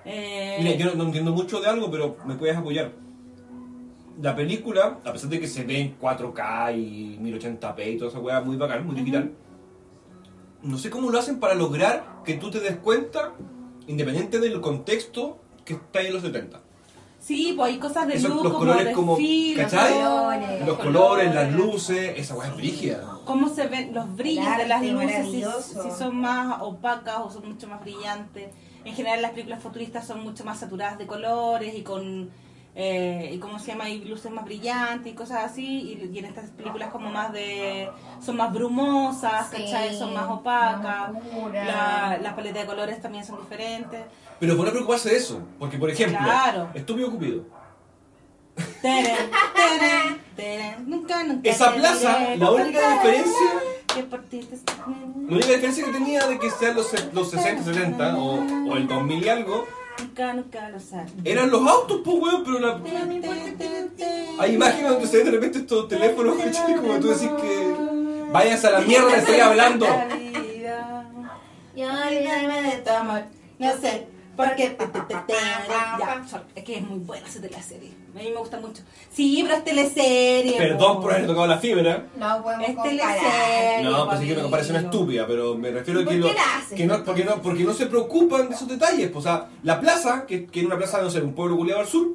Eh, 0.03 0.57
Mira, 0.60 0.76
yo 0.76 0.85
no, 0.88 0.95
no 0.95 1.03
entiendo 1.06 1.31
mucho 1.31 1.60
de 1.60 1.68
algo, 1.68 1.89
pero 1.89 2.18
me 2.26 2.35
puedes 2.35 2.56
apoyar. 2.56 2.91
La 4.22 4.35
película, 4.35 4.99
a 5.03 5.11
pesar 5.11 5.30
de 5.30 5.39
que 5.39 5.47
se 5.47 5.64
ve 5.64 5.80
en 5.80 5.99
4K 5.99 6.77
y 6.77 7.18
1080p 7.19 7.93
y 7.93 7.97
toda 7.97 8.11
esa 8.11 8.19
weá 8.19 8.41
muy 8.41 8.56
bacán, 8.56 8.85
muy 8.85 8.95
digital, 8.95 9.34
no 10.64 10.77
sé 10.77 10.89
cómo 10.89 11.10
lo 11.11 11.19
hacen 11.19 11.39
para 11.39 11.53
lograr 11.53 12.22
que 12.23 12.35
tú 12.35 12.49
te 12.49 12.60
des 12.60 12.77
cuenta, 12.77 13.34
independiente 13.88 14.39
del 14.39 14.61
contexto, 14.61 15.39
que 15.65 15.73
está 15.73 16.02
en 16.02 16.14
los 16.14 16.22
70. 16.22 16.61
Sí, 17.26 17.53
pues 17.57 17.72
hay 17.73 17.80
cosas 17.80 18.07
de 18.07 18.19
luz, 18.19 18.30
los 18.30 18.43
como 18.43 18.60
colores 18.60 18.85
de 18.85 18.91
como, 18.91 19.18
filo, 19.18 19.64
¿cachai? 19.64 19.93
colores. 19.93 20.65
Los 20.68 20.77
colores, 20.77 21.34
las 21.34 21.53
luces, 21.53 22.14
esa 22.18 22.35
weá 22.35 22.49
es 22.49 22.56
brígida. 22.56 23.18
cómo 23.26 23.49
se 23.49 23.65
ven 23.65 23.95
los 23.95 24.15
brillos 24.15 24.45
de 24.57 24.68
las 24.68 24.85
luces, 24.85 25.76
si 25.81 25.91
son 25.97 26.22
más 26.22 26.61
opacas 26.61 27.18
o 27.26 27.31
son 27.31 27.47
mucho 27.47 27.68
más 27.68 27.81
brillantes. 27.81 28.52
En 28.84 28.93
general 28.93 29.23
las 29.23 29.31
películas 29.31 29.64
futuristas 29.64 30.06
son 30.06 30.23
mucho 30.23 30.45
más 30.45 30.60
saturadas 30.60 30.99
de 30.99 31.07
colores 31.07 31.73
y 31.76 31.81
con, 31.81 32.30
eh, 32.76 33.31
y 33.34 33.38
cómo 33.39 33.57
se 33.57 33.68
llama, 33.72 33.89
y 33.89 34.03
luces 34.03 34.31
más 34.31 34.43
brillantes 34.45 35.11
y 35.11 35.15
cosas 35.15 35.43
así. 35.45 35.65
Y, 35.65 36.10
y 36.14 36.19
en 36.19 36.26
estas 36.26 36.49
películas 36.52 36.89
como 36.91 37.10
más 37.10 37.31
de, 37.31 37.89
son 38.23 38.35
más 38.38 38.52
brumosas, 38.53 39.49
Sí, 39.49 39.61
¿cachai? 39.64 39.95
Son 39.97 40.14
más 40.14 40.30
opacas. 40.30 41.14
más. 41.14 41.23
La, 41.53 42.19
las 42.22 42.34
paletas 42.34 42.61
de 42.64 42.68
colores 42.68 43.02
también 43.02 43.23
son 43.26 43.39
diferentes. 43.39 44.02
Pero 44.39 44.57
por 44.57 44.65
no 44.65 44.72
preocuparse 44.72 45.10
de 45.10 45.15
eso, 45.18 45.41
porque 45.57 45.77
por 45.77 45.89
ejemplo, 45.89 46.19
Claro. 46.22 46.69
Estúpido 46.73 47.10
Cupido. 47.11 47.43
Teren, 48.81 49.15
teren, 49.56 50.22
teren, 50.35 50.89
nunca, 50.89 51.23
nunca. 51.23 51.49
Esa 51.49 51.73
plaza, 51.73 52.19
diré 52.19 52.38
la 52.38 52.52
única 52.52 52.93
diferencia 52.93 53.47
La 55.27 55.35
única 55.35 55.47
diferencia 55.53 55.85
que 55.85 55.91
tenía 55.91 56.27
de 56.27 56.39
que 56.39 56.49
sean 56.52 56.76
los, 56.76 56.93
los 57.14 57.30
60, 57.31 57.64
70 57.64 58.18
o, 58.18 58.35
o 58.69 58.76
el 58.77 58.88
2000 58.88 59.23
y 59.26 59.30
algo, 59.30 59.65
Nunca, 60.00 60.34
nunca 60.34 60.70
lo 60.70 60.80
sabes. 60.80 61.12
eran 61.24 61.50
los 61.50 61.66
autos, 61.68 62.02
pues 62.04 62.18
weón, 62.18 62.44
pero 62.44 62.60
la... 62.60 62.82
Hay 64.40 64.56
imágenes 64.56 64.92
donde 64.92 65.08
se 65.08 65.18
ven 65.18 65.26
de 65.26 65.32
repente 65.32 65.60
estos 65.60 65.88
teléfonos, 65.88 66.38
¿cachai? 66.38 66.76
Como 66.76 67.00
tú 67.00 67.08
decís 67.08 67.30
que... 67.42 67.76
Váyanse 68.32 68.68
a 68.68 68.72
la 68.72 68.82
mierda, 68.82 69.16
estoy 69.16 69.40
hablando. 69.40 69.86
Y 71.76 71.84
olvídame 71.84 72.62
de. 72.62 72.84
No 73.60 73.78
sé, 73.78 74.08
porque... 74.36 74.78
es 76.56 76.64
que 76.64 76.78
es 76.78 76.82
muy 76.88 77.00
buena 77.00 77.28
esa 77.28 77.42
teleserie. 77.42 78.05
A 78.16 78.20
mí 78.20 78.30
me 78.32 78.38
gusta 78.38 78.60
mucho. 78.62 78.82
Sí, 79.12 79.42
pero 79.44 79.58
es 79.58 79.64
teleserie. 79.66 80.58
Perdón 80.58 80.96
po. 80.98 81.02
por 81.02 81.14
haber 81.14 81.28
tocado 81.28 81.48
la 81.48 81.58
fibra. 81.58 82.08
No 82.18 82.42
podemos 82.44 82.70
Es 82.70 82.76
comparar. 82.76 82.98
teleserie. 83.18 83.84
No, 83.84 84.06
pues 84.08 84.20
sí 84.22 84.28
que 84.28 84.36
me 84.36 84.50
parece 84.50 84.70
una 84.72 84.80
estúpida, 84.80 85.28
pero 85.28 85.56
me 85.58 85.72
refiero 85.72 86.00
a 86.00 86.04
¿Por 86.04 86.14
que, 86.14 86.20
qué 86.22 86.28
lo- 86.28 86.34
la 86.34 86.58
hacen? 86.58 86.78
que 86.78 86.86
no, 86.86 87.04
porque, 87.04 87.26
no, 87.26 87.42
porque 87.42 87.64
no 87.66 87.74
se 87.74 87.86
preocupan 87.88 88.48
de 88.50 88.56
esos 88.56 88.68
detalles. 88.70 89.12
o 89.14 89.22
sea, 89.22 89.50
la 89.64 89.80
plaza, 89.82 90.26
que, 90.26 90.46
que 90.46 90.60
era 90.60 90.68
una 90.68 90.78
plaza, 90.78 91.02
no 91.02 91.10
sé, 91.10 91.22
un 91.22 91.34
pueblo 91.34 91.58
culiado 91.58 91.82
al 91.82 91.88
sur, 91.88 92.08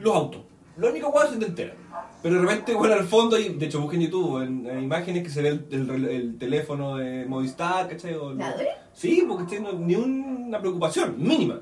los 0.00 0.14
autos. 0.14 0.42
Lo 0.76 0.90
único 0.90 1.10
guay 1.10 1.28
se 1.30 1.36
te 1.38 1.46
entera. 1.46 1.74
Pero 2.22 2.34
de 2.36 2.40
repente, 2.42 2.74
bueno, 2.74 2.94
al 2.94 3.04
fondo, 3.04 3.38
y 3.38 3.50
de 3.50 3.66
hecho 3.66 3.80
busquen 3.80 4.00
en 4.02 4.06
YouTube, 4.10 4.42
en, 4.42 4.66
en 4.66 4.82
imágenes 4.82 5.22
que 5.22 5.30
se 5.30 5.40
ve 5.42 5.48
el, 5.48 5.66
el- 5.90 6.04
el 6.08 6.38
teléfono 6.38 6.96
de 6.96 7.24
Movistar, 7.26 7.88
¿cachai? 7.88 8.14
O- 8.14 8.32
¿La 8.34 8.52
dura? 8.52 8.88
Sí, 8.92 9.24
porque. 9.28 9.60
No- 9.60 9.72
ni 9.72 9.94
una 9.94 10.58
preocupación, 10.58 11.14
mínima. 11.18 11.60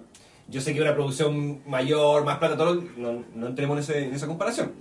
Yo 0.53 0.61
sé 0.61 0.73
que 0.75 0.81
una 0.83 0.95
producción 0.95 1.63
mayor, 1.67 2.25
más 2.25 2.39
plata, 2.39 2.57
todo, 2.57 2.75
no, 2.97 3.25
no 3.35 3.47
entremos 3.49 3.77
en, 3.79 3.83
ese- 3.83 4.05
en 4.07 4.15
esa 4.15 4.27
comparación. 4.29 4.73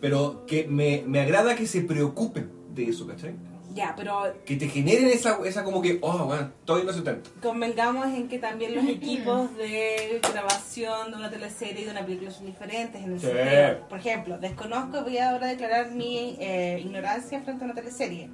Pero 0.00 0.44
que 0.46 0.66
me, 0.66 1.04
me 1.06 1.20
agrada 1.20 1.54
que 1.54 1.66
se 1.66 1.82
preocupen 1.82 2.50
de 2.74 2.84
eso, 2.84 3.06
¿cachai? 3.06 3.34
Ya, 3.74 3.94
pero 3.96 4.22
Que 4.44 4.56
te 4.56 4.66
generen 4.68 5.06
esa, 5.08 5.38
esa 5.44 5.62
como 5.62 5.80
que, 5.80 5.98
oh, 6.00 6.24
bueno, 6.24 6.50
estoy 6.58 6.80
en 6.80 6.86
los 6.88 6.96
70. 6.96 7.30
convengamos 7.40 8.06
en 8.08 8.26
que 8.26 8.38
también 8.38 8.74
los 8.74 8.84
equipos 8.88 9.54
de 9.56 10.20
grabación 10.32 11.10
de 11.12 11.16
una 11.18 11.30
teleserie 11.30 11.82
y 11.82 11.84
de 11.84 11.90
una 11.92 12.04
película 12.04 12.30
son 12.32 12.46
diferentes 12.46 13.00
en 13.00 13.12
el 13.12 13.20
Sí. 13.20 13.26
sentido. 13.26 13.88
Por 13.88 13.98
ejemplo, 13.98 14.38
desconozco, 14.38 15.02
voy 15.02 15.18
ahora 15.18 15.46
a 15.46 15.50
declarar 15.50 15.92
mi 15.92 16.36
eh, 16.40 16.80
ignorancia 16.84 17.42
frente 17.42 17.62
a 17.62 17.66
una 17.66 17.74
teleserie. 17.74 18.30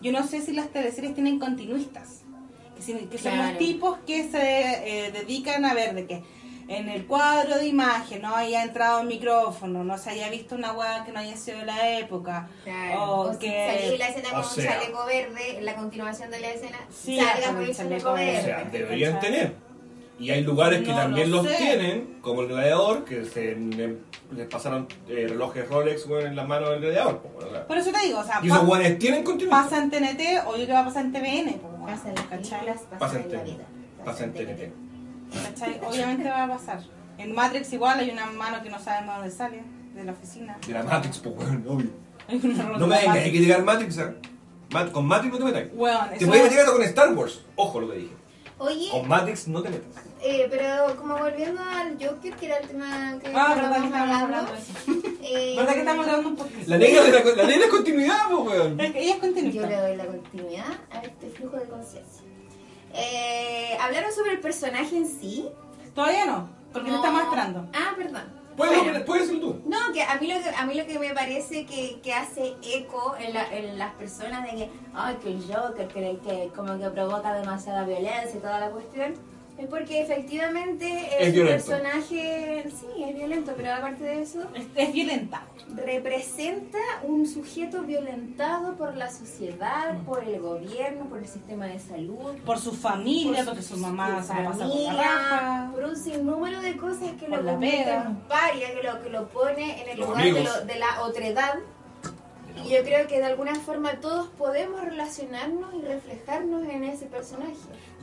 Yo 0.00 0.12
no 0.12 0.26
sé 0.26 0.40
si 0.40 0.52
las 0.52 0.68
teleseries 0.70 1.12
tienen 1.14 1.38
continuistas, 1.38 2.22
que, 2.78 2.82
si- 2.82 3.06
que 3.06 3.18
son 3.18 3.32
Claro. 3.32 3.48
los 3.50 3.58
tipos 3.58 3.98
que 4.06 4.28
se 4.30 5.06
eh, 5.08 5.12
dedican 5.12 5.64
a 5.64 5.74
ver 5.74 5.94
de 5.94 6.06
que 6.06 6.22
en 6.68 6.88
el 6.90 7.06
cuadro 7.06 7.56
de 7.56 7.66
imagen 7.66 8.20
no 8.22 8.36
haya 8.36 8.62
entrado 8.62 9.00
un 9.00 9.08
micrófono, 9.08 9.84
no 9.84 9.96
se 9.96 10.10
haya 10.10 10.28
visto 10.28 10.54
una 10.54 10.72
weá 10.72 11.02
que 11.04 11.12
no 11.12 11.20
haya 11.20 11.34
sido 11.36 11.58
de 11.60 11.64
la 11.66 11.98
época, 11.98 12.48
Claro. 12.64 13.02
o 13.04 13.20
O 13.28 13.32
si 13.32 13.38
que... 13.40 13.92
en 13.94 13.98
la 13.98 14.08
escena 14.08 14.28
o 14.28 14.42
con 14.42 14.50
un 14.50 14.64
chaleco 14.66 15.06
verde, 15.06 15.58
la 15.62 15.74
continuación 15.76 16.30
de 16.30 16.40
la 16.40 16.50
escena, 16.50 16.76
Sí, 16.90 17.16
salga 17.18 17.54
con 17.54 17.62
el 17.64 17.74
chaleco 17.74 18.04
chaleco 18.04 18.12
verde. 18.12 18.38
O 18.38 18.44
sea, 18.44 18.64
deberían 18.70 19.18
tener. 19.20 19.68
Y 20.20 20.30
hay 20.30 20.42
lugares 20.42 20.80
que 20.82 20.88
No 20.88 20.96
también 20.96 21.30
lo 21.30 21.42
los 21.44 21.52
sé. 21.52 21.56
tienen, 21.58 22.18
como 22.20 22.42
el 22.42 22.48
gladiador, 22.48 23.04
que 23.04 23.24
se 23.24 23.54
le- 23.54 23.98
les 24.36 24.46
pasaron 24.48 24.88
eh, 25.08 25.26
relojes 25.28 25.66
Rolex 25.68 26.04
weón, 26.06 26.26
en 26.26 26.36
la 26.36 26.44
mano 26.44 26.68
del 26.70 26.80
gladiador. 26.80 27.20
Por 27.68 27.78
eso 27.78 27.92
te 27.92 28.04
digo, 28.04 28.18
o 28.18 28.24
sea, 28.24 28.40
Y 28.42 28.48
esos 28.48 28.58
pa- 28.58 28.64
guanes 28.64 28.98
tienen 28.98 29.22
continuidad. 29.22 29.62
pasa 29.62 29.78
en 29.80 29.90
TNT 29.90 30.40
o 30.46 30.56
yo 30.56 30.66
que 30.66 30.72
va 30.72 30.80
a 30.80 30.84
pasar 30.84 31.04
en 31.06 31.12
TVN, 31.12 31.52
Pasa 31.88 32.08
en 32.10 32.14
las 32.16 32.24
películas, 32.24 32.80
Pasa 32.82 32.98
pasa 32.98 33.16
en 33.16 33.22
la 33.22 33.28
TNT. 33.38 33.44
vida. 33.44 33.64
Pasa 34.04 34.24
en 34.24 34.32
TNT. 34.32 34.72
¿Cachai? 35.44 35.80
Obviamente 35.86 36.28
va 36.28 36.44
a 36.44 36.48
pasar. 36.48 36.80
En 37.18 37.34
Matrix 37.34 37.72
igual 37.72 37.98
hay 38.00 38.10
una 38.10 38.26
mano 38.26 38.62
que 38.62 38.70
no 38.70 38.78
sabemos 38.78 39.16
dónde 39.16 39.30
sale, 39.30 39.62
de 39.94 40.04
la 40.04 40.12
oficina. 40.12 40.56
De 40.66 40.72
la 40.74 40.82
Matrix, 40.82 41.18
pues, 41.18 41.34
weón, 41.36 41.64
obvio. 41.66 41.90
No 42.78 42.86
me 42.86 42.98
digas, 43.00 43.16
hay 43.16 43.32
que 43.32 43.40
llegar 43.40 43.64
Matrix, 43.64 43.96
¿eh? 43.98 44.14
Mat- 44.70 44.92
con 44.92 45.06
Matrix 45.06 45.32
no 45.32 45.38
te 45.38 45.44
metas. 45.52 45.68
Weón, 45.72 46.08
Te 46.10 46.16
eso- 46.16 46.26
puedes 46.26 46.50
meter 46.50 46.66
con 46.66 46.82
Star 46.82 47.14
Wars. 47.14 47.40
Ojo 47.56 47.80
lo 47.80 47.90
que 47.90 47.96
dije. 47.98 48.12
Oye, 48.60 48.90
Con 48.90 49.06
Matrix 49.08 49.46
no 49.48 49.62
te 49.62 49.70
metas. 49.70 50.04
eh, 50.20 50.46
pero 50.50 50.96
como 50.96 51.16
volviendo 51.16 51.60
al 51.62 51.92
Joker, 52.02 52.34
que 52.34 52.46
era 52.46 52.56
el 52.58 52.68
tema 52.68 53.16
que 53.22 53.28
Ah, 53.34 53.54
verdad 53.54 53.80
que 53.80 53.86
estábamos 53.86 54.22
hablando 54.22 54.52
eh, 55.22 55.54
¿Verdad 55.56 55.72
que 55.74 55.78
estamos 55.80 56.04
grabando 56.06 56.28
un 56.30 56.36
poquito? 56.36 56.60
La 56.66 56.78
negra, 56.78 57.02
de 57.04 57.12
la, 57.12 57.24
la 57.36 57.44
negra 57.44 57.64
es 57.66 57.70
continuidad, 57.70 58.18
pues, 58.30 58.46
weón. 58.48 58.80
Ella 58.80 59.14
es 59.14 59.54
Yo 59.54 59.66
le 59.66 59.76
doy 59.76 59.96
la 59.96 60.06
continuidad 60.06 60.66
a 60.90 60.98
este 61.02 61.30
flujo 61.30 61.56
de 61.56 61.64
conciencia. 61.68 62.22
Eh, 62.94 63.76
¿Hablaron 63.80 64.12
sobre 64.12 64.32
el 64.32 64.40
personaje 64.40 64.96
en 64.96 65.06
sí? 65.06 65.48
Todavía 65.94 66.26
no, 66.26 66.48
porque 66.72 66.88
lo 66.90 66.96
No. 66.96 67.02
estamos 67.04 67.22
esperando. 67.22 67.68
Ah, 67.74 67.92
perdón. 67.96 68.37
Puedes, 68.58 68.82
Bueno. 68.84 69.04
puedes 69.06 69.22
hacerlo 69.24 69.40
tú. 69.40 69.62
No, 69.66 69.78
que 69.94 70.02
a 70.02 70.16
mí 70.20 70.26
lo 70.26 70.42
que, 70.42 70.48
a 70.50 70.66
mí 70.66 70.74
lo 70.74 70.84
que 70.86 70.98
me 70.98 71.14
parece 71.14 71.64
que, 71.64 72.00
que 72.02 72.12
hace 72.12 72.56
eco 72.62 73.14
en, 73.18 73.32
la- 73.32 73.50
en 73.56 73.78
las 73.78 73.94
personas 73.94 74.42
de 74.44 74.50
que, 74.58 74.70
ay, 74.92 75.16
que 75.22 75.30
el 75.30 75.42
Joker, 75.50 75.88
que, 75.88 76.18
que 76.26 76.50
como 76.54 76.78
que 76.78 76.90
provoca 76.90 77.32
demasiada 77.34 77.84
violencia 77.84 78.34
y 78.36 78.40
toda 78.40 78.58
la 78.60 78.70
cuestión, 78.70 79.14
es 79.58 79.66
porque 79.66 80.02
efectivamente 80.02 80.86
Es 81.18 81.26
el 81.28 81.32
violento. 81.32 81.66
personaje, 81.66 82.64
sí, 82.70 83.02
es 83.02 83.14
violento, 83.16 83.52
pero 83.56 83.74
aparte 83.74 84.04
de 84.04 84.22
eso, 84.22 84.40
Es, 84.54 84.66
es 84.76 84.92
violenta. 84.92 85.42
representa 85.74 86.78
un 87.02 87.26
sujeto 87.26 87.82
violentado 87.82 88.76
por 88.76 88.96
la 88.96 89.10
sociedad, 89.10 89.98
por 90.06 90.22
el 90.24 90.40
gobierno, 90.40 91.06
por 91.06 91.18
el 91.18 91.26
sistema 91.26 91.66
de 91.66 91.78
salud, 91.78 92.36
Por 92.46 92.58
su 92.58 92.72
familia, 92.72 93.38
por 93.44 93.54
porque 93.54 93.62
su 93.62 93.76
mamá 93.76 94.22
su 94.22 94.28
se 94.28 94.34
la 94.34 94.44
pasa 94.50 94.58
por 94.58 94.66
la 94.68 94.68
familia, 94.68 94.92
raja. 95.02 95.70
por 95.74 95.84
un 95.84 95.96
sinnúmero 95.96 96.60
de 96.60 96.76
cosas 96.76 97.10
que 97.18 97.26
Por 97.26 97.38
lo 97.38 97.42
la 97.44 97.52
convierte 97.52 97.84
pega. 97.84 98.04
en 98.06 98.16
paria, 98.28 98.74
que 98.74 98.82
lo, 98.86 99.02
que 99.02 99.10
lo 99.10 99.28
pone 99.28 99.82
en 99.82 99.88
el 99.90 99.98
Los 100.00 100.08
lugar 100.08 100.24
de, 100.24 100.44
lo- 100.44 100.64
de 100.64 100.78
la 100.78 101.02
otredad. 101.02 101.54
Y 102.64 102.70
yo 102.70 102.82
creo 102.82 103.06
que 103.06 103.18
de 103.18 103.24
alguna 103.24 103.54
forma 103.54 103.92
todos 104.00 104.28
podemos 104.28 104.80
relacionarnos 104.82 105.74
y 105.74 105.82
reflejarnos 105.82 106.68
en 106.68 106.84
ese 106.84 107.06
personaje. 107.06 107.54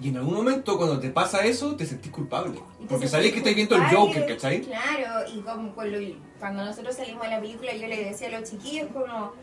Y 0.02 0.10
en 0.10 0.18
algún 0.18 0.36
momento 0.36 0.78
cuando 0.78 1.00
te 1.00 1.10
pasa 1.10 1.46
eso, 1.46 1.76
te 1.76 1.86
sentís 1.86 2.12
culpable. 2.12 2.60
Te 2.80 2.86
Porque 2.88 3.08
sabés 3.08 3.32
que 3.32 3.40
estás 3.40 3.56
viendo 3.56 3.76
el 3.76 3.84
Joker, 3.84 4.26
¿cachai? 4.26 4.62
Claro, 4.62 5.30
y 5.34 5.40
como 5.40 5.74
cuando, 5.74 5.98
cuando 6.40 6.66
nosotros 6.66 6.96
salimos 6.96 7.24
de 7.24 7.30
la 7.30 7.40
película 7.40 7.74
yo 7.74 7.88
le 7.88 8.04
decía 8.06 8.28
a 8.28 8.40
los 8.40 8.50
chiquillos 8.50 8.90
como 8.94 9.34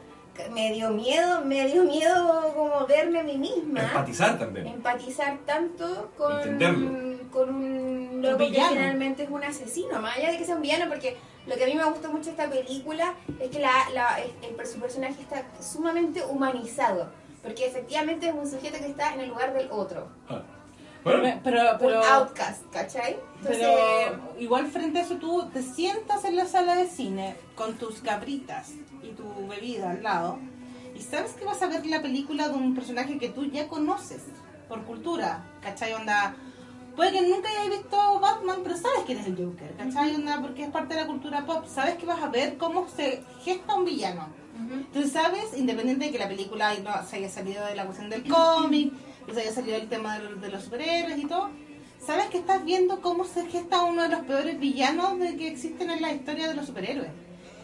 me 0.51 0.72
dio 0.72 0.90
miedo, 0.90 1.44
me 1.44 1.66
dio 1.66 1.84
miedo 1.84 2.52
como 2.55 2.86
verme 2.86 3.20
a 3.20 3.22
mí 3.22 3.36
misma. 3.36 3.82
Empatizar 3.82 4.39
también. 4.39 4.66
empatizar 4.66 5.39
tanto 5.44 6.10
con, 6.16 6.32
Entenderlo. 6.39 7.30
con 7.30 7.55
un 7.55 8.22
loco 8.22 8.39
que 8.39 8.62
finalmente 8.68 9.24
es 9.24 9.30
un 9.30 9.44
asesino, 9.44 10.01
más 10.01 10.16
allá 10.16 10.32
de 10.32 10.39
que 10.39 10.44
sea 10.44 10.56
un 10.56 10.62
villano, 10.62 10.86
porque 10.89 11.16
lo 11.47 11.55
que 11.56 11.64
a 11.64 11.66
mí 11.66 11.74
me 11.74 11.85
gustó 11.85 12.09
mucho 12.10 12.24
de 12.27 12.31
esta 12.32 12.48
película 12.51 13.14
es 13.40 13.51
que 13.51 13.59
la, 13.59 13.73
la- 13.93 14.20
el, 14.20 14.31
el- 14.59 14.66
su 14.66 14.78
personaje 14.81 15.20
está 15.20 15.44
sumamente 15.60 16.24
humanizado, 16.24 17.10
porque 17.43 17.66
efectivamente 17.66 18.28
es 18.28 18.35
un 18.35 18.48
sujeto 18.48 18.78
que 18.78 18.86
está 18.86 19.14
en 19.14 19.20
el 19.20 19.28
lugar 19.31 19.52
del 19.55 19.69
otro, 19.70 20.09
Ah. 20.28 20.43
Bueno, 21.05 21.40
Pero, 21.43 21.62
pero, 21.81 21.98
un 22.01 22.06
outcast, 22.06 22.62
¿cachai? 22.73 23.16
Entonces, 23.39 23.59
pero 23.66 24.35
igual 24.39 24.69
frente 24.69 25.01
a 25.01 25.02
eso 25.02 25.16
tú 25.16 25.48
te 25.52 25.60
sientas 25.60 26.24
en 26.24 26.36
la 26.36 26.47
sala 26.47 26.77
de 26.77 26.86
cine 26.86 27.35
con 27.56 27.74
tus 27.74 28.01
cabritas 28.02 28.70
y 29.02 29.09
tu 29.09 29.48
bebida 29.48 29.90
al 29.90 30.05
lado 30.05 30.39
y 30.94 31.01
sabes 31.02 31.32
que 31.32 31.44
vas 31.44 31.60
a 31.60 31.66
ver 31.66 31.85
la 31.86 32.02
película 32.02 32.48
de 32.48 32.55
un 32.55 32.77
personaje 32.77 33.19
que 33.19 33.31
tú 33.31 33.47
ya 33.47 33.66
conoces 33.66 34.23
por 34.69 34.85
cultura, 34.85 35.44
¿cachai? 35.60 35.93
Onda, 35.94 36.36
puede 36.97 37.12
que 37.12 37.23
nunca 37.23 37.48
hayas 37.51 37.70
visto 37.70 38.20
Batman, 38.20 38.59
pero 38.62 38.77
sabes 38.77 39.01
quién 39.06 39.19
es 39.19 39.27
el 39.27 39.36
Joker, 39.36 39.74
¿cachai? 39.77 40.14
Onda, 40.14 40.40
porque 40.40 40.64
es 40.64 40.70
parte 40.70 40.94
de 40.94 41.01
la 41.01 41.06
cultura 41.06 41.44
pop, 41.47 41.64
sabes 41.66 41.97
que 41.97 42.06
vas 42.06 42.23
a 42.23 42.28
ver 42.28 42.56
cómo 42.59 42.86
se 42.89 43.23
gesta 43.44 43.74
un 43.77 43.85
villano. 43.85 44.28
ujú. 44.55 44.85
Tú 44.93 45.09
sabes, 45.09 45.56
independiente 45.56 46.06
de 46.06 46.10
que 46.12 46.19
la 46.19 46.28
película 46.28 46.73
no, 46.82 46.90
se 47.09 47.16
haya 47.16 47.28
salido 47.28 47.64
de 47.66 47.74
la 47.74 47.85
cuestión 47.86 48.10
del 48.10 48.27
cómic, 48.28 48.93
se 49.32 49.40
haya 49.40 49.52
salido 49.52 49.78
del 49.78 49.89
tema 49.89 50.19
de, 50.19 50.24
los- 50.28 50.40
de 50.40 50.48
los 50.51 50.64
superhéroes 50.64 51.19
y 51.19 51.27
todo, 51.27 51.51
sabes 52.05 52.27
que 52.27 52.39
estás 52.39 52.64
viendo 52.64 53.01
cómo 53.01 53.24
se 53.24 53.47
gesta 53.47 53.82
uno 53.85 54.02
de 54.02 54.09
los 54.09 54.20
peores 54.23 54.59
villanos 54.60 55.19
de 55.19 55.36
que 55.36 55.48
existen 55.48 55.90
en 55.90 56.02
la 56.02 56.12
historia 56.12 56.48
de 56.48 56.55
los 56.55 56.66
superhéroes. 56.66 57.10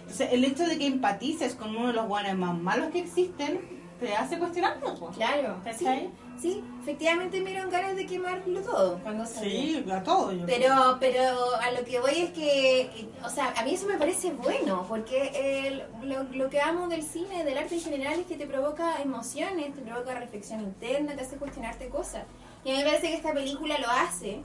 Entonces, 0.01 0.29
el 0.33 0.45
hecho 0.45 0.65
de 0.67 0.79
que 0.79 0.87
empatices 0.87 1.55
con 1.55 1.77
uno 1.77 1.89
de 1.89 1.93
los 1.93 2.07
guanes 2.07 2.35
más 2.37 2.57
malos 2.59 2.91
que 2.93 3.01
existen, 3.01 3.61
te 4.01 4.15
hace 4.15 4.39
cuestionarlo. 4.39 4.95
po. 4.95 5.09
claro, 5.09 5.57
sí, 5.65 5.85
¿Cachai? 5.85 6.11
sí, 6.41 6.63
efectivamente 6.83 7.41
me 7.41 7.51
dieron 7.51 7.71
ganas 7.71 7.97
de 7.97 8.07
quemarlo 8.07 8.61
todo 8.61 8.99
cuando 9.03 9.27
salió. 9.27 9.51
Sí, 9.51 9.85
a 9.91 10.03
todo. 10.03 10.33
yo 10.33 10.45
creo. 10.47 10.59
Pero, 10.59 10.97
pero 11.01 11.55
a 11.61 11.71
lo 11.73 11.85
que 11.85 12.01
voy 12.01 12.13
es 12.17 12.31
que, 12.31 13.09
o 13.25 13.29
sea, 13.31 13.53
a 13.57 13.65
mí 13.65 13.75
eso 13.75 13.87
me 13.87 13.97
parece 13.99 14.31
bueno, 14.33 14.85
porque 14.89 15.67
el- 15.69 15.83
lo, 16.09 16.23
lo 16.25 16.49
que 16.51 16.61
amo 16.61 16.89
del 16.89 17.03
cine, 17.03 17.45
del 17.45 17.59
arte 17.59 17.75
en 17.75 17.81
general, 17.83 18.21
es 18.21 18.27
que 18.27 18.37
te 18.37 18.47
provoca 18.47 19.03
emociones, 19.03 19.75
te 19.75 19.83
provoca 19.83 20.15
reflexión 20.15 20.61
interna, 20.61 21.15
te 21.17 21.23
hace 21.23 21.37
cuestionarte 21.37 21.89
cosas. 21.89 22.25
Y 22.65 22.71
a 22.71 22.73
mí 22.73 22.79
me 22.79 22.85
parece 22.85 23.09
que 23.09 23.15
esta 23.15 23.33
película 23.33 23.79
lo 23.79 23.89
hace, 23.91 24.43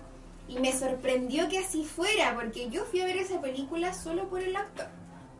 y 0.47 0.59
me 0.59 0.73
sorprendió 0.73 1.47
que 1.47 1.59
así 1.59 1.85
fuera, 1.85 2.35
porque 2.35 2.69
yo 2.69 2.83
fui 2.85 3.01
a 3.01 3.05
ver 3.05 3.17
esa 3.17 3.39
película 3.39 3.93
solo 3.93 4.27
por 4.27 4.41
el 4.41 4.55
actor. 4.55 4.87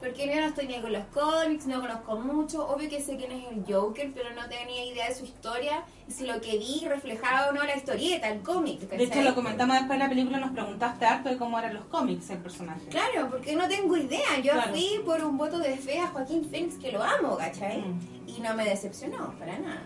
Porque 0.03 0.27
yo 0.27 0.35
no 0.41 0.47
estoy 0.47 0.67
ni 0.67 0.81
con 0.81 0.91
los 0.91 1.05
cómics, 1.13 1.65
no 1.65 1.79
conozco 1.79 2.19
mucho. 2.19 2.67
Obvio 2.67 2.89
que 2.89 2.99
sé 2.99 3.15
quién 3.15 3.31
es 3.31 3.45
el 3.53 3.63
Joker, 3.73 4.11
pero 4.13 4.31
no 4.35 4.41
tenía 4.49 4.83
idea 4.85 5.07
de 5.07 5.15
su 5.15 5.23
historia. 5.23 5.83
Y 6.09 6.11
si 6.11 6.25
lo 6.27 6.41
que 6.41 6.57
vi 6.57 6.85
reflejaba 6.85 7.47
o 7.49 7.53
no 7.53 7.63
la 7.63 7.77
historieta, 7.77 8.29
el 8.29 8.41
cómic. 8.41 8.81
De 8.81 9.01
hecho, 9.01 9.21
lo 9.21 9.33
comentamos 9.33 9.77
después 9.77 9.97
de 9.97 10.03
la 10.03 10.09
película, 10.09 10.39
nos 10.39 10.51
preguntaste 10.51 11.05
harto 11.05 11.29
de 11.29 11.37
cómo 11.37 11.57
eran 11.57 11.75
los 11.75 11.85
cómics 11.85 12.29
el 12.31 12.39
personaje. 12.39 12.81
Claro, 12.89 13.29
porque 13.29 13.55
no 13.55 13.65
tengo 13.69 13.95
idea. 13.95 14.39
Yo 14.43 14.51
Claro. 14.51 14.71
fui 14.73 14.99
por 15.05 15.23
un 15.23 15.37
voto 15.37 15.57
de 15.59 15.77
fe 15.77 15.99
a 15.99 16.07
Joaquín 16.07 16.43
Phoenix, 16.51 16.75
que 16.75 16.91
lo 16.91 17.01
amo, 17.01 17.37
¿cachai? 17.37 17.79
Mm. 17.79 18.29
Y 18.29 18.41
no 18.41 18.53
me 18.55 18.65
decepcionó, 18.65 19.33
para 19.39 19.57
nada. 19.57 19.83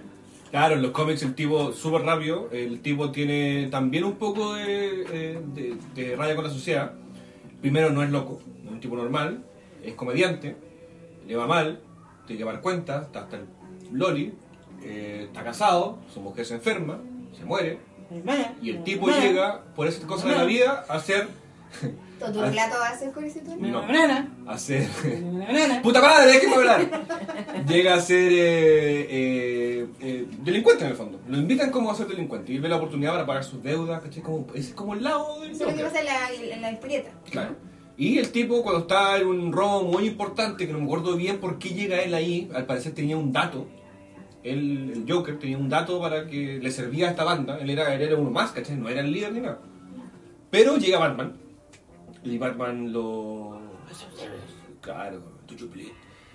Claro, 0.50 0.76
en 0.76 0.82
los 0.82 0.92
cómics 0.92 1.22
el 1.22 1.36
tipo 1.36 1.74
súper 1.74 2.02
rápido, 2.02 2.50
el 2.52 2.82
tipo 2.82 3.12
tiene 3.12 3.68
también 3.70 4.04
un 4.06 4.16
poco 4.16 4.56
de, 4.56 5.04
eh, 5.12 5.42
de, 5.54 5.78
de 5.94 6.16
raya 6.16 6.34
con 6.36 6.46
la 6.46 6.50
sociedad. 6.50 6.94
Primero 7.62 7.92
no 7.92 8.02
es 8.02 8.10
loco, 8.10 8.40
es 8.66 8.72
un 8.72 8.80
tipo 8.80 8.96
normal, 8.96 9.44
es 9.90 9.96
comediante, 9.96 10.56
le 11.28 11.36
va 11.36 11.48
mal, 11.48 11.82
tiene 12.26 12.40
que 12.40 12.46
dar 12.46 12.62
cuenta, 12.62 13.04
está 13.04 13.22
hasta 13.22 13.38
el 13.38 13.46
loli, 13.92 14.34
eh, 14.84 15.24
está 15.28 15.44
casado, 15.44 16.00
su 16.14 16.22
mujer 16.22 16.46
se 16.46 16.56
enferma, 16.56 17.00
se 17.38 17.46
muere, 17.46 17.80
y 18.62 18.70
el 18.70 18.84
tipo 18.84 19.10
llega 19.10 19.62
por 19.76 19.88
esas 19.88 20.04
cosas 20.06 20.30
de 20.30 20.36
la 20.36 20.46
vida 20.46 20.86
a 20.88 21.00
ser... 21.00 21.28
¿Tu 22.20 22.42
relato 22.42 22.78
va 22.80 22.90
a 22.90 22.98
ser 22.98 23.14
No. 23.60 23.82
banana, 23.82 24.28
a 24.48 24.58
ser... 24.58 24.88
¡Puta 25.84 26.02
madre, 26.02 26.32
déjenme 26.32 26.56
hablar! 26.56 26.88
Llega 27.68 27.96
a 27.96 28.00
ser 28.00 28.32
eh, 28.32 29.08
eh, 29.10 29.88
eh, 30.00 30.28
delincuente 30.40 30.86
en 30.86 30.92
el 30.92 30.96
fondo. 30.98 31.20
Lo 31.28 31.38
invitan 31.38 31.70
como 31.70 31.92
a 31.92 31.96
ser 31.96 32.08
delincuente 32.08 32.54
y 32.54 32.56
él 32.56 32.62
ve 32.62 32.70
la 32.70 32.78
oportunidad 32.78 33.12
para 33.12 33.26
pagar 33.26 33.44
sus 33.44 33.62
deudas, 33.62 34.02
¿cachai? 34.02 34.24
Como, 34.24 34.48
es 34.56 34.74
como 34.74 34.96
el 34.96 35.04
lado 35.04 35.42
del 35.42 35.52
Eso 35.52 35.66
es 35.66 35.72
lo 35.72 35.78
que 35.78 35.84
pasa 35.84 36.00
en 36.00 36.06
la, 36.06 36.56
en 36.56 36.62
la. 36.62 36.80
Claro. 37.30 37.56
Y 37.98 38.20
el 38.20 38.32
tipo 38.32 38.62
cuando 38.62 38.82
está 38.82 39.18
en 39.18 39.26
un 39.28 39.52
robo 39.52 39.84
muy 39.84 40.06
importante, 40.08 40.68
que 40.68 40.74
no 40.74 40.80
me 40.80 40.86
acuerdo 40.86 41.16
bien 41.16 41.40
por 41.40 41.58
qué 41.58 41.70
llega 41.70 42.02
él 42.02 42.14
ahí, 42.14 42.50
al 42.54 42.66
parecer 42.68 42.94
tenía 42.94 43.18
un 43.18 43.32
dato. 43.34 43.68
Él, 44.44 44.92
el 44.96 45.12
Joker 45.12 45.40
tenía 45.40 45.58
un 45.58 45.68
dato 45.68 46.00
para 46.00 46.28
que 46.28 46.60
le 46.62 46.72
servía 46.72 47.08
a 47.08 47.12
esta 47.12 47.24
banda. 47.24 47.58
Él 47.60 47.70
era, 47.72 47.94
él 47.96 48.02
era 48.02 48.16
uno 48.16 48.30
más, 48.30 48.52
¿cachai? 48.52 48.76
No 48.78 48.88
era 48.88 49.02
el 49.02 49.12
líder 49.12 49.34
ni 49.34 49.40
nada. 49.42 49.60
Pero 50.52 50.78
llega 50.78 51.00
Batman. 51.00 51.34
Y 52.24 52.38
Batman 52.38 52.92
lo... 52.94 53.60
Claro. 54.82 55.24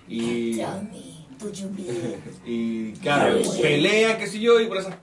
Y... 0.07 0.55
Y 2.45 2.91
claro, 2.93 3.37
pelea, 3.61 4.17
qué 4.17 4.27
sé 4.27 4.39
yo, 4.39 4.59
y 4.59 4.67
por 4.67 4.77
esas, 4.77 4.95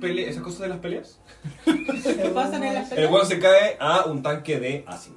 pele- 0.00 0.28
esas 0.28 0.42
cosas 0.42 0.60
de 0.60 0.68
las 0.68 0.78
peleas, 0.78 1.20
¿Qué 1.64 2.30
pasa 2.34 2.56
en 2.56 2.62
la 2.74 2.80
el 2.82 2.88
película? 2.88 3.10
weón 3.10 3.26
se 3.26 3.38
cae 3.38 3.76
a 3.80 4.04
un 4.06 4.22
tanque 4.22 4.58
de 4.60 4.84
ácido. 4.86 5.16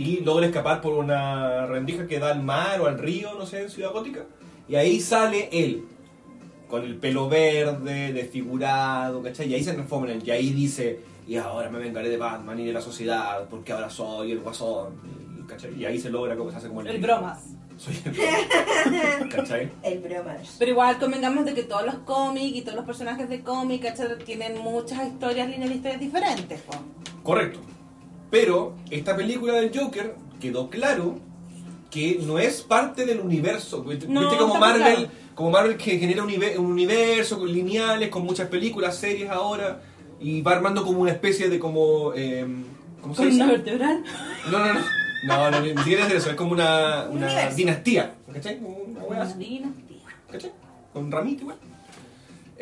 Y 0.00 0.20
logra 0.20 0.46
escapar 0.46 0.80
por 0.80 0.94
una 0.94 1.66
rendija 1.66 2.06
que 2.06 2.18
da 2.18 2.30
al 2.30 2.42
mar 2.42 2.80
o 2.80 2.86
al 2.86 2.98
río, 2.98 3.34
no 3.38 3.44
sé, 3.44 3.62
en 3.64 3.68
Ciudad 3.70 3.92
Gótica. 3.92 4.24
Y 4.66 4.74
ahí 4.76 4.98
sale 4.98 5.50
él, 5.52 5.84
con 6.70 6.84
el 6.84 6.96
pelo 6.96 7.28
verde, 7.28 8.10
desfigurado, 8.12 9.22
¿cachai? 9.22 9.50
Y 9.50 9.54
ahí 9.54 9.62
se 9.62 9.74
transforma 9.74 10.06
en 10.10 10.20
él, 10.20 10.22
y 10.26 10.30
ahí 10.30 10.50
dice, 10.54 11.00
y 11.28 11.36
ahora 11.36 11.68
me 11.68 11.78
vengaré 11.78 12.08
de 12.08 12.16
Batman 12.16 12.58
y 12.60 12.64
de 12.66 12.72
la 12.72 12.80
sociedad, 12.80 13.46
porque 13.50 13.72
ahora 13.72 13.90
soy 13.90 14.32
el 14.32 14.40
guasón, 14.40 14.94
y- 15.38 15.42
¿cachai? 15.46 15.78
Y 15.78 15.84
ahí 15.84 15.98
se 16.00 16.08
logra 16.08 16.34
como 16.34 16.50
se 16.50 16.56
hace 16.56 16.68
como 16.68 16.80
el... 16.80 16.86
El 16.86 17.00
bromas. 17.02 17.38
Soy 17.76 17.94
el 18.04 18.12
bromas, 18.12 19.28
¿cachai? 19.34 19.70
El 19.82 19.98
bromas. 20.00 20.56
Pero 20.58 20.70
igual 20.70 20.98
convengamos 20.98 21.44
de 21.44 21.52
que 21.52 21.64
todos 21.64 21.84
los 21.84 21.96
cómics 22.06 22.56
y 22.56 22.62
todos 22.62 22.76
los 22.76 22.86
personajes 22.86 23.28
de 23.28 23.42
cómic, 23.42 23.82
¿cachai? 23.82 24.16
Tienen 24.24 24.58
muchas 24.62 25.06
historias, 25.08 25.46
líneas 25.50 25.68
de 25.68 25.74
historias 25.76 26.00
diferentes, 26.00 26.60
po. 26.62 26.72
Correcto. 27.22 27.58
Pero 28.30 28.74
esta 28.90 29.16
película 29.16 29.54
del 29.54 29.70
Joker 29.76 30.14
quedó 30.40 30.70
claro 30.70 31.18
que 31.90 32.20
no 32.22 32.38
es 32.38 32.62
parte 32.62 33.04
del 33.04 33.20
universo. 33.20 33.82
¿Viste 33.82 34.06
No, 34.08 34.20
viste 34.20 34.36
como 34.36 34.54
Marvel, 34.56 34.82
claro. 34.82 35.08
como 35.34 35.50
Marvel 35.50 35.76
que 35.76 35.98
genera 35.98 36.22
un, 36.22 36.30
unive- 36.30 36.56
un 36.58 36.66
universo 36.66 37.38
con 37.38 37.52
lineales, 37.52 38.08
con 38.08 38.22
muchas 38.24 38.48
películas, 38.48 38.96
series 38.96 39.28
ahora, 39.30 39.82
y 40.20 40.40
va 40.42 40.52
armando 40.52 40.84
como 40.84 41.00
una 41.00 41.10
especie 41.12 41.48
de 41.48 41.58
como... 41.58 42.12
eh, 42.14 42.46
¿Cómo 43.00 43.14
se 43.14 43.26
dice? 43.26 43.44
vertebral. 43.46 44.04
No, 44.50 44.58
no, 44.58 44.74
no. 44.74 44.80
No, 45.22 45.50
no, 45.50 45.60
ni 45.60 45.76
siquiera 45.78 46.06
es 46.06 46.14
eso, 46.14 46.30
es 46.30 46.36
como 46.36 46.52
una, 46.52 47.06
Un 47.10 47.18
una 47.18 47.50
dinastía. 47.50 48.14
¿Cachai? 48.32 48.58
Una 48.62 49.04
Una 49.04 49.24
dinastía. 49.24 49.70
¿Cachai? 50.30 50.52
Con 50.94 51.10
ramito 51.10 51.42
igual. 51.42 51.56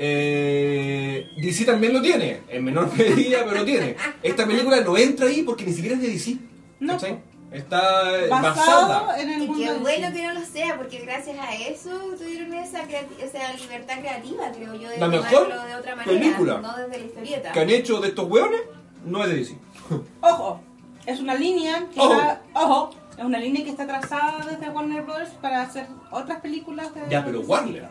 Eh, 0.00 1.28
DC 1.36 1.64
también 1.64 1.92
lo 1.92 2.00
tiene, 2.00 2.42
en 2.48 2.64
menor 2.64 2.88
medida, 2.96 3.40
pero 3.44 3.56
lo 3.56 3.64
tiene. 3.64 3.96
Esta 4.22 4.46
película 4.46 4.80
no 4.80 4.96
entra 4.96 5.26
ahí 5.26 5.42
porque 5.42 5.64
ni 5.64 5.72
siquiera 5.72 5.96
es 5.96 6.02
de 6.02 6.08
DC. 6.08 6.36
No. 6.78 6.92
¿Cachai? 6.92 7.18
Está 7.50 8.16
eh, 8.24 8.28
Basado 8.28 8.88
basada. 8.88 9.20
en 9.20 9.30
el 9.30 9.42
Y 9.42 9.46
mundo 9.48 9.64
qué 9.64 9.72
de 9.72 9.78
bueno 9.78 10.12
que 10.12 10.22
no 10.22 10.34
lo 10.34 10.46
sea, 10.46 10.76
porque 10.76 10.98
gracias 10.98 11.36
a 11.40 11.54
eso 11.54 11.90
tuvieron 12.16 12.52
esa, 12.54 12.82
libertad 12.84 13.98
creativa, 13.98 14.52
creo 14.52 14.74
yo, 14.74 14.88
de 14.88 14.98
La 14.98 15.08
mejor 15.08 15.30
tomarlo 15.48 15.64
de 15.64 15.74
otra 15.74 15.96
manera, 15.96 16.18
película 16.20 16.58
no 16.60 16.76
desde 16.76 16.98
la 16.98 17.04
historieta. 17.06 17.52
que 17.52 17.60
han 17.60 17.70
hecho 17.70 18.00
de 18.00 18.08
estos 18.08 18.28
hueones 18.30 18.60
no 19.04 19.24
es 19.24 19.30
de 19.30 19.34
DC. 19.36 19.56
Ojo, 20.20 20.60
es 21.06 21.18
una 21.20 21.34
línea 21.34 21.86
que 21.92 21.98
Ojo. 21.98 22.12
está, 22.12 22.42
ojo, 22.54 22.90
es 23.16 23.24
una 23.24 23.38
línea 23.38 23.64
que 23.64 23.70
está 23.70 23.86
trazada 23.86 24.44
desde 24.44 24.68
Warner 24.70 25.02
Bros. 25.02 25.28
para 25.40 25.62
hacer 25.62 25.86
otras 26.10 26.40
películas 26.40 26.94
de 26.94 27.00
Ya, 27.08 27.24
pero 27.24 27.40
Warner. 27.40 27.88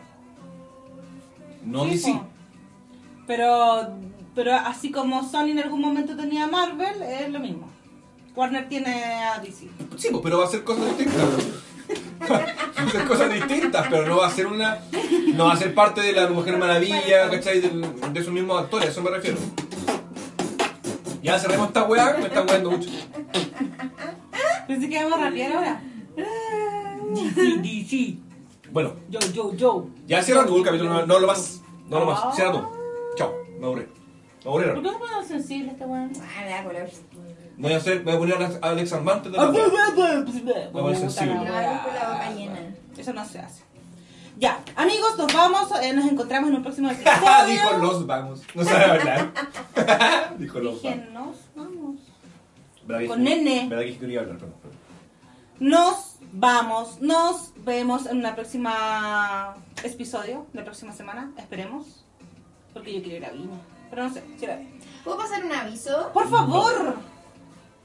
No 1.68 1.84
Sí, 1.84 1.90
DC. 1.90 2.12
po. 2.12 2.26
Pero, 3.26 3.88
pero 4.34 4.54
así 4.54 4.90
como 4.90 5.22
Sony 5.28 5.50
en 5.50 5.58
algún 5.60 5.80
momento 5.80 6.16
tenía 6.16 6.46
Marvel, 6.46 7.02
es 7.02 7.28
lo 7.30 7.40
mismo. 7.40 7.68
Warner 8.34 8.68
tiene 8.68 8.94
a 8.94 9.38
DC. 9.40 9.68
Sí, 9.96 10.08
pero 10.22 10.38
va 10.38 10.44
a 10.44 10.48
ser 10.48 10.64
cosas 10.64 10.86
distintas. 10.96 11.24
va 12.30 12.36
a 12.36 12.86
hacer 12.86 13.04
cosas 13.06 13.32
distintas, 13.32 13.86
pero 13.90 14.06
no 14.06 14.18
va 14.18 14.28
a 14.28 14.30
ser 14.30 14.46
una. 14.46 14.78
No 15.34 15.46
va 15.46 15.52
a 15.52 15.56
ser 15.56 15.74
parte 15.74 16.00
de 16.00 16.12
la 16.12 16.28
Mujer 16.28 16.56
Maravilla, 16.56 17.28
¿cachai? 17.30 17.60
Del- 17.60 17.82
De, 18.12 18.20
esos 18.20 18.32
mismos 18.32 18.60
actores, 18.62 18.88
a 18.88 18.90
eso 18.92 19.02
me 19.02 19.10
refiero. 19.10 19.38
Ya 21.22 21.38
cerremos 21.38 21.66
esta 21.68 21.84
weá, 21.84 22.16
me 22.18 22.26
están 22.28 22.46
weando 22.48 22.70
mucho. 22.70 22.88
Pensé 24.66 24.88
que 24.88 25.02
vamos 25.04 25.18
a 25.18 25.24
rapear 25.24 25.52
ahora. 25.52 25.82
DC, 27.14 27.58
DC. 27.62 28.16
Bueno, 28.72 28.92
Yo, 29.08 29.18
yo, 29.32 29.54
yo. 29.54 29.86
ya 30.06 30.22
cierra 30.22 30.44
tú 30.46 30.56
el 30.58 30.64
capítulo, 30.64 30.90
no, 30.92 31.06
no 31.06 31.18
lo 31.20 31.26
más. 31.26 31.60
No 31.88 32.00
lo 32.00 32.06
más, 32.06 32.34
cierra 32.34 32.52
tú. 32.52 32.62
Chao, 33.16 33.32
me 33.58 33.66
aburrí. 33.66 33.82
Me 33.82 33.88
¿Por 34.44 34.48
aburrieron. 34.52 34.82
qué 34.82 34.90
no 34.92 34.98
ponemos 34.98 35.26
sensible 35.26 35.72
este 35.72 35.84
weón? 35.84 36.12
Ah, 36.20 36.42
me 36.44 36.50
da 36.50 36.64
color. 36.64 36.88
Voy 37.56 37.72
a, 37.72 37.76
hacer, 37.78 38.02
voy 38.04 38.14
a 38.14 38.18
poner 38.18 38.34
a 38.34 38.38
Alex- 38.38 38.58
a 38.62 38.68
Alex 38.70 38.92
Armante 38.92 39.30
de 39.30 39.36
la 39.36 39.50
weá. 39.50 39.64
Puta 40.72 40.94
sensible. 40.96 41.34
la 41.34 41.42
Me 41.42 41.50
wea. 41.50 41.60
da 41.62 41.82
con 41.82 41.94
la 41.94 42.08
boca 42.12 42.30
llena. 42.34 42.74
Eso 42.96 43.12
no 43.12 43.24
se 43.24 43.38
hace. 43.40 43.62
Ya, 44.38 44.60
amigos, 44.76 45.18
nos 45.18 45.32
vamos. 45.34 45.68
eh, 45.82 45.92
nos 45.92 46.04
encontramos 46.04 46.50
en 46.50 46.56
un 46.56 46.62
próximo 46.62 46.88
Dijo 46.90 47.00
episodio. 47.00 47.78
los 47.78 48.06
vamos. 48.06 48.42
No 48.54 48.64
sabe 48.64 48.84
hablar. 48.84 49.32
Dijo 50.38 50.60
los 50.60 50.80
Dije, 50.82 51.08
vamos. 51.12 51.36
nos 51.56 51.66
vamos. 51.66 51.96
¿Verdad 52.86 53.00
que 53.02 53.08
con 53.08 53.24
dije- 53.24 53.36
nene. 53.42 53.68
¿Verdad 53.68 53.84
que 53.84 53.98
quería 53.98 54.20
hablar? 54.20 54.36
Perdón. 54.38 54.54
Nos 55.58 56.17
vamos. 56.32 57.00
Nos 57.00 57.52
vemos 57.64 58.06
en 58.06 58.18
una 58.18 58.34
próxima 58.34 59.54
episodio, 59.82 60.46
la 60.52 60.64
próxima 60.64 60.92
semana. 60.92 61.32
Esperemos. 61.36 62.04
Porque 62.72 62.94
yo 62.94 63.02
quiero 63.02 63.16
ir 63.16 63.24
a 63.24 63.30
Viña. 63.30 63.58
Pero 63.90 64.04
no 64.04 64.12
sé, 64.12 64.22
si 64.38 64.46
la 64.46 64.60
¿Puedo 65.04 65.16
pasar 65.18 65.44
un 65.44 65.52
aviso? 65.52 66.10
Por 66.12 66.28
favor. 66.28 66.96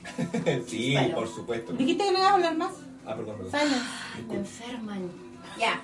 sí, 0.67 0.95
por 1.13 1.27
supuesto. 1.27 1.73
Dijiste 1.73 2.03
que 2.03 2.11
no 2.11 2.17
ibas 2.17 2.31
a 2.31 2.33
hablar 2.33 2.57
más. 2.57 2.73
Ah, 3.05 3.15
perdón, 3.15 3.37
perdón. 3.37 3.51
Silence. 3.51 4.27
Me 4.27 4.35
enferman. 4.35 5.11
Ya. 5.57 5.81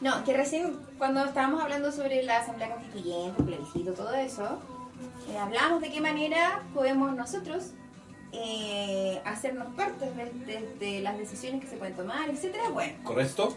No, 0.00 0.22
que 0.24 0.36
recién 0.36 0.76
cuando 0.98 1.24
estábamos 1.24 1.62
hablando 1.62 1.90
sobre 1.90 2.22
la 2.22 2.38
Asamblea 2.38 2.74
Constituyente, 2.74 3.40
el 3.40 3.46
plebiscito, 3.46 3.92
todo 3.94 4.14
eso, 4.14 4.60
eh, 5.30 5.38
hablamos 5.38 5.80
de 5.80 5.90
qué 5.90 6.00
manera 6.00 6.62
podemos 6.74 7.14
nosotros 7.14 7.72
eh, 8.38 9.20
hacernos 9.24 9.74
parte 9.74 10.10
de, 10.10 10.30
de- 10.46 10.74
de 10.78 11.00
las 11.00 11.16
decisiones 11.18 11.60
que 11.62 11.66
se 11.68 11.76
pueden 11.76 11.94
tomar, 11.94 12.28
etcétera. 12.28 12.68
Bueno, 12.70 12.94
¿Correcto? 13.04 13.56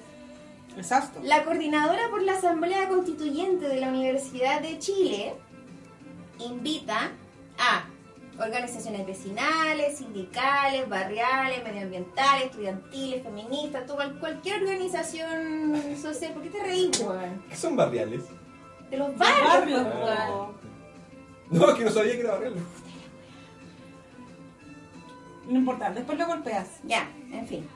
Exacto. 0.78 1.20
la 1.24 1.44
coordinadora 1.44 2.10
por 2.10 2.22
la 2.22 2.34
Asamblea 2.34 2.88
Constituyente 2.88 3.68
de 3.68 3.82
la 3.82 3.90
Universidad 3.90 4.62
de 4.62 4.78
Chile 4.80 5.34
invita 6.40 7.12
a 7.58 7.86
organizaciones 8.42 9.06
vecinales, 9.06 9.98
sindicales, 9.98 10.88
barriales, 10.88 11.62
medioambientales, 11.64 12.46
estudiantiles, 12.46 13.24
feministas, 13.24 13.86
todo, 13.86 13.98
cual- 13.98 14.20
cualquier 14.20 14.62
organización 14.64 15.98
social. 16.02 16.32
¿Por 16.34 16.44
qué 16.44 16.50
te 16.50 16.64
reís, 16.64 17.00
weón? 17.02 17.44
¿Qué 17.50 17.56
son 17.58 17.76
barriales? 17.76 18.22
De 18.90 18.98
los 18.98 19.18
barrios, 19.18 19.82
weón. 19.84 20.58
No, 21.50 21.70
es 21.70 21.76
que 21.76 21.84
no 21.86 21.92
sabía 21.92 22.14
que 22.14 22.22
era 22.22 22.32
barriales. 22.32 22.62
No 25.50 25.58
importa, 25.58 25.90
después 25.92 26.18
lo 26.18 26.28
golpeas. 26.28 26.68
Ya, 26.84 27.10
en 27.32 27.48
fin. 27.48 27.68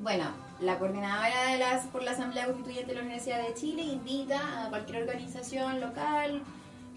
Bueno, 0.00 0.24
la 0.60 0.78
coordinadora 0.78 1.52
de 1.52 1.58
las, 1.58 1.86
por 1.86 2.02
la 2.02 2.10
Asamblea 2.12 2.46
Constituyente 2.46 2.88
de 2.88 2.94
la 2.94 3.02
Universidad 3.02 3.46
de 3.46 3.54
Chile 3.54 3.82
invita 3.82 4.64
a 4.64 4.68
cualquier 4.70 5.02
organización 5.02 5.80
local, 5.80 6.42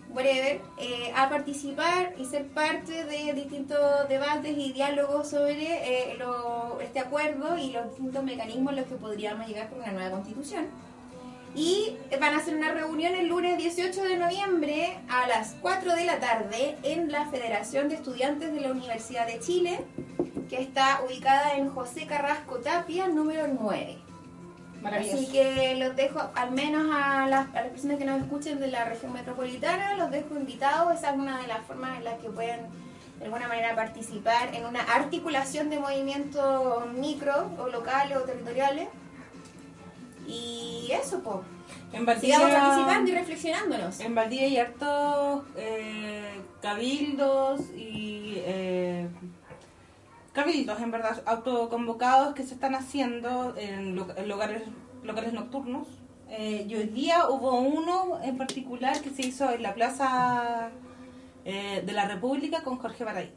whatever, 0.09 0.61
eh, 0.77 1.11
a 1.15 1.29
participar 1.29 2.13
y 2.17 2.25
ser 2.25 2.47
parte 2.47 3.03
de 3.05 3.33
distintos 3.33 3.79
debates 4.09 4.57
y 4.57 4.71
diálogos 4.71 5.29
sobre 5.29 6.11
eh, 6.11 6.15
lo- 6.17 6.79
este 6.81 6.99
acuerdo 6.99 7.57
y 7.57 7.71
los 7.71 7.89
distintos 7.89 8.23
mecanismos 8.23 8.71
en 8.71 8.79
los 8.79 8.87
que 8.87 8.95
podríamos 8.95 9.45
llegar 9.47 9.69
con 9.69 9.79
una 9.81 9.91
nueva 9.91 10.11
constitución. 10.11 10.65
Y 11.55 11.97
van 12.19 12.33
a 12.33 12.37
hacer 12.37 12.55
una 12.55 12.71
reunión 12.71 13.15
el 13.15 13.27
lunes 13.27 13.57
18 13.57 14.03
de 14.03 14.17
noviembre 14.17 14.99
a 15.09 15.27
las 15.27 15.55
4 15.61 15.95
de 15.95 16.05
la 16.05 16.19
tarde 16.19 16.77
en 16.83 17.11
la 17.11 17.25
Federación 17.27 17.89
de 17.89 17.95
Estudiantes 17.95 18.53
de 18.53 18.61
la 18.61 18.71
Universidad 18.71 19.25
de 19.25 19.39
Chile, 19.39 19.79
que 20.49 20.61
está 20.61 21.01
ubicada 21.07 21.55
en 21.55 21.69
José 21.69 22.05
Carrasco 22.05 22.57
Tapia, 22.59 23.07
número 23.07 23.47
9. 23.47 23.97
Maravilloso. 24.81 25.17
Así 25.17 25.31
que 25.31 25.75
los 25.75 25.95
dejo, 25.95 26.21
al 26.35 26.51
menos 26.51 26.87
a 26.93 27.27
las, 27.27 27.47
a 27.55 27.61
las 27.61 27.69
personas 27.71 27.97
que 27.97 28.05
nos 28.05 28.21
escuchen 28.21 28.59
de 28.59 28.67
la 28.67 28.85
región 28.85 29.13
metropolitana, 29.13 29.95
los 29.95 30.11
dejo 30.11 30.35
invitados. 30.37 30.93
Esa 30.93 31.11
es 31.11 31.17
una 31.17 31.41
de 31.41 31.47
las 31.47 31.65
formas 31.65 31.97
en 31.97 32.03
las 32.03 32.19
que 32.19 32.29
pueden 32.29 32.59
de 33.19 33.25
alguna 33.25 33.47
manera 33.47 33.75
participar 33.75 34.53
en 34.53 34.65
una 34.65 34.81
articulación 34.81 35.69
de 35.69 35.79
movimientos 35.79 36.93
micro 36.93 37.49
o 37.57 37.67
locales 37.67 38.17
o 38.17 38.21
territoriales. 38.21 38.87
Y 40.27 40.89
eso, 40.91 41.21
pues. 41.21 41.37
En 41.93 42.05
Valdivia, 42.05 42.35
Sigamos 42.37 42.55
participando 42.59 43.11
y 43.11 43.13
reflexionándonos. 43.15 43.99
en 44.01 44.15
Valdivia 44.15 44.45
hay 44.45 44.57
hartos 44.57 45.43
eh, 45.55 46.41
cabildos 46.61 47.61
y 47.75 48.33
eh, 48.37 49.07
cabildos, 50.33 50.79
en 50.81 50.91
verdad, 50.91 51.21
autoconvocados 51.25 52.33
que 52.35 52.43
se 52.43 52.53
están 52.53 52.75
haciendo 52.75 53.55
en, 53.57 53.95
lo- 53.95 54.15
en 54.15 54.27
lugares, 54.29 54.63
locales 55.03 55.33
nocturnos. 55.33 55.87
Eh, 56.29 56.65
y 56.67 56.75
hoy 56.75 56.87
día 56.87 57.29
hubo 57.29 57.59
uno 57.61 58.19
en 58.21 58.37
particular 58.37 58.99
que 59.01 59.09
se 59.09 59.21
hizo 59.25 59.49
en 59.49 59.63
la 59.63 59.73
Plaza 59.73 60.69
eh, 61.45 61.81
de 61.85 61.93
la 61.93 62.05
República 62.05 62.63
con 62.63 62.77
Jorge 62.79 63.03
Baray. 63.05 63.31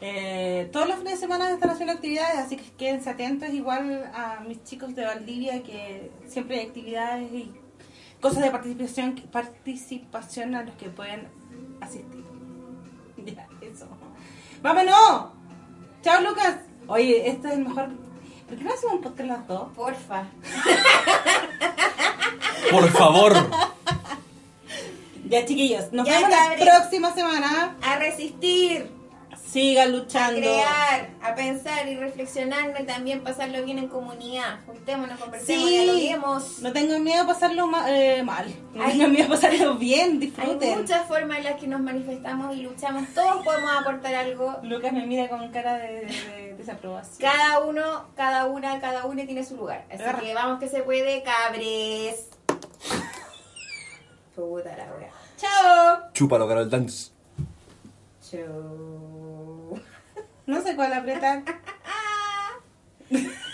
Eh, 0.00 0.68
todos 0.72 0.88
los 0.88 0.98
fines 0.98 1.14
de 1.14 1.20
semana 1.20 1.50
están 1.50 1.70
haciendo 1.70 1.94
actividades, 1.94 2.38
así 2.38 2.56
que 2.56 2.70
quédense 2.72 3.08
atentos 3.08 3.48
igual 3.50 4.10
a 4.14 4.40
mis 4.46 4.62
chicos 4.64 4.94
de 4.94 5.04
Valdivia, 5.04 5.62
que 5.62 6.10
siempre 6.26 6.60
hay 6.60 6.66
actividades 6.66 7.32
y 7.32 7.50
cosas 8.20 8.42
de 8.42 8.50
participación, 8.50 9.14
participación 9.32 10.54
a 10.54 10.62
los 10.64 10.74
que 10.76 10.90
pueden 10.90 11.28
asistir. 11.80 12.24
Ya, 13.24 13.48
eso. 13.60 13.88
¡Vámonos! 14.62 15.32
¡Chao, 16.02 16.20
Lucas! 16.20 16.58
Oye, 16.86 17.28
este 17.28 17.48
es 17.48 17.54
el 17.54 17.64
mejor... 17.64 17.88
¿Por 18.46 18.56
qué 18.56 18.62
no 18.62 18.72
hacemos 18.72 18.96
un 18.96 19.02
podcast 19.02 19.28
las 19.28 19.48
dos? 19.48 19.72
Porfa. 19.74 20.26
Por 22.70 22.88
favor. 22.90 23.32
Ya, 25.28 25.44
chiquillos, 25.44 25.90
nos 25.92 26.06
Ya, 26.06 26.20
vemos 26.20 26.30
la 26.30 26.54
próxima 26.56 27.12
semana. 27.12 27.76
A 27.82 27.96
resistir. 27.96 28.92
Sigan 29.56 29.88
a 29.88 29.90
luchando. 29.90 30.38
crear, 30.40 31.08
a 31.22 31.34
pensar 31.34 31.88
y 31.88 31.96
reflexionar 31.96 32.74
y 32.78 32.84
también 32.84 33.22
pasarlo 33.24 33.64
bien 33.64 33.78
en 33.78 33.88
comunidad. 33.88 34.58
Juntémonos, 34.66 35.18
conversemos, 35.18 35.64
Sí, 35.64 35.70
dialoguemos. 35.78 36.58
no 36.60 36.72
tengan 36.74 37.02
miedo 37.02 37.22
a 37.22 37.26
pasarlo 37.26 37.66
ma- 37.66 37.90
eh, 37.90 38.22
mal. 38.22 38.46
No 38.74 38.84
Ay. 38.84 38.92
tengan 38.92 39.12
miedo 39.12 39.24
a 39.26 39.28
pasarlo 39.30 39.74
bien, 39.76 40.10
Hay 40.10 40.18
disfruten. 40.18 40.78
muchas 40.78 41.06
formas 41.08 41.38
en 41.38 41.44
las 41.44 41.58
que 41.60 41.66
nos 41.68 41.80
manifestamos 41.80 42.54
y 42.54 42.60
luchamos. 42.62 43.08
Todos 43.14 43.42
podemos 43.44 43.70
aportar 43.80 44.14
algo. 44.14 44.56
Lucas 44.62 44.92
me 44.92 45.06
mira 45.06 45.28
con 45.30 45.50
cara 45.50 45.78
de, 45.78 46.00
de- 46.04 46.06
de 46.06 46.54
desaprobación. 46.58 47.18
Cada 47.18 47.60
uno, 47.60 48.08
cada 48.14 48.44
una, 48.44 48.78
cada 48.80 49.06
uno 49.06 49.24
tiene 49.24 49.42
su 49.42 49.56
lugar. 49.56 49.86
Así 49.90 50.02
que 50.20 50.34
vamos 50.34 50.60
que 50.60 50.68
se 50.68 50.82
puede, 50.82 51.22
cabres. 51.22 52.28
Puta 54.34 54.76
la 54.76 54.84
wea. 54.98 55.10
Chao. 55.38 55.98
Chúpalo, 56.12 56.46
Carol 56.46 56.68
Dance. 56.68 57.10
Chao. 58.30 59.15
No 60.46 60.62
sé 60.62 60.76
cuál 60.76 60.92
apretar. 60.92 61.42